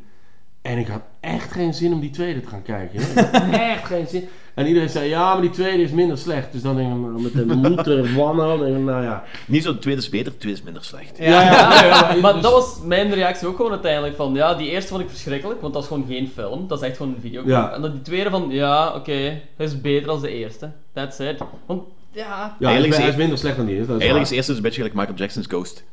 en 0.65 0.79
ik 0.79 0.87
had 0.87 1.03
echt 1.21 1.53
geen 1.53 1.75
zin 1.75 1.93
om 1.93 2.01
die 2.01 2.11
tweede 2.11 2.41
te 2.41 2.49
gaan 2.49 2.63
kijken. 2.63 3.01
hè. 3.03 3.21
Ik 3.21 3.31
had 3.33 3.61
echt 3.61 3.85
geen 3.85 4.07
zin. 4.07 4.29
En 4.55 4.67
iedereen 4.67 4.89
zei, 4.89 5.09
ja, 5.09 5.33
maar 5.33 5.41
die 5.43 5.51
tweede 5.51 5.83
is 5.83 5.91
minder 5.91 6.19
slecht. 6.19 6.53
Dus 6.53 6.63
dan 6.63 6.77
denk 6.77 6.89
ik, 6.93 6.95
nou, 7.01 7.23
met 7.23 7.33
de 7.33 7.45
moeder 7.69 7.99
ik, 7.99 8.79
nou 8.79 9.03
ja. 9.03 9.25
Niet 9.47 9.63
zo, 9.63 9.73
de 9.73 9.79
tweede 9.79 10.01
is 10.01 10.09
beter, 10.09 10.33
de 10.33 10.39
tweede 10.39 10.59
is 10.59 10.65
minder 10.65 10.85
slecht. 10.85 11.19
Ja, 11.19 11.25
ja, 11.43 11.85
ja, 11.87 12.15
maar 12.21 12.33
dus- 12.33 12.43
dat 12.43 12.53
was 12.53 12.79
mijn 12.85 13.15
reactie 13.15 13.47
ook 13.49 13.57
gewoon 13.57 13.71
uiteindelijk 13.71 14.17
van, 14.17 14.35
ja, 14.35 14.55
die 14.55 14.71
eerste 14.71 14.89
vond 14.91 15.03
ik 15.03 15.09
verschrikkelijk, 15.09 15.61
want 15.61 15.73
dat 15.73 15.83
is 15.83 15.89
gewoon 15.89 16.07
geen 16.09 16.29
film, 16.35 16.69
dat 16.69 16.83
is 16.83 16.89
echt 16.89 16.97
gewoon 16.97 17.15
een. 17.23 17.43
Ja. 17.47 17.73
En 17.73 17.81
dan 17.83 17.93
die 17.93 18.03
tweede 18.03 18.31
van, 18.31 18.47
ja, 18.51 18.95
oké, 18.95 19.13
hij 19.57 19.67
is 19.67 19.81
beter 19.81 20.07
dan 20.07 20.21
de 20.21 20.31
eerste, 20.31 20.71
that's 20.93 21.19
it. 21.19 21.39
Want, 21.67 21.83
ja, 22.13 22.57
Ja, 22.59 22.67
Eigenlijk 22.69 22.71
hij 22.71 22.79
is 22.89 22.97
is, 22.97 23.03
hij- 23.09 23.17
minder 23.17 23.39
slecht 23.39 23.57
dan 23.57 23.67
die 23.67 23.75
is. 23.79 23.87
Dat 23.87 23.97
is 23.97 24.03
Eigenlijk 24.03 24.23
is 24.23 24.29
het 24.29 24.37
eerste 24.37 24.51
dus 24.53 24.57
een 24.61 24.67
beetje 24.69 24.81
gelijk 24.81 24.99
Michael 24.99 25.17
Jackson's 25.19 25.47
Ghost. 25.47 25.85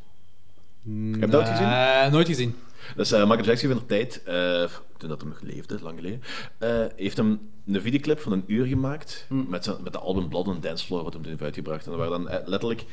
Heb 1.12 1.22
je 1.22 1.28
dat 1.28 1.50
gezien? 1.50 1.68
Eh, 1.68 2.12
nooit 2.12 2.28
gezien. 2.28 2.56
Dus 2.96 3.12
eh, 3.12 3.20
Michael 3.28 3.46
Jackson 3.46 3.70
in 3.70 3.76
de 3.76 3.86
tijd, 3.86 4.24
eh, 4.24 4.70
toen 4.98 5.10
dat 5.10 5.22
hem 5.22 5.30
nog 5.30 5.42
leefde, 5.42 5.82
lang 5.82 5.98
geleden, 5.98 6.22
eh, 6.58 6.86
heeft 6.96 7.18
hem 7.18 7.50
een 7.66 7.82
videoclip 7.82 8.20
van 8.20 8.32
een 8.32 8.44
uur 8.48 8.66
gemaakt 8.66 9.26
met, 9.30 9.64
zijn, 9.64 9.84
met 9.84 9.94
de 9.94 10.00
album 10.00 10.30
Blood 10.30 10.48
on 10.48 10.62
Dance 10.62 10.86
Floor, 10.86 11.04
wat 11.04 11.14
hem 11.14 11.22
toen 11.22 11.32
heeft 11.32 11.44
uitgebracht. 11.44 11.86
En 11.86 11.92
er 11.92 11.98
waren 11.98 12.24
dan 12.24 12.44
letterlijk 12.46 12.86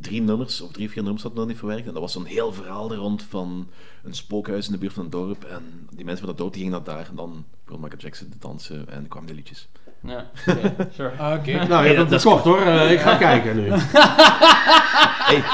drie 0.00 0.22
nummers, 0.22 0.60
of 0.60 0.72
drie, 0.72 0.90
vier 0.90 1.02
nummers 1.02 1.22
hadden 1.22 1.40
nog 1.40 1.50
niet 1.50 1.58
verwerkt. 1.58 1.86
En 1.86 1.92
dat 1.92 2.02
was 2.02 2.12
zo'n 2.12 2.24
heel 2.24 2.52
verhaal 2.52 2.90
er 2.90 2.96
rond 2.96 3.22
van 3.22 3.68
een 4.02 4.14
spookhuis 4.14 4.66
in 4.66 4.72
de 4.72 4.78
buurt 4.78 4.92
van 4.92 5.04
een 5.04 5.10
dorp. 5.10 5.44
En 5.44 5.88
die 5.90 6.04
mensen 6.04 6.18
van 6.18 6.28
dat 6.28 6.38
dorp 6.38 6.52
die 6.52 6.62
gingen 6.62 6.76
naar 6.84 6.94
daar. 6.94 7.08
En 7.08 7.16
dan 7.16 7.44
begon 7.64 7.80
Michael 7.80 8.00
Jackson 8.00 8.28
te 8.28 8.38
dansen 8.38 8.88
en 8.88 9.08
kwamen 9.08 9.28
de 9.28 9.34
liedjes. 9.34 9.68
Ja, 10.02 10.24
oké, 10.46 10.88
sure. 10.96 11.10
Oké. 11.38 11.66
Nou, 11.68 11.86
je 11.88 11.94
hebt 11.94 12.10
het 12.10 12.22
gekocht 12.22 12.44
hoor. 12.44 12.60
Eh, 12.60 12.92
ik 12.92 13.00
ga 13.00 13.14
kijken 13.28 13.56
nu. 13.56 13.70
Hey. 13.70 15.42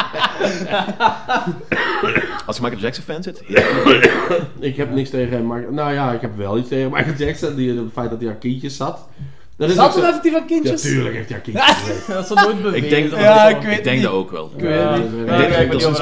Als 2.47 2.57
je 2.57 2.63
Michael 2.63 2.81
Jackson 2.81 3.05
fan 3.05 3.23
zit, 3.23 3.43
Ik 4.61 4.77
heb 4.77 4.91
niks 4.91 5.11
tegen 5.11 5.47
Michael... 5.47 5.73
Nou 5.73 5.93
ja, 5.93 6.13
ik 6.13 6.21
heb 6.21 6.37
wel 6.37 6.59
iets 6.59 6.69
tegen 6.69 6.91
Michael 6.91 7.15
Jackson. 7.17 7.55
Die, 7.55 7.79
het 7.79 7.89
feit 7.93 8.11
dat 8.11 8.21
hij 8.21 8.29
aan 8.31 8.39
kindjes 8.39 8.77
zat. 8.77 9.09
Dat 9.57 9.69
is 9.69 9.75
Zat 9.75 9.95
hem 9.95 10.05
effectief 10.05 10.35
aan 10.35 10.47
kindjes? 10.47 10.83
Ja, 10.83 10.89
tuurlijk 10.89 11.15
heeft 11.15 11.29
hij 11.29 11.39
aan 11.39 11.43
kindjes. 11.45 12.07
Dat 12.07 12.23
is 12.23 12.27
zo 12.29 12.35
nooit 12.35 12.63
bewezen. 12.63 12.85
Ik 12.85 12.91
denk, 12.91 13.11
dat 13.11 13.21
Ja, 13.21 13.47
het 13.47 13.57
ik 13.57 13.63
zo- 13.63 13.69
weet 13.69 13.79
ik 13.79 13.85
denk 13.85 13.97
niet. 13.97 14.05
dat 14.05 14.15
ook 14.15 14.31
wel. 14.31 14.53
Ik 14.57 14.63
weet 14.63 14.73
Ja, 14.81 14.93
het 14.93 15.03
dat 15.03 15.11
niet. 15.11 15.27
Ja, 15.29 15.35
ik 15.57 15.81
zijn 15.81 15.97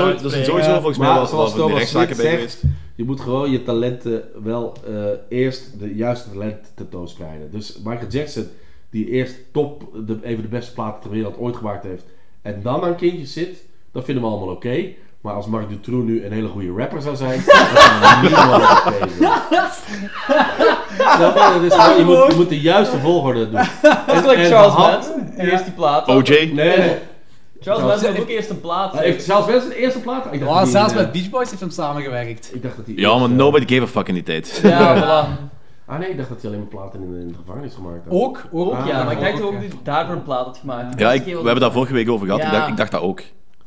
sowieso 0.44 0.58
Ja. 0.70 0.74
volgens 0.74 0.98
mij 0.98 1.08
wel 1.08 1.54
wel 1.56 1.70
rechtszaken 1.70 2.14
Smith 2.14 2.26
bij 2.28 2.36
geweest. 2.36 2.62
Je 2.94 3.04
moet 3.04 3.20
gewoon 3.20 3.50
je 3.50 3.62
talenten 3.62 4.22
wel 4.42 4.72
eh, 4.86 4.92
eerst 5.38 5.78
de 5.80 5.94
juiste 5.94 6.30
talenten 6.30 6.66
tentoonspreiden. 6.74 7.50
Dus 7.50 7.78
Michael 7.84 8.08
Jackson, 8.10 8.46
die 8.90 9.08
eerst 9.08 9.34
top, 9.52 9.82
de, 10.06 10.18
even 10.22 10.42
de 10.42 10.48
beste 10.48 10.72
platen 10.72 11.00
ter 11.00 11.10
wereld 11.10 11.38
ooit 11.38 11.56
gemaakt 11.56 11.82
heeft, 11.84 12.04
en 12.42 12.60
dan 12.62 12.82
aan 12.82 12.96
kindjes 12.96 13.32
zit, 13.32 13.64
dat 13.92 14.04
vinden 14.04 14.24
we 14.24 14.30
allemaal 14.30 14.54
oké. 14.54 14.84
Maar 15.20 15.34
als 15.34 15.46
Mark 15.46 15.68
Dutroux 15.68 16.04
nu 16.04 16.24
een 16.24 16.32
hele 16.32 16.48
goede 16.48 16.72
rapper 16.76 17.02
zou 17.02 17.16
zijn, 17.16 17.42
dan 17.46 17.54
zou 17.54 18.20
we 18.22 18.28
niemand? 18.28 18.62
Dat 21.18 21.62
is 21.62 21.74
gewoon- 21.74 21.98
je, 21.98 22.04
moet, 22.04 22.26
je 22.30 22.34
moet 22.36 22.48
de 22.48 22.60
juiste 22.60 22.98
volgorde 22.98 23.50
doen. 23.50 23.60
Het 23.82 24.14
is 24.14 24.20
like 24.30 24.34
En 24.34 24.50
Charles 24.50 25.06
die 25.36 25.50
eerst 25.50 25.64
die 25.64 25.72
plaat. 25.72 26.08
OJ? 26.08 26.50
Nee, 26.54 26.78
nee. 26.78 26.96
Charles 27.62 27.84
Manson 27.84 28.08
heeft 28.08 28.20
ook 28.20 28.28
eerst 28.28 28.50
een 28.50 28.60
plaat. 28.60 28.92
Hij 28.92 29.04
heeft 29.04 29.24
Charles 29.26 29.46
Manson 29.46 29.68
de 29.68 29.76
eerste 29.76 30.00
plaat? 30.00 30.26
Ik 30.30 30.40
dacht 30.40 30.52
Oh, 30.66 30.70
zelfs 30.70 30.94
met 30.94 31.12
Beach 31.12 31.30
Boys 31.30 31.48
heeft 31.48 31.60
hem 31.60 31.70
samengewerkt. 31.70 32.50
Ik 32.54 32.62
dacht 32.62 32.76
dat 32.76 32.86
hij 32.86 32.94
Ja, 32.94 33.08
eerst, 33.08 33.20
maar 33.20 33.30
eh, 33.30 33.36
nobody 33.36 33.66
gave 33.74 33.82
a 33.82 33.86
fuck 33.86 34.08
in 34.08 34.14
die 34.14 34.22
tijd. 34.22 34.60
Ja, 34.62 34.96
voilà. 34.96 35.50
Ah 35.86 35.98
nee, 35.98 36.08
ik 36.10 36.16
dacht 36.16 36.28
dat 36.28 36.42
hij 36.42 36.50
alleen 36.50 36.62
maar 36.62 36.68
platen 36.82 37.02
in, 37.02 37.20
in 37.20 37.28
de 37.28 37.34
gevangenis 37.34 37.74
gemaakt 37.74 38.04
had. 38.04 38.12
Ook, 38.14 38.44
ook. 38.52 38.72
Ah, 38.74 38.86
Ja, 38.86 39.02
maar 39.04 39.12
ik 39.12 39.20
denk 39.20 39.42
ook, 39.42 39.52
dat 39.52 39.60
hij 39.60 39.70
daarvoor 39.82 40.14
een 40.14 40.22
plaat 40.22 40.44
had 40.46 40.58
gemaakt. 40.58 40.98
Ja, 41.00 41.12
ik, 41.12 41.24
we 41.24 41.30
hebben 41.30 41.60
daar 41.60 41.72
vorige 41.72 41.92
week 41.92 42.10
over 42.10 42.26
gehad. 42.26 42.42
Ik, 42.42 42.50
dacht, 42.50 42.68
ik 42.68 42.76
dacht 42.76 42.90
dat 42.90 43.00
ook. 43.00 43.22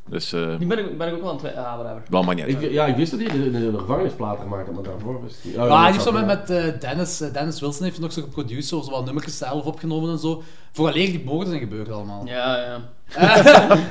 Dus, 0.10 0.34
eh 0.34 0.58
Die 0.58 0.68
ben 0.68 0.80
ik, 0.80 0.98
ben 0.98 1.08
ik 1.08 1.14
ook 1.14 1.22
wel 1.22 1.30
aan 1.32 1.40
het. 1.42 1.56
Ah, 1.56 1.74
whatever. 1.80 2.02
wel, 2.10 2.24
maar 2.24 2.36
niet. 2.36 2.48
Ik, 2.48 2.72
ja, 2.72 2.86
ik 2.86 2.96
wist 2.96 3.12
dat 3.12 3.20
hij 3.20 3.30
in 3.30 3.52
de, 3.52 3.60
in 3.60 3.72
de 3.72 3.80
gevangenisplaten 3.80 4.42
gemaakt 4.44 4.66
had, 4.66 4.76
maar 4.76 4.84
daarvoor 4.84 5.22
wist 5.24 5.44
hij... 5.44 5.64
Oh, 5.64 5.70
Ja, 5.70 5.82
hij 5.82 5.92
heeft 5.92 6.04
zo 6.04 6.12
met, 6.12 6.26
met 6.26 6.50
eh, 6.50 6.64
Dennis, 6.80 7.18
Dennis 7.18 7.60
Wilson 7.60 7.84
heeft 7.84 8.00
nog 8.00 8.12
zo 8.12 8.22
geproduceerd, 8.22 8.66
zo 8.66 8.90
wat 8.92 9.06
nummertjes 9.06 9.38
zelf 9.38 9.66
opgenomen 9.66 10.12
en 10.12 10.18
zo. 10.18 10.44
Vooraleer 10.72 11.06
die 11.06 11.24
moorden 11.26 11.48
zijn 11.48 11.60
gebeurd 11.60 11.92
allemaal. 11.92 12.22
Ja, 12.26 12.58
ja. 12.58 12.80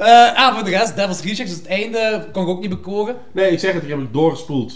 Eh, 0.00 0.34
ah, 0.34 0.54
voor 0.54 0.64
de 0.64 0.70
rest, 0.70 0.96
Devil's 0.96 1.20
Rejects, 1.22 1.50
dus 1.50 1.58
het 1.58 1.66
einde 1.66 2.26
kon 2.32 2.42
ik 2.42 2.48
ook 2.48 2.60
niet 2.60 2.70
bekoren. 2.70 3.16
Nee, 3.32 3.50
ik 3.50 3.58
zeg 3.58 3.72
het, 3.72 3.82
ik 3.82 3.88
heb 3.88 3.98
het 3.98 4.12
doorgespoeld. 4.12 4.72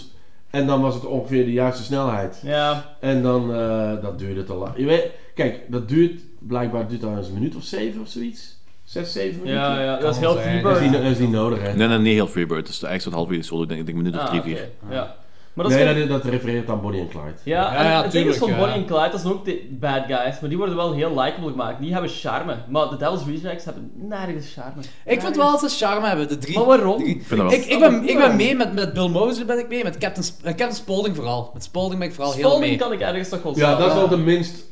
En 0.49 0.67
dan 0.67 0.81
was 0.81 0.93
het 0.93 1.05
ongeveer 1.05 1.45
de 1.45 1.51
juiste 1.51 1.83
snelheid. 1.83 2.39
Ja, 2.43 2.95
En 2.99 3.21
dan, 3.21 3.53
eh, 3.55 3.91
dat 4.01 4.19
duurde 4.19 4.43
te 4.43 4.53
lang. 4.53 4.71
Je 4.77 4.85
weet, 4.85 5.03
kijk, 5.35 5.59
dat 5.67 5.89
duurt, 5.89 6.21
blijkbaar 6.39 6.87
duurt 6.87 7.01
dat 7.01 7.27
een 7.27 7.33
minuut 7.33 7.55
of 7.55 7.63
zeven 7.63 8.01
of 8.01 8.07
zoiets. 8.07 8.57
Zes, 8.83 9.11
zeven 9.11 9.41
minuten. 9.41 9.61
ja, 9.61 9.81
ja. 9.81 9.97
Dat 9.97 10.13
is 10.13 10.19
heel. 10.19 10.33
Dat 10.33 10.43
is, 10.45 10.51
niet, 10.51 10.61
Freebird. 10.61 10.91
dat 11.03 11.11
is 11.11 11.19
niet 11.19 11.29
nodig, 11.31 11.61
hè. 11.61 11.73
Nee, 11.73 11.87
nee, 11.87 11.97
niet 11.97 12.13
heel 12.13 12.27
Freebird. 12.27 12.65
Dus 12.65 12.83
eigenlijk 12.83 13.01
zo'n 13.01 13.13
half 13.13 13.37
uur 13.37 13.43
solo, 13.43 13.65
denk 13.65 13.79
ik, 13.79 13.85
denk 13.85 13.97
een 13.97 14.03
minuut 14.03 14.19
of 14.19 14.25
Ah, 14.25 14.29
drie, 14.29 14.41
vier. 14.41 14.69
Ja. 14.89 15.15
Maar 15.55 15.65
dat 15.65 15.73
is 15.73 15.83
Nee, 15.83 16.07
dat, 16.07 16.21
dat 16.23 16.31
refereert 16.31 16.69
aan 16.69 16.81
Bonnie 16.81 17.01
en 17.01 17.07
Clyde. 17.09 17.33
Ja, 17.43 17.61
Ja, 17.61 17.75
en 17.75 17.85
ja, 17.85 18.01
het 18.03 18.11
ding 18.11 18.27
is 18.29 18.37
van 18.37 18.49
ja. 18.49 18.57
Bonnie 18.57 18.75
en 18.75 18.85
Clyde, 18.85 19.09
dat 19.11 19.19
zijn 19.21 19.33
ook 19.33 19.45
de 19.45 19.67
bad 19.71 20.03
guys, 20.07 20.39
maar 20.39 20.49
die 20.49 20.57
worden 20.57 20.75
wel 20.75 20.93
heel 20.93 21.09
likable 21.21 21.49
gemaakt. 21.49 21.79
Die 21.81 21.91
hebben 21.93 22.09
charme. 22.09 22.55
Maar 22.69 22.89
de 22.89 22.97
Devil's 22.97 23.25
Rejects 23.25 23.65
hebben 23.65 23.91
nergens 23.95 24.53
charme. 24.53 24.81
Ik 25.05 25.21
vind 25.21 25.35
wel 25.35 25.51
dat 25.59 25.71
ze 25.71 25.85
charme 25.85 26.07
hebben, 26.07 26.27
de 26.27 26.37
drie. 26.37 26.55
Maar 26.57 26.65
waarom? 26.65 26.97
drie- 26.97 27.15
Ik 27.15 27.27
wel. 27.27 27.51
Ik, 27.51 27.65
ik, 27.65 27.79
ben, 27.79 28.07
ik 28.09 28.17
ben 28.17 28.35
mee 28.35 28.55
met, 28.55 28.73
met 28.73 28.93
Bill 28.93 29.07
Mosley, 29.09 29.45
ben 29.45 29.59
ik 29.59 29.67
mee, 29.67 29.83
met 29.83 29.97
Captain, 29.97 30.25
Sp- 30.25 30.39
eh, 30.43 30.47
Captain 30.49 30.73
Spaulding 30.73 31.15
vooral. 31.15 31.51
Met 31.53 31.63
Spaulding 31.63 31.99
ben 31.99 32.09
ik 32.09 32.15
vooral 32.15 32.33
heel 32.33 32.59
mee. 32.59 32.75
kan 32.75 32.91
ik 32.91 32.99
ergens 32.99 33.29
toch 33.29 33.41
wel 33.43 33.57
Ja, 33.57 33.75
dat 33.75 33.87
is 33.87 33.93
wel 33.93 34.07
de 34.07 34.17
minst... 34.17 34.63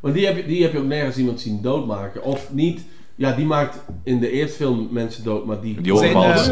Want 0.00 0.14
die 0.14 0.26
heb, 0.26 0.36
je, 0.36 0.46
die 0.46 0.62
heb 0.62 0.72
je 0.72 0.78
ook 0.78 0.84
nergens 0.84 1.16
iemand 1.16 1.40
zien 1.40 1.62
doodmaken. 1.62 2.22
Of 2.24 2.48
niet... 2.52 2.80
Ja, 3.18 3.32
die 3.32 3.44
maakt 3.46 3.78
in 4.04 4.20
de 4.20 4.30
eerste 4.30 4.56
film 4.56 4.88
mensen 4.90 5.24
dood, 5.24 5.44
maar 5.46 5.60
die... 5.60 5.80
Die 5.80 5.96
ze. 5.98 6.04
eh, 6.06 6.34
dus 6.36 6.46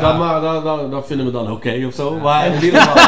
dat, 0.00 0.18
maar, 0.18 0.40
dat, 0.40 0.64
dat, 0.64 0.90
dat 0.90 1.06
vinden 1.06 1.26
we 1.26 1.32
dan 1.32 1.50
oké 1.50 1.84
of 1.86 1.94
zo. 1.94 2.18
Maar 2.18 2.46
in 2.46 2.62
ieder 2.64 2.80
geval... 2.80 3.02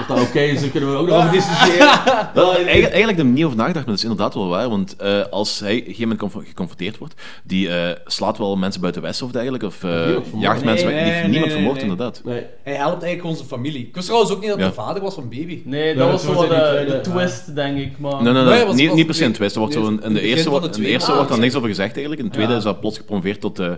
of 0.00 0.04
dat 0.08 0.20
oké 0.20 0.40
is, 0.40 0.60
daar 0.60 0.70
kunnen 0.70 0.90
we 0.92 0.96
ook 0.96 1.06
nog 1.08 1.16
over 1.18 1.30
discussiëren. 1.30 1.88
Eigenlijk, 2.34 2.66
eigenlijk 2.68 2.98
heb 3.06 3.10
ik 3.10 3.18
er 3.18 3.24
niet 3.24 3.44
over 3.44 3.56
nagedacht, 3.56 3.86
maar 3.86 3.94
dat 3.94 4.04
is 4.04 4.10
inderdaad 4.10 4.34
wel 4.34 4.48
waar. 4.48 4.68
Want 4.68 4.96
eh, 4.96 5.20
als 5.30 5.60
hij 5.60 5.70
op 5.72 5.76
een 5.78 5.84
gegeven 5.84 6.08
moment 6.08 6.18
conf- 6.32 6.46
geconfronteerd 6.46 6.98
wordt, 6.98 7.14
die 7.44 7.68
eh, 7.68 7.96
slaat 8.04 8.38
wel 8.38 8.56
mensen 8.56 8.80
buiten 8.80 9.02
Westen 9.02 9.26
of 9.26 9.32
dergelijke, 9.32 9.66
of 9.66 9.84
eh, 9.84 9.90
Niemand 9.90 10.22
vermoord. 10.26 10.42
jaagt 10.44 10.64
mensen 10.64 10.86
Nee, 10.86 10.94
weg. 10.94 11.04
Die 11.04 11.12
heeft 11.12 11.22
nee, 11.22 11.30
niemand 11.30 11.46
nee, 11.52 11.60
vermoord, 11.62 11.80
nee. 11.80 11.90
inderdaad. 11.90 12.20
Nee. 12.24 12.42
Hij 12.62 12.74
helpt 12.74 13.02
eigenlijk 13.02 13.24
onze 13.34 13.44
familie. 13.44 13.86
Ik 13.86 13.94
wist 13.94 14.06
trouwens 14.06 14.32
ook 14.34 14.40
niet 14.40 14.48
dat 14.48 14.58
Ja. 14.58 14.64
hij 14.64 14.72
vader 14.74 15.02
was 15.02 15.14
van 15.14 15.28
baby. 15.28 15.62
Nee, 15.64 15.94
dat 15.94 16.10
dat 16.12 16.24
was 16.24 16.38
die 16.38 16.48
de, 16.48 16.84
de 16.88 17.00
twist, 17.00 17.54
denk 17.54 17.78
ik. 17.78 17.98
Maar... 17.98 18.22
Nee, 18.22 18.32
nee, 18.32 18.42
Nee, 18.42 18.54
nee, 18.54 18.64
was- 18.66 18.74
niet, 18.74 18.94
niet 18.94 19.06
per 19.06 19.14
se 19.14 19.30
Westen. 19.38 19.60
Wordt 19.60 19.74
zo 19.74 19.86
in, 20.02 20.14
de 20.14 20.20
eerste, 20.20 20.50
wordt- 20.50 20.64
de 20.64 20.70
in 20.70 20.76
de 20.76 20.78
tweede. 20.78 20.92
eerste 20.92 21.12
wordt 21.12 21.28
daar 21.28 21.36
oké. 21.36 21.44
niks 21.46 21.56
over 21.56 21.68
gezegd 21.68 21.87
eigenlijk. 21.96 22.20
In 22.20 22.26
de 22.26 22.32
tweede 22.32 22.52
Ja. 22.52 22.58
is 22.58 22.64
dat 22.64 22.80
plots 22.80 22.96
gepromoveerd 22.98 23.40
tot... 23.40 23.58
eh, 23.58 23.72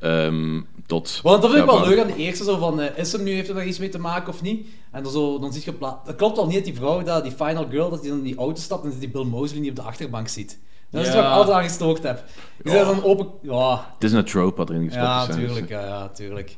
ehm, 0.00 0.60
tot 0.86 1.20
Want 1.22 1.42
dat 1.42 1.50
vind 1.50 1.64
ik 1.64 1.70
ja, 1.70 1.78
wel 1.80 1.88
leuk 1.88 1.98
aan 2.00 2.06
de 2.06 2.16
eerste, 2.16 2.44
zo 2.44 2.58
van, 2.58 2.80
eh, 2.80 2.98
is 2.98 3.12
hem 3.12 3.22
nu, 3.22 3.32
heeft 3.32 3.48
er 3.48 3.54
daar 3.54 3.66
iets 3.66 3.78
mee 3.78 3.88
te 3.88 3.98
maken 3.98 4.28
of 4.32 4.42
niet? 4.42 4.66
En 4.92 5.02
dan, 5.02 5.12
zo, 5.12 5.38
dan 5.38 5.52
zie 5.52 5.62
je, 5.64 5.74
dat 6.04 6.16
klopt 6.16 6.38
al 6.38 6.46
niet 6.46 6.54
dat 6.54 6.64
die 6.64 6.74
vrouw, 6.74 7.02
dat, 7.02 7.22
die 7.22 7.32
final 7.32 7.66
girl, 7.70 7.90
dat 7.90 8.00
die 8.00 8.10
dan 8.10 8.18
in 8.18 8.24
die 8.24 8.36
auto 8.36 8.60
stapt 8.60 8.84
en 8.84 8.90
dat 8.90 9.00
die 9.00 9.08
Bill 9.10 9.24
Mosley 9.24 9.60
niet 9.60 9.70
op 9.70 9.76
de 9.76 9.82
achterbank 9.82 10.28
ziet. 10.28 10.58
Dat 10.90 11.02
is 11.06 11.08
Ja. 11.08 11.14
wat 11.14 11.24
ik 11.24 11.30
altijd 11.30 11.56
aan 11.56 11.62
gestoord 11.62 12.02
heb. 12.02 12.24
Ja. 12.64 12.70
zijn 12.70 12.84
dan 12.84 13.04
open, 13.04 13.26
ja, 13.42 13.90
Het 13.94 14.04
is 14.04 14.12
een 14.12 14.24
trope 14.24 14.56
wat 14.56 14.70
erin 14.70 14.82
gestopt 14.84 15.06
ja, 15.06 15.20
is. 15.20 15.26
dus, 15.26 15.36
tuurlijk, 15.36 15.68
ja, 15.68 15.80
ja, 15.84 16.08
tuurlijk. 16.08 16.56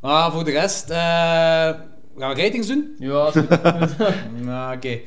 Maar 0.00 0.32
voor 0.32 0.44
de 0.44 0.50
rest, 0.50 0.90
eh, 0.90 0.96
gaan 0.96 2.34
we 2.34 2.42
ratings 2.42 2.66
doen? 2.66 2.94
Ja, 2.98 3.26
is 3.26 3.32
goed. 3.32 3.48
Nou, 4.44 4.76
oké. 4.76 4.98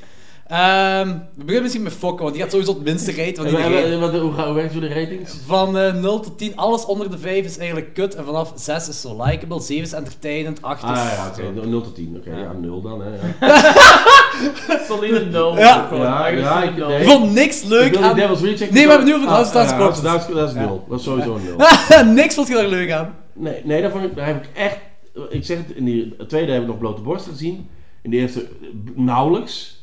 Ehm, 0.47 1.07
we 1.07 1.19
beginnen 1.35 1.61
misschien 1.61 1.83
met 1.83 1.93
Fokke, 1.93 2.21
want 2.23 2.33
die 2.33 2.43
gaat 2.43 2.51
sowieso 2.51 2.73
het 2.73 2.83
minste 2.83 3.11
raten 3.23 3.35
van 3.35 3.45
En, 3.45 3.55
en, 3.55 3.71
iedereen. 3.71 3.99
wat, 3.99 4.13
hoe, 4.13 4.33
gaan- 4.33 4.45
hoe 4.45 4.53
werken 4.55 4.79
jullie 4.79 4.93
ratings? 4.95 5.37
Van 5.45 5.77
eh 5.77 5.93
0 5.93 6.19
tot 6.19 6.37
10, 6.37 6.55
alles 6.55 6.85
onder 6.85 7.11
de 7.11 7.17
5 7.17 7.45
is 7.45 7.57
eigenlijk 7.57 7.93
kut. 7.93 8.15
En 8.15 8.25
vanaf 8.25 8.51
6 8.55 8.87
is 8.89 9.01
zo 9.01 9.23
likable, 9.23 9.61
7 9.61 9.83
is 9.83 9.93
entertainend, 9.93 10.61
8 10.61 10.83
is... 10.83 10.89
Ah 10.89 10.95
ja, 10.95 11.33
zo. 11.35 11.41
oké. 11.59 11.67
0 11.67 11.81
tot 11.81 11.95
10. 11.95 12.15
Oké, 12.19 12.37
ja, 12.39 12.51
0 12.61 12.81
dan. 12.81 13.01
Hè, 13.01 13.09
ja. 13.47 13.73
solide 14.87 15.25
nul. 15.25 15.57
Ja. 15.57 15.85
Gewoon, 15.87 16.03
Ja, 16.03 16.27
ja, 16.27 16.63
ik- 16.63 16.77
nee. 16.87 17.03
Vond 17.05 17.33
niks 17.33 17.61
Ik 17.63 17.69
leuk 17.69 17.97
aan... 17.97 18.15
Nee, 18.15 18.83
we 18.83 18.89
hebben 18.89 19.05
nu 19.05 19.13
over 19.15 19.27
de 19.27 19.33
of 19.39 19.47
Stars 19.47 19.69
ja, 19.69 19.77
Dat 20.33 20.49
is 20.49 20.53
0. 20.53 20.85
Dat 20.89 20.99
is 20.99 21.05
sowieso 21.05 21.35
een 21.35 22.05
0. 22.05 22.13
niks 22.13 22.35
vond 22.35 22.47
je 22.47 22.53
daar 22.53 22.67
leuk 22.67 22.91
aan. 22.91 23.15
Nee, 23.33 23.61
nee 23.63 23.81
daar, 23.81 23.91
vond 23.91 24.03
ik, 24.03 24.15
daar 24.15 24.25
heb 24.25 24.43
ik 24.43 24.49
echt... 24.55 24.77
Ik 25.29 25.45
zeg 25.45 25.57
het, 25.57 25.75
in 25.75 25.85
die 25.85 26.15
tweede 26.27 26.51
heb 26.51 26.61
ik 26.61 26.67
nog 26.67 26.77
blote 26.77 27.01
borst 27.01 27.25
gezien. 27.25 27.69
In 28.01 28.09
de 28.09 28.17
eerste 28.17 28.47
nauwelijks. 28.95 29.76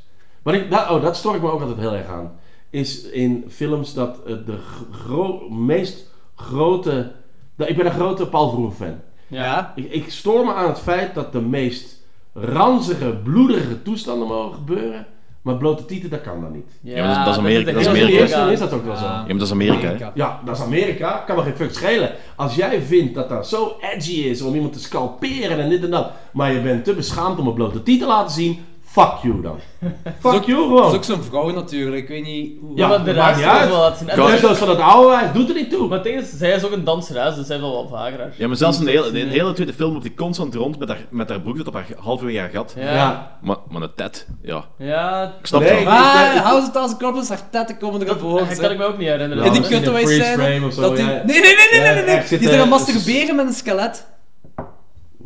Maar 0.45 0.55
ik, 0.55 0.70
dat, 0.70 0.90
oh, 0.90 1.03
dat 1.03 1.16
stoor 1.16 1.34
ik 1.34 1.42
me 1.42 1.51
ook 1.51 1.61
altijd 1.61 1.78
heel 1.78 1.95
erg 1.95 2.09
aan. 2.09 2.32
Is 2.70 3.03
in 3.11 3.45
films 3.49 3.95
dat 3.95 4.16
eh, 4.26 4.34
de 4.47 4.57
gro- 4.92 5.49
meest 5.51 6.11
grote... 6.34 7.12
dat- 7.57 7.68
ik 7.68 7.76
ben 7.76 7.86
een 7.86 7.92
grote 7.92 8.26
Paul 8.28 8.49
Verhoeven 8.49 8.86
fan. 8.86 9.01
Ja. 9.38 9.72
Ik, 9.76 9.92
ik 9.92 10.11
stoor 10.11 10.45
me 10.45 10.53
aan 10.55 10.68
het 10.68 10.78
feit 10.78 11.14
dat 11.14 11.32
de 11.32 11.40
meest 11.40 12.03
ranzige, 12.34 13.11
bloederige 13.24 13.82
toestanden 13.82 14.28
mogen 14.28 14.55
gebeuren. 14.55 15.07
Maar 15.42 15.57
blote 15.57 15.84
tieten, 15.84 16.11
dat 16.11 16.20
kan 16.20 16.40
dan 16.40 16.53
niet. 16.53 16.70
Ja, 16.82 16.97
Ja, 16.97 17.05
maar 17.07 17.24
dat 17.24 17.34
is 17.34 17.40
Amerika, 17.40 17.72
dat 17.72 17.80
is 17.80 17.86
Amerika. 17.88 18.26
film 18.26 18.49
is 18.49 18.59
dat 18.59 18.72
ook 18.72 18.84
wel 18.84 18.97
zo. 18.97 19.05
Ja, 19.05 19.24
maar 19.26 19.28
dat 19.28 19.42
is 19.47 19.53
Amerika, 19.53 19.88
hè. 19.88 20.07
Ja, 20.14 20.40
dat 20.45 20.57
is 20.57 20.62
Amerika. 20.62 21.22
Kan 21.26 21.36
me 21.36 21.42
geen 21.42 21.57
fuck 21.57 21.74
schelen. 21.74 22.12
Als 22.36 22.55
jij 22.55 22.82
vindt 22.82 23.14
dat 23.14 23.28
dat 23.28 23.49
zo 23.49 23.76
edgy 23.80 24.12
is 24.20 24.42
om 24.42 24.55
iemand 24.55 24.72
te 24.72 24.78
scalperen 24.78 25.59
en 25.61 25.68
dit 25.68 25.82
en 25.84 25.90
dat. 25.90 26.11
Maar 26.32 26.53
je 26.53 26.61
bent 26.61 26.84
te 26.84 26.95
beschaamd 26.95 27.38
om 27.38 27.47
een 27.47 27.55
blote 27.55 27.82
titel 27.82 28.07
te 28.09 28.12
laten 28.14 28.32
zien. 28.34 28.64
Fuck 28.95 29.12
you 29.22 29.40
dan. 29.42 29.59
Fuck 30.32 30.45
you 30.45 30.59
Dat 30.59 30.66
gewoon. 30.68 30.86
is 30.90 30.97
ook 30.97 31.05
zo'n 31.05 31.22
vrouw 31.22 31.51
natuurlijk, 31.51 32.03
ik 32.03 32.09
weet 32.09 32.24
niet 32.24 32.53
hoe... 32.61 32.76
Ja, 32.76 32.88
maar 32.88 33.05
de 33.05 33.12
dat 33.14 33.24
rest 33.24 33.38
is 33.38 33.45
wel. 33.45 33.86
En 33.86 34.07
Net 34.07 34.16
de- 34.16 34.36
zoals 34.40 34.59
van 34.59 34.68
het 34.68 34.78
oude 34.78 35.09
wijf, 35.09 35.32
doet 35.32 35.49
er 35.49 35.55
niet 35.55 35.70
toe. 35.70 35.88
Maar 35.88 35.99
het 35.99 36.07
ding 36.07 36.20
is, 36.20 36.30
zij 36.38 36.51
is 36.51 36.64
ook 36.64 36.72
een 36.72 36.84
danseres, 36.84 37.34
dus 37.34 37.47
zij 37.47 37.57
heeft 37.57 37.68
wel 37.68 37.88
vaker. 37.90 38.32
Ja, 38.38 38.47
maar 38.47 38.57
zelfs 38.57 38.78
in 38.78 38.84
de 38.84 38.90
hele, 38.90 39.11
de 39.11 39.18
hele 39.18 39.53
tweede 39.53 39.72
film 39.72 39.92
loopt 39.92 40.05
hij 40.05 40.14
constant 40.14 40.55
rond 40.55 40.78
met 40.78 40.88
haar, 40.88 40.99
met 41.11 41.28
haar 41.28 41.40
broek 41.40 41.57
tot 41.57 41.66
op 41.66 41.74
haar 41.74 41.86
halverwege 41.99 42.38
haar 42.38 42.51
gat. 42.51 42.74
Ja. 42.78 42.92
Ja. 42.95 43.36
Maar, 43.42 43.57
maar 43.68 43.82
een 43.82 43.95
tet, 43.97 44.26
ja. 44.42 44.64
Ja, 44.78 45.22
Ik 45.40 45.47
snap 45.47 45.61
Nee, 45.61 45.70
het 45.70 45.84
wel. 45.84 45.92
ik- 45.95 45.99
Maar 46.01 46.34
ik- 46.36 46.42
House 46.42 46.62
of 46.62 46.68
Stars 46.68 46.97
Corpus, 46.97 47.28
haar 47.28 47.51
tetten 47.51 47.78
komen 47.78 48.01
er 48.01 48.07
dat, 48.07 48.18
voor. 48.18 48.38
dat 48.49 48.59
kan 48.59 48.70
ik 48.70 48.78
me 48.78 48.84
ook 48.84 48.99
niet 48.99 49.09
herinneren. 49.09 49.45
In 49.45 49.53
die 49.53 49.61
een 49.61 50.64
of 50.64 50.72
zo, 50.72 50.80
dat 50.80 50.97
die... 50.97 51.05
ja. 51.05 51.11
Nee, 51.11 51.22
nee, 51.24 51.40
nee, 51.40 51.80
nee, 51.80 51.95
nee, 51.95 52.05
nee, 52.05 52.22
Die 52.28 52.38
er- 52.38 52.45
zijn 52.45 52.59
gaan 52.59 52.68
masturberen 52.68 53.36
met 53.36 53.47
een 53.47 53.53
skelet. 53.53 54.07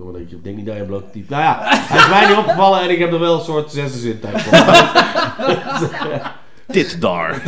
Maar 0.05 0.13
dat- 0.13 0.21
Ik 0.31 0.45
denk 0.45 0.57
niet 0.57 0.67
dat 0.67 0.75
je 0.75 0.81
een 0.81 0.87
blote 0.87 1.11
titel... 1.13 1.37
Nou 1.37 1.43
ja, 1.49 1.59
hij 1.63 1.99
is 1.99 2.09
mij 2.09 2.27
niet 2.29 2.37
opgevallen 2.37 2.81
en 2.81 2.91
ik 2.91 2.99
heb 2.99 3.13
er 3.13 3.19
wel 3.21 3.35
een 3.35 3.45
soort 3.45 3.71
zesde 3.73 3.99
zintuig 3.99 4.43
van. 4.49 4.59
Dit 6.67 7.01
daar. 7.01 7.43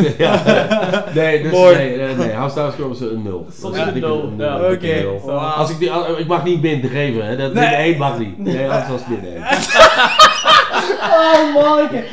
Nee, 1.15 1.43
dus, 1.43 1.53
Mooi. 1.53 1.77
nee, 1.77 1.97
nee, 1.97 2.15
nee. 2.15 2.33
House 2.33 2.61
is 2.93 3.01
een 3.01 3.23
nul. 3.23 3.47
Soms 3.51 3.61
Dat 3.61 3.75
is 3.75 3.79
een 3.81 3.93
dikke- 3.93 4.09
nul, 4.09 4.33
ja. 4.39 4.59
dikke 4.69 4.87
Oké. 4.87 5.01
nul. 5.01 5.23
Wauw. 5.25 5.39
Als 5.39 5.71
ik, 5.71 5.79
die, 5.79 5.91
als- 5.91 6.19
ik 6.19 6.27
mag 6.27 6.45
niet 6.45 6.61
binnen 6.61 6.91
geven, 6.91 7.27
hè. 7.27 7.37
Dat, 7.37 7.53
Nee. 7.55 7.63
binnen 7.63 7.79
één 7.79 7.99
mag 7.99 8.19
niet. 8.19 8.39
Nee, 8.39 8.71
anders 8.71 8.89
was 8.89 9.01
het 9.05 9.09
binnen 9.21 9.35
één. 9.35 9.43
Oh, 11.01 11.77
Mike. 11.77 12.05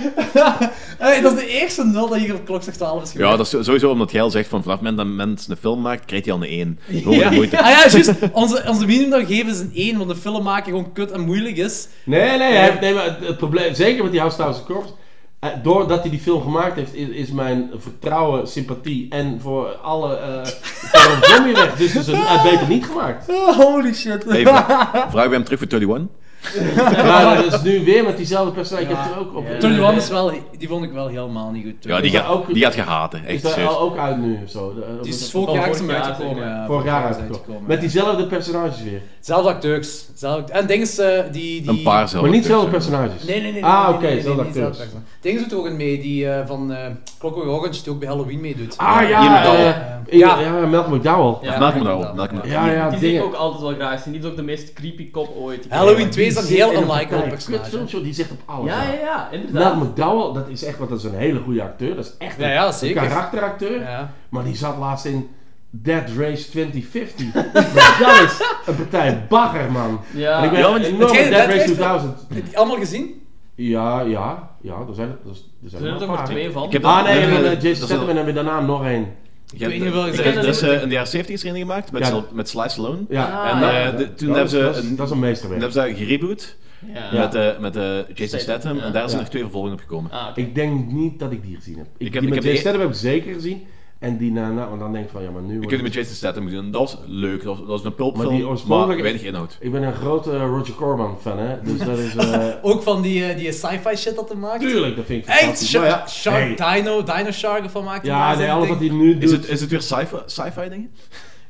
hey, 0.97 1.21
dat 1.21 1.33
is 1.33 1.39
de 1.39 1.47
eerste 1.47 1.85
nul 1.85 2.07
dat 2.07 2.17
hier 2.17 2.33
op 2.35 2.45
klok 2.45 2.61
12 2.61 3.03
is 3.03 3.11
Ja, 3.11 3.35
dat 3.37 3.53
is 3.53 3.65
sowieso 3.65 3.89
omdat 3.89 4.11
jij 4.11 4.21
al 4.21 4.29
zegt 4.29 4.49
van 4.49 4.61
vanaf 4.63 4.79
het 4.79 4.89
moment 4.89 5.07
dat 5.07 5.25
mensen 5.27 5.51
een 5.51 5.57
film 5.57 5.81
maakt, 5.81 6.05
krijgt 6.05 6.25
hij 6.25 6.33
al 6.33 6.43
een 6.43 6.79
1. 6.89 7.03
Hoge 7.03 7.29
moeite. 7.31 7.61
Ah 7.61 7.69
ja, 7.69 7.79
juist. 7.89 8.13
Onze, 8.31 8.63
onze 8.67 8.85
minimum 8.85 9.19
we 9.19 9.25
geven 9.25 9.51
is 9.51 9.59
een 9.59 9.71
1, 9.73 9.97
want 9.97 10.09
de 10.09 10.15
film 10.15 10.43
maken 10.43 10.65
gewoon 10.65 10.91
kut 10.93 11.11
en 11.11 11.21
moeilijk 11.21 11.57
is. 11.57 11.87
Nee, 12.03 12.37
nee, 12.37 12.53
hij 12.53 12.63
heeft, 12.63 12.79
nee 12.79 12.93
maar 12.93 13.03
het, 13.03 13.27
het 13.27 13.37
probleem, 13.37 13.73
zeker 13.73 14.03
met 14.03 14.11
die 14.11 14.21
House 14.21 14.63
Corps, 14.65 14.93
eh, 15.39 15.49
doordat 15.63 16.01
hij 16.01 16.09
die 16.09 16.19
film 16.19 16.41
gemaakt 16.41 16.75
heeft, 16.75 16.93
is, 16.93 17.07
is 17.07 17.31
mijn 17.31 17.69
vertrouwen, 17.77 18.47
sympathie 18.47 19.07
en 19.09 19.39
voor 19.41 19.67
alle 19.67 20.15
eh 20.15 20.45
voor 20.91 21.11
een 21.11 21.23
zombie 21.35 21.53
weg. 21.53 21.75
Dus 21.75 21.93
het 21.93 22.01
is 22.01 22.13
een, 22.13 22.19
het 22.25 22.51
beter 22.51 22.67
niet 22.67 22.85
gemaakt. 22.85 23.29
Oh, 23.29 23.57
holy 23.57 23.93
shit. 23.93 24.23
Hey, 24.23 24.41
vra- 24.41 25.07
vragen 25.09 25.29
we 25.29 25.35
hem 25.35 25.43
terug 25.43 25.59
voor 25.59 25.67
31? 25.71 26.07
Ja, 26.95 27.35
dat 27.43 27.53
is 27.53 27.61
nu 27.61 27.83
weer 27.85 28.03
met 28.03 28.17
diezelfde 28.17 28.51
personage. 28.51 28.85
Ik 28.89 28.95
heb 28.97 29.13
er 29.13 29.19
ook 29.19 29.35
op. 29.35 29.43
Ja. 29.47 29.53
21 29.53 29.95
is 29.95 30.09
wel, 30.09 30.31
die 30.57 30.67
vond 30.67 30.83
ik 30.83 30.91
wel 30.91 31.07
helemaal 31.07 31.51
niet 31.51 31.63
goed. 31.65 31.73
Ja, 31.79 32.01
die 32.01 32.11
Is 32.11 32.17
gaat, 32.17 32.27
ook- 32.29 32.53
die 32.53 32.63
gaat 32.63 32.73
gehaten. 32.73 33.19
Is 33.25 33.43
Echt 33.43 33.55
dat 33.55 33.67
al- 33.67 33.79
ook 33.79 33.97
uit 33.97 34.17
nu 34.17 34.39
of 34.43 34.49
zo? 34.51 34.73
Die 35.01 35.13
is 35.13 35.31
vorig 35.31 35.53
jaar 35.55 35.69
is 35.69 35.79
jaar 35.79 36.01
uitgekomen. 36.03 36.63
vorig 36.67 36.85
jaar 36.85 37.09
is 37.09 37.15
uitgekomen. 37.15 37.61
Met 37.65 37.79
diezelfde 37.79 38.27
personages 38.27 38.83
weer. 38.83 39.01
Zelfde 39.19 39.49
acteurs. 39.49 40.05
Zelfde... 40.15 40.51
En 40.53 40.65
dingen 40.67 40.83
is 40.83 40.99
eh, 40.99 41.19
die, 41.31 41.61
die... 41.61 41.69
Een 41.69 41.81
paar 41.81 42.09
zelf. 42.09 42.21
Maar 42.21 42.31
niet 42.31 42.43
dezelfde 42.43 42.69
personages. 42.69 43.23
Nee, 43.23 43.41
nee, 43.41 43.51
nee. 43.51 43.65
Ah, 43.65 43.89
oké, 43.93 44.07
nee, 44.07 44.29
acteurs. 44.29 44.77
Dingen 45.21 45.41
doet 45.41 45.51
er 45.51 45.57
ook 45.57 45.65
een 45.65 45.75
mee, 45.77 46.01
die 46.01 46.29
eh, 46.29 46.47
van 46.47 46.71
eh 46.73 46.77
Clockwork 47.19 47.47
Orange, 47.47 47.83
die 47.83 47.91
ook 47.91 47.99
bij 47.99 48.07
Halloween 48.07 48.41
meedoet. 48.41 48.77
Ah 48.77 49.09
ja, 49.09 49.45
eh, 49.45 49.63
Ja. 50.09 50.39
ja, 50.39 50.39
ja, 50.39 50.65
Malcolm 50.65 50.95
McDowell. 50.97 51.49
Ja, 51.49 51.59
ja, 51.59 51.69
McDowell. 51.69 52.27
Ja. 52.43 52.65
Ja, 52.65 52.71
ja, 52.73 52.89
die 52.89 52.99
zie 52.99 53.07
ik 53.07 53.13
dingen. 53.13 53.27
ook 53.27 53.33
altijd 53.33 53.61
wel 53.61 53.73
graag 53.73 54.01
zien. 54.01 54.11
Die 54.13 54.21
is 54.21 54.27
ook 54.27 54.35
de 54.35 54.41
meest 54.41 54.73
creepy 54.73 55.11
kop 55.11 55.35
ooit. 55.37 55.65
Halloween 55.69 56.09
2 56.09 56.31
is 56.43 56.49
een 56.49 56.55
heel 56.55 56.67
zit 56.67 56.77
in 56.77 56.83
een 56.83 56.89
unlikable 56.89 57.27
personage. 57.27 58.01
Die 58.01 58.13
zegt 58.13 58.31
op 58.31 58.39
alles. 58.45 58.71
Ja, 58.71 58.83
ja, 58.83 58.93
ja, 59.03 59.29
inderdaad. 59.31 59.75
McDowell, 59.75 60.33
dat 60.33 60.49
is 60.49 60.63
echt 60.63 60.77
wat, 60.77 60.89
dat 60.89 60.97
is 60.97 61.03
een 61.03 61.13
hele 61.15 61.39
goede 61.39 61.63
acteur. 61.63 61.95
Dat 61.95 62.05
is 62.05 62.13
echt 62.17 62.39
een, 62.41 62.49
ja, 62.49 62.71
een 62.81 62.93
karakteracteur. 62.93 63.81
Ja. 63.81 64.11
Maar 64.29 64.43
die 64.43 64.55
zat 64.55 64.77
laatst 64.77 65.05
in 65.05 65.29
Dead 65.69 66.09
Race 66.17 66.49
2050. 66.49 67.33
maar 67.33 67.97
dat 67.99 68.19
is 68.21 68.41
een 68.65 68.75
partij 68.75 69.25
bagger, 69.29 69.71
man. 69.71 69.99
Ja. 70.13 70.37
En 70.37 70.43
ik 70.43 70.49
ben 70.51 70.59
Ja, 70.59 70.65
enorm 70.77 71.13
Dead 71.13 71.29
Dead 71.29 71.45
Race 71.45 71.57
Race- 71.57 71.63
2000. 71.73 72.13
Heb 72.27 72.37
je 72.37 72.43
die 72.43 72.57
allemaal 72.57 72.77
gezien? 72.77 73.21
Ja, 73.55 74.01
ja, 74.01 74.49
ja, 74.61 74.73
er 74.87 74.93
zijn 74.93 75.07
er, 75.07 75.17
er 75.25 75.29
Er 75.63 75.69
zijn 75.69 75.83
er 75.83 76.01
er 76.01 76.07
paar. 76.07 76.25
twee 76.25 76.51
van. 76.51 76.63
Ik 76.63 76.71
heb 76.71 76.85
Ah 76.85 77.03
nee, 77.03 77.19
en 77.19 77.29
uh, 77.29 77.49
dat 77.49 77.61
Jason 77.61 77.87
Statham 77.87 78.17
en 78.17 78.33
daarna 78.33 78.59
nog 78.59 78.85
één. 78.85 79.15
Je 79.51 79.57
weet 79.57 79.69
hebt- 79.71 79.83
niet 79.83 79.93
welke 79.93 80.09
er- 80.09 80.15
zijn 80.15 80.27
er 80.27 80.35
dat 80.35 80.45
is 80.55 80.61
eh, 80.61 80.81
in 80.81 80.87
de 80.87 80.93
jaren 80.93 81.07
70 81.09 81.35
is 81.35 81.43
er 81.43 81.49
een 81.49 81.55
gemaakt 81.57 81.91
met, 81.91 82.01
Ja. 82.01 82.07
Sil- 82.13 82.27
met 82.33 82.49
Sly 82.49 82.67
Stallone. 82.69 83.01
Ja, 83.09 83.25
Ah, 83.25 83.51
en 83.51 83.59
ja. 83.59 83.91
eh, 83.91 83.97
de- 83.97 84.13
toen 84.13 84.27
dat, 84.27 84.37
hebben 84.51 84.69
is, 84.69 84.75
ze 84.77 84.81
een, 84.87 84.95
dat 84.95 85.05
is 85.05 85.11
een 85.11 85.19
meesterwerk. 85.19 85.61
hebben 85.61 85.81
ze 85.97 86.05
gereboot 86.05 86.55
Ja. 86.93 87.19
met, 87.19 87.35
eh 87.35 87.57
met 87.59 87.75
eh, 87.75 87.83
Jason 88.13 88.39
Statham, 88.39 88.39
Statham. 88.39 88.77
ja. 88.77 88.83
En 88.83 88.91
daar 88.91 89.01
zijn 89.01 89.11
Ja. 89.11 89.17
nog 89.19 89.27
twee 89.29 89.41
vervolgen 89.41 89.71
op 89.71 89.79
gekomen. 89.79 90.11
Ah, 90.11 90.27
oké. 90.29 90.39
Ik 90.41 90.55
denk 90.55 90.91
niet 90.91 91.19
dat 91.19 91.31
ik 91.31 91.43
die 91.43 91.55
gezien 91.55 91.77
heb. 91.77 91.85
Ik, 91.97 92.07
Ik 92.07 92.13
heb- 92.13 92.21
die 92.23 92.31
ik 92.31 92.35
met 92.35 92.43
heb 92.43 92.53
Jason 92.53 92.53
de- 92.53 92.59
Statham 92.59 92.79
heb 92.81 92.89
ik 92.89 92.95
zeker 92.95 93.33
gezien. 93.33 93.63
En 93.99 94.17
die 94.17 94.31
na, 94.31 94.49
na 94.51 94.67
want 94.67 94.79
dan 94.79 94.91
denk 94.91 95.05
ik 95.05 95.11
van, 95.11 95.23
ja 95.23 95.29
maar 95.31 95.41
nu... 95.41 95.53
Je 95.53 95.59
kunt 95.59 95.71
het 95.71 95.81
met 95.81 95.93
Jason 95.93 96.13
Statham 96.15 96.49
doen. 96.49 96.71
Dat 96.71 96.81
was 96.81 96.97
leuk. 97.05 97.43
Dat 97.43 97.45
was, 97.45 97.57
dat 97.57 97.67
was 97.67 97.77
een 97.79 97.83
Maar 97.85 97.93
pulpfilm, 97.95 98.29
die 98.33 98.41
maar, 98.41 98.49
oorspronkelijke- 98.51 99.01
weinig 99.03 99.23
inhoud. 99.23 99.57
Ik 99.59 99.71
ben 99.71 99.83
een 99.83 99.93
grote 99.93 100.37
Roger 100.45 100.73
Corman 100.75 101.17
fan, 101.21 101.37
hè. 101.39 101.61
Dus 101.61 101.79
dat 101.79 101.97
is... 101.97 102.15
eh 102.15 102.47
Ook 102.71 102.83
van 102.83 103.01
die, 103.01 103.25
eh, 103.25 103.37
die 103.37 103.51
sci-fi 103.51 103.95
shit 103.95 104.15
dat 104.15 104.29
hij 104.29 104.37
maakt? 104.37 104.59
tuurlijk, 104.59 104.95
dat 104.95 105.05
vind 105.05 105.23
ik 105.23 105.29
Echt? 105.29 105.39
fantastisch. 105.39 105.69
Shark, 105.69 105.89
Maar 105.89 105.99
ja, 105.99 106.07
Shark 106.07 106.57
hey. 106.59 106.81
Dino, 106.81 107.03
Dino 107.03 107.31
Shark 107.31 107.69
wat 107.69 107.83
maakt 107.83 108.05
Ja, 108.05 108.27
nou? 108.27 108.37
nee, 108.39 108.51
alles 108.51 108.67
wat 108.67 108.79
hij 108.79 108.89
nu 108.89 109.13
doet... 109.13 109.23
Is 109.23 109.31
het, 109.31 109.47
is 109.47 109.61
het 109.61 109.69
weer 109.69 109.81
sci-fi, 109.81 110.15
sci-fi 110.25 110.69
dingen? 110.69 110.91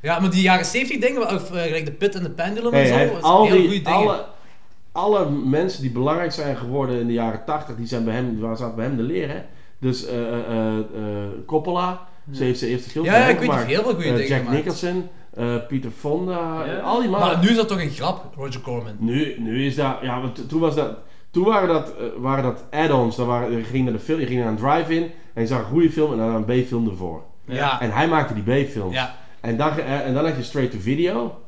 Ja, 0.02 0.18
maar 0.20 0.30
die 0.30 0.42
jaren 0.42 0.64
70 0.64 0.98
dingen, 1.00 1.22
of 1.34 1.50
eh, 1.52 1.62
gelijk 1.62 1.84
de 1.84 1.92
Pit 1.92 2.14
en 2.14 2.22
de 2.22 2.30
Pendulum 2.30 2.72
Hey, 2.72 2.90
en 2.92 3.08
zo, 3.08 3.16
is 3.16 3.22
al 3.22 3.46
heel 3.46 3.56
goede 3.60 3.68
dingen. 3.68 3.92
alle, 3.92 4.24
alle 4.92 5.30
mensen 5.30 5.82
die 5.82 5.90
belangrijk 5.90 6.32
zijn 6.32 6.56
geworden 6.56 7.00
in 7.00 7.06
de 7.06 7.12
jaren 7.12 7.44
80, 7.44 7.76
die 7.76 7.86
zijn 7.86 8.04
bij 8.04 8.14
hem, 8.14 8.40
waar 8.40 8.56
zaten 8.56 8.76
bij 8.76 8.84
hem 8.84 8.96
de 8.96 9.02
leer, 9.02 9.28
hè? 9.28 9.40
Dus 9.80 10.06
eh 10.06 10.18
eh, 10.28 10.38
eh, 10.48 10.78
eh, 10.78 10.84
Coppola, 11.46 12.07
ze 12.32 12.44
heeft 12.44 12.58
zijn 12.58 12.70
eerste 12.70 12.90
film 12.90 13.04
Ja, 13.04 13.14
ik 13.16 13.26
weet 13.26 13.40
niet, 13.40 13.50
gemaakt. 13.50 13.66
heel 13.66 13.82
veel 13.82 13.92
goede 13.94 14.08
Eh, 14.08 14.14
dingen 14.14 14.28
Jack 14.28 14.38
gemaakt. 14.38 14.56
Nicholson, 14.56 15.08
eh, 15.34 15.44
Peter 15.68 15.90
Fonda, 15.98 16.62
al 16.84 17.00
die 17.00 17.08
mannen. 17.10 17.28
Maar 17.28 17.38
nu 17.44 17.48
is 17.48 17.56
dat 17.56 17.68
toch 17.68 17.80
een 17.80 17.90
grap, 17.90 18.24
Roger 18.36 18.60
Corman. 18.60 18.92
Nu, 18.98 19.34
nu 19.38 19.64
is 19.66 19.74
dat, 19.74 19.96
ja, 20.02 20.20
want 20.20 20.48
toen 20.48 20.60
was 20.60 20.74
dat, 20.74 20.96
toen 21.30 21.44
waren 21.44 21.68
dat, 21.68 21.88
eh, 21.96 22.04
waren 22.18 22.44
dat 22.44 22.64
add-ons. 22.70 23.16
Dan 23.16 23.26
waren, 23.26 23.56
je 23.56 23.62
ging 23.64 23.84
naar 23.84 23.92
de 23.92 23.98
film, 23.98 24.20
je 24.20 24.26
ging 24.26 24.40
naar 24.40 24.48
een 24.48 24.56
drive-in 24.56 25.10
en 25.34 25.42
je 25.42 25.46
zag 25.48 25.58
een 25.58 25.64
goede 25.64 25.90
film 25.90 26.12
en 26.12 26.18
dan 26.18 26.34
een 26.34 26.44
B-film 26.64 26.88
ervoor. 26.88 27.22
Ja. 27.44 27.80
En 27.80 27.90
hij 27.92 28.08
maakte 28.08 28.34
die 28.42 28.64
B-films. 28.64 28.94
Ja. 28.94 29.14
En 29.40 29.56
dan, 29.56 29.78
en 29.78 30.14
dan 30.14 30.24
had 30.26 30.36
je 30.36 30.42
straight 30.42 30.72
to 30.72 30.78
video. 30.80 31.38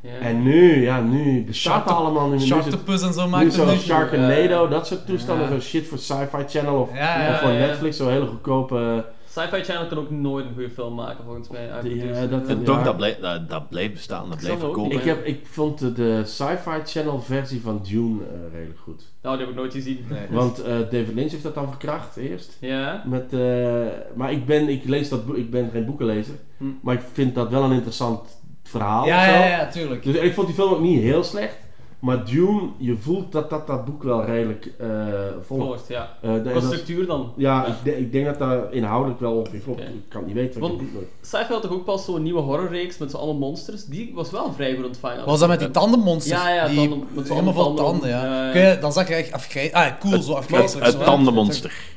Ja. 0.00 0.10
En 0.26 0.42
nu, 0.42 0.82
ja, 0.82 1.00
nu 1.00 1.44
bestaat 1.44 1.72
Shark- 1.72 1.84
het 1.88 1.96
allemaal. 1.96 2.28
Nu, 2.28 2.40
Sharktopus 2.40 3.02
en 3.02 3.12
zo 3.12 3.28
maakt 3.28 3.52
zo 3.52 3.66
het 3.66 3.74
nu. 3.74 3.80
Sharknado, 3.80 4.68
dat 4.68 4.86
soort 4.86 5.06
toestanden, 5.06 5.46
Ja. 5.48 5.52
zo 5.52 5.60
shit 5.60 5.86
voor 5.86 5.98
Sci-Fi 5.98 6.44
Channel 6.58 6.80
of, 6.80 6.90
Ja, 6.96 7.22
ja, 7.24 7.32
of 7.32 7.40
voor 7.40 7.50
ja. 7.50 7.58
Netflix, 7.58 7.96
zo 7.96 8.08
hele 8.08 8.26
goedkope. 8.26 9.04
Sci-Fi 9.40 9.62
Channel 9.62 9.86
kan 9.86 9.98
ook 9.98 10.10
nooit 10.10 10.44
een 10.46 10.52
goede 10.54 10.70
film 10.70 10.94
maken, 10.94 11.24
volgens 11.24 11.48
mij. 11.48 11.64
Ja, 11.66 12.26
dat- 12.26 12.46
En 12.46 12.64
toch, 12.64 12.82
dat, 12.82 12.96
blijft, 12.96 13.20
dat, 13.20 13.50
dat 13.50 13.68
blijft 13.68 13.92
bestaan, 13.92 14.28
dat 14.28 14.38
blijft 14.38 14.56
ook 14.62 14.74
verkopen. 14.74 14.98
Ik, 14.98 15.04
heb, 15.04 15.24
ik 15.24 15.46
vond 15.46 15.78
de, 15.78 15.92
de 15.92 16.22
Sci-Fi 16.24 16.80
Channel 16.84 17.20
versie 17.20 17.60
van 17.60 17.80
Dune 17.88 18.22
eh, 18.22 18.52
redelijk 18.52 18.78
goed. 18.78 19.12
Nou, 19.22 19.36
die 19.36 19.46
heb 19.46 19.54
ik 19.54 19.60
nooit 19.60 19.72
gezien. 19.72 20.04
Want 20.30 20.62
eh, 20.62 20.72
David 20.78 21.14
Lynch 21.14 21.30
heeft 21.30 21.42
dat 21.42 21.54
dan 21.54 21.68
verkracht 21.68 22.16
eerst. 22.16 22.56
Ja? 22.60 23.02
Met, 23.06 23.32
eh, 23.32 23.86
maar 24.14 24.32
ik 24.32 24.46
ben, 24.46 24.68
ik, 24.68 24.84
lees 24.84 25.08
dat 25.08 25.26
boek, 25.26 25.36
ik 25.36 25.50
ben 25.50 25.70
geen 25.72 25.84
boekenlezer, 25.86 26.34
Hm. 26.56 26.64
maar 26.82 26.94
ik 26.94 27.02
vind 27.12 27.34
dat 27.34 27.50
wel 27.50 27.62
een 27.62 27.72
interessant 27.72 28.40
verhaal. 28.62 29.06
Ja, 29.06 29.26
ja, 29.26 29.46
ja, 29.46 29.66
tuurlijk. 29.68 30.02
Dus 30.02 30.16
ik 30.16 30.34
vond 30.34 30.46
die 30.46 30.56
film 30.56 30.72
ook 30.72 30.80
niet 30.80 31.00
heel 31.02 31.24
slecht. 31.24 31.56
Maar 31.98 32.24
Dune, 32.24 32.60
je 32.76 32.96
voelt 32.96 33.32
dat 33.32 33.50
dat, 33.50 33.66
dat 33.66 33.84
boek 33.84 34.02
wel 34.02 34.24
redelijk 34.24 34.72
eh 34.78 34.86
volgt. 35.46 35.64
Volgt, 35.64 35.88
ja. 35.88 36.16
Eh, 36.22 36.30
de- 36.42 36.60
structuur 36.60 37.06
dan. 37.06 37.32
ja, 37.36 37.66
Ik, 37.66 37.74
de- 37.84 37.98
ik 37.98 38.12
denk 38.12 38.24
dat 38.26 38.38
dat 38.38 38.72
inhoudelijk 38.72 39.20
wel 39.20 39.32
ongeveer 39.32 39.60
klopt. 39.60 39.80
Ik 39.80 39.86
kan 40.08 40.18
het 40.18 40.26
niet 40.26 40.36
weten. 40.36 40.60
want 40.60 40.80
Sci-Fi 41.22 41.52
had 41.52 41.62
toch 41.62 41.72
ook 41.72 41.84
pas 41.84 42.04
zo'n 42.04 42.22
nieuwe 42.22 42.40
horrorreeks 42.40 42.98
met 42.98 43.10
z'n 43.10 43.16
allemaal 43.16 43.36
monsters? 43.48 43.84
Die 43.84 44.10
was 44.14 44.30
wel 44.30 44.52
vrij 44.52 44.74
goed 44.76 44.86
ontvangen. 44.86 45.24
Was 45.26 45.40
dat 45.40 45.48
met 45.48 45.58
die 45.58 45.70
tandenmonsters? 45.70 46.42
Ja, 46.42 46.48
ja, 46.54 46.68
die 46.68 46.88
tanden- 46.88 47.06
met 47.14 47.26
z'n 47.26 47.32
helemaal 47.32 47.52
vol 47.52 47.74
tanden. 47.74 47.84
tanden, 47.84 48.08
ja. 48.08 48.52
Je, 48.54 48.78
dan 48.80 48.92
zag 48.92 49.08
je 49.08 49.14
echt 49.14 49.32
afgrijs... 49.32 49.72
Ah, 49.72 49.86
cool, 50.00 50.22
zo 50.22 50.32
afgrijzelijk. 50.32 50.86
Het 50.86 51.04
tandenmonster. 51.04 51.96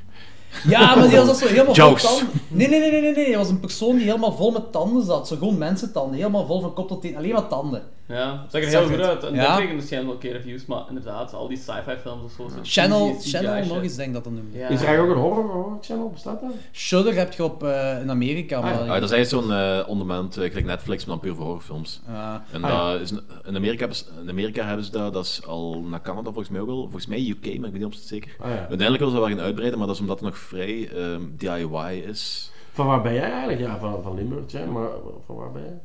Ja, 0.67 0.95
maar 0.95 1.07
die 1.07 1.17
was 1.17 1.25
dat 1.27 1.37
zo 1.37 1.47
helemaal 1.47 1.73
Jokes. 1.73 2.01
vol 2.05 2.17
tanden. 2.17 2.39
Nee, 2.47 2.67
nee, 2.69 2.79
nee, 2.79 2.91
nee, 2.91 3.01
nee, 3.01 3.13
nee. 3.15 3.25
Het 3.27 3.35
was 3.35 3.49
een 3.49 3.59
persoon 3.59 3.95
die 3.95 4.05
helemaal 4.05 4.33
vol 4.33 4.51
met 4.51 4.71
tanden 4.71 5.05
zat. 5.05 5.27
Zo 5.27 5.35
gewoon 5.35 5.57
mensentanden. 5.57 6.15
Helemaal 6.17 6.45
vol 6.45 6.61
van 6.61 6.73
kop 6.73 6.87
tot 6.87 7.01
teen. 7.01 7.17
Alleen 7.17 7.33
maar 7.33 7.47
tanden. 7.47 7.81
Ja, 8.11 8.45
zag 8.49 8.61
er 8.61 8.67
heel 8.67 8.81
goed 8.83 8.91
het. 8.91 9.01
uit. 9.05 9.23
En 9.23 9.33
Ja. 9.33 9.47
dat 9.47 9.55
kregen 9.57 9.75
waarschijnlijk 9.75 10.11
wel 10.21 10.31
keer 10.31 10.41
reviews, 10.41 10.65
maar 10.65 10.83
inderdaad, 10.87 11.33
al 11.33 11.47
die 11.47 11.57
sci-fi 11.57 11.95
films 12.01 12.23
of 12.23 12.31
zo. 12.31 12.49
Channel, 12.63 13.15
Channel 13.19 13.65
nog 13.65 13.81
eens, 13.83 13.95
denk 13.95 14.07
ik 14.07 14.13
dat 14.13 14.23
dat 14.23 14.33
noemde. 14.33 14.57
Ja. 14.57 14.67
Is 14.67 14.79
er 14.81 14.87
eigenlijk 14.87 15.19
ook 15.19 15.23
een 15.25 15.31
horror, 15.31 15.51
horror 15.51 15.77
channel? 15.81 16.09
Bestaat 16.09 16.41
dat? 16.41 16.51
Shudder 16.73 17.13
heb 17.15 17.33
je 17.33 17.43
op, 17.43 17.63
eh, 17.63 18.01
in 18.01 18.09
Amerika. 18.09 18.57
Ah, 18.57 18.63
ja. 18.63 18.69
maar 18.71 18.81
Ah, 18.81 18.93
dat 19.01 19.03
is 19.03 19.11
eigenlijk 19.11 19.47
zo'n 19.47 19.85
ondermand, 19.87 20.33
gelijk 20.33 20.65
Netflix, 20.65 21.05
maar 21.05 21.15
dan 21.15 21.23
puur 21.25 21.35
voor 21.35 21.45
horrorfilms. 21.45 22.01
Ja. 22.07 22.43
En 22.51 22.63
Ah, 22.63 22.91
dat 22.91 23.01
is, 23.01 23.11
in, 23.45 23.55
Amerika 23.55 23.79
hebben 23.79 23.97
ze, 23.97 24.05
in 24.21 24.29
Amerika 24.29 24.65
hebben 24.65 24.85
ze 24.85 24.91
dat, 24.91 25.13
dat 25.13 25.25
is 25.25 25.45
al 25.47 25.81
naar 25.81 26.01
Canada 26.01 26.23
volgens 26.23 26.49
mij 26.49 26.59
ook 26.61 26.69
al, 26.69 26.81
volgens 26.81 27.05
mij 27.07 27.19
UK, 27.29 27.45
maar 27.45 27.53
ik 27.53 27.61
weet 27.61 27.73
niet 27.73 27.85
of 27.85 27.93
het 27.93 28.03
zeker. 28.07 28.35
Ah, 28.39 28.49
ja. 28.49 28.55
Uiteindelijk 28.57 28.97
willen 28.99 29.13
ze 29.13 29.19
wel 29.19 29.29
gaan 29.29 29.39
uitbreiden, 29.39 29.77
maar 29.77 29.87
dat 29.87 29.95
is 29.95 30.01
omdat 30.01 30.19
het 30.19 30.29
nog 30.29 30.37
vrij 30.37 30.89
ehm, 30.89 31.21
DIY 31.37 32.03
is. 32.09 32.51
Van 32.73 32.85
waar 32.85 33.01
ben 33.01 33.13
jij 33.13 33.29
eigenlijk? 33.31 33.59
Ja, 33.59 33.77
van, 33.79 34.03
van 34.03 34.15
Limburg, 34.15 34.51
hè? 34.51 34.65
maar 34.65 34.87
van 35.25 35.35
waar 35.35 35.51
ben 35.51 35.61
jij? 35.63 35.79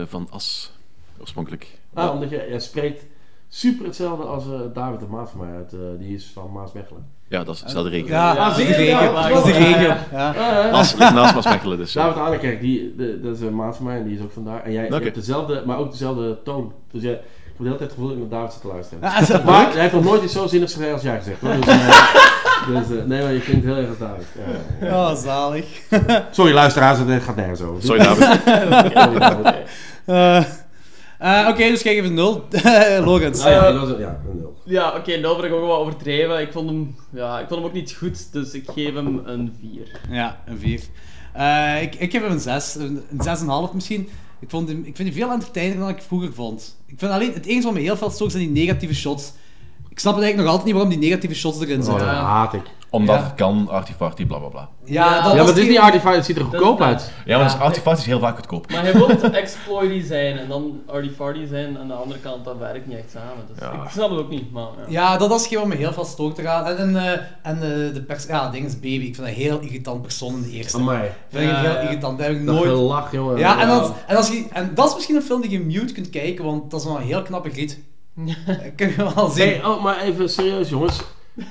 Eh, 0.00 0.06
van 0.06 0.26
As, 0.30 0.72
oorspronkelijk. 1.20 1.66
Ah, 1.94 2.12
omdat 2.12 2.30
je, 2.30 2.46
jij 2.48 2.60
spreekt 2.60 3.04
super 3.48 3.84
hetzelfde 3.86 4.24
als 4.24 4.44
eh, 4.44 4.50
David 4.74 5.00
de 5.00 5.06
Maas 5.06 5.30
van 5.30 5.46
mij 5.46 5.56
uit. 5.56 5.72
eh, 5.72 5.78
die 5.98 6.14
is 6.14 6.30
van 6.34 6.50
Maasmechelen. 6.52 7.06
Ja, 7.28 7.44
dat 7.44 7.54
is 7.54 7.62
dezelfde 7.62 7.90
regio. 7.90 8.08
Ja, 8.08 8.34
Ja, 8.34 8.48
dat 8.48 8.58
is 8.58 8.66
de 8.66 8.72
regio. 8.72 8.84
Ja, 8.94 9.30
Dat 9.30 9.44
is 9.46 9.52
de 9.52 10.98
regio. 10.98 11.14
naast 11.14 11.34
Maasmechelen, 11.34 11.76
dus. 11.78 11.92
David 11.92 12.16
Aanekerk, 12.22 12.60
die, 12.60 12.94
de, 12.96 13.20
dat 13.22 13.34
is 13.34 13.40
een 13.40 13.54
maat 13.54 13.76
van 13.76 13.84
mij 13.86 13.96
en 13.96 14.04
die 14.04 14.16
is 14.18 14.22
ook 14.22 14.32
vandaar. 14.32 14.62
En 14.62 14.72
jij 14.72 14.86
hebt 14.86 15.14
dezelfde, 15.14 15.62
maar 15.66 15.78
ook 15.78 15.90
dezelfde 15.90 16.38
toon. 16.44 16.72
Dus 16.90 17.02
jij, 17.02 17.12
ik 17.12 17.18
heb 17.46 17.58
de 17.58 17.64
hele 17.64 17.76
tijd 17.76 17.90
het 17.90 17.92
gevoel 17.98 18.08
dat 18.08 18.16
ik 18.16 18.30
naar 18.30 18.38
David 18.40 18.52
zit 18.52 18.60
te 18.62 18.68
luisteren. 18.68 19.02
Ja, 19.02 19.20
is 19.20 19.26
dat 19.26 19.44
Maar 19.44 19.64
leuk? 19.64 19.72
hij 19.72 19.80
heeft 19.82 19.94
nog 19.94 20.04
nooit 20.04 20.22
iets 20.22 20.32
zo 20.32 20.46
zinnigs 20.46 20.72
gezegd 20.72 20.92
als 20.92 21.02
jij 21.02 21.16
gezegd 21.18 21.40
hoor. 21.40 21.54
Dus, 21.54 21.66
eh, 21.66 22.16
dus, 22.88 22.98
eh, 22.98 23.04
nee, 23.04 23.22
maar 23.22 23.32
je 23.32 23.40
klinkt 23.40 23.64
heel 23.64 23.76
erg 23.76 23.88
als 23.88 23.98
David. 23.98 24.26
Ja, 24.80 24.86
ja. 24.86 25.10
Oh, 25.10 25.16
zalig. 25.16 25.66
Sorry 26.30 26.52
luisteraars, 26.52 26.98
het 26.98 27.22
gaat 27.22 27.36
nergens 27.36 27.60
over. 27.60 27.82
Sorry 27.82 28.02
David. 28.04 28.24
Sorry, 28.94 29.18
David. 29.18 29.54
Eh, 30.04 30.42
eh, 31.24 31.46
Oké, 31.48 31.68
dus 31.68 31.82
kijk 31.82 31.96
even 31.96 32.14
nul. 32.14 32.44
Lorenz. 33.04 33.44
Ah, 33.44 33.50
ja, 33.50 33.72
dat 33.72 33.88
was 33.88 33.98
ja, 33.98 34.20
een 34.30 34.36
nul. 34.38 34.54
Ja, 34.64 34.88
oké, 34.88 34.98
okay, 34.98 35.16
Nul 35.20 35.36
ben 35.36 35.44
ik 35.44 35.52
ook 35.52 35.60
wel 35.60 35.76
overdreven. 35.76 36.40
Ik 36.40 36.52
vond, 36.52 36.68
hem, 36.70 36.96
ja, 37.10 37.40
ik 37.40 37.48
vond 37.48 37.60
hem 37.60 37.68
ook 37.68 37.74
niet 37.74 37.92
goed, 37.92 38.32
dus 38.32 38.52
ik 38.52 38.64
geef 38.74 38.94
hem 38.94 39.22
een 39.24 39.56
4. 39.60 40.00
Ja, 40.10 40.42
een 40.46 40.58
4. 40.58 40.80
Eh, 41.32 41.82
ik, 41.82 41.94
ik 41.94 42.10
geef 42.10 42.22
hem 42.22 42.30
een 42.30 42.40
6. 42.40 42.74
Een, 42.74 43.02
een 43.10 43.68
6,5 43.68 43.74
misschien. 43.74 44.08
Ik, 44.40 44.50
vond 44.50 44.68
hem, 44.68 44.78
ik 44.84 44.96
vind 44.96 45.12
die 45.12 45.22
veel 45.22 45.30
entertainender 45.30 45.86
dan 45.86 45.96
ik 45.96 46.02
vroeger 46.02 46.32
vond. 46.32 46.76
Ik 46.86 46.98
vind 46.98 47.12
alleen, 47.12 47.32
het 47.32 47.46
enige 47.46 47.64
wat 47.64 47.74
me 47.74 47.80
heel 47.80 47.96
veel 47.96 48.10
stoort 48.10 48.32
zijn 48.32 48.52
die 48.52 48.62
negatieve 48.64 48.94
shots. 48.94 49.32
Ik 49.88 49.98
snap 49.98 50.14
het 50.14 50.22
eigenlijk 50.24 50.36
nog 50.36 50.46
altijd 50.46 50.64
niet 50.64 50.74
waarom 50.74 51.00
die 51.00 51.08
negatieve 51.08 51.34
shots 51.34 51.60
erin 51.60 51.78
Oh, 51.78 51.84
zitten. 51.84 52.06
dat 52.06 52.16
haat 52.16 52.54
ik. 52.54 52.62
Omdat 52.94 53.22
het 53.22 53.34
kan, 53.34 53.68
artifarty, 53.70 54.26
bla 54.26 54.38
bla 54.38 54.48
bla. 54.48 54.68
Ja, 54.84 55.04
dat, 55.04 55.14
Ja, 55.14 55.22
dat 55.22 55.36
maar 55.36 55.46
het 55.46 55.56
is 55.56 55.62
geen- 55.62 55.70
niet 55.70 55.78
Artifact, 55.80 56.16
het 56.16 56.24
ziet 56.24 56.36
er 56.36 56.42
Dat 56.42 56.50
goedkoop 56.54 56.78
dat. 56.78 56.86
uit. 56.86 57.12
Ja, 57.24 57.36
maar 57.38 57.46
Ja. 57.46 57.52
dus 57.52 57.62
artifarty 57.62 58.00
is 58.00 58.06
heel 58.06 58.18
vaak 58.18 58.34
goedkoop. 58.36 58.70
Maar 58.70 58.82
hij 58.82 58.92
wil 59.00 59.08
exploity 59.32 60.02
zijn 60.02 60.38
en 60.38 60.48
dan 60.48 60.80
arty-farty 60.86 61.46
zijn 61.46 61.78
aan 61.78 61.88
de 61.88 61.94
andere 61.94 62.20
kant, 62.20 62.44
dat 62.44 62.58
werkt 62.58 62.86
niet 62.86 62.96
echt 62.96 63.10
samen. 63.10 63.44
Dus 63.48 63.58
Ja. 63.60 63.72
ik 63.72 63.90
snap 63.90 64.10
het 64.10 64.18
ook 64.18 64.28
niet, 64.30 64.52
maar 64.52 64.62
ja. 64.62 64.84
Ja, 64.88 65.16
dat 65.16 65.30
is 65.30 65.36
hetgeen 65.40 65.58
wat 65.58 65.66
me 65.68 65.74
heel 65.74 65.92
veel 65.92 66.04
stoort 66.04 66.38
eraan. 66.38 66.66
En, 66.66 66.76
en, 66.78 66.96
eh, 66.96 67.12
en 67.42 67.54
eh, 67.56 67.94
de 67.94 68.02
pers 68.06 68.26
ja, 68.26 68.50
ding 68.50 68.66
is 68.66 68.74
baby. 68.74 68.88
Ik 68.88 69.00
vind 69.14 69.16
dat 69.16 69.26
een 69.26 69.32
heel 69.34 69.58
irritant 69.60 70.02
persoon 70.02 70.34
in 70.34 70.42
de 70.42 70.50
eerste. 70.50 70.82
Mij. 70.82 71.12
vind 71.28 71.42
ik 71.44 71.50
Ja, 71.50 71.56
heel 71.60 71.70
ja. 71.70 71.78
irritant. 71.80 72.18
Dat 72.18 72.26
heb 72.26 72.36
ik 72.36 72.46
Dat 72.46 72.54
nooit... 72.54 72.68
gelach, 72.70 73.12
jongen. 73.12 73.38
Ja, 73.38 73.60
en, 73.60 73.68
als, 73.68 73.90
en, 74.06 74.16
als 74.16 74.28
je, 74.28 74.44
en 74.52 74.70
dat 74.74 74.88
is 74.88 74.94
misschien 74.94 75.16
een 75.16 75.22
film 75.22 75.40
die 75.40 75.50
je 75.50 75.60
mute 75.60 75.92
kunt 75.92 76.10
kijken, 76.10 76.44
want 76.44 76.70
dat 76.70 76.80
is 76.80 76.86
wel 76.86 76.96
een 76.96 77.02
heel 77.02 77.22
knappe 77.22 77.50
griet. 77.50 77.78
Kun 78.76 78.88
je 78.96 79.10
wel 79.14 79.28
zien. 79.28 79.48
Hey, 79.48 79.64
oh, 79.64 79.82
maar 79.82 80.00
even 80.00 80.28
serieus, 80.30 80.68
jongens. 80.68 81.00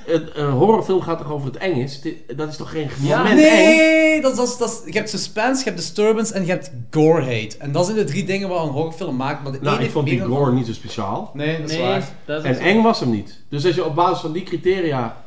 Een, 0.06 0.28
een 0.42 0.50
horrorfilm 0.50 1.00
gaat 1.00 1.18
toch 1.18 1.32
over 1.32 1.46
het 1.46 1.56
eng 1.56 1.74
is? 1.76 2.00
Dat 2.36 2.48
is 2.48 2.56
toch 2.56 2.70
geen 2.70 2.88
Ja, 3.00 3.16
moment 3.18 3.38
eng? 3.38 3.44
nee, 3.44 4.20
dat, 4.20 4.30
is- 4.32 4.36
dat, 4.38 4.48
is- 4.48 4.56
dat, 4.56 4.68
is- 4.86 4.92
je 4.92 4.98
hebt 4.98 5.10
suspense, 5.10 5.58
je 5.58 5.64
hebt 5.64 5.76
disturbance 5.76 6.34
en 6.34 6.44
je 6.44 6.50
hebt 6.50 6.70
gore 6.90 7.20
hate. 7.22 7.56
En 7.58 7.72
dat 7.72 7.84
zijn 7.84 7.96
de 7.96 8.04
drie 8.04 8.24
dingen 8.24 8.48
wat 8.48 8.62
een 8.66 8.72
horrorfilm 8.72 9.16
maakt. 9.16 9.42
Maar 9.42 9.52
de 9.52 9.58
Nou, 9.60 9.76
ene 9.76 9.84
ik 9.84 9.90
vond 9.90 10.06
die 10.06 10.18
dan- 10.18 10.28
gore 10.28 10.52
niet 10.52 10.66
zo 10.66 10.72
speciaal. 10.72 11.30
Nee, 11.34 11.60
dat 11.60 11.70
is 11.70 11.76
Nee, 11.76 11.86
waar. 11.86 12.08
dat 12.24 12.44
is 12.44 12.56
En 12.58 12.64
eng 12.64 12.82
was 12.82 13.00
hem 13.00 13.10
niet. 13.10 13.40
Dus 13.48 13.66
als 13.66 13.74
je 13.74 13.84
op 13.84 13.94
basis 13.94 14.18
van 14.20 14.32
die 14.32 14.42
criteria... 14.42 15.22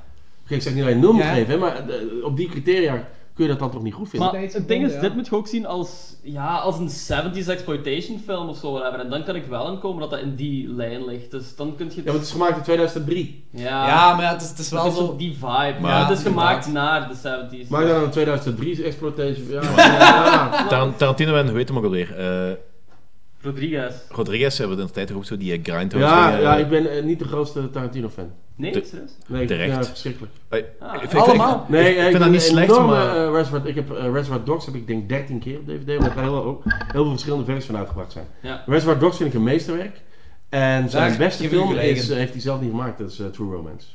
Ik 0.47 0.61
zeg 0.61 0.73
niet 0.73 0.85
je 0.85 0.95
nul 0.95 1.13
moet 1.13 1.23
Ja. 1.23 1.33
geven, 1.33 1.59
maar 1.59 1.75
eh, 1.89 2.23
op 2.25 2.37
die 2.37 2.49
criteria 2.49 3.07
kun 3.37 3.45
je 3.45 3.51
dat 3.51 3.59
dan 3.59 3.71
toch 3.71 3.83
niet 3.83 3.93
goed 3.93 4.09
vinden? 4.09 4.31
Maar 4.31 4.41
het 4.41 4.67
ding 4.67 4.85
is, 4.85 4.93
ja. 4.93 4.99
dit 4.99 5.15
moet 5.15 5.27
je 5.27 5.35
ook 5.35 5.47
zien 5.47 5.65
als, 5.65 6.15
ja, 6.23 6.55
als 6.57 6.77
een 6.77 6.89
70s 7.33 7.47
exploitation 7.47 8.19
film 8.25 8.49
of 8.49 8.57
zo. 8.57 8.71
Whatever. 8.71 8.99
En 8.99 9.09
dan 9.09 9.23
kan 9.23 9.35
ik 9.35 9.45
wel 9.45 9.71
inkomen 9.71 9.99
dat 10.01 10.09
dat 10.09 10.19
in 10.19 10.35
die 10.35 10.73
lijn 10.73 11.05
ligt. 11.05 11.31
Dus 11.31 11.55
dan 11.55 11.75
kun 11.75 11.85
je... 11.85 11.95
Ja, 11.95 12.03
want 12.03 12.17
het 12.17 12.25
is 12.25 12.31
gemaakt 12.31 12.57
in 12.57 12.63
2003. 12.63 13.43
ja, 13.49 13.87
Ja, 13.87 14.13
maar 14.15 14.23
ja, 14.23 14.31
het 14.31 14.41
is, 14.41 14.49
het 14.49 14.59
is 14.59 14.71
het 14.71 14.73
wel 14.81 14.87
is 14.91 14.95
zo... 14.97 15.01
ook 15.03 15.19
die 15.19 15.33
vibe. 15.33 15.75
Maar 15.81 15.91
Ja, 15.99 16.07
het 16.07 16.17
is 16.17 16.23
gemaakt 16.23 16.71
naar 16.71 17.07
de 17.07 17.15
70s. 17.65 17.67
Maak 17.69 17.87
dan 17.87 18.03
een 18.03 18.09
2003 18.09 18.83
exploitation. 18.83 19.47
Ja, 19.49 19.61
ja. 19.77 20.67
Tar- 20.67 20.95
Tarantino 20.95 21.35
en, 21.35 21.47
hoe 21.47 21.57
heet 21.57 21.67
hem 21.67 21.77
ook 21.77 21.83
alweer? 21.83 22.15
Eh, 22.17 22.51
Rodriguez. 23.47 23.93
Rodriguez 24.09 24.57
hebben 24.57 24.75
we 24.75 24.81
in 24.81 24.87
de 24.87 24.93
tijd 24.93 25.07
toch 25.07 25.17
ook 25.17 25.25
zo 25.25 25.37
die 25.37 25.51
eh, 25.53 25.59
grindhouse 25.63 25.97
ja, 26.15 26.25
dingen, 26.27 26.41
ja, 26.41 26.53
eh, 26.55 26.59
ik 26.59 26.69
ben 26.69 26.91
eh, 26.97 27.03
niet 27.03 27.19
de 27.19 27.25
grootste 27.25 27.69
Tarantino-fan. 27.69 28.31
Nee? 28.55 28.83
Nee, 29.27 29.41
ik 29.41 29.47
Terecht. 29.47 29.75
het 29.77 29.87
verschrikkelijk. 29.87 30.33
eh, 30.49 30.61
Ah, 30.79 31.03
ik 31.03 31.09
vind- 31.09 31.23
Allemaal. 31.23 31.65
Nee, 31.69 31.81
ik 31.89 31.95
ik, 31.95 31.99
vind 31.99 32.11
ben 32.11 32.21
dat 32.21 32.29
niet 32.31 32.41
slecht, 32.41 32.69
enorme, 32.71 32.87
maar... 32.87 33.25
eh, 33.25 33.31
Reservoir, 33.33 33.67
ik 33.67 33.75
heb 33.75 33.91
eh, 33.91 34.03
Reservoir 34.11 34.43
Dogs 34.43 34.65
heb 34.65 34.75
ik 34.75 34.87
denk 34.87 35.09
13 35.09 35.39
keer 35.39 35.57
op 35.59 35.65
DVD, 35.67 35.97
omdat 35.97 36.15
er 36.15 36.21
heel, 36.21 36.43
ook 36.43 36.63
heel 36.65 37.01
veel 37.03 37.09
verschillende 37.09 37.45
versies 37.45 37.65
van 37.65 37.77
uitgebracht 37.77 38.11
zijn. 38.11 38.25
Ja. 38.41 38.63
Reservoir 38.65 38.99
Dogs 38.99 39.17
vind 39.17 39.29
ik 39.29 39.35
een 39.35 39.43
meesterwerk. 39.43 40.01
En 40.49 40.89
zijn 40.89 41.09
Daar 41.09 41.17
beste 41.17 41.43
ik 41.43 41.49
film 41.49 41.75
is, 41.75 42.09
eh, 42.09 42.17
heeft 42.17 42.31
hij 42.31 42.41
zelf 42.41 42.61
niet 42.61 42.69
gemaakt, 42.69 42.97
dat 42.97 43.11
is 43.11 43.19
eh, 43.19 43.25
True 43.27 43.51
Romance. 43.55 43.87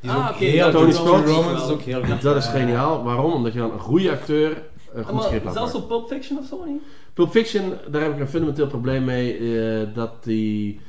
Die 0.00 0.10
is 0.10 0.16
Ah, 0.16 0.28
ook 0.28 0.34
oké, 0.34 0.44
heel 0.44 0.62
dat 0.64 0.72
Tony. 0.72 0.92
Scott. 0.92 1.22
True 1.24 1.34
Romance 1.36 1.64
is 1.64 1.70
ook 1.70 1.80
heel 1.82 2.04
goed. 2.04 2.22
Dat 2.22 2.36
is 2.36 2.44
Ja. 2.44 2.50
geniaal. 2.50 3.02
Waarom? 3.04 3.32
Omdat 3.32 3.52
je 3.52 3.58
dan 3.58 3.72
een 3.72 3.78
goede 3.78 4.10
acteur 4.10 4.62
een 4.94 5.04
goed 5.04 5.14
Maar 5.14 5.22
script 5.22 5.44
laat 5.44 5.54
zelfs 5.54 5.74
op 5.74 5.88
Pulp 5.88 6.08
Fiction 6.08 6.38
of 6.38 6.46
zo 6.46 6.64
niet? 6.66 6.82
Pulp 7.14 7.30
Fiction, 7.30 7.72
daar 7.90 8.02
heb 8.02 8.12
ik 8.12 8.20
een 8.20 8.28
fundamenteel 8.28 8.66
probleem 8.66 9.04
mee. 9.04 9.38
eh, 9.38 9.94
dat 9.94 10.24
die... 10.24 10.80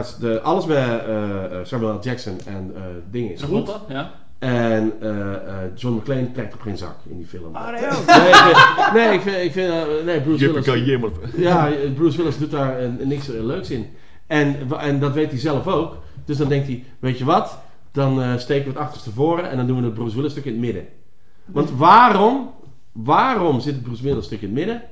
Is 0.00 0.16
de, 0.16 0.40
alles 0.40 0.66
met 0.66 0.76
eh, 0.76 1.44
eh, 1.44 1.50
Samuel 1.62 1.94
L. 1.94 1.98
Jackson 2.02 2.36
en 2.46 2.72
eh 2.76 2.82
dingen 3.10 3.32
is 3.32 3.42
goed. 3.42 3.70
Ja. 3.88 4.10
En 4.38 4.92
eh, 5.00 5.34
eh, 5.34 5.40
John 5.74 5.96
McClane 5.96 6.32
trekt 6.32 6.54
op 6.54 6.60
geen 6.60 6.76
zak 6.76 6.96
in 7.08 7.16
die 7.16 7.26
film. 7.26 7.54
Ah, 7.56 7.70
nee, 7.70 7.80
ik 7.80 7.90
vind, 7.92 8.92
nee, 8.94 9.14
ik 9.14 9.20
vind, 9.20 9.36
ik 9.36 9.52
vind 9.52 10.04
nee, 10.04 10.20
Bruce 10.20 10.38
Willis. 10.52 10.64
Ja, 11.36 11.70
Bruce 11.94 12.16
Willis 12.16 12.38
doet 12.38 12.50
daar 12.50 12.76
niks 13.04 13.26
leuks 13.26 13.70
in. 13.70 13.86
En, 14.26 14.56
en 14.78 15.00
dat 15.00 15.12
weet 15.12 15.30
hij 15.30 15.38
zelf 15.38 15.66
ook. 15.66 15.96
Dus 16.24 16.36
dan 16.36 16.48
denkt 16.48 16.66
hij, 16.66 16.84
weet 16.98 17.18
je 17.18 17.24
wat? 17.24 17.58
Dan 17.92 18.22
eh, 18.22 18.36
steken 18.36 18.64
we 18.64 18.70
het 18.70 18.78
achterstevoren 18.78 19.50
en 19.50 19.56
dan 19.56 19.66
doen 19.66 19.78
we 19.78 19.84
het 19.84 19.94
Bruce 19.94 20.16
Willis 20.16 20.32
stuk 20.32 20.44
in 20.44 20.52
het 20.52 20.60
midden. 20.60 20.84
Want 21.44 21.70
waarom, 21.70 22.50
waarom 22.92 23.60
zit 23.60 23.74
het 23.74 23.82
Bruce 23.82 24.02
Willis 24.02 24.24
stuk 24.24 24.40
in 24.40 24.46
het 24.48 24.56
midden? 24.56 24.82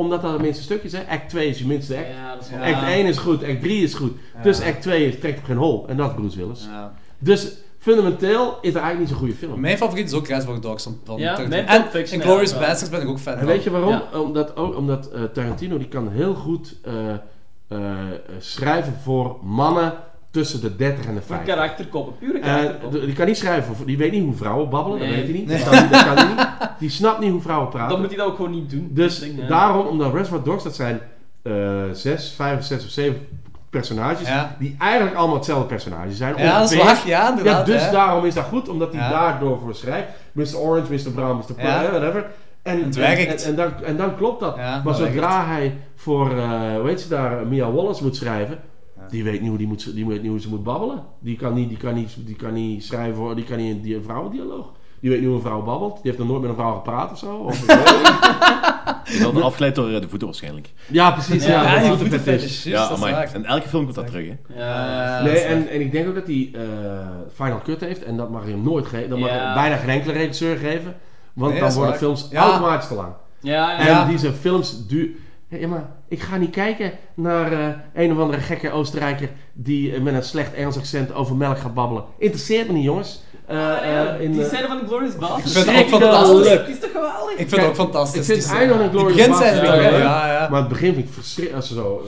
Omdat 0.00 0.22
dat 0.22 0.32
het 0.32 0.42
minste 0.42 0.62
stuk 0.62 0.82
is. 0.82 0.92
Hè? 0.92 1.02
Act 1.08 1.28
2 1.28 1.48
is 1.48 1.58
je 1.58 1.66
minste 1.66 1.96
act. 1.96 2.06
Ja, 2.06 2.34
dat 2.34 2.44
is 2.44 2.50
wel... 2.50 2.66
Ja. 2.66 2.74
Act 2.74 2.86
1 2.86 3.06
is 3.06 3.18
goed, 3.18 3.44
act 3.44 3.60
3 3.60 3.82
is 3.82 3.94
goed. 3.94 4.12
Ja. 4.36 4.42
Dus 4.42 4.60
act 4.62 4.82
2 4.82 5.06
is, 5.06 5.18
trekt 5.18 5.38
op 5.38 5.44
geen 5.44 5.56
hol. 5.56 5.84
En 5.88 5.96
dat 5.96 6.08
is 6.10 6.14
Bruce 6.14 6.36
Willis. 6.38 6.64
Ja. 6.70 6.92
Dus 7.18 7.52
fundamenteel 7.78 8.58
is 8.60 8.72
het 8.72 8.82
eigenlijk 8.82 8.98
niet 8.98 9.08
zo'n 9.08 9.18
goede 9.18 9.34
film. 9.34 9.60
Mijn 9.60 9.76
favoriet 9.76 10.06
is 10.06 10.12
ook 10.12 10.26
Reservoir 10.28 10.60
Dogs. 10.60 10.82
Van, 10.82 10.98
van 11.04 11.18
Ja, 11.18 11.34
Tarantino. 11.34 11.62
mijn 11.64 11.82
en 11.84 11.90
Fiction 11.90 12.20
Glorious. 12.20 12.52
Bastards 12.58 12.88
ben 12.88 13.00
ik 13.00 13.08
ook 13.08 13.18
fan 13.18 13.32
En 13.32 13.38
van. 13.38 13.48
weet 13.48 13.62
je 13.62 13.70
waarom? 13.70 13.90
Ja. 13.90 14.20
Omdat, 14.20 14.56
ook, 14.56 14.76
omdat 14.76 15.10
eh, 15.10 15.22
Tarantino 15.22 15.78
die 15.78 15.88
kan 15.88 16.10
heel 16.10 16.34
goed 16.34 16.76
eh, 16.82 17.10
eh, 17.68 17.96
schrijven 18.38 18.94
voor 19.02 19.36
mannen 19.42 19.92
tussen 20.30 20.60
de 20.60 20.76
30 20.76 21.06
en 21.06 21.14
de 21.14 21.20
Voor 21.20 21.36
50. 21.36 21.54
karakterkoppen, 21.54 22.18
pure 22.18 22.34
En 22.38 22.40
karakterkoppen. 22.40 23.00
die 23.06 23.14
kan 23.14 23.26
niet 23.26 23.36
schrijven, 23.36 23.74
die 23.86 23.98
weet 23.98 24.12
niet 24.12 24.22
hoe 24.24 24.34
vrouwen 24.34 24.68
babbelen, 24.68 24.98
dat 24.98 25.08
weet 25.08 25.24
hij 25.24 25.32
niet. 25.32 25.46
Nee. 25.46 25.58
Dat, 25.58 25.68
kan, 25.68 25.82
niet- 25.82 25.92
dat 25.92 26.04
kan 26.04 26.16
hij 26.16 26.26
niet. 26.26 26.48
Die 26.78 26.90
snapt 26.90 27.20
niet 27.20 27.30
hoe 27.30 27.40
vrouwen 27.40 27.68
praten. 27.68 27.88
Dan 27.90 28.00
moet 28.00 28.08
hij 28.08 28.18
dat 28.18 28.26
ook 28.26 28.36
gewoon 28.36 28.50
niet 28.50 28.70
doen. 28.70 28.88
Dus 28.92 29.18
ja. 29.36 29.46
daarom, 29.46 29.86
omdat 29.86 30.12
Reservoir 30.12 30.42
Dogs, 30.42 30.64
dat 30.64 30.74
zijn 30.74 31.00
eh, 31.42 31.52
zes, 31.92 32.32
vijf, 32.36 32.64
zes 32.64 32.84
of 32.84 32.90
zeven 32.90 33.26
personages, 33.70 34.28
Ja. 34.28 34.56
die 34.58 34.76
eigenlijk 34.78 35.16
allemaal 35.16 35.36
hetzelfde 35.36 35.66
personage 35.66 36.12
zijn. 36.12 36.34
Ja, 36.36 36.58
dat 36.60 36.70
is 36.72 36.78
ongeveer. 36.80 37.10
waar. 37.16 37.44
Ja, 37.44 37.62
dus 37.62 37.84
hè. 37.84 37.90
daarom 37.92 38.24
is 38.24 38.34
dat 38.34 38.44
goed, 38.44 38.68
omdat 38.68 38.92
hij 38.92 39.00
Ja. 39.02 39.10
daardoor 39.10 39.58
voor 39.58 39.74
schrijft. 39.74 40.08
Mr. 40.32 40.56
Orange, 40.58 40.92
Mr. 40.92 41.10
Brown, 41.10 41.36
Mr. 41.36 41.54
Pearl, 41.54 41.68
Ja. 41.68 41.82
eh, 41.84 41.90
whatever. 41.90 42.26
En, 42.62 42.84
Het 42.84 42.94
en- 42.96 43.00
werkt. 43.00 43.42
En, 43.44 43.48
en, 43.50 43.56
dan, 43.56 43.84
en 43.84 43.96
dan 43.96 44.16
klopt 44.16 44.40
dat. 44.40 44.56
Ja, 44.56 44.62
maar 44.74 44.82
dat 44.84 44.96
zodra 44.96 45.44
hij 45.46 45.76
voor, 45.96 46.30
eh 46.38 46.50
hoe 46.78 46.88
heet 46.88 47.00
ze 47.00 47.08
daar, 47.08 47.46
Mia 47.46 47.70
Wallace 47.70 48.02
moet 48.02 48.16
schrijven, 48.16 48.58
die 49.10 49.24
weet 49.24 49.40
niet 49.40 49.48
hoe, 49.48 49.58
die 49.58 49.66
moet, 49.66 49.94
die 49.94 50.06
weet 50.06 50.22
niet 50.22 50.30
hoe 50.30 50.40
ze 50.40 50.48
moet 50.48 50.62
babbelen. 50.64 51.02
Die 51.20 51.36
kan 51.36 51.54
niet, 51.54 51.68
die 51.68 51.78
kan 51.78 51.94
niet, 51.94 52.16
die 52.26 52.36
kan 52.36 52.52
niet 52.52 52.84
schrijven, 52.84 53.14
voor- 53.16 53.34
die 53.34 53.44
kan 53.44 53.56
niet 53.56 53.74
een, 53.76 53.80
die, 53.82 53.96
een 53.96 54.02
vrouwendialoog. 54.02 54.72
Die 55.00 55.10
weet 55.10 55.18
niet 55.18 55.28
hoe 55.28 55.36
een 55.36 55.42
vrouw 55.42 55.62
babbelt. 55.62 55.92
Die 55.94 56.02
heeft 56.04 56.18
nog 56.18 56.28
nooit 56.28 56.40
met 56.40 56.50
een 56.50 56.56
vrouw 56.56 56.74
gepraat 56.74 57.10
of 57.12 57.18
zo. 57.18 57.34
Of, 57.36 57.64
wordt 59.22 59.40
afgeleid 59.42 59.74
door 59.74 59.90
eh, 59.90 60.00
de 60.00 60.08
voeten 60.08 60.26
waarschijnlijk. 60.28 60.72
ja, 60.88 61.10
precies. 61.10 61.46
Ja, 61.46 61.62
Ja, 61.80 61.88
dat 61.96 62.26
is. 62.26 62.64
Ja, 62.64 62.88
dat 62.88 62.96
amai. 62.96 63.12
waar. 63.12 63.30
En 63.34 63.44
elke 63.44 63.68
film 63.68 63.82
komt 63.84 63.94
dat 63.94 64.06
terug, 64.06 64.26
hè. 64.28 64.58
Ja. 64.58 65.22
Nee, 65.22 65.32
dat 65.34 65.42
en, 65.42 65.68
en 65.68 65.80
ik 65.80 65.92
denk 65.92 66.08
ook 66.08 66.14
dat 66.14 66.26
hij 66.26 66.50
eh, 66.52 66.60
Final 67.34 67.60
Cut 67.64 67.80
heeft. 67.80 68.04
En 68.04 68.16
dat 68.16 68.30
mag 68.30 68.44
je 68.44 68.50
hem 68.50 68.62
nooit 68.62 68.86
geven. 68.86 69.08
Dat 69.10 69.18
mag 69.18 69.28
Ja. 69.28 69.48
je 69.48 69.54
bijna 69.54 69.76
geen 69.76 69.88
enkele 69.88 70.12
regisseur 70.12 70.56
geven. 70.56 70.94
Want 71.32 71.50
Nee, 71.52 71.60
dan 71.60 71.68
dat 71.68 71.76
worden 71.76 71.90
waar. 71.90 71.98
films 72.02 72.28
Ja. 72.30 72.42
automatisch 72.42 72.88
te 72.88 72.94
lang. 72.94 73.12
Ja, 73.40 73.78
En 73.78 73.86
ja. 73.86 74.04
die 74.04 74.18
zijn 74.18 74.32
films 74.32 74.86
duur... 74.86 75.08
Ja, 75.50 75.68
maar 75.68 75.90
ik 76.08 76.20
ga 76.20 76.36
niet 76.36 76.50
kijken 76.50 76.92
naar 77.14 77.52
eh, 77.52 77.68
een 77.94 78.12
of 78.12 78.18
andere 78.18 78.40
gekke 78.40 78.70
Oostenrijker 78.70 79.28
die 79.52 79.94
eh, 79.94 80.00
met 80.00 80.14
een 80.14 80.22
slecht 80.22 80.54
Engels 80.54 80.76
accent 80.76 81.12
over 81.14 81.36
melk 81.36 81.58
gaat 81.58 81.74
babbelen. 81.74 82.04
Interesseert 82.18 82.66
me 82.66 82.72
niet, 82.72 82.84
jongens. 82.84 83.22
Eh, 83.46 83.56
Ja, 83.56 84.14
eh, 84.16 84.20
in, 84.20 84.32
die 84.32 84.44
scène 84.44 84.66
van 84.66 84.78
de 84.78 84.86
Glorious 84.86 85.16
Bastards. 85.16 85.56
Ik 85.56 85.62
vind 85.64 85.76
het 85.76 85.84
ook 85.84 86.00
fantastisch. 86.00 86.64
Die 86.64 86.74
is 86.74 86.80
toch 86.80 86.90
geweldig? 86.90 87.30
Ik 87.36 87.48
vind 87.48 87.60
het 87.60 87.64
ook 87.70 87.74
fantastisch. 87.74 88.20
ik 88.28 88.34
vind 88.42 88.50
het 88.58 88.68
van 88.76 88.90
Glorious 88.90 89.28
Bastards 89.28 89.58
het. 89.60 89.66
Ja, 89.82 90.32
ja. 90.32 90.48
Maar 90.50 90.60
het 90.60 90.68
begin 90.68 90.94
vind 90.94 91.06
ik 91.06 91.12
verschrikkelijk 91.12 91.56
als 91.56 91.68
ze 91.68 91.74
zo 91.74 92.02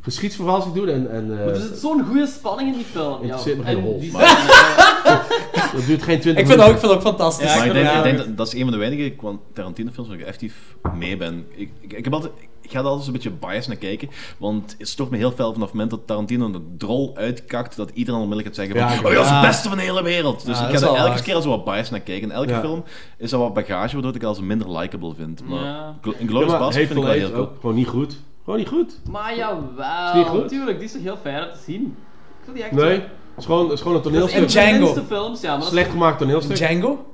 geschiedsvervalsing 0.00 0.74
doen. 0.74 0.88
En, 0.88 1.10
en, 1.10 1.30
eh, 1.32 1.44
Maar 1.44 1.54
er 1.54 1.60
zit 1.60 1.78
zo'n 1.78 2.04
goede 2.06 2.26
spanning 2.26 2.68
in 2.70 2.74
die 2.76 2.84
film. 2.84 3.22
Interesseert 3.22 3.56
me 3.58 3.64
geen 3.64 3.76
En 3.76 3.82
hol. 3.82 4.00
dat 5.74 5.86
duurt 5.86 6.02
geen 6.02 6.20
20 6.20 6.26
Ik 6.30 6.36
vind 6.36 6.48
het 6.48 6.58
ook, 6.60 6.66
minuten. 6.66 6.74
ik 6.74 6.78
vind 6.78 6.82
het 6.82 6.90
ook 6.92 7.02
fantastisch. 7.02 7.50
Ja, 7.52 7.56
maar 7.58 7.66
ik 7.66 7.72
denk, 7.72 7.86
Ja. 7.86 7.96
ik 7.96 8.02
denk 8.02 8.16
dat, 8.18 8.36
dat 8.36 8.46
is 8.46 8.52
een 8.54 8.60
van 8.62 8.70
de 8.70 8.76
weinige 8.78 9.10
Quant- 9.10 9.40
Tarantino-films 9.54 10.08
waar 10.08 10.18
ik 10.18 10.24
effectief 10.24 10.76
mee 10.98 11.16
ben. 11.16 11.46
Ik, 11.54 11.70
ik, 11.80 11.92
ik, 11.92 12.04
heb 12.04 12.12
altijd, 12.14 12.32
ik 12.40 12.48
ga 12.70 12.78
er 12.78 12.84
altijd 12.84 13.06
een 13.06 13.12
beetje 13.12 13.30
bias 13.30 13.66
naar 13.66 13.76
kijken, 13.76 14.08
want 14.38 14.74
het 14.78 14.88
stoort 14.88 15.10
me 15.10 15.16
heel 15.16 15.30
fel 15.30 15.52
vanaf 15.52 15.66
het 15.68 15.72
moment 15.76 15.90
dat 15.90 16.06
Tarantino 16.06 16.50
de 16.50 16.60
drol 16.78 17.10
uitkakt, 17.16 17.76
dat 17.76 17.90
iedereen 17.94 18.20
onmiddellijk 18.20 18.56
gaat 18.56 18.66
zeggen 18.66 18.76
van, 18.80 18.88
Ja, 18.88 18.94
ik 19.00 19.06
oh, 19.06 19.12
dat 19.14 19.24
is 19.24 19.30
het 19.30 19.40
ja. 19.42 19.46
beste 19.46 19.68
van 19.68 19.76
de 19.78 19.82
hele 19.84 20.02
wereld. 20.02 20.44
Dus 20.46 20.58
Ja, 20.58 20.64
ik 20.64 20.68
ga 20.70 20.74
is 20.74 20.82
er 20.82 20.94
elke 21.06 21.22
keer 21.22 21.34
als 21.34 21.44
wat 21.44 21.64
bias 21.64 21.90
naar 21.90 22.00
kijken. 22.00 22.30
En 22.30 22.36
elke 22.36 22.48
Ja. 22.52 22.60
film 22.60 22.84
is 23.18 23.32
er 23.32 23.38
wat 23.38 23.54
bagage, 23.54 23.92
waardoor 23.92 24.14
ik 24.14 24.20
het 24.20 24.28
als 24.28 24.40
minder 24.40 24.70
likable 24.78 25.14
vind. 25.14 25.42
Maar 25.48 25.64
Ja. 25.64 25.94
In 26.02 26.12
Ja, 26.18 26.26
Glorious 26.26 26.52
Bastards 26.52 26.76
vind 26.76 26.90
ik 26.90 26.96
wel 27.04 27.12
heel 27.12 27.30
cool. 27.32 27.48
gewoon 27.60 27.76
niet 27.76 27.86
goed. 27.88 28.16
Gewoon 28.44 28.58
niet 28.58 28.68
goed. 28.68 28.98
Maar 29.10 29.30
Is 29.32 29.36
jawel, 29.38 30.12
die 30.14 30.24
goed? 30.24 30.40
natuurlijk, 30.42 30.76
die 30.78 30.86
is 30.86 30.92
toch 30.92 31.02
heel 31.02 31.18
fijn 31.22 31.42
om 31.44 31.52
te 31.52 31.58
zien. 31.66 31.82
Ik 31.82 32.44
vind 32.44 32.56
die 32.56 32.64
echt 32.64 32.72
Nee, 32.74 32.92
het 33.00 33.02
is 33.36 33.44
gewoon, 33.44 33.64
het 33.64 33.72
is 33.72 33.80
gewoon 33.80 33.96
een 33.96 34.02
is 34.04 34.08
toneelstuk. 34.10 34.40
de 34.40 34.46
Django. 34.46 34.78
minste 34.84 35.02
films, 35.04 35.40
ja, 35.40 35.52
maar 35.52 35.62
is 35.62 35.68
Slecht 35.68 35.90
gemaakt 35.90 36.18
toneelstuk. 36.18 36.56
Django? 36.56 37.06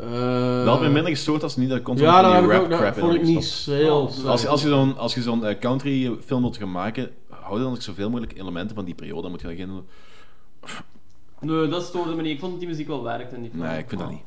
Eh, 0.00 0.64
Dat 0.64 0.66
had 0.66 0.80
me 0.80 0.88
minder 0.88 1.10
gestoord 1.12 1.42
als 1.42 1.56
niet 1.56 1.68
dat 1.68 1.82
constant 1.82 2.12
Ja, 2.12 2.30
van 2.32 2.40
die 2.42 2.50
rap 2.52 2.62
ook. 2.62 2.70
Dat 2.70 2.78
crap 2.78 2.94
in 2.94 3.00
vond 3.00 3.14
ik 3.14 3.20
had 3.20 3.28
niet 3.28 3.66
heel... 3.66 4.10
Als, 4.26 4.46
als 4.46 4.62
je 4.62 4.68
zo'n 4.68 4.96
als 4.98 5.14
je 5.14 5.22
zo'n 5.22 5.44
eh, 5.44 5.58
country 5.58 6.16
film 6.24 6.40
wilt 6.40 6.56
gaan 6.56 6.70
maken, 6.70 7.10
hou 7.28 7.60
dan 7.60 7.76
zoveel 7.76 8.10
mogelijk 8.10 8.38
elementen 8.38 8.74
van 8.76 8.84
die 8.84 8.94
periode. 8.94 9.22
Dan 9.22 9.30
moet 9.30 9.40
je 9.40 9.46
dan 9.46 9.56
geen... 9.56 9.80
Nee, 11.40 11.68
dat 11.68 11.82
stoorde 11.82 12.14
me 12.14 12.22
niet. 12.22 12.32
Ik 12.32 12.38
vond 12.38 12.50
dat 12.50 12.60
die 12.60 12.68
muziek 12.68 12.86
wel 12.86 13.02
werkte 13.02 13.34
in 13.36 13.42
die 13.42 13.50
film. 13.50 13.62
Nee, 13.62 13.78
ik 13.78 13.88
vind 13.88 14.00
dat 14.00 14.10
niet. 14.10 14.22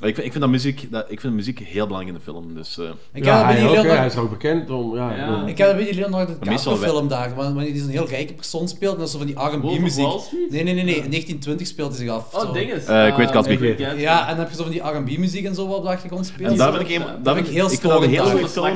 Ik 0.00 0.14
vind, 0.14 0.26
ik 0.26 0.30
vind, 0.32 0.40
dat 0.40 0.48
muziek, 0.52 0.86
dat, 0.90 1.04
ik 1.08 1.20
vind 1.20 1.34
muziek 1.34 1.58
heel 1.58 1.86
belangrijk 1.86 2.16
in 2.16 2.22
de 2.24 2.32
film. 2.32 2.54
Dus, 2.54 2.78
eh, 2.78 2.84
Ik 3.12 3.24
ja, 3.24 3.36
heb 3.36 3.44
hij, 3.46 3.54
bij 3.54 3.70
die 3.70 3.78
ook, 3.90 3.96
hij 3.96 4.06
is 4.06 4.16
ook 4.16 4.30
bekend 4.30 4.70
om... 4.70 4.94
Ja, 4.96 5.10
Ja. 5.10 5.16
ik 5.24 5.30
bedoel- 5.30 5.48
Ik 5.48 5.58
heb 5.58 5.76
bij 5.76 5.84
die 5.84 5.94
Leonardo 5.94 6.32
Maar 6.38 6.48
meestal 6.48 6.72
DiCaprio 6.72 6.96
film 6.96 7.08
daar, 7.08 7.34
wanneer 7.34 7.70
hij 7.70 7.78
zo'n 7.80 7.88
heel 7.88 8.06
rijke 8.08 8.34
persoon 8.34 8.68
speelt 8.68 8.92
en 8.92 8.98
dat 8.98 9.06
is 9.06 9.12
zo 9.12 9.18
van 9.18 9.26
die 9.26 9.36
R&B 9.36 9.80
muziek. 9.80 10.06
Nee, 10.06 10.62
nee, 10.62 10.74
nee, 10.74 10.84
nee, 10.84 10.94
in 10.94 11.10
1920 11.10 11.66
speelt 11.66 11.88
hij 11.88 11.98
zich 11.98 12.10
af. 12.10 12.34
Oh, 12.34 12.52
ding 12.52 12.72
is. 12.72 12.84
Eh, 12.84 12.86
Great 12.86 13.28
ah, 13.28 13.32
Gatsby. 13.32 13.56
Great 13.56 13.78
Gatsby. 13.80 14.00
Ja, 14.00 14.20
en 14.22 14.28
dan 14.28 14.38
heb 14.38 14.48
je 14.50 14.56
zo 14.56 14.62
van 14.62 14.72
die 14.72 14.82
R&B 14.82 15.18
muziek 15.18 15.44
en 15.44 15.54
zo 15.54 15.66
wat 15.68 15.76
op 15.76 15.82
de 15.82 15.88
achtergrond 15.88 16.26
speelt. 16.26 16.50
en 16.50 16.56
daar 16.56 16.72
vind 16.74 16.88
ik, 16.88 16.94
een, 16.94 17.00
ja, 17.02 17.06
daar 17.06 17.22
dat 17.22 17.34
vind 17.34 17.46
ik 17.46 17.52
heel 17.54 17.64
ik 17.64 17.80
vind 17.80 17.92
dat 17.92 18.02
een 18.02 18.08
hele 18.10 18.22
goede 18.22 18.42
een 18.42 18.48
film. 18.48 18.66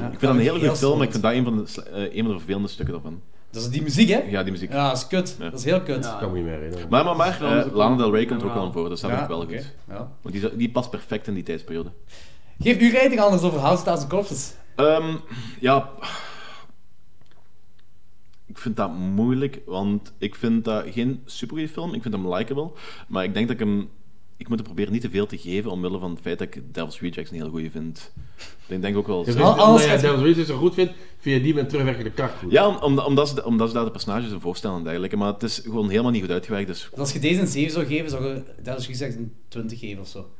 Ja. 0.00 0.06
Ik 0.12 0.18
vind 0.18 0.20
dat 0.20 0.30
een 0.30 0.36
hele 0.38 0.42
Heel 0.50 0.58
goede 0.58 0.76
film, 0.76 0.96
maar 0.98 1.06
ik 1.06 1.10
vind 1.12 1.22
dat 1.22 1.32
een 1.32 1.44
van 1.44 1.56
de, 1.56 1.90
eh, 1.90 2.16
een 2.16 2.22
van 2.24 2.32
de 2.32 2.38
vervelende 2.38 2.68
stukken 2.68 2.94
daarvan. 2.94 3.20
Dat 3.50 3.62
is 3.62 3.68
die 3.68 3.82
muziek, 3.82 4.08
hè? 4.08 4.18
Ja, 4.18 4.42
die 4.42 4.52
muziek. 4.52 4.72
Ja, 4.72 4.88
dat 4.88 4.96
is 4.96 5.06
kut. 5.06 5.36
Ja. 5.38 5.50
Dat 5.50 5.58
is 5.58 5.64
heel 5.64 5.80
kut. 5.80 6.04
Ja. 6.04 6.12
Ik 6.12 6.18
kan 6.18 6.30
me 6.30 6.36
niet 6.36 6.44
meer 6.44 6.54
herinneren. 6.54 6.88
Maar, 6.88 7.04
maar, 7.04 7.16
maar, 7.16 7.32
Films 7.32 7.64
eh, 7.64 7.72
Lana 7.72 7.96
Del 7.96 8.12
Rey 8.14 8.26
komt 8.26 8.40
er 8.40 8.46
ook 8.46 8.54
wel 8.54 8.64
aan 8.64 8.72
voor, 8.72 8.88
dat 8.88 8.98
snap 8.98 9.10
Ja, 9.10 9.22
ik 9.22 9.28
wel 9.28 9.40
oké. 9.40 9.56
goed. 9.56 9.74
Ja. 9.88 10.12
Want 10.22 10.34
die, 10.34 10.56
die 10.56 10.70
past 10.70 10.90
perfect 10.90 11.26
in 11.26 11.34
die 11.34 11.42
tijdsperiode. 11.42 11.90
Geef 12.58 12.78
uw 12.78 12.90
rating 12.92 13.20
anders 13.20 13.42
over 13.42 13.58
House 13.58 13.76
of 13.78 13.84
Thousand 13.84 14.10
Corpses. 14.10 14.54
Ehm, 14.76 15.16
ja, 15.60 15.90
ik 18.46 18.58
vind 18.58 18.76
dat 18.76 18.92
moeilijk, 18.94 19.60
want 19.66 20.12
ik 20.18 20.34
vind 20.34 20.64
dat 20.64 20.84
geen 20.90 21.22
supergoeie 21.24 21.68
film. 21.68 21.94
Ik 21.94 22.02
vind 22.02 22.14
hem 22.14 22.34
likable, 22.34 22.70
maar 23.08 23.24
ik 23.24 23.34
denk 23.34 23.48
dat 23.48 23.60
ik 23.60 23.66
hem... 23.66 23.90
Ik 24.40 24.48
moet 24.48 24.56
hem 24.58 24.66
proberen 24.66 24.92
niet 24.92 25.00
te 25.02 25.10
veel 25.10 25.26
te 25.26 25.38
geven, 25.38 25.70
omwille 25.70 25.98
van 25.98 26.10
het 26.10 26.20
feit 26.20 26.38
dat 26.38 26.46
ik 26.54 26.74
Devil's 26.74 27.00
Rejects 27.00 27.30
een 27.30 27.36
heel 27.36 27.50
goeie 27.50 27.70
vind. 27.70 28.12
Ik 28.66 28.82
denk 28.82 28.96
ook 28.96 29.06
wel... 29.06 29.24
Dus 29.24 29.36
Al- 29.36 29.50
omdat 29.50 29.64
alles 29.64 29.80
jij 29.82 29.90
gaat- 29.90 30.00
Devil's 30.00 30.22
Rejects 30.22 30.46
zo 30.48 30.56
goed 30.58 30.74
vindt, 30.74 30.92
vind 31.18 31.36
je 31.36 31.42
die 31.42 31.54
met 31.54 31.68
terugwerkende 31.68 32.10
kracht 32.10 32.34
goed. 32.38 32.52
Ja, 32.52 32.68
om- 32.68 32.76
om- 32.76 32.98
omdat, 32.98 33.28
ze, 33.28 33.44
omdat 33.44 33.68
ze 33.68 33.74
daar 33.74 33.84
de 33.84 33.90
personages 33.90 34.30
in 34.32 34.40
voorstellen 34.40 34.76
en 34.76 34.82
dergelijke, 34.84 35.16
maar 35.16 35.32
het 35.32 35.42
is 35.42 35.58
gewoon 35.64 35.88
helemaal 35.90 36.10
niet 36.10 36.20
goed 36.22 36.30
uitgewerkt. 36.30 36.66
Dus 36.66 36.88
Dus 36.90 36.98
als 36.98 37.12
je 37.12 37.18
deze 37.18 37.40
een 37.40 37.46
7 37.46 37.72
zou 37.72 37.86
geven, 37.86 38.10
zou 38.10 38.24
je 38.26 38.42
Dallas 38.62 38.86
gezegd 38.86 39.14
een 39.16 39.34
20 39.48 39.78
geven 39.78 40.00
of 40.02 40.08
zo. 40.08 40.30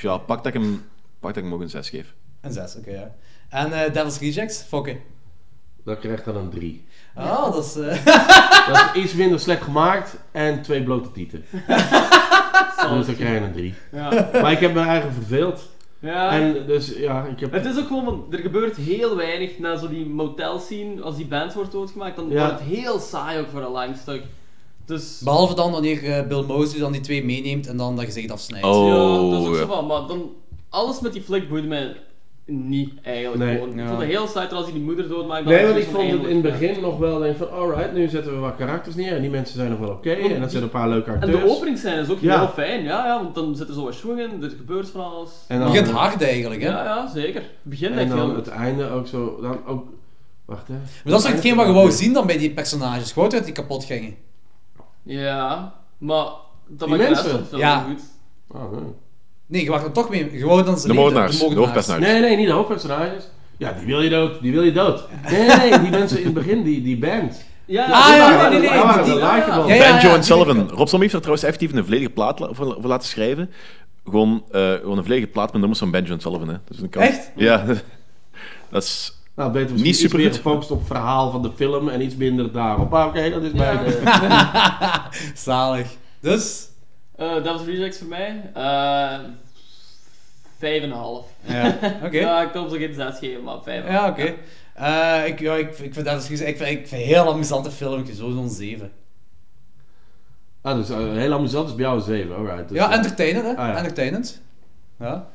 ja, 0.00 0.16
pak 0.18 0.44
dat 0.44 0.54
ik 0.54 0.60
hem, 0.60 0.82
pak 1.20 1.34
dat 1.34 1.36
ik 1.36 1.42
hem 1.44 1.54
ook 1.54 1.60
een 1.60 1.70
6 1.70 1.88
geef. 1.90 2.14
Een 2.40 2.52
6, 2.52 2.76
oké, 2.76 2.90
ja. 2.90 3.14
En 3.48 3.72
eh 3.72 3.92
Devil's 3.92 4.18
Rejects? 4.18 4.62
Fokken. 4.62 4.98
Dat 5.84 5.98
krijgt 5.98 6.24
dan 6.24 6.36
een 6.36 6.50
3. 6.50 6.84
Ah, 7.14 7.52
dat 7.52 7.64
is... 7.64 7.76
eh, 7.76 8.04
Dat 8.72 8.90
is 8.94 9.02
iets 9.02 9.14
minder 9.14 9.40
slecht 9.40 9.62
gemaakt 9.62 10.16
en 10.32 10.62
twee 10.62 10.82
blote 10.82 11.10
tieten. 11.12 11.44
Dus 12.96 13.06
dan 13.06 13.14
krijg 13.14 13.38
je 13.38 13.44
een 13.44 13.52
3. 13.52 13.74
Ja. 13.92 14.28
Maar 14.32 14.52
ik 14.52 14.58
heb 14.58 14.74
me 14.74 14.80
eigen 14.80 15.12
verveeld. 15.12 15.60
ja. 15.98 16.30
En 16.30 16.66
dus 16.66 16.96
ja, 16.96 17.24
ik 17.24 17.40
heb... 17.40 17.52
Het 17.52 17.64
is 17.64 17.78
ook 17.78 17.86
gewoon, 17.86 18.04
van, 18.04 18.24
er 18.30 18.38
gebeurt 18.38 18.76
heel 18.76 19.16
weinig 19.16 19.58
na 19.58 19.76
zo 19.76 19.88
die 19.88 20.06
motel 20.06 20.58
scene, 20.58 21.02
als 21.02 21.16
die 21.16 21.26
band 21.26 21.54
wordt 21.54 21.72
doodgemaakt, 21.72 22.16
dan 22.16 22.28
Ja. 22.30 22.46
wordt 22.46 22.60
het 22.60 22.68
heel 22.78 22.98
saai 22.98 23.40
ook 23.40 23.48
voor 23.48 23.62
een 23.62 23.70
lang 23.70 23.96
stuk. 23.96 24.22
Dus, 24.84 25.20
Behalve 25.24 25.54
dan 25.54 25.72
wanneer 25.72 26.04
eh, 26.04 26.26
Bill 26.26 26.42
Mosley 26.42 26.80
dan 26.80 26.92
die 26.92 27.00
twee 27.00 27.24
meeneemt 27.24 27.66
en 27.66 27.76
dan 27.76 27.96
dat 27.96 28.04
gezicht 28.04 28.30
afsnijdt. 28.30 28.66
Oh. 28.66 28.86
ja, 28.86 29.30
dat 29.30 29.40
is 29.40 29.46
ook 29.48 29.54
ja. 29.54 29.60
zo 29.60 29.66
van, 29.66 29.86
maar 29.86 30.06
dan, 30.06 30.30
alles 30.68 31.00
met 31.00 31.12
die 31.12 31.22
flik 31.22 31.48
boeide 31.48 31.68
mij 31.68 31.96
niet 32.50 32.90
eigenlijk 33.02 33.44
Nee. 33.44 33.54
gewoon. 33.54 33.70
Ik 33.70 33.78
Ja. 33.78 33.86
vond 33.86 33.98
het 34.00 34.08
heel 34.08 34.26
saai 34.26 34.48
als 34.48 34.64
hij 34.64 34.72
die 34.72 34.82
moeder 34.82 35.08
doodmaakt. 35.08 35.44
Nee, 35.44 35.64
want 35.66 35.76
ik 35.78 35.84
vond 35.84 36.10
het 36.10 36.22
in 36.22 36.32
het 36.34 36.42
begin 36.42 36.80
nog 36.80 36.98
wel 36.98 37.18
denk 37.18 37.36
van, 37.36 37.50
alright, 37.50 37.92
nu 37.92 38.08
zetten 38.08 38.32
we 38.32 38.38
wat 38.38 38.56
karakters 38.56 38.94
neer 38.94 39.14
en 39.14 39.20
die 39.20 39.30
mensen 39.30 39.54
zijn 39.56 39.70
nog 39.70 39.78
wel 39.78 39.88
oké 39.90 40.10
en 40.10 40.40
dat 40.40 40.50
zijn 40.50 40.62
een 40.62 40.68
paar 40.68 40.88
leuke 40.88 41.10
En 41.10 41.14
acteurs. 41.20 41.42
de 41.42 41.50
openingsscène 41.50 42.00
is 42.00 42.08
ook 42.10 42.20
Ja. 42.20 42.38
heel 42.38 42.48
fijn, 42.48 42.82
ja, 42.82 43.06
ja, 43.06 43.22
want 43.22 43.34
dan 43.34 43.56
zit 43.56 43.68
er 43.68 43.74
zo 43.74 43.84
wat 43.84 43.94
schwung 43.94 44.20
in, 44.20 44.42
er 44.42 44.50
gebeurt 44.50 44.90
van 44.90 45.04
alles. 45.04 45.30
En 45.48 45.60
Het 45.60 45.70
begint 45.70 45.90
hard 45.90 46.22
eigenlijk, 46.22 46.62
hè? 46.62 46.68
Ja, 46.68 46.84
ja, 46.84 47.08
zeker. 47.08 47.40
Het 47.40 47.50
begint 47.62 47.92
en 47.92 47.98
echt 47.98 48.08
dan 48.10 48.18
heel 48.28 48.34
het 48.36 48.48
einde 48.48 48.90
ook 48.90 49.06
zo, 49.06 49.38
dan 49.42 49.58
ook... 49.66 49.86
Wacht 50.44 50.68
hè. 50.68 50.74
Maar 50.74 51.12
dat 51.12 51.24
is 51.24 51.26
hetgeen 51.30 51.56
wat 51.56 51.66
je 51.66 51.72
wou 51.72 51.90
zien 51.90 52.12
dan 52.12 52.26
bij 52.26 52.38
die 52.38 52.50
personages. 52.50 53.12
Gewoon 53.12 53.28
dat 53.28 53.44
die 53.44 53.52
kapot 53.52 53.84
gingen. 53.84 54.14
Ja, 55.02 55.74
maar 55.98 56.26
dat 56.68 56.88
Die 56.88 56.96
maakt 56.96 57.08
rest 57.08 57.22
mensen? 57.24 57.46
film 57.46 57.60
Ja. 57.60 57.80
goed. 57.88 58.02
Oh, 58.48 58.72
nee. 58.72 58.80
Nee, 59.48 59.62
je 59.64 59.70
wacht 59.70 59.84
er 59.84 59.92
toch 59.92 60.08
mee. 60.10 60.30
Je 60.38 60.44
wou 60.46 60.62
dan 60.64 60.78
ze 60.78 60.86
De 60.86 60.94
moordenaars, 60.94 61.38
de 61.38 61.54
hoofdpersonages. 61.54 62.06
Nee, 62.08 62.20
nee, 62.20 62.36
niet 62.36 62.46
de 62.46 62.52
hoofdpersonages. 62.52 63.24
Ja, 63.56 63.72
die 63.78 63.86
wil 63.86 64.02
je 64.02 64.08
dood, 64.10 64.40
die 64.42 64.52
wil 64.52 64.62
je 64.62 64.72
dood. 64.72 65.02
Nee, 65.30 65.46
nee, 65.46 65.56
nee, 65.70 65.80
die 65.80 65.90
mensen 65.90 66.18
in 66.18 66.24
het 66.24 66.34
begin, 66.34 66.62
die, 66.62 66.82
die 66.82 66.98
band. 66.98 67.44
Ja, 67.64 67.84
Ah, 67.84 68.06
Die 68.06 68.16
ja, 68.16 68.36
waren- 68.36 68.50
nee, 68.50 68.60
nee, 68.60 68.68
nee, 68.68 68.78
die 68.78 68.86
waren 68.86 69.04
die- 69.04 69.12
de 69.14 69.18
die-. 69.20 69.76
Ja, 69.76 69.84
ja, 69.84 69.92
Banjo 69.92 70.08
en 70.08 70.14
die- 70.14 70.22
Sullivan. 70.22 70.56
Rob 70.68 70.78
Zombie 70.88 70.98
heeft 71.00 71.12
er 71.12 71.18
trouwens 71.20 71.42
effectief 71.42 71.72
een 71.72 71.84
volledige 71.84 72.10
plaat 72.10 72.38
la- 72.38 72.48
voor, 72.52 72.76
voor 72.80 72.88
laten 72.88 73.08
schrijven. 73.08 73.50
Gewoon, 74.04 74.44
eh, 74.50 74.72
gewoon 74.72 74.96
een 74.96 75.02
volledige 75.04 75.30
plaat 75.30 75.50
met 75.50 75.58
nummers 75.60 75.78
van 75.78 75.90
Banjo 75.90 76.12
en 76.12 76.20
Sullivan. 76.20 76.48
Hè. 76.48 76.54
Dus 76.68 76.80
een 76.80 76.88
kan... 76.88 77.02
Echt? 77.02 77.30
Ja. 77.36 77.64
dat 78.70 78.82
is... 78.82 79.12
Nou, 79.36 79.52
beter 79.52 79.74
Niet 79.74 79.84
misschien 79.84 80.06
iets 80.08 80.18
meer 80.18 80.32
gefocust 80.34 80.70
op 80.70 80.78
het 80.78 80.86
verhaal 80.86 81.30
van 81.30 81.42
de 81.42 81.50
film 81.56 81.88
en 81.88 82.02
iets 82.02 82.16
minder 82.16 82.52
daarop. 82.52 82.90
Maar 82.90 83.06
oké, 83.06 83.30
dat 83.30 83.42
is 83.42 83.50
Ja. 83.54 83.82
eh, 83.84 84.94
Zalig. 85.44 85.86
Dus... 86.20 86.67
Eh 87.18 87.34
Devil's 87.34 87.64
Rejects 87.64 87.98
voor 87.98 88.06
mij. 88.08 88.50
eh 88.54 89.18
Vijf 90.58 90.82
en 90.82 90.90
een 90.90 90.96
half. 90.96 91.26
Ja, 91.40 91.78
oké. 92.02 92.16
Ja, 92.26 92.42
ik 92.42 92.52
kan 92.52 92.70
ze 92.70 92.78
geen 92.78 92.94
zes 92.94 93.18
geven, 93.18 93.42
maar 93.42 93.62
vijf. 93.62 93.84
en 93.84 93.92
Ja, 93.92 94.08
oké. 94.08 94.34
Eh, 94.74 95.26
ik, 95.26 95.38
ja, 95.40 95.54
ik, 95.54 95.78
ik 95.78 95.94
vind 95.94 96.06
dat 96.06 96.22
is, 96.30 96.40
ik 96.40 96.56
vind, 96.56 96.68
ik 96.70 96.88
vind 96.88 97.02
een 97.02 97.06
heel 97.08 97.32
amusante 97.32 97.70
film. 97.70 98.06
Zo 98.06 98.30
zo'n 98.30 98.48
7. 98.48 98.92
Ah, 100.62 100.76
dus 100.76 100.90
eh, 100.90 100.96
heel 100.98 101.32
amusant 101.32 101.68
is 101.68 101.74
bij 101.74 101.84
jou 101.84 101.96
een 101.96 102.04
7, 102.04 102.36
alright. 102.36 102.68
Dus, 102.68 102.78
Ja, 102.78 102.90
eh, 102.90 102.96
entertainend, 102.96 103.44
hè? 103.44 103.50
Ah, 103.50 103.68
ja. 103.68 103.76
Entertainend. 103.76 104.42
Ja. 104.98 105.28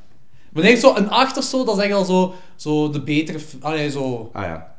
Wanneer 0.52 0.76
zo 0.76 0.96
een 0.96 1.10
8 1.10 1.38
of 1.38 1.44
zo, 1.44 1.64
dat 1.66 1.78
is 1.78 1.84
echt 1.84 1.94
al 1.94 2.06
zo, 2.06 2.34
zo 2.56 2.90
de 2.90 3.02
betere... 3.02 3.40
Allee, 3.62 3.90
zo... 3.92 4.30
Ah 4.34 4.44
ja. 4.44 4.76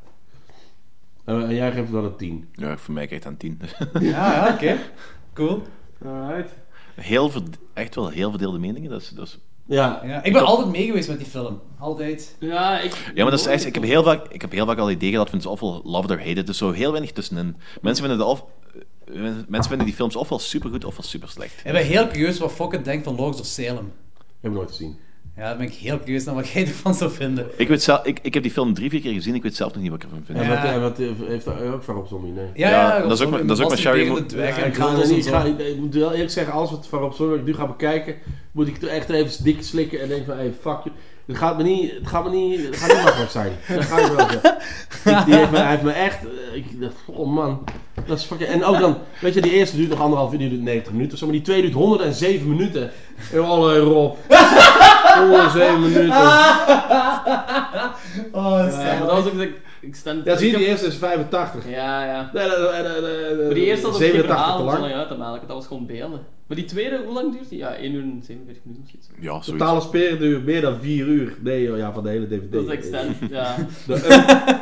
En, 1.24 1.54
jij 1.54 1.72
geeft 1.72 1.92
dan 1.92 2.04
een 2.04 2.16
10. 2.16 2.48
Ja, 2.52 2.76
voor 2.76 2.94
mij 2.94 3.06
krijgt 3.06 3.24
het 3.24 3.32
aan 3.32 3.38
10. 3.38 3.60
Ja, 4.00 4.34
ja, 4.34 4.52
oké. 4.54 4.76
Cool. 5.34 5.62
Alright. 6.04 6.50
Heel 6.94 7.32
echt 7.72 7.94
wel 7.94 8.08
heel 8.08 8.30
verdeelde 8.30 8.58
meningen. 8.58 8.90
Dat 8.90 9.00
is, 9.00 9.08
dat 9.08 9.26
is... 9.26 9.38
Ja. 9.66 10.00
Ja, 10.04 10.22
ik 10.22 10.32
ben 10.32 10.44
altijd 10.44 10.68
mee 10.68 10.86
geweest 10.86 11.08
met 11.08 11.18
die 11.18 11.26
film. 11.26 11.60
Altijd. 11.78 12.36
Ja, 12.40 12.80
ik... 12.80 13.12
Ja, 13.14 13.22
maar 13.22 13.30
dat 13.30 13.40
is 13.40 13.46
echt, 13.46 13.66
ik, 13.66 13.74
heb 13.74 13.84
heel 13.84 14.02
vaak, 14.02 14.26
ik 14.28 14.40
heb 14.40 14.52
heel 14.52 14.66
vaak 14.66 14.78
al 14.78 14.86
het 14.86 14.96
idee 14.96 15.10
gehad 15.10 15.28
van 15.28 15.38
het 15.38 15.46
is 15.46 15.52
ofwel 15.52 15.80
loved 15.84 16.10
or 16.10 16.18
hated. 16.18 16.46
Dus 16.46 16.58
zo 16.58 16.70
heel 16.70 16.90
weinig 16.90 17.12
tussenin. 17.12 17.56
Mensen 17.80 18.04
vinden, 18.04 18.26
de 18.26 18.30
of, 18.32 18.44
eh, 19.04 19.14
mensen 19.48 19.68
vinden 19.68 19.86
die 19.86 19.94
films 19.94 20.16
ofwel 20.16 20.38
supergoed 20.38 20.84
ofwel 20.84 21.04
super 21.04 21.28
slecht. 21.28 21.60
Ik 21.64 21.72
ben 21.72 21.84
heel 21.84 22.06
curieus 22.06 22.38
wat 22.38 22.52
Fokker 22.52 22.84
denkt 22.84 23.04
van 23.04 23.16
Lords 23.16 23.40
of 23.40 23.46
Salem. 23.46 23.92
Heb 24.40 24.50
ik 24.50 24.56
nooit 24.56 24.70
gezien. 24.70 24.98
Ja, 25.36 25.42
daar 25.42 25.56
ben 25.56 25.66
ik 25.66 25.72
heel 25.72 25.98
curieus 25.98 26.24
naar 26.24 26.34
wat 26.34 26.48
jij 26.48 26.62
ervan 26.66 26.94
zou 26.94 27.10
vinden. 27.10 27.46
Ik, 27.56 27.68
weet 27.68 27.82
zelf, 27.82 28.04
ik, 28.04 28.18
ik 28.22 28.34
heb 28.34 28.42
die 28.42 28.52
film 28.52 28.74
drie, 28.74 28.90
vier 28.90 29.00
keer 29.00 29.12
gezien. 29.12 29.34
Ik 29.34 29.42
weet 29.42 29.56
zelf 29.56 29.72
nog 29.74 29.82
niet 29.82 29.90
wat 29.90 30.02
ik 30.02 30.08
ervan 30.08 30.22
vind. 30.26 30.38
En 30.38 30.44
Ja. 30.44 30.50
wat, 30.54 30.64
en 30.72 30.80
wat 30.80 30.98
eh, 30.98 31.28
heeft 31.28 31.44
daar 31.44 31.72
ook 31.72 31.82
van 31.82 31.96
op 31.96 32.06
zombie? 32.06 32.32
Nee. 32.32 32.46
Ja, 32.54 32.70
Ja, 32.70 32.96
ja, 32.96 33.02
dat 33.02 33.20
is 33.20 33.26
ook 33.26 33.48
dat 33.48 33.58
is 33.58 33.64
ook 33.64 33.70
met 33.70 33.78
Sherry 33.78 34.08
Mo- 34.08 34.26
Dwerg 34.26 34.56
Ja, 34.56 34.62
en 34.62 35.56
ik, 35.72 35.76
moet 35.78 35.94
wel 35.94 36.12
eerlijk 36.12 36.30
zeggen, 36.30 36.52
alles 36.54 36.70
wat 36.70 36.86
van 36.88 37.02
op 37.02 37.14
zombie 37.14 37.38
ik 37.38 37.44
nu 37.44 37.54
ga 37.54 37.66
bekijken, 37.66 38.14
moet 38.52 38.68
ik 38.68 38.82
er 38.82 38.88
echt 38.88 39.10
even 39.10 39.44
dik 39.44 39.62
slikken 39.62 40.00
en 40.00 40.08
denken 40.08 40.26
van, 40.26 40.36
hey, 40.36 40.52
fuck 40.60 40.78
you. 40.84 40.90
Het 41.26 41.36
gaat 41.36 41.56
me 41.56 41.62
niet, 41.62 41.90
het 41.94 42.06
gaat 42.06 42.24
me 42.24 42.30
niet, 42.30 42.66
het 42.66 42.76
gaat 42.76 42.88
niet 42.94 43.02
makkelijk 43.04 43.30
zijn. 43.30 43.52
Dat 43.68 43.84
ga 43.84 43.98
ik 43.98 44.06
wel 44.12 44.28
zeggen. 44.30 44.56
Die- 45.04 45.24
Die 45.24 45.34
heeft 45.34 45.50
me, 45.50 45.56
hij 45.58 45.70
heeft 45.70 45.82
me 45.82 45.92
echt, 45.92 46.18
eh, 46.24 46.56
ik 46.56 46.80
dacht, 46.80 46.94
oh 47.06 47.32
man. 47.34 47.64
Dat 48.06 48.18
is 48.18 48.24
fucking, 48.24 48.48
en 48.50 48.64
ook 48.64 48.78
dan, 48.78 48.96
weet 49.20 49.34
je, 49.34 49.40
die 49.40 49.52
eerste 49.52 49.76
duurt 49.76 49.88
nog 49.90 50.00
anderhalf 50.00 50.32
uur, 50.32 50.38
die 50.38 50.48
duurt 50.48 50.62
90 50.62 50.92
minuten 50.92 51.12
of 51.12 51.18
zo, 51.18 51.24
maar 51.26 51.34
die 51.34 51.44
tweede 51.44 51.62
duurt 51.62 51.74
107 51.74 52.48
minuten. 52.48 52.90
En 53.32 53.44
alle 53.44 53.78
Rob. 53.78 54.16
107 55.18 55.80
minuten. 55.80 56.10
Oh, 58.32 58.66
Ja, 58.70 58.98
maar 58.98 59.06
dat 59.06 59.24
was 59.24 59.26
ook... 59.26 59.40
Ik, 59.40 59.60
ik 59.80 59.94
stand... 59.94 60.24
Ja, 60.24 60.36
zie 60.36 60.50
je, 60.50 60.56
die 60.56 60.66
eerste 60.66 60.86
is 60.86 60.96
85. 60.96 61.70
Ja, 61.70 62.04
ja. 62.04 62.30
Nee, 62.34 62.48
nee, 62.48 62.56
nee, 62.58 62.82
nee, 62.82 63.00
nee, 63.00 63.34
nee, 63.34 63.44
Maar 63.44 63.54
die 63.54 63.64
eerste 63.64 63.86
had 63.86 63.94
ook 63.94 64.00
geen 64.00 64.10
87 64.10 64.24
verhaal 64.24 64.56
te 64.56 64.62
om 64.62 64.98
uit 64.98 65.08
te 65.08 65.16
melken. 65.16 65.46
Dat 65.48 65.56
was 65.56 65.66
gewoon 65.66 65.86
beelden. 65.86 66.20
Maar 66.46 66.56
die 66.56 66.66
tweede, 66.66 67.00
hoe 67.04 67.14
lang 67.14 67.32
duurt 67.32 67.48
die? 67.48 67.58
Ja, 67.58 67.74
1 67.74 67.94
uur 67.94 68.02
en 68.02 68.22
47 68.26 68.64
minuten 68.64 68.84
of 68.84 68.90
zoiets. 68.90 69.08
Ja, 69.20 69.30
zoiets. 69.30 69.46
Totale 69.46 69.80
speerduur 69.80 70.40
meer 70.40 70.60
dan 70.60 70.76
4 70.80 71.06
uur. 71.06 71.36
Nee, 71.40 71.62
joh, 71.62 71.76
ja, 71.76 71.92
van 71.92 72.02
de 72.02 72.08
hele 72.08 72.26
DVD. 72.26 72.52
Dat 72.52 72.62
is 72.62 72.68
extend, 72.68 73.16
ja. 73.30 73.56
De, 73.86 73.94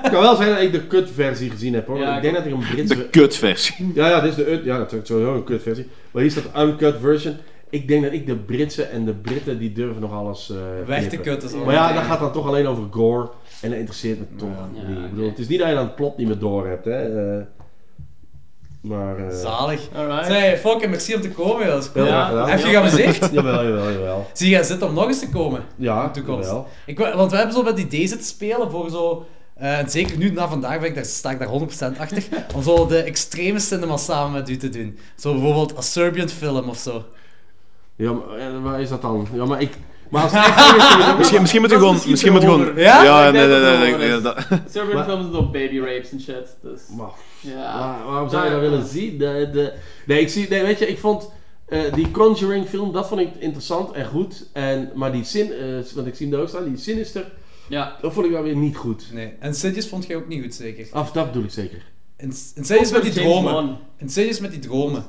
het 0.02 0.12
kan 0.12 0.22
wel 0.22 0.36
zijn 0.36 0.50
dat 0.50 0.60
ik 0.60 0.72
de 0.72 0.86
cut-versie 0.86 1.50
gezien 1.50 1.74
heb 1.74 1.86
hoor. 1.86 1.98
Ja, 1.98 2.16
ik 2.16 2.22
denk 2.22 2.34
dat 2.34 2.46
ik 2.46 2.52
een 2.52 2.58
Britse. 2.58 2.96
De 2.96 3.08
kutversie. 3.08 3.92
Ja, 3.94 4.08
ja, 4.08 4.20
dit 4.20 4.30
is 4.30 4.36
de. 4.36 4.60
Ja, 4.64 4.78
dat 4.78 4.92
is 4.92 4.98
sowieso 5.02 5.34
een 5.34 5.44
kut-versie. 5.44 5.86
Maar 6.10 6.22
hier 6.22 6.30
staat 6.30 6.64
uncut 6.66 6.94
version. 7.00 7.36
Ik 7.72 7.88
denk 7.88 8.02
dat 8.02 8.12
ik 8.12 8.26
de 8.26 8.36
Britse 8.36 8.82
en 8.82 9.04
de 9.04 9.14
Britten 9.14 9.58
die 9.58 9.72
durven 9.72 10.00
nog 10.00 10.12
alles. 10.12 10.50
eh, 10.50 10.56
Weg 10.86 11.08
te 11.08 11.16
kutten. 11.16 11.64
Maar 11.64 11.74
ja, 11.74 11.92
dat 11.92 12.02
gaat 12.02 12.20
dan 12.20 12.32
toch 12.32 12.46
alleen 12.46 12.66
over 12.66 12.84
gore. 12.90 13.30
En 13.60 13.68
dat 13.70 13.78
interesseert 13.78 14.18
me 14.18 14.26
toch 14.36 14.48
Ja, 14.74 14.88
niet. 14.88 14.98
Ik 14.98 15.10
bedoel, 15.10 15.28
het 15.28 15.38
is 15.38 15.48
niet 15.48 15.58
dat 15.58 15.68
je 15.68 15.74
dan 15.74 15.84
het 15.84 15.94
plot 15.94 16.16
niet 16.16 16.26
meer 16.26 16.38
door 16.38 16.66
hebt, 16.66 16.84
hè. 16.84 17.36
eh. 17.38 17.44
maar. 18.80 19.16
eh 19.28 19.36
Zalig. 19.36 19.88
Alright. 19.94 20.26
Zeg, 20.26 20.60
Fokker, 20.60 20.88
merci 20.90 21.14
om 21.14 21.20
te 21.20 21.30
komen. 21.30 21.66
Dat 21.66 21.82
is 21.82 21.92
cool. 21.92 22.06
Ja. 22.06 22.46
Heb 22.48 22.58
je 22.58 22.64
geamuseerd? 22.66 23.28
Jawel, 23.32 23.64
jawel, 23.64 23.90
jawel. 23.92 24.26
Zie 24.32 24.50
je 24.56 24.64
zitten 24.64 24.88
om 24.88 24.94
nog 24.94 25.06
eens 25.06 25.18
te 25.20 25.28
komen? 25.28 25.62
Ja, 25.76 26.00
In 26.00 26.06
de 26.12 26.12
toekomst. 26.20 26.48
jawel. 26.48 26.66
Ik, 26.86 26.98
want 26.98 27.30
we 27.30 27.36
hebben 27.36 27.54
zo 27.54 27.62
met 27.62 27.76
die 27.76 27.84
idee 27.84 28.06
zitten 28.06 28.26
spelen 28.26 28.70
voor 28.70 28.90
zo... 28.90 29.26
eh, 29.54 29.78
en 29.78 29.90
zeker 29.90 30.16
nu, 30.18 30.30
na 30.30 30.48
vandaag, 30.48 30.78
ben 30.80 30.88
ik 30.88 30.94
daar, 30.94 31.04
sta 31.04 31.30
ik 31.30 31.38
daar 31.38 31.94
100% 31.94 31.98
achter. 31.98 32.22
om 32.54 32.62
zo 32.62 32.86
de 32.86 32.98
extreme 33.02 33.58
cinema 33.58 33.96
samen 33.96 34.32
met 34.32 34.48
u 34.48 34.56
te 34.56 34.68
doen. 34.68 34.98
Zo 35.16 35.32
bijvoorbeeld 35.32 35.76
een 35.76 35.82
Serbian 35.82 36.28
film 36.28 36.68
of 36.68 36.76
zo. 36.76 37.04
Ja, 37.96 38.12
maar 38.12 38.36
eh, 38.38 38.62
waar 38.62 38.80
is 38.80 38.88
dat 38.88 39.02
dan? 39.02 39.26
Ja, 39.34 39.44
maar 39.44 39.60
ik. 39.62 39.70
Maar 40.10 40.22
als 40.22 40.32
is, 41.08 41.16
Misschien, 41.18 41.40
misschien 41.40 41.60
moet 41.60 41.70
je 41.70 41.76
gewoon... 41.76 41.92
misschien 41.92 42.10
Misschien 42.10 42.32
moet 42.32 42.40
gewoon... 42.44 42.76
Ja? 42.76 43.02
Ja, 43.04 43.26
Ik 43.26 43.32
nee, 43.32 43.46
nee, 43.46 43.60
dat 43.60 43.78
nee. 43.78 44.10
het 44.10 44.50
nee, 44.50 44.60
Serbian 44.70 44.96
Maar- 44.96 45.04
films 45.04 45.30
doen 45.30 45.52
baby 45.52 45.78
rapes 45.78 46.10
en 46.12 46.20
shit. 46.20 46.56
Dus, 46.62 46.80
Maar, 46.96 47.10
ja. 47.40 47.78
waar- 47.78 48.04
waarom 48.06 48.28
zou 48.28 48.44
je 48.44 48.50
dat 48.50 48.60
willen 48.60 48.86
zien? 48.86 49.18
De, 49.18 49.48
de, 49.52 49.72
nee, 50.06 50.20
ik 50.20 50.28
zie, 50.28 50.48
nee, 50.48 50.62
weet 50.62 50.78
je, 50.78 50.86
ik 50.88 50.98
vond 50.98 51.30
eh, 51.68 51.92
die 51.94 52.10
Conjuring 52.10 52.66
film, 52.68 52.92
dat 52.92 53.08
vond 53.08 53.20
ik 53.20 53.28
interessant 53.38 53.92
en 53.92 54.06
goed. 54.06 54.46
En, 54.52 54.90
maar 54.94 55.12
die 55.12 55.24
Sin, 55.24 55.52
eh, 55.52 55.66
want 55.94 56.06
ik 56.06 56.14
zie 56.14 56.26
hem 56.26 56.30
daar 56.34 56.40
ook 56.40 56.48
staan, 56.48 56.64
die 56.64 56.76
Sinister, 56.76 57.24
Ja. 57.68 57.96
dat 58.00 58.12
vond 58.12 58.26
ik 58.26 58.32
wel 58.32 58.42
weer 58.42 58.56
niet 58.56 58.76
goed. 58.76 59.06
Nee. 59.12 59.32
En 59.38 59.48
Insidious 59.48 59.88
vond 59.88 60.06
jij 60.06 60.16
ook 60.16 60.28
niet 60.28 60.42
goed, 60.42 60.54
zeker? 60.54 60.86
Af, 60.92 61.12
dat 61.12 61.26
bedoel 61.26 61.44
ik 61.44 61.50
zeker. 61.50 61.82
In- 62.16 62.34
Insidious 62.54 62.90
met 62.92 63.02
die 63.02 63.12
dromen. 63.12 63.52
Wan. 63.52 63.78
Insidious 63.98 64.40
met 64.40 64.50
die 64.50 64.60
dromen. 64.60 65.04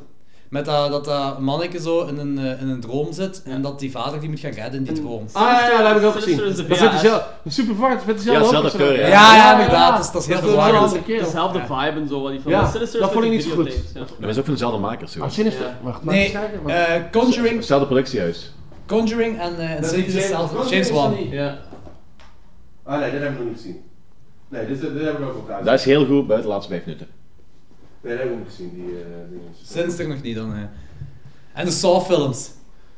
Met 0.54 0.66
dat, 0.66 0.92
dat 0.92 1.06
dat 1.06 1.40
manneke 1.40 1.80
zo 1.82 2.06
in 2.06 2.18
een, 2.18 2.38
eh, 2.40 2.62
in 2.62 2.70
een 2.70 2.80
droom 2.80 3.14
zit 3.14 3.42
en 3.46 3.62
dat 3.62 3.80
die 3.80 3.92
vader 3.92 4.20
die 4.20 4.30
moet 4.30 4.40
gaan 4.40 4.52
redden 4.52 4.74
in 4.86 4.94
die 4.94 5.02
droom. 5.04 5.26
Ah 5.32 5.42
ja, 5.44 5.70
ja, 5.70 5.78
dat 5.78 5.88
heb 5.88 5.98
ik 5.98 6.04
ook 6.04 6.14
gezien. 6.14 6.44
Is 6.44 6.56
Dat 6.56 6.78
zit 6.78 6.92
dezelfde, 6.92 7.24
super 7.48 7.76
vaart, 7.76 8.06
met 8.06 8.18
dezelfde 8.18 8.32
Ja, 8.32 8.40
dezelfde 8.40 8.56
hoofdpersoon. 8.56 8.94
kleur, 8.96 9.00
Ja, 9.10 9.36
ja, 9.36 9.36
ja, 9.36 9.52
inderdaad. 9.52 9.90
ja. 9.90 9.96
Dat 9.96 10.06
is, 10.06 10.12
dat 10.12 10.22
is 10.22 10.28
heel 10.28 10.36
Dat 10.42 10.46
verwarrend. 10.50 11.06
Dezelfde 11.06 11.60
vibe 11.60 12.00
en 12.02 12.08
zo, 12.08 12.22
wat 12.22 12.32
die 12.32 12.42
van 12.42 12.52
Ja, 12.52 12.72
dat 13.00 13.12
vond 13.12 13.26
ik 13.26 13.32
niet 13.32 13.44
zo 13.44 13.50
goed. 13.56 13.74
ja. 13.94 14.00
Dat 14.20 14.30
is 14.30 14.38
ook 14.38 14.44
van 14.46 14.54
dezelfde 14.54 14.80
makers. 14.80 15.20
Ah. 15.20 15.30
Sinister. 15.30 15.66
Ja. 15.66 15.78
Wacht, 15.82 16.04
maar 16.04 16.14
Nee, 16.16 16.32
eh, 16.68 17.02
Conjuring, 17.12 17.56
Hetzelfde 17.56 17.86
productiehuis. 17.88 18.54
Conjuring 18.88 19.40
en 19.40 19.52
uh, 19.52 19.58
Dat 19.58 19.68
is 19.70 19.76
Insidious 19.94 20.08
is 20.08 20.14
James- 20.14 20.42
hetzelfde. 20.42 20.70
James 20.76 20.92
Wan. 20.92 21.16
Ja. 21.30 21.58
Ah 22.84 23.00
nee, 23.00 23.12
dit 23.12 23.22
heb 23.22 23.32
ik 23.32 23.38
nog 23.38 23.48
niet 23.48 23.56
gezien. 23.58 23.82
Nee, 24.50 24.68
dit, 24.68 24.82
dit 24.82 25.04
heb 25.04 25.20
ik 25.20 25.26
ook 25.26 25.50
al. 25.50 25.64
Dat 25.64 25.74
is 25.74 25.86
heel 25.86 26.06
goed 26.06 26.28
buiten 26.28 26.50
de 26.50 26.54
laatste 26.56 26.72
vijf 26.72 26.86
minuten. 26.86 27.08
Nee, 28.04 28.18
dat 28.18 28.24
heb 28.24 28.24
ik 28.24 28.30
nog 28.30 28.40
niet 28.40 28.48
gezien, 28.50 28.72
die 28.74 28.84
eh, 28.86 29.98
dingen. 29.98 30.10
Nog 30.10 30.22
niet 30.22 30.36
dan. 30.36 30.54
eh. 30.54 30.60
En 31.54 31.66
de 31.66 31.72
Saw 31.72 32.02
films. 32.02 32.52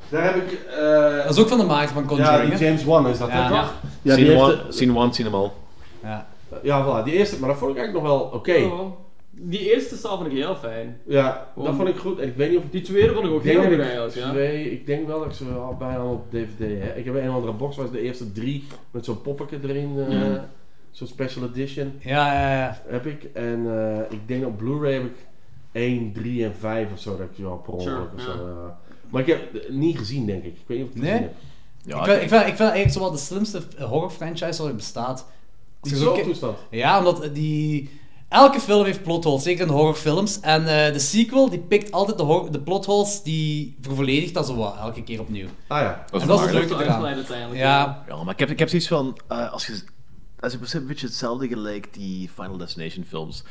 Daar 0.10 0.24
heb 0.24 0.36
ik... 0.36 0.52
eh, 0.78 1.24
Dat 1.26 1.30
is 1.36 1.40
ook 1.40 1.48
van 1.48 1.58
de 1.58 1.64
maker 1.66 1.94
van 1.94 2.02
ja, 2.04 2.08
Conjuring. 2.08 2.50
die 2.50 2.58
hè? 2.58 2.66
James 2.66 2.84
Wan 2.84 3.08
is 3.08 3.18
dat, 3.18 3.28
Ja. 3.30 3.44
hè, 3.44 3.50
toch? 3.50 3.58
Ja. 3.58 3.72
Ja, 4.02 4.16
die 4.16 4.26
scene, 4.26 4.46
heeft... 4.46 4.62
one, 4.64 4.72
scene 4.72 4.98
one, 4.98 5.14
scene. 5.14 5.50
Ja. 6.04 6.28
Ja, 6.64 6.86
voilà, 6.86 7.04
die 7.04 7.14
eerste, 7.14 7.40
maar 7.40 7.50
dat 7.50 7.58
vond 7.58 7.72
ik 7.72 7.78
eigenlijk 7.78 8.08
nog 8.08 8.18
wel 8.18 8.30
oké. 8.40 8.56
Oh. 8.56 8.92
Die 9.38 9.74
eerste 9.74 9.96
stap 9.98 10.18
vond 10.18 10.26
ik 10.32 10.38
heel 10.38 10.56
fijn. 10.56 10.98
Ja, 11.08 11.48
dat 11.56 11.76
vond 11.76 11.88
ik 11.88 11.96
goed. 11.96 12.20
En 12.20 12.28
ik 12.28 12.36
weet 12.36 12.50
niet 12.50 12.58
of 12.60 12.64
Die 12.72 12.82
tweede 12.82 13.14
vond 13.14 13.26
ik 13.26 13.32
ook 13.32 13.44
heel 13.44 13.64
goed 13.64 13.72
ik, 13.72 13.80
eigenlijk, 13.80 14.14
ja. 14.16 14.30
twee, 14.30 14.72
ik 14.72 14.86
denk 14.86 15.08
wel 15.08 15.20
dat 15.20 15.28
ik 15.28 15.34
ze 15.34 15.46
al 15.50 15.76
bijna 15.80 16.04
op 16.06 16.32
DVD 16.32 16.84
heb. 16.84 16.98
Ik 16.98 17.06
heb 17.06 17.16
een 17.16 17.30
of 17.30 17.36
andere 17.36 17.54
box 17.54 17.76
waar 17.76 17.92
de 17.92 18.02
eerste 18.02 18.32
drie 18.32 18.68
met 18.92 19.06
zo'n 19.06 19.22
poppetje 19.22 19.58
erin, 19.64 19.96
eh, 20.10 20.18
zo'n 20.96 21.08
special 21.08 21.44
edition 21.46 21.94
Ja, 22.00 22.34
ja, 22.34 22.58
ja. 22.58 22.82
heb 22.88 23.06
ik. 23.06 23.24
En 23.34 23.66
eh, 23.68 24.12
ik 24.18 24.28
denk 24.28 24.46
op 24.46 24.58
Blu-ray 24.58 24.94
heb 24.94 25.04
ik 25.06 25.26
1, 25.72 26.12
3 26.14 26.44
en 26.46 26.54
5 26.60 26.92
of 26.94 27.00
zo 27.00 27.18
dat 27.18 27.28
ik 27.38 27.44
wel 27.44 27.58
per 27.58 27.74
ongeluk 27.74 28.10
Sure, 28.18 28.32
of 28.32 28.38
zo. 28.38 28.46
eh. 28.46 28.72
maar 29.10 29.22
ik 29.22 29.28
heb 29.28 29.54
het 29.54 29.70
niet 29.70 29.98
gezien 29.98 30.26
denk 30.26 30.44
ik. 30.44 30.54
Ik 30.54 30.64
weet 30.68 30.78
niet 30.78 30.88
of 30.88 30.96
ik 30.96 31.02
het 31.02 31.12
Nee? 31.12 31.14
gezien 31.14 31.28
heb. 31.28 31.36
Ja, 31.86 31.98
ik, 32.00 32.06
vind, 32.06 32.22
ik, 32.22 32.30
vind, 32.30 32.42
ik 32.42 32.48
vind 32.56 32.60
eigenlijk 32.60 32.92
zo 32.92 33.00
wel 33.00 33.12
de 33.12 33.18
slimste 33.18 33.62
horror 33.86 34.10
franchise 34.10 34.64
er 34.68 34.76
bestaat. 34.76 35.26
Die 35.82 35.98
je 36.00 36.22
toestand. 36.24 36.58
Ja, 36.70 36.98
omdat 36.98 37.30
die... 37.36 37.90
Elke 38.30 38.60
film 38.60 38.86
heeft 38.86 39.04
plotholes, 39.04 39.44
zeker 39.44 39.66
in 39.68 39.72
horrorfilms. 39.74 40.40
En 40.40 40.62
eh, 40.86 40.94
de 40.94 41.00
sequel, 41.00 41.50
die 41.50 41.60
pikt 41.60 41.92
altijd 41.92 42.18
de, 42.18 42.48
de 42.52 42.60
plotholes, 42.60 43.24
die 43.24 43.76
vervolledigt 43.82 44.34
dat 44.34 44.46
zo 44.48 44.56
wat, 44.56 44.76
elke 44.78 45.04
keer 45.04 45.20
opnieuw. 45.20 45.48
Ah 45.68 45.82
ja. 45.82 46.06
Dat 46.12 46.22
En 46.22 46.28
dat 46.28 46.40
is 46.40 46.46
het 46.46 46.54
leuke 46.54 46.84
eraan. 46.84 47.18
Ja, 47.54 48.04
Ja, 48.08 48.24
maar 48.24 48.34
ik 48.34 48.40
heb, 48.40 48.50
ik 48.50 48.60
heb 48.60 48.70
zoiets 48.70 48.88
van, 48.88 49.18
eh, 49.28 49.52
als 49.52 49.68
je, 49.68 49.84
dat 50.46 50.54
is 50.54 50.54
in 50.54 50.60
principe 50.60 50.82
een 50.82 50.88
beetje 50.90 51.08
hetzelfde 51.08 51.48
gelijk 51.48 51.94
die 51.94 52.30
Final 52.34 52.58
Destination 52.58 53.06
films. 53.08 53.44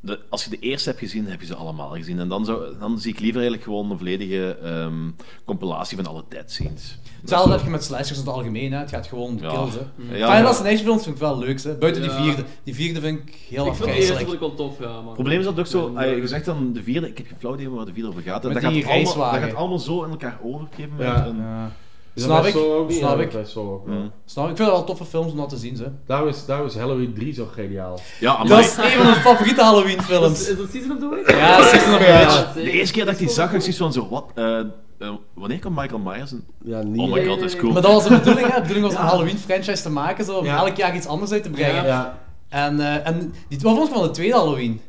De, 0.00 0.20
als 0.28 0.44
je 0.44 0.50
de 0.50 0.58
eerste 0.58 0.88
hebt 0.88 1.00
gezien, 1.00 1.26
heb 1.26 1.40
je 1.40 1.46
ze 1.46 1.54
allemaal 1.54 1.90
gezien. 1.90 2.18
En 2.18 2.28
dan, 2.28 2.44
zou, 2.44 2.78
dan 2.78 2.98
zie 2.98 3.12
ik 3.12 3.18
liever 3.20 3.40
eigenlijk 3.40 3.62
gewoon 3.68 3.90
een 3.90 3.96
volledige 3.98 4.56
ehm, 4.62 5.10
compilatie 5.44 5.96
van 5.96 6.06
alle 6.06 6.24
dead 6.28 6.50
scenes. 6.50 6.98
hetzelfde 7.20 7.52
heb 7.52 7.60
je 7.62 7.70
met 7.70 7.84
slashers 7.84 8.18
in 8.18 8.24
het 8.24 8.34
algemeen, 8.34 8.72
hè. 8.72 8.78
het 8.78 8.90
gaat 8.90 9.06
gewoon 9.06 9.38
Ja. 9.40 9.48
kills. 9.50 9.74
Hè. 9.74 9.80
Ja, 9.80 9.86
Final 10.06 10.28
ja. 10.28 10.42
Destination 10.42 10.84
films 10.84 11.02
vind 11.02 11.14
ik 11.14 11.20
wel 11.20 11.38
leuk, 11.38 11.62
hè. 11.62 11.74
buiten 11.74 12.02
Ja. 12.02 12.08
die 12.16 12.24
vierde. 12.24 12.44
Die 12.64 12.74
vierde 12.74 13.00
vind 13.00 13.18
ik 13.18 13.34
heel 13.48 13.66
Ik 13.66 13.74
vind 13.74 13.84
die 13.84 13.94
eerste 13.94 14.12
afgrijzelijk. 14.12 14.20
vond 14.20 14.32
ik 14.32 14.40
wel 14.40 14.54
tof, 14.54 14.78
ja. 14.78 14.94
Maar... 14.96 15.04
Het 15.04 15.12
probleem 15.14 15.38
is 15.38 15.44
dat 15.44 15.58
ook 15.58 15.66
zo, 15.66 15.90
Ja, 15.94 16.00
ah, 16.04 16.16
je 16.16 16.26
zegt 16.26 16.44
dan 16.44 16.72
de 16.72 16.82
vierde, 16.82 17.08
ik 17.08 17.18
heb 17.18 17.26
geen 17.26 17.38
flauw 17.38 17.54
idee 17.54 17.70
waar 17.70 17.84
de 17.84 17.92
vierde 17.92 18.08
over 18.08 18.22
gaat. 18.22 18.44
En 18.44 18.52
Met 18.52 18.62
dat, 18.62 18.72
die 18.72 18.82
gaat 18.82 18.92
allemaal, 19.06 19.32
dat 19.32 19.40
gaat 19.40 19.54
allemaal 19.54 19.78
zo 19.78 20.02
in 20.04 20.10
elkaar 20.10 20.38
over 20.42 20.68
Snap 22.24 22.44
ik, 22.44 22.56
ook 22.56 22.92
snap 22.92 23.18
ik. 23.20 23.32
ook, 23.56 23.82
ja. 23.86 23.92
Mm. 23.92 24.10
Snap 24.24 24.44
ik? 24.44 24.50
Ik 24.50 24.56
vind 24.56 24.68
het 24.68 24.76
wel 24.76 24.84
toffe 24.84 25.04
films 25.04 25.30
om 25.32 25.36
dat 25.38 25.48
te 25.48 25.56
zien, 25.56 25.76
ze. 25.76 25.86
Daarom 26.06 26.28
is, 26.28 26.44
daarom 26.46 26.66
is 26.66 26.74
Halloween 26.76 27.14
3 27.14 27.34
zo 27.34 27.46
geniaal. 27.52 28.00
Ja, 28.20 28.44
Dat 28.44 28.58
is 28.58 28.76
een 28.76 28.90
van 28.90 29.04
mijn 29.06 29.16
favoriete 29.20 29.62
Halloween 29.62 29.98
Is, 29.98 30.04
films. 30.04 30.48
is 30.48 30.56
dat 30.56 30.66
Season 30.72 30.90
of 30.92 30.98
the 30.98 31.08
Witch? 31.08 31.30
Ja, 31.38 31.62
Season 31.62 31.92
of 31.94 31.98
the 32.00 32.06
Witch. 32.06 32.52
De 32.52 32.70
eerste 32.70 32.94
keer 32.94 33.04
dat 33.04 33.12
ik 33.14 33.18
die 33.20 33.28
zag, 33.28 33.52
ik 33.52 33.60
zoiets 33.60 33.78
van 33.78 33.92
zo, 33.92 34.08
wat, 34.10 34.24
eh, 34.34 34.58
eh, 34.58 34.66
wanneer 35.34 35.58
komt 35.58 35.76
Michael 35.76 36.00
Myers? 36.00 36.32
Ja, 36.64 36.82
niet. 36.82 37.00
Oh 37.00 37.12
my 37.12 37.24
god, 37.26 37.38
dat 37.40 37.48
is 37.48 37.56
cool. 37.56 37.72
Maar 37.72 37.82
dat 37.82 37.92
was 37.92 38.04
de 38.04 38.10
bedoeling, 38.18 38.46
hè. 38.48 38.54
De 38.54 38.60
bedoeling 38.60 38.86
was 38.86 38.94
om 38.96 39.00
een 39.00 39.06
Halloween 39.08 39.38
franchise 39.38 39.82
te 39.82 39.90
maken, 39.90 40.24
zo, 40.24 40.36
om 40.38 40.44
Ja. 40.44 40.56
elk 40.56 40.76
jaar 40.76 40.94
iets 40.96 41.06
anders 41.06 41.32
uit 41.32 41.42
te 41.42 41.50
brengen. 41.50 41.84
Ja, 41.84 42.18
En, 42.48 42.80
eh, 42.80 43.06
en 43.06 43.34
die, 43.48 43.58
wat 43.62 43.74
vond 43.76 43.88
je 43.88 43.94
van 43.94 44.02
de 44.02 44.10
tweede 44.10 44.34
Halloween? 44.34 44.80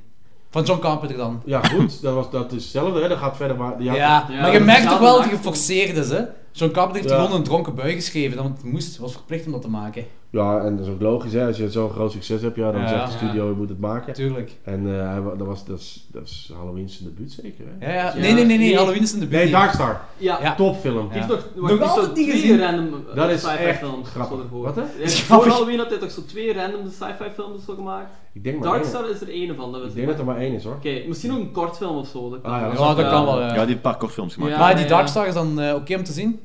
Van 0.49 0.63
John 0.63 0.79
Carpenter 0.81 1.17
dan? 1.17 1.41
ja, 1.45 1.61
goed. 1.63 2.01
Dat, 2.01 2.13
was, 2.13 2.31
dat 2.31 2.51
is 2.51 2.61
hetzelfde, 2.63 3.01
hè. 3.01 3.07
Dat 3.07 3.17
gaat 3.17 3.37
verder 3.37 3.57
maar... 3.57 3.73
Ja, 3.83 3.93
Ja, 3.95 4.25
Ja, 4.29 4.41
maar 4.41 4.51
je 4.53 4.59
merkt 4.59 4.89
toch 4.89 4.99
wel 4.99 5.13
dat 5.15 5.23
hij 5.25 5.35
geforceerd 5.35 5.97
is, 5.97 6.09
hè? 6.09 6.21
John 6.57 6.71
Carpenter 6.71 7.01
heeft 7.01 7.13
Ja. 7.13 7.21
gewoon 7.23 7.37
een 7.37 7.43
dronken 7.43 7.75
bui 7.75 7.93
geschreven, 7.93 8.37
want 8.43 8.57
het 8.61 8.71
moest, 8.71 8.97
was 8.97 9.11
verplicht 9.11 9.45
om 9.45 9.51
dat 9.51 9.61
te 9.61 9.69
maken. 9.69 10.05
Ja, 10.29 10.59
en 10.59 10.77
dat 10.77 10.85
is 10.85 10.91
ook 10.91 11.01
logisch, 11.01 11.33
hè. 11.33 11.45
Als 11.47 11.57
je 11.57 11.71
zo'n 11.71 11.89
groot 11.89 12.11
succes 12.11 12.41
hebt, 12.41 12.55
ja, 12.55 12.71
dan 12.71 12.81
Ja, 12.81 12.87
zegt 12.87 13.05
de 13.05 13.11
ja. 13.11 13.17
studio, 13.17 13.49
je 13.49 13.55
moet 13.55 13.69
het 13.69 13.79
maken. 13.79 14.13
Tuurlijk. 14.13 14.51
En 14.63 14.99
eh, 14.99 15.25
dat, 15.37 15.47
was, 15.47 15.65
dat, 15.65 15.79
is, 15.79 16.07
dat 16.11 16.23
is 16.23 16.51
Halloween 16.57 16.89
zijn 16.89 17.09
debuut 17.09 17.31
zeker, 17.41 17.65
hè? 17.79 17.87
Ja, 17.87 17.93
ja. 17.93 18.05
Ja. 18.15 18.19
Nee, 18.21 18.33
nee, 18.33 18.45
nee, 18.45 18.57
nee. 18.57 18.75
Halloween 18.75 19.01
is 19.01 19.13
in 19.13 19.19
de 19.19 19.25
Nee, 19.27 19.51
Darkstar. 19.51 20.01
Ja. 20.17 20.39
Ja. 20.41 20.55
Topfilm. 20.55 21.09
Die 21.09 21.21
heeft 21.21 21.27
Ja. 21.55 21.61
nog, 21.61 21.81
altijd 21.81 22.15
niet 22.15 22.27
twee 22.29 22.39
gezien. 22.41 22.59
random 22.59 22.85
uh, 23.09 23.15
Dat 23.15 23.29
is 23.29 23.39
sci-fi 23.41 23.63
echt 23.63 23.79
films. 23.79 24.09
grappig. 24.09 24.37
Wat, 24.51 24.75
hè? 24.75 24.81
Ja, 24.81 25.07
voor. 25.09 25.47
Halloween 25.47 25.77
had 25.77 25.89
hij 25.89 25.97
toch 25.99 26.11
zo 26.11 26.21
twee 26.25 26.53
random 26.53 26.81
sci-fi 26.91 27.29
films 27.33 27.65
zo 27.65 27.73
gemaakt. 27.75 28.09
Ik 28.33 28.43
denk 28.43 28.59
maar 28.59 28.67
één. 28.67 28.73
Darkstar 28.81 29.09
is 29.09 29.21
er 29.21 29.29
één 29.29 29.55
van, 29.55 29.71
dat 29.71 29.83
Ik 29.83 29.95
denk 29.95 30.07
dat 30.07 30.19
er 30.19 30.25
maar 30.25 30.37
één 30.37 30.53
is, 30.53 30.63
hoor. 30.63 30.73
Oké, 30.73 31.01
misschien 31.07 31.31
ook 31.31 31.39
een 31.39 31.51
kortfilm 31.51 31.97
of 31.97 32.07
zo. 32.07 32.29
Dat 32.29 32.41
kan. 32.41 32.51
Ah, 32.51 32.59
ja, 32.59 32.67
Ja, 32.67 32.93
dat 32.95 33.09
kan 33.09 33.25
wel, 33.25 33.39
ja. 33.39 33.45
Ja, 33.45 33.49
die 33.51 33.59
heeft 33.59 33.71
een 33.71 33.81
paar 33.81 33.97
kortfilms 33.97 34.33
gemaakt. 34.33 34.51
Ja. 34.53 34.59
Maar 34.59 34.73
die 34.75 34.83
ja. 34.83 34.89
Darkstar 34.89 35.27
is 35.27 35.33
dan 35.33 35.59
eh, 35.59 35.73
oké 35.75 35.95
om 35.95 36.03
te 36.03 36.11
zien? 36.11 36.39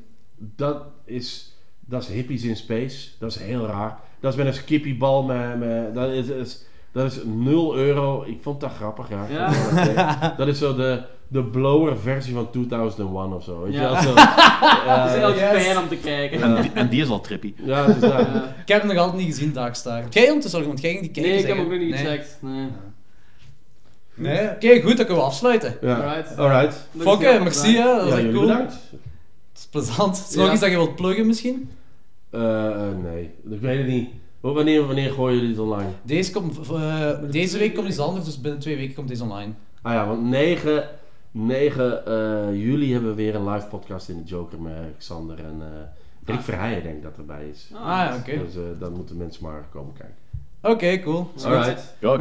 Dat 0.55 0.83
is, 1.05 1.55
dat 1.79 2.01
is 2.01 2.07
hippies 2.07 2.43
in 2.43 2.55
space. 2.55 3.09
Dat 3.19 3.31
is 3.31 3.37
heel 3.37 3.65
raar. 3.65 3.99
Dat 4.19 4.31
is 4.31 4.37
met 4.37 4.47
een 4.47 4.53
skippiebal. 4.53 5.23
Met, 5.23 5.59
met, 5.59 5.93
dat, 5.93 6.09
is, 6.11 6.27
is, 6.27 6.65
dat 6.91 7.11
is 7.11 7.19
0 7.25 7.75
euro. 7.77 8.23
Ik 8.27 8.37
vond 8.41 8.61
dat 8.61 8.71
grappig, 8.71 9.09
ja. 9.09 9.25
Ja. 9.29 10.33
Dat 10.37 10.47
is 10.47 10.57
zo 10.57 10.75
de, 10.75 11.01
de 11.27 11.43
blower 11.43 11.97
versie 11.99 12.33
van 12.33 12.49
2001 12.51 13.33
of 13.33 13.43
zo. 13.43 13.61
Weet 13.63 13.73
je 13.73 13.79
Ja. 13.79 14.01
Zo, 14.01 14.13
Het 14.89 15.35
is 15.35 15.39
yes. 15.39 15.63
fijn 15.63 15.77
om 15.77 15.87
te 15.87 15.95
kijken. 15.97 16.41
En, 16.41 16.61
die, 16.61 16.71
en 16.73 16.89
die 16.89 17.01
is 17.01 17.09
al 17.09 17.21
trippy. 17.21 17.53
ja, 17.57 17.85
het 17.85 17.95
is 17.95 18.01
dat. 18.01 18.11
Ja. 18.11 18.55
Ik 18.61 18.67
heb 18.67 18.81
hem 18.81 18.87
nog 18.87 18.97
altijd 18.97 19.17
niet 19.17 19.33
gezien, 19.33 19.53
Darkstar. 19.53 20.03
Jij 20.09 20.31
om 20.31 20.39
te 20.39 20.49
zorgen, 20.49 20.67
want 20.67 20.81
jij 20.81 20.91
ging 20.91 21.01
die 21.03 21.11
kijken 21.11 21.31
Nee, 21.31 21.41
ik 21.41 21.47
heb 21.47 21.55
hem 21.55 21.65
ook 21.65 21.71
nog 21.71 21.81
niet 21.81 21.89
Nee. 21.89 21.99
gecheckt. 21.99 22.37
Nee. 22.41 22.67
Nee, 24.15 24.49
oké, 24.49 24.81
goed, 24.81 24.97
dan 24.97 25.05
kunnen 25.05 25.15
we 25.15 25.29
afsluiten. 25.29 25.77
Ja. 25.81 25.95
Alright. 25.95 26.37
Alright. 26.37 26.71
Dat 26.91 27.01
is 27.01 27.01
Fokke, 27.01 27.27
heel 27.27 27.43
merci, 27.43 27.75
hè. 27.75 27.83
Dat 27.83 28.05
is 28.07 28.11
echt 28.11 28.21
jullie 28.21 28.33
cool. 28.35 28.47
bedankt. 28.47 28.73
Dat 29.53 29.61
is 29.61 29.67
plezant. 29.67 30.17
Is 30.17 30.31
er 30.31 30.37
nog 30.37 30.45
Ja. 30.45 30.51
iets 30.51 30.61
dat 30.61 30.69
je 30.69 30.75
wilt 30.75 30.95
pluggen 30.95 31.27
misschien? 31.27 31.69
Eh, 32.29 32.65
eh, 32.89 32.97
nee, 33.03 33.23
ik 33.49 33.59
weet 33.61 33.77
het 33.77 33.87
niet. 33.87 34.09
Wanneer, 34.39 34.85
wanneer 34.85 35.11
gooien 35.11 35.35
jullie 35.35 35.49
het 35.51 35.59
online? 35.59 35.89
Deze, 36.03 36.31
komt, 36.31 36.69
eh, 36.71 37.09
deze 37.31 37.57
week 37.57 37.75
komt 37.75 37.87
iets 37.87 37.99
anders, 37.99 38.25
dus 38.25 38.41
binnen 38.41 38.59
twee 38.59 38.75
weken 38.75 38.95
komt 38.95 39.07
deze 39.07 39.23
online. 39.23 39.51
Ah 39.81 39.93
ja, 39.93 40.07
want 40.07 40.23
9, 40.23 40.87
9 41.31 42.05
eh, 42.05 42.55
juli 42.63 42.91
hebben 42.91 43.09
we 43.09 43.15
weer 43.15 43.35
een 43.35 43.49
live 43.49 43.67
podcast 43.67 44.09
in 44.09 44.17
de 44.17 44.23
Joker 44.23 44.61
met 44.61 44.73
Xander 44.97 45.39
en 45.39 45.61
eh 45.61 45.67
Rick 46.25 46.41
Verheijen 46.41 46.83
denk 46.83 46.95
ik 46.95 47.03
dat 47.03 47.17
erbij 47.17 47.47
is. 47.49 47.69
Ah, 47.73 47.79
Ah 47.81 47.87
ja, 48.09 48.15
oké. 48.15 48.37
Dus 48.45 48.55
eh, 48.55 48.61
dan 48.79 48.93
moeten 48.93 49.17
mensen 49.17 49.43
maar 49.43 49.65
komen 49.71 49.93
kijken. 49.93 50.15
Oké, 50.61 50.99
cool. 50.99 51.31
Alright. 51.43 51.95
Ja, 51.99 52.17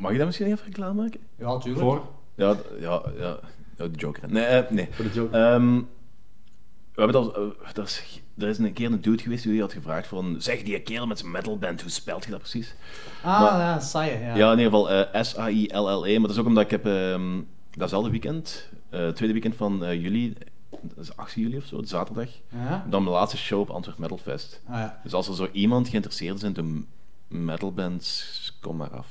Mag 0.00 0.12
je 0.12 0.16
dat 0.18 0.26
misschien 0.26 0.46
even 0.46 0.64
reclame 0.64 1.02
maken? 1.02 1.20
Ja, 1.38 1.58
tuurlijk. 1.58 1.84
Voor? 1.84 2.02
Ja, 2.34 2.56
ja, 2.80 3.02
ja, 3.18 3.36
ja 3.78 3.88
de 3.88 3.96
Joker. 3.96 4.22
Nee, 4.32 4.62
nee. 4.70 4.88
Voor 4.90 5.04
de 5.04 5.10
Joker. 5.10 5.40
Ehm, 5.52 5.80
we 7.06 7.12
hebben 7.12 7.34
eh, 7.34 7.76
er, 7.76 7.82
is, 7.82 8.20
er 8.38 8.48
is 8.48 8.58
een 8.58 8.72
keer 8.72 8.92
een 8.92 9.00
dude 9.00 9.22
geweest 9.22 9.44
die 9.44 9.60
had 9.60 9.72
gevraagd 9.72 10.06
van, 10.06 10.36
zeg 10.38 10.62
die 10.62 10.80
kerel 10.80 11.06
met 11.06 11.18
zijn 11.18 11.30
metalband, 11.30 11.80
hoe 11.80 11.90
spelt 11.90 12.24
je 12.24 12.30
dat 12.30 12.40
precies? 12.40 12.74
Ah, 13.22 13.40
Maar- 13.40 13.58
ja, 13.60 13.78
saai, 13.78 14.10
ja. 14.10 14.36
Ja, 14.36 14.52
in 14.52 14.58
ieder 14.58 14.72
geval 14.72 14.90
eh, 14.90 15.22
S-A-I-L-L-E, 15.22 16.12
maar 16.12 16.20
dat 16.28 16.30
is 16.30 16.38
ook 16.38 16.46
omdat 16.46 16.64
ik 16.64 16.70
heb 16.70 16.86
ehm, 16.86 17.40
datzelfde 17.74 18.10
weekend, 18.10 18.68
eh, 18.90 19.00
het 19.00 19.16
tweede 19.16 19.32
weekend 19.34 19.56
van 19.56 19.84
eh, 19.84 20.02
juli, 20.02 20.34
dat 20.70 21.04
is 21.04 21.16
8 21.16 21.32
juli 21.34 21.56
of 21.56 21.64
zo, 21.64 21.82
zaterdag, 21.84 22.28
Ja? 22.48 22.86
dan 22.88 23.02
mijn 23.02 23.14
laatste 23.14 23.36
show 23.36 23.60
op 23.60 23.70
Antwerp 23.70 23.98
Metal 23.98 24.18
Fest. 24.18 24.60
Ah, 24.68 24.74
ja. 24.78 25.00
Dus 25.02 25.12
als 25.12 25.28
er 25.28 25.34
zo 25.34 25.48
iemand 25.52 25.88
geïnteresseerd 25.88 26.36
is 26.36 26.42
in 26.42 26.52
de 26.52 26.82
metalbands, 27.28 28.56
kom 28.60 28.76
maar 28.76 28.90
af. 28.90 29.06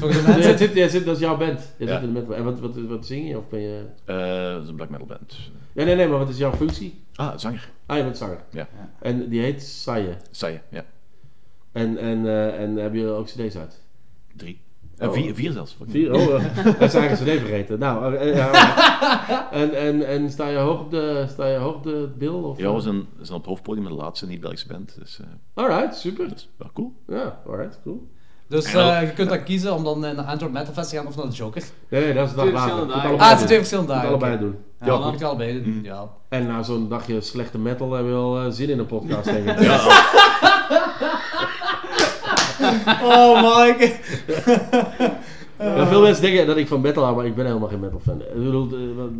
Dus 0.00 0.24
jij 0.44 0.56
zit, 0.56 0.74
jij 0.74 0.88
zit, 0.88 1.04
dat 1.04 1.14
is 1.14 1.20
jouw 1.20 1.36
band. 1.36 1.74
Jij 1.78 1.88
Ja. 1.88 1.94
zit 2.00 2.08
in 2.08 2.14
de 2.14 2.20
met- 2.26 2.36
en 2.36 2.44
wat, 2.44 2.60
wat, 2.60 2.76
wat 2.76 3.06
zing 3.06 3.28
je? 3.28 3.38
Of 3.38 3.48
ben 3.48 3.60
je... 3.60 3.84
Eh, 4.04 4.52
dat 4.52 4.62
is 4.62 4.68
een 4.68 4.74
black 4.76 4.88
metal 4.90 5.06
band. 5.06 5.36
Nee, 5.72 5.86
nee, 5.86 5.94
nee, 5.96 6.08
maar 6.08 6.18
wat 6.18 6.28
is 6.28 6.38
jouw 6.38 6.52
functie? 6.52 7.04
Ah, 7.14 7.38
zanger. 7.38 7.70
Ah, 7.86 7.96
je 7.96 8.02
bent 8.02 8.16
zanger. 8.18 8.38
Ja. 8.50 8.68
En 9.00 9.28
die 9.28 9.40
heet 9.40 9.62
Saye. 9.62 10.16
Saye, 10.30 10.60
ja. 10.70 10.84
En, 11.72 11.98
en, 11.98 12.26
eh, 12.26 12.60
en 12.60 12.76
heb 12.76 12.94
je 12.94 13.06
ook 13.06 13.26
cd's 13.26 13.56
uit? 13.56 13.80
Drie. 14.36 14.60
Eh, 14.98 15.08
Oh. 15.08 15.14
vier, 15.14 15.34
vier 15.34 15.52
zelfs. 15.52 15.76
Vier? 15.86 16.12
Oh, 16.14 16.20
uh, 16.66 16.80
is 16.80 16.94
eigen 16.94 17.16
cd 17.16 17.38
vergeten. 17.40 17.78
Nou, 17.78 18.24
ja. 18.24 18.50
en, 19.62 19.74
en, 19.74 20.06
en 20.06 20.30
sta 20.30 20.48
je 20.48 20.56
hoog 20.58 20.80
op 20.80 20.90
de, 20.90 21.24
sta 21.28 21.46
je 21.46 21.58
hoog 21.58 21.74
op 21.74 21.82
de 21.82 22.08
bil? 22.18 22.34
Of, 22.42 22.58
Ja, 22.58 22.74
we 22.74 22.80
zijn, 22.80 22.98
we 22.98 23.24
zijn 23.24 23.36
op 23.38 23.42
het 23.42 23.46
hoofdpodium 23.50 23.84
met 23.84 23.92
de 23.92 23.98
laatste 23.98 24.26
niet-Belgische 24.26 24.68
band, 24.68 24.96
dus 24.98 25.20
eh, 25.20 25.26
Alright, 25.54 25.96
super. 25.96 26.28
dat 26.28 26.36
is 26.36 26.48
wel 26.56 26.70
cool. 26.74 26.92
Ja, 27.06 27.40
alright, 27.46 27.80
cool. 27.82 28.08
Dus 28.48 28.64
eh, 28.74 29.00
je 29.00 29.10
kunt 29.14 29.28
dan 29.28 29.44
kiezen 29.44 29.74
om 29.74 29.84
dan 29.84 30.04
eh, 30.04 30.16
naar 30.16 30.24
Antwerp 30.24 30.52
Metal 30.52 30.72
Fest 30.72 30.90
te 30.90 30.96
gaan 30.96 31.06
of 31.06 31.16
naar 31.16 31.26
de 31.26 31.32
Joker. 31.32 31.62
Nee, 31.88 32.04
nee, 32.04 32.14
dat 32.14 32.24
is 32.26 32.30
de 32.30 32.36
dag 32.36 32.44
Twee 32.46 32.56
later. 32.86 32.94
Ah, 32.94 33.10
het 33.10 33.18
zijn 33.20 33.38
doen. 33.38 33.46
twee 33.46 33.58
verschillende 33.58 33.92
Moet 33.92 34.02
dagen. 34.02 34.08
allebei 34.08 34.34
oké. 34.34 34.42
doen. 34.42 34.56
Ja, 34.80 34.86
Ja, 34.86 34.98
dan 34.98 35.10
moet 35.10 35.18
je 35.18 35.24
allebei 35.26 35.62
doen. 35.62 35.72
Mm. 35.72 35.84
Ja. 35.84 36.08
En 36.28 36.46
na 36.46 36.62
zo'n 36.62 36.88
dagje 36.88 37.20
slechte 37.20 37.58
metal 37.58 37.92
heb 37.92 38.04
je 38.04 38.10
wel 38.10 38.38
eh, 38.40 38.46
zin 38.50 38.68
in 38.68 38.78
een 38.78 38.86
podcast, 38.86 39.24
denk 39.24 39.48
ik. 39.48 39.60
Ja, 39.60 39.78
Oh, 43.02 43.66
Mike. 43.66 43.94
Ja, 45.58 45.86
veel 45.86 46.02
mensen 46.02 46.22
denken 46.22 46.46
dat 46.46 46.56
ik 46.56 46.68
van 46.68 46.80
metal 46.80 47.02
hou, 47.04 47.16
maar 47.16 47.26
ik 47.26 47.34
ben 47.34 47.46
helemaal 47.46 47.68
geen 47.68 47.80
metal 47.80 48.00
fan. 48.04 48.20
Ik 48.20 48.34
bedoel, 48.34 48.68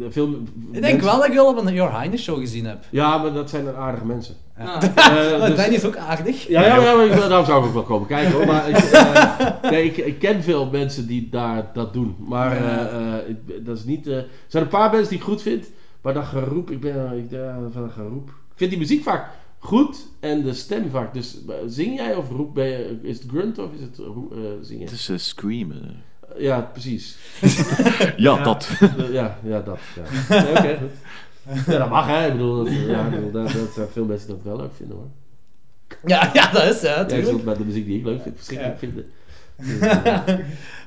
veel 0.09 0.29
Ik 0.73 0.83
denk 0.83 1.01
wel 1.01 1.17
dat 1.17 1.27
ik 1.27 1.33
wel 1.33 1.47
op 1.49 1.67
een 1.67 1.75
Your 1.75 2.01
Highness 2.01 2.25
show 2.25 2.39
gezien 2.39 2.65
heb. 2.67 2.85
Ja, 2.91 3.19
maar 3.19 3.33
dat 3.33 3.51
zijn 3.51 3.65
dan 3.65 3.75
aardige 3.75 4.07
mensen. 4.07 4.35
Ah. 4.59 4.83
Eh, 4.83 5.39
Maar 5.39 5.49
dus- 5.49 5.57
Danny 5.59 5.75
is 5.75 5.85
ook 5.85 5.97
aardig. 5.97 6.49
Ja, 6.49 6.63
ja, 6.67 6.77
ja 6.83 6.95
maar 6.97 7.07
ik- 7.07 7.13
zou 7.47 7.61
ik 7.61 7.67
ook 7.67 7.73
wel 7.73 7.83
komen 7.83 8.07
kijken 8.09 8.33
hoor. 8.33 8.47
Maar 8.47 8.69
ik, 8.69 8.77
eh, 8.77 9.47
nee, 9.71 9.85
ik, 9.85 9.97
ik 9.97 10.19
ken 10.19 10.43
veel 10.43 10.67
mensen 10.71 11.07
die 11.07 11.29
daar 11.31 11.71
dat 11.73 11.93
doen. 11.93 12.17
Maar 12.19 12.55
Ja. 12.63 12.89
eh, 12.89 13.15
eh, 13.17 13.29
ik- 13.29 13.67
dat 13.67 13.77
is 13.77 13.85
niet. 13.85 14.07
eh, 14.07 14.17
er 14.17 14.27
zijn 14.47 14.63
een 14.63 14.69
paar 14.69 14.91
mensen 14.91 15.09
die 15.09 15.19
ik 15.19 15.25
goed 15.25 15.43
vind, 15.43 15.71
maar 16.03 16.15
dat 16.15 16.25
geroep, 16.25 16.71
ik 16.71 16.81
ben 16.81 17.13
ik, 17.19 17.31
ja, 17.31 17.59
van 17.73 17.83
een 17.83 17.91
geroep. 17.91 18.29
Ik 18.29 18.55
vind 18.57 18.71
die 18.71 18.79
muziek 18.79 19.03
vaak 19.03 19.27
goed 19.59 20.07
en 20.21 20.43
de 20.43 20.55
stem 20.55 20.91
vaak. 20.91 21.15
Dus 21.15 21.39
zing 21.67 21.97
jij 21.97 22.15
of 22.15 22.31
roep 22.31 22.55
ben 22.55 22.67
je, 22.67 22.99
is 23.03 23.19
het 23.19 23.29
grunt 23.31 23.59
of 23.59 23.73
is 23.75 23.81
het 23.81 23.99
eh, 23.99 24.07
zingen? 24.61 24.85
Het 24.89 25.09
is 25.09 25.29
screamen. 25.29 26.03
Ja, 26.39 26.61
precies. 26.73 27.17
Ja, 28.17 28.43
dat. 28.43 28.69
Ja, 29.11 29.39
ja, 29.43 29.61
dat. 29.61 29.79
Ja. 30.29 30.41
Nee, 30.43 30.51
Oké, 30.51 30.79
goed. 30.81 31.67
Ja, 31.67 31.79
dat 31.79 31.91
mag 31.91 32.07
hè. 32.07 32.27
Ik 32.27 32.33
bedoel, 32.33 32.65
dat, 32.65 32.73
ja, 32.73 33.05
ik 33.05 33.11
bedoel, 33.11 33.31
dat, 33.31 33.53
dat 33.53 33.73
zijn 33.75 33.89
veel 33.93 34.05
mensen 34.05 34.29
dat 34.29 34.39
wel 34.43 34.57
leuk 34.57 34.75
vinden 34.77 34.97
hoor. 34.97 35.07
Ja, 36.07 36.31
ja, 36.33 36.53
dat 36.53 36.63
is 36.75 36.81
ja, 36.81 36.89
Ja, 36.95 37.01
ik 37.01 37.09
tuurlijk. 37.09 37.29
zult 37.29 37.45
met 37.45 37.57
de 37.57 37.65
muziek 37.65 37.87
die 37.87 37.99
ik 37.99 38.05
leuk 38.05 38.23
vind 38.23 38.35
verschrikkelijk 38.37 38.79
vinden. 38.79 39.07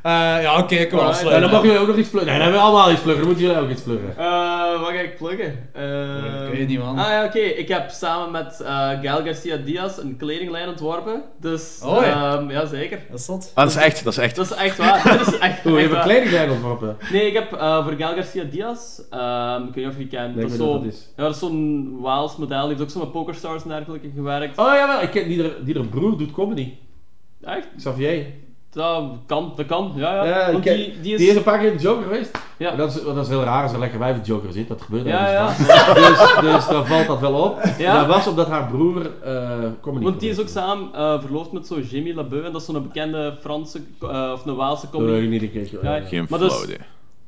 Eh, 0.04 0.12
ja, 0.42 0.60
oké, 0.60 0.76
Ja, 0.76 0.88
Ja, 0.92 0.98
afsluiten. 0.98 1.42
dan 1.42 1.52
mag 1.52 1.64
jullie 1.64 1.78
ook 1.78 1.88
nog 1.88 1.96
iets 1.98 2.10
pluggen. 2.10 2.32
Nee, 2.32 2.40
dan 2.42 2.48
hebben 2.52 2.62
we 2.62 2.68
allemaal 2.68 2.92
iets 2.92 3.02
pluggen. 3.02 3.26
Dan 3.26 3.34
moeten 3.34 3.48
jullie 3.54 3.62
ook 3.64 3.70
iets 3.72 3.82
pluggen. 3.82 4.18
Eh, 4.18 4.80
wat 4.82 4.90
ga 4.90 5.00
ik 5.00 5.18
pluggen? 5.18 5.70
Eh, 5.74 6.46
Ik 6.52 6.58
weet 6.58 6.68
niet, 6.68 6.80
man. 6.80 6.98
Ah 6.98 7.08
ja, 7.10 7.26
oké. 7.26 7.40
Ik 7.40 7.68
heb 7.68 7.90
samen 7.90 8.32
met 8.32 8.60
eh 8.62 8.90
Gael 9.02 9.24
Garcia 9.24 9.56
Diaz 9.58 9.98
een 9.98 10.18
kledinglijn 10.18 10.68
ontworpen. 10.70 11.22
Dus, 11.42 11.80
Oh, 11.84 12.02
ja. 12.04 12.34
ehm, 12.38 12.52
ja, 12.52 12.66
zeker. 12.66 13.00
Dat 13.10 13.20
is 13.20 13.26
zot. 13.26 13.52
Ah, 13.56 13.64
dat 13.64 13.76
is 13.76 13.82
echt, 13.82 14.04
dat 14.04 14.14
is 14.14 14.20
echt. 14.20 14.36
Dat 14.36 14.46
is 14.46 14.58
echt 14.58 14.78
waar. 14.78 15.18
Dat 15.18 15.28
is 15.28 15.38
echt, 15.40 15.62
Hoe, 15.64 15.72
je 15.74 15.80
hebt 15.80 15.94
een 15.94 16.02
kledinglijn 16.02 16.50
ontworpen. 16.52 16.98
Nee, 17.12 17.28
ik 17.28 17.34
heb 17.34 17.54
eh, 17.54 17.84
voor 17.84 17.94
Gael 17.98 18.14
Garcia 18.14 18.44
Diaz, 18.44 19.00
ehm, 19.10 19.62
ik 19.64 19.74
weet 19.74 19.76
niet 19.76 19.86
of 19.88 19.92
je 19.94 19.98
die 19.98 20.08
kent, 20.08 20.42
dat, 20.42 20.52
zo, 20.52 20.74
dat 20.74 20.84
is. 20.84 21.10
Ja, 21.18 21.24
dat 21.24 21.34
is 21.34 21.40
zo'n 21.40 21.98
Waals 22.02 22.38
model, 22.38 22.60
die 22.60 22.70
heeft 22.70 22.82
ook 22.82 22.90
zo 22.90 23.00
met 23.00 23.12
Pokerstars 23.12 23.64
en 23.64 23.70
dergelijke 23.70 24.10
gewerkt. 24.16 24.58
Oh 24.58 24.74
jawel, 24.74 25.02
ik 25.02 25.10
ken 25.12 25.28
die 25.28 25.44
er, 25.44 25.66
die 25.66 25.76
er 25.76 25.86
broer 25.86 26.18
doet 26.18 26.32
comedy. 26.32 26.74
Echt? 27.44 27.68
Xavier. 27.78 28.26
Dat 28.72 29.04
kan, 29.26 29.54
dat 29.56 29.66
kan, 29.66 29.92
ja, 29.96 30.24
ja. 30.26 30.52
Want 30.52 30.64
die, 30.64 30.76
die 30.76 31.02
Die 31.02 31.14
is... 31.16 31.28
is 31.28 31.36
een 31.36 31.44
paar 31.44 31.60
keer 31.60 31.72
de 31.78 31.84
Joker 31.84 32.04
geweest. 32.04 32.38
Ja. 32.58 32.72
En 32.72 32.78
Dat, 32.78 32.96
is, 32.96 33.04
dat 33.04 33.18
is 33.18 33.28
heel 33.28 33.44
raar 33.44 33.64
als 33.64 33.72
er 33.74 33.80
lekker 33.80 34.00
wijf 34.00 34.16
in 34.16 34.22
de 34.22 34.28
Joker 34.28 34.52
zit. 34.54 34.68
Dat 34.68 34.82
gebeurt 34.82 35.06
Ja, 35.06 35.18
eigenlijk 35.28 35.58
ja. 35.58 35.66
vaak. 35.86 35.96
Dus, 36.42 36.42
dus 36.54 36.68
dan 36.68 36.88
valt 36.88 37.08
dat 37.08 37.20
wel 37.20 37.34
op. 37.34 37.62
Ja. 37.78 37.98
Dat 37.98 38.08
was 38.08 38.28
omdat 38.28 38.48
haar 38.48 38.68
broer 38.68 39.12
eh 39.24 39.58
comedy 39.82 40.04
Want 40.06 40.20
die 40.20 40.30
is 40.30 40.40
ook 40.40 40.48
samen 40.48 40.94
eh, 40.94 41.22
verloofd 41.22 41.52
met 41.52 41.68
zo 41.68 41.80
Jimmy 41.80 42.14
Labeu, 42.14 42.44
en 42.46 42.52
dat 42.52 42.62
is 42.62 42.68
zo'n 42.68 42.84
bekende 42.84 43.38
Franse, 43.42 43.82
eh, 44.02 44.32
of 44.34 44.46
een 44.46 44.56
Waalse 44.56 44.88
Dat 44.92 45.02
weet 45.02 45.10
ik 45.10 45.14
comedy. 45.16 45.28
niet 45.32 45.42
een 45.42 45.52
keertje. 45.52 45.80
Ja, 45.82 46.00
Geen 46.02 46.26
Maar 46.30 46.40
dus- 46.40 46.54
flauw. 46.54 46.76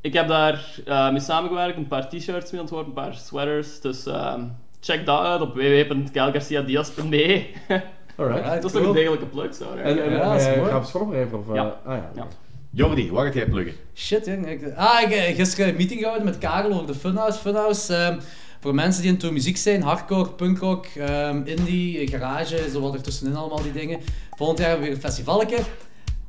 Ik 0.01 0.13
heb 0.13 0.27
daar 0.27 0.65
eh, 0.85 1.09
mee 1.11 1.19
samengewerkt, 1.19 1.77
een 1.77 1.87
paar 1.87 2.09
t-shirts 2.09 2.51
mee 2.51 2.61
ontworpen, 2.61 2.87
een 2.87 2.93
paar 3.03 3.13
sweaters, 3.15 3.81
dus 3.81 4.05
ehm, 4.05 4.41
check 4.79 5.05
dat 5.05 5.19
uit 5.19 5.41
op 5.41 5.53
www.gaelgarciadias.be. 5.53 7.45
Alright. 8.15 8.45
Ja, 8.45 8.55
dat 8.55 8.63
is 8.65 8.71
toch 8.71 8.83
een 8.87 8.93
degelijke 8.93 9.25
plug, 9.25 9.55
zo. 9.55 9.65
hè? 9.75 9.81
En, 9.81 10.03
en 10.03 10.11
Ja, 10.11 10.31
dat 10.31 10.41
is 10.41 10.47
eh, 10.47 10.57
mooi. 10.57 10.69
gaan 10.69 10.81
we 10.81 10.87
schoppen 10.87 11.17
even? 11.17 11.37
Of, 11.39 11.47
eh, 11.49 11.55
Ja. 11.55 11.79
Ah 11.85 11.95
ja. 11.97 12.09
Ja. 12.15 12.27
Jordi, 12.73 13.11
wat 13.11 13.23
gaat 13.23 13.33
jij 13.33 13.45
pluggen? 13.45 13.73
Shit, 13.95 14.25
jong. 14.25 14.47
Ik, 14.47 14.61
ah, 14.75 15.01
ik 15.01 15.13
heb 15.13 15.35
gisteren 15.35 15.69
een 15.69 15.75
meeting 15.75 15.99
gehouden 15.99 16.25
met 16.27 16.37
Karel 16.37 16.73
over 16.73 16.87
de 16.87 16.95
Funhouse. 16.95 17.39
Funhouse, 17.39 17.95
ehm, 17.95 18.19
voor 18.59 18.75
mensen 18.75 19.01
die 19.01 19.11
into 19.11 19.31
muziek 19.31 19.57
zijn, 19.57 19.81
hardcore, 19.81 20.29
punkrock, 20.29 20.85
ehm, 20.85 21.41
indie, 21.45 22.07
garage, 22.07 22.69
zo 22.73 22.81
wat 22.81 22.93
er 22.93 23.01
tussenin 23.01 23.35
allemaal 23.35 23.61
die 23.61 23.71
dingen. 23.71 23.99
Volgend 24.37 24.59
jaar 24.59 24.67
hebben 24.69 24.87
we 24.87 24.93
weer 24.93 25.03
een 25.03 25.09
festivaletje. 25.09 25.57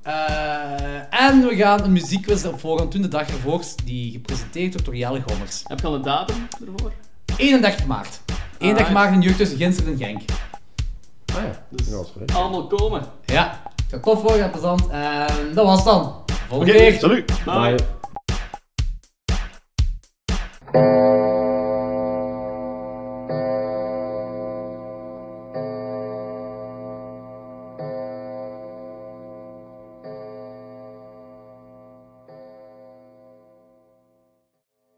Eh, 0.03 1.27
en 1.29 1.47
we 1.49 1.55
gaan 1.57 1.85
een 1.85 1.93
muziekquiz 1.93 2.45
op 2.45 2.61
voorhand 2.61 2.93
doen, 2.93 3.03
de 3.03 3.09
dag 3.09 3.29
ervoor, 3.29 3.63
die 3.85 4.13
gepresenteerd 4.13 4.73
wordt 4.73 4.85
door 4.87 4.97
Jelle 4.97 5.21
Gommers. 5.27 5.63
Heb 5.67 5.81
je 5.81 5.87
al 5.87 5.95
een 5.95 6.03
datum 6.03 6.37
ervoor? 6.67 6.93
31 7.37 7.87
maart. 7.87 8.21
31 8.59 8.69
Alright. 8.69 8.91
maart 8.93 9.13
een 9.15 9.21
jeugd 9.21 9.37
tussen 9.39 9.57
Ginster 9.59 9.87
en 9.87 9.97
Genk. 9.97 10.21
Ah 11.37 11.43
ja, 11.43 11.65
dus 11.69 11.89
dat 11.89 12.05
is 12.05 12.13
goed. 12.19 12.35
Allemaal 12.35 12.67
komen. 12.67 13.03
Ja, 13.25 13.63
kop 14.01 14.21
voor, 14.21 14.37
je, 14.37 14.43
interessant. 14.43 14.89
En 14.89 15.27
ehm, 15.27 15.55
dat 15.55 15.67
was 15.67 15.77
het 15.77 15.85
dan. 15.85 16.15
Volgende 16.49 16.73
Oké, 16.73 16.83
keer. 16.83 16.99
salut. 16.99 17.45
Bye. 17.45 17.75
Bye. 20.73 21.42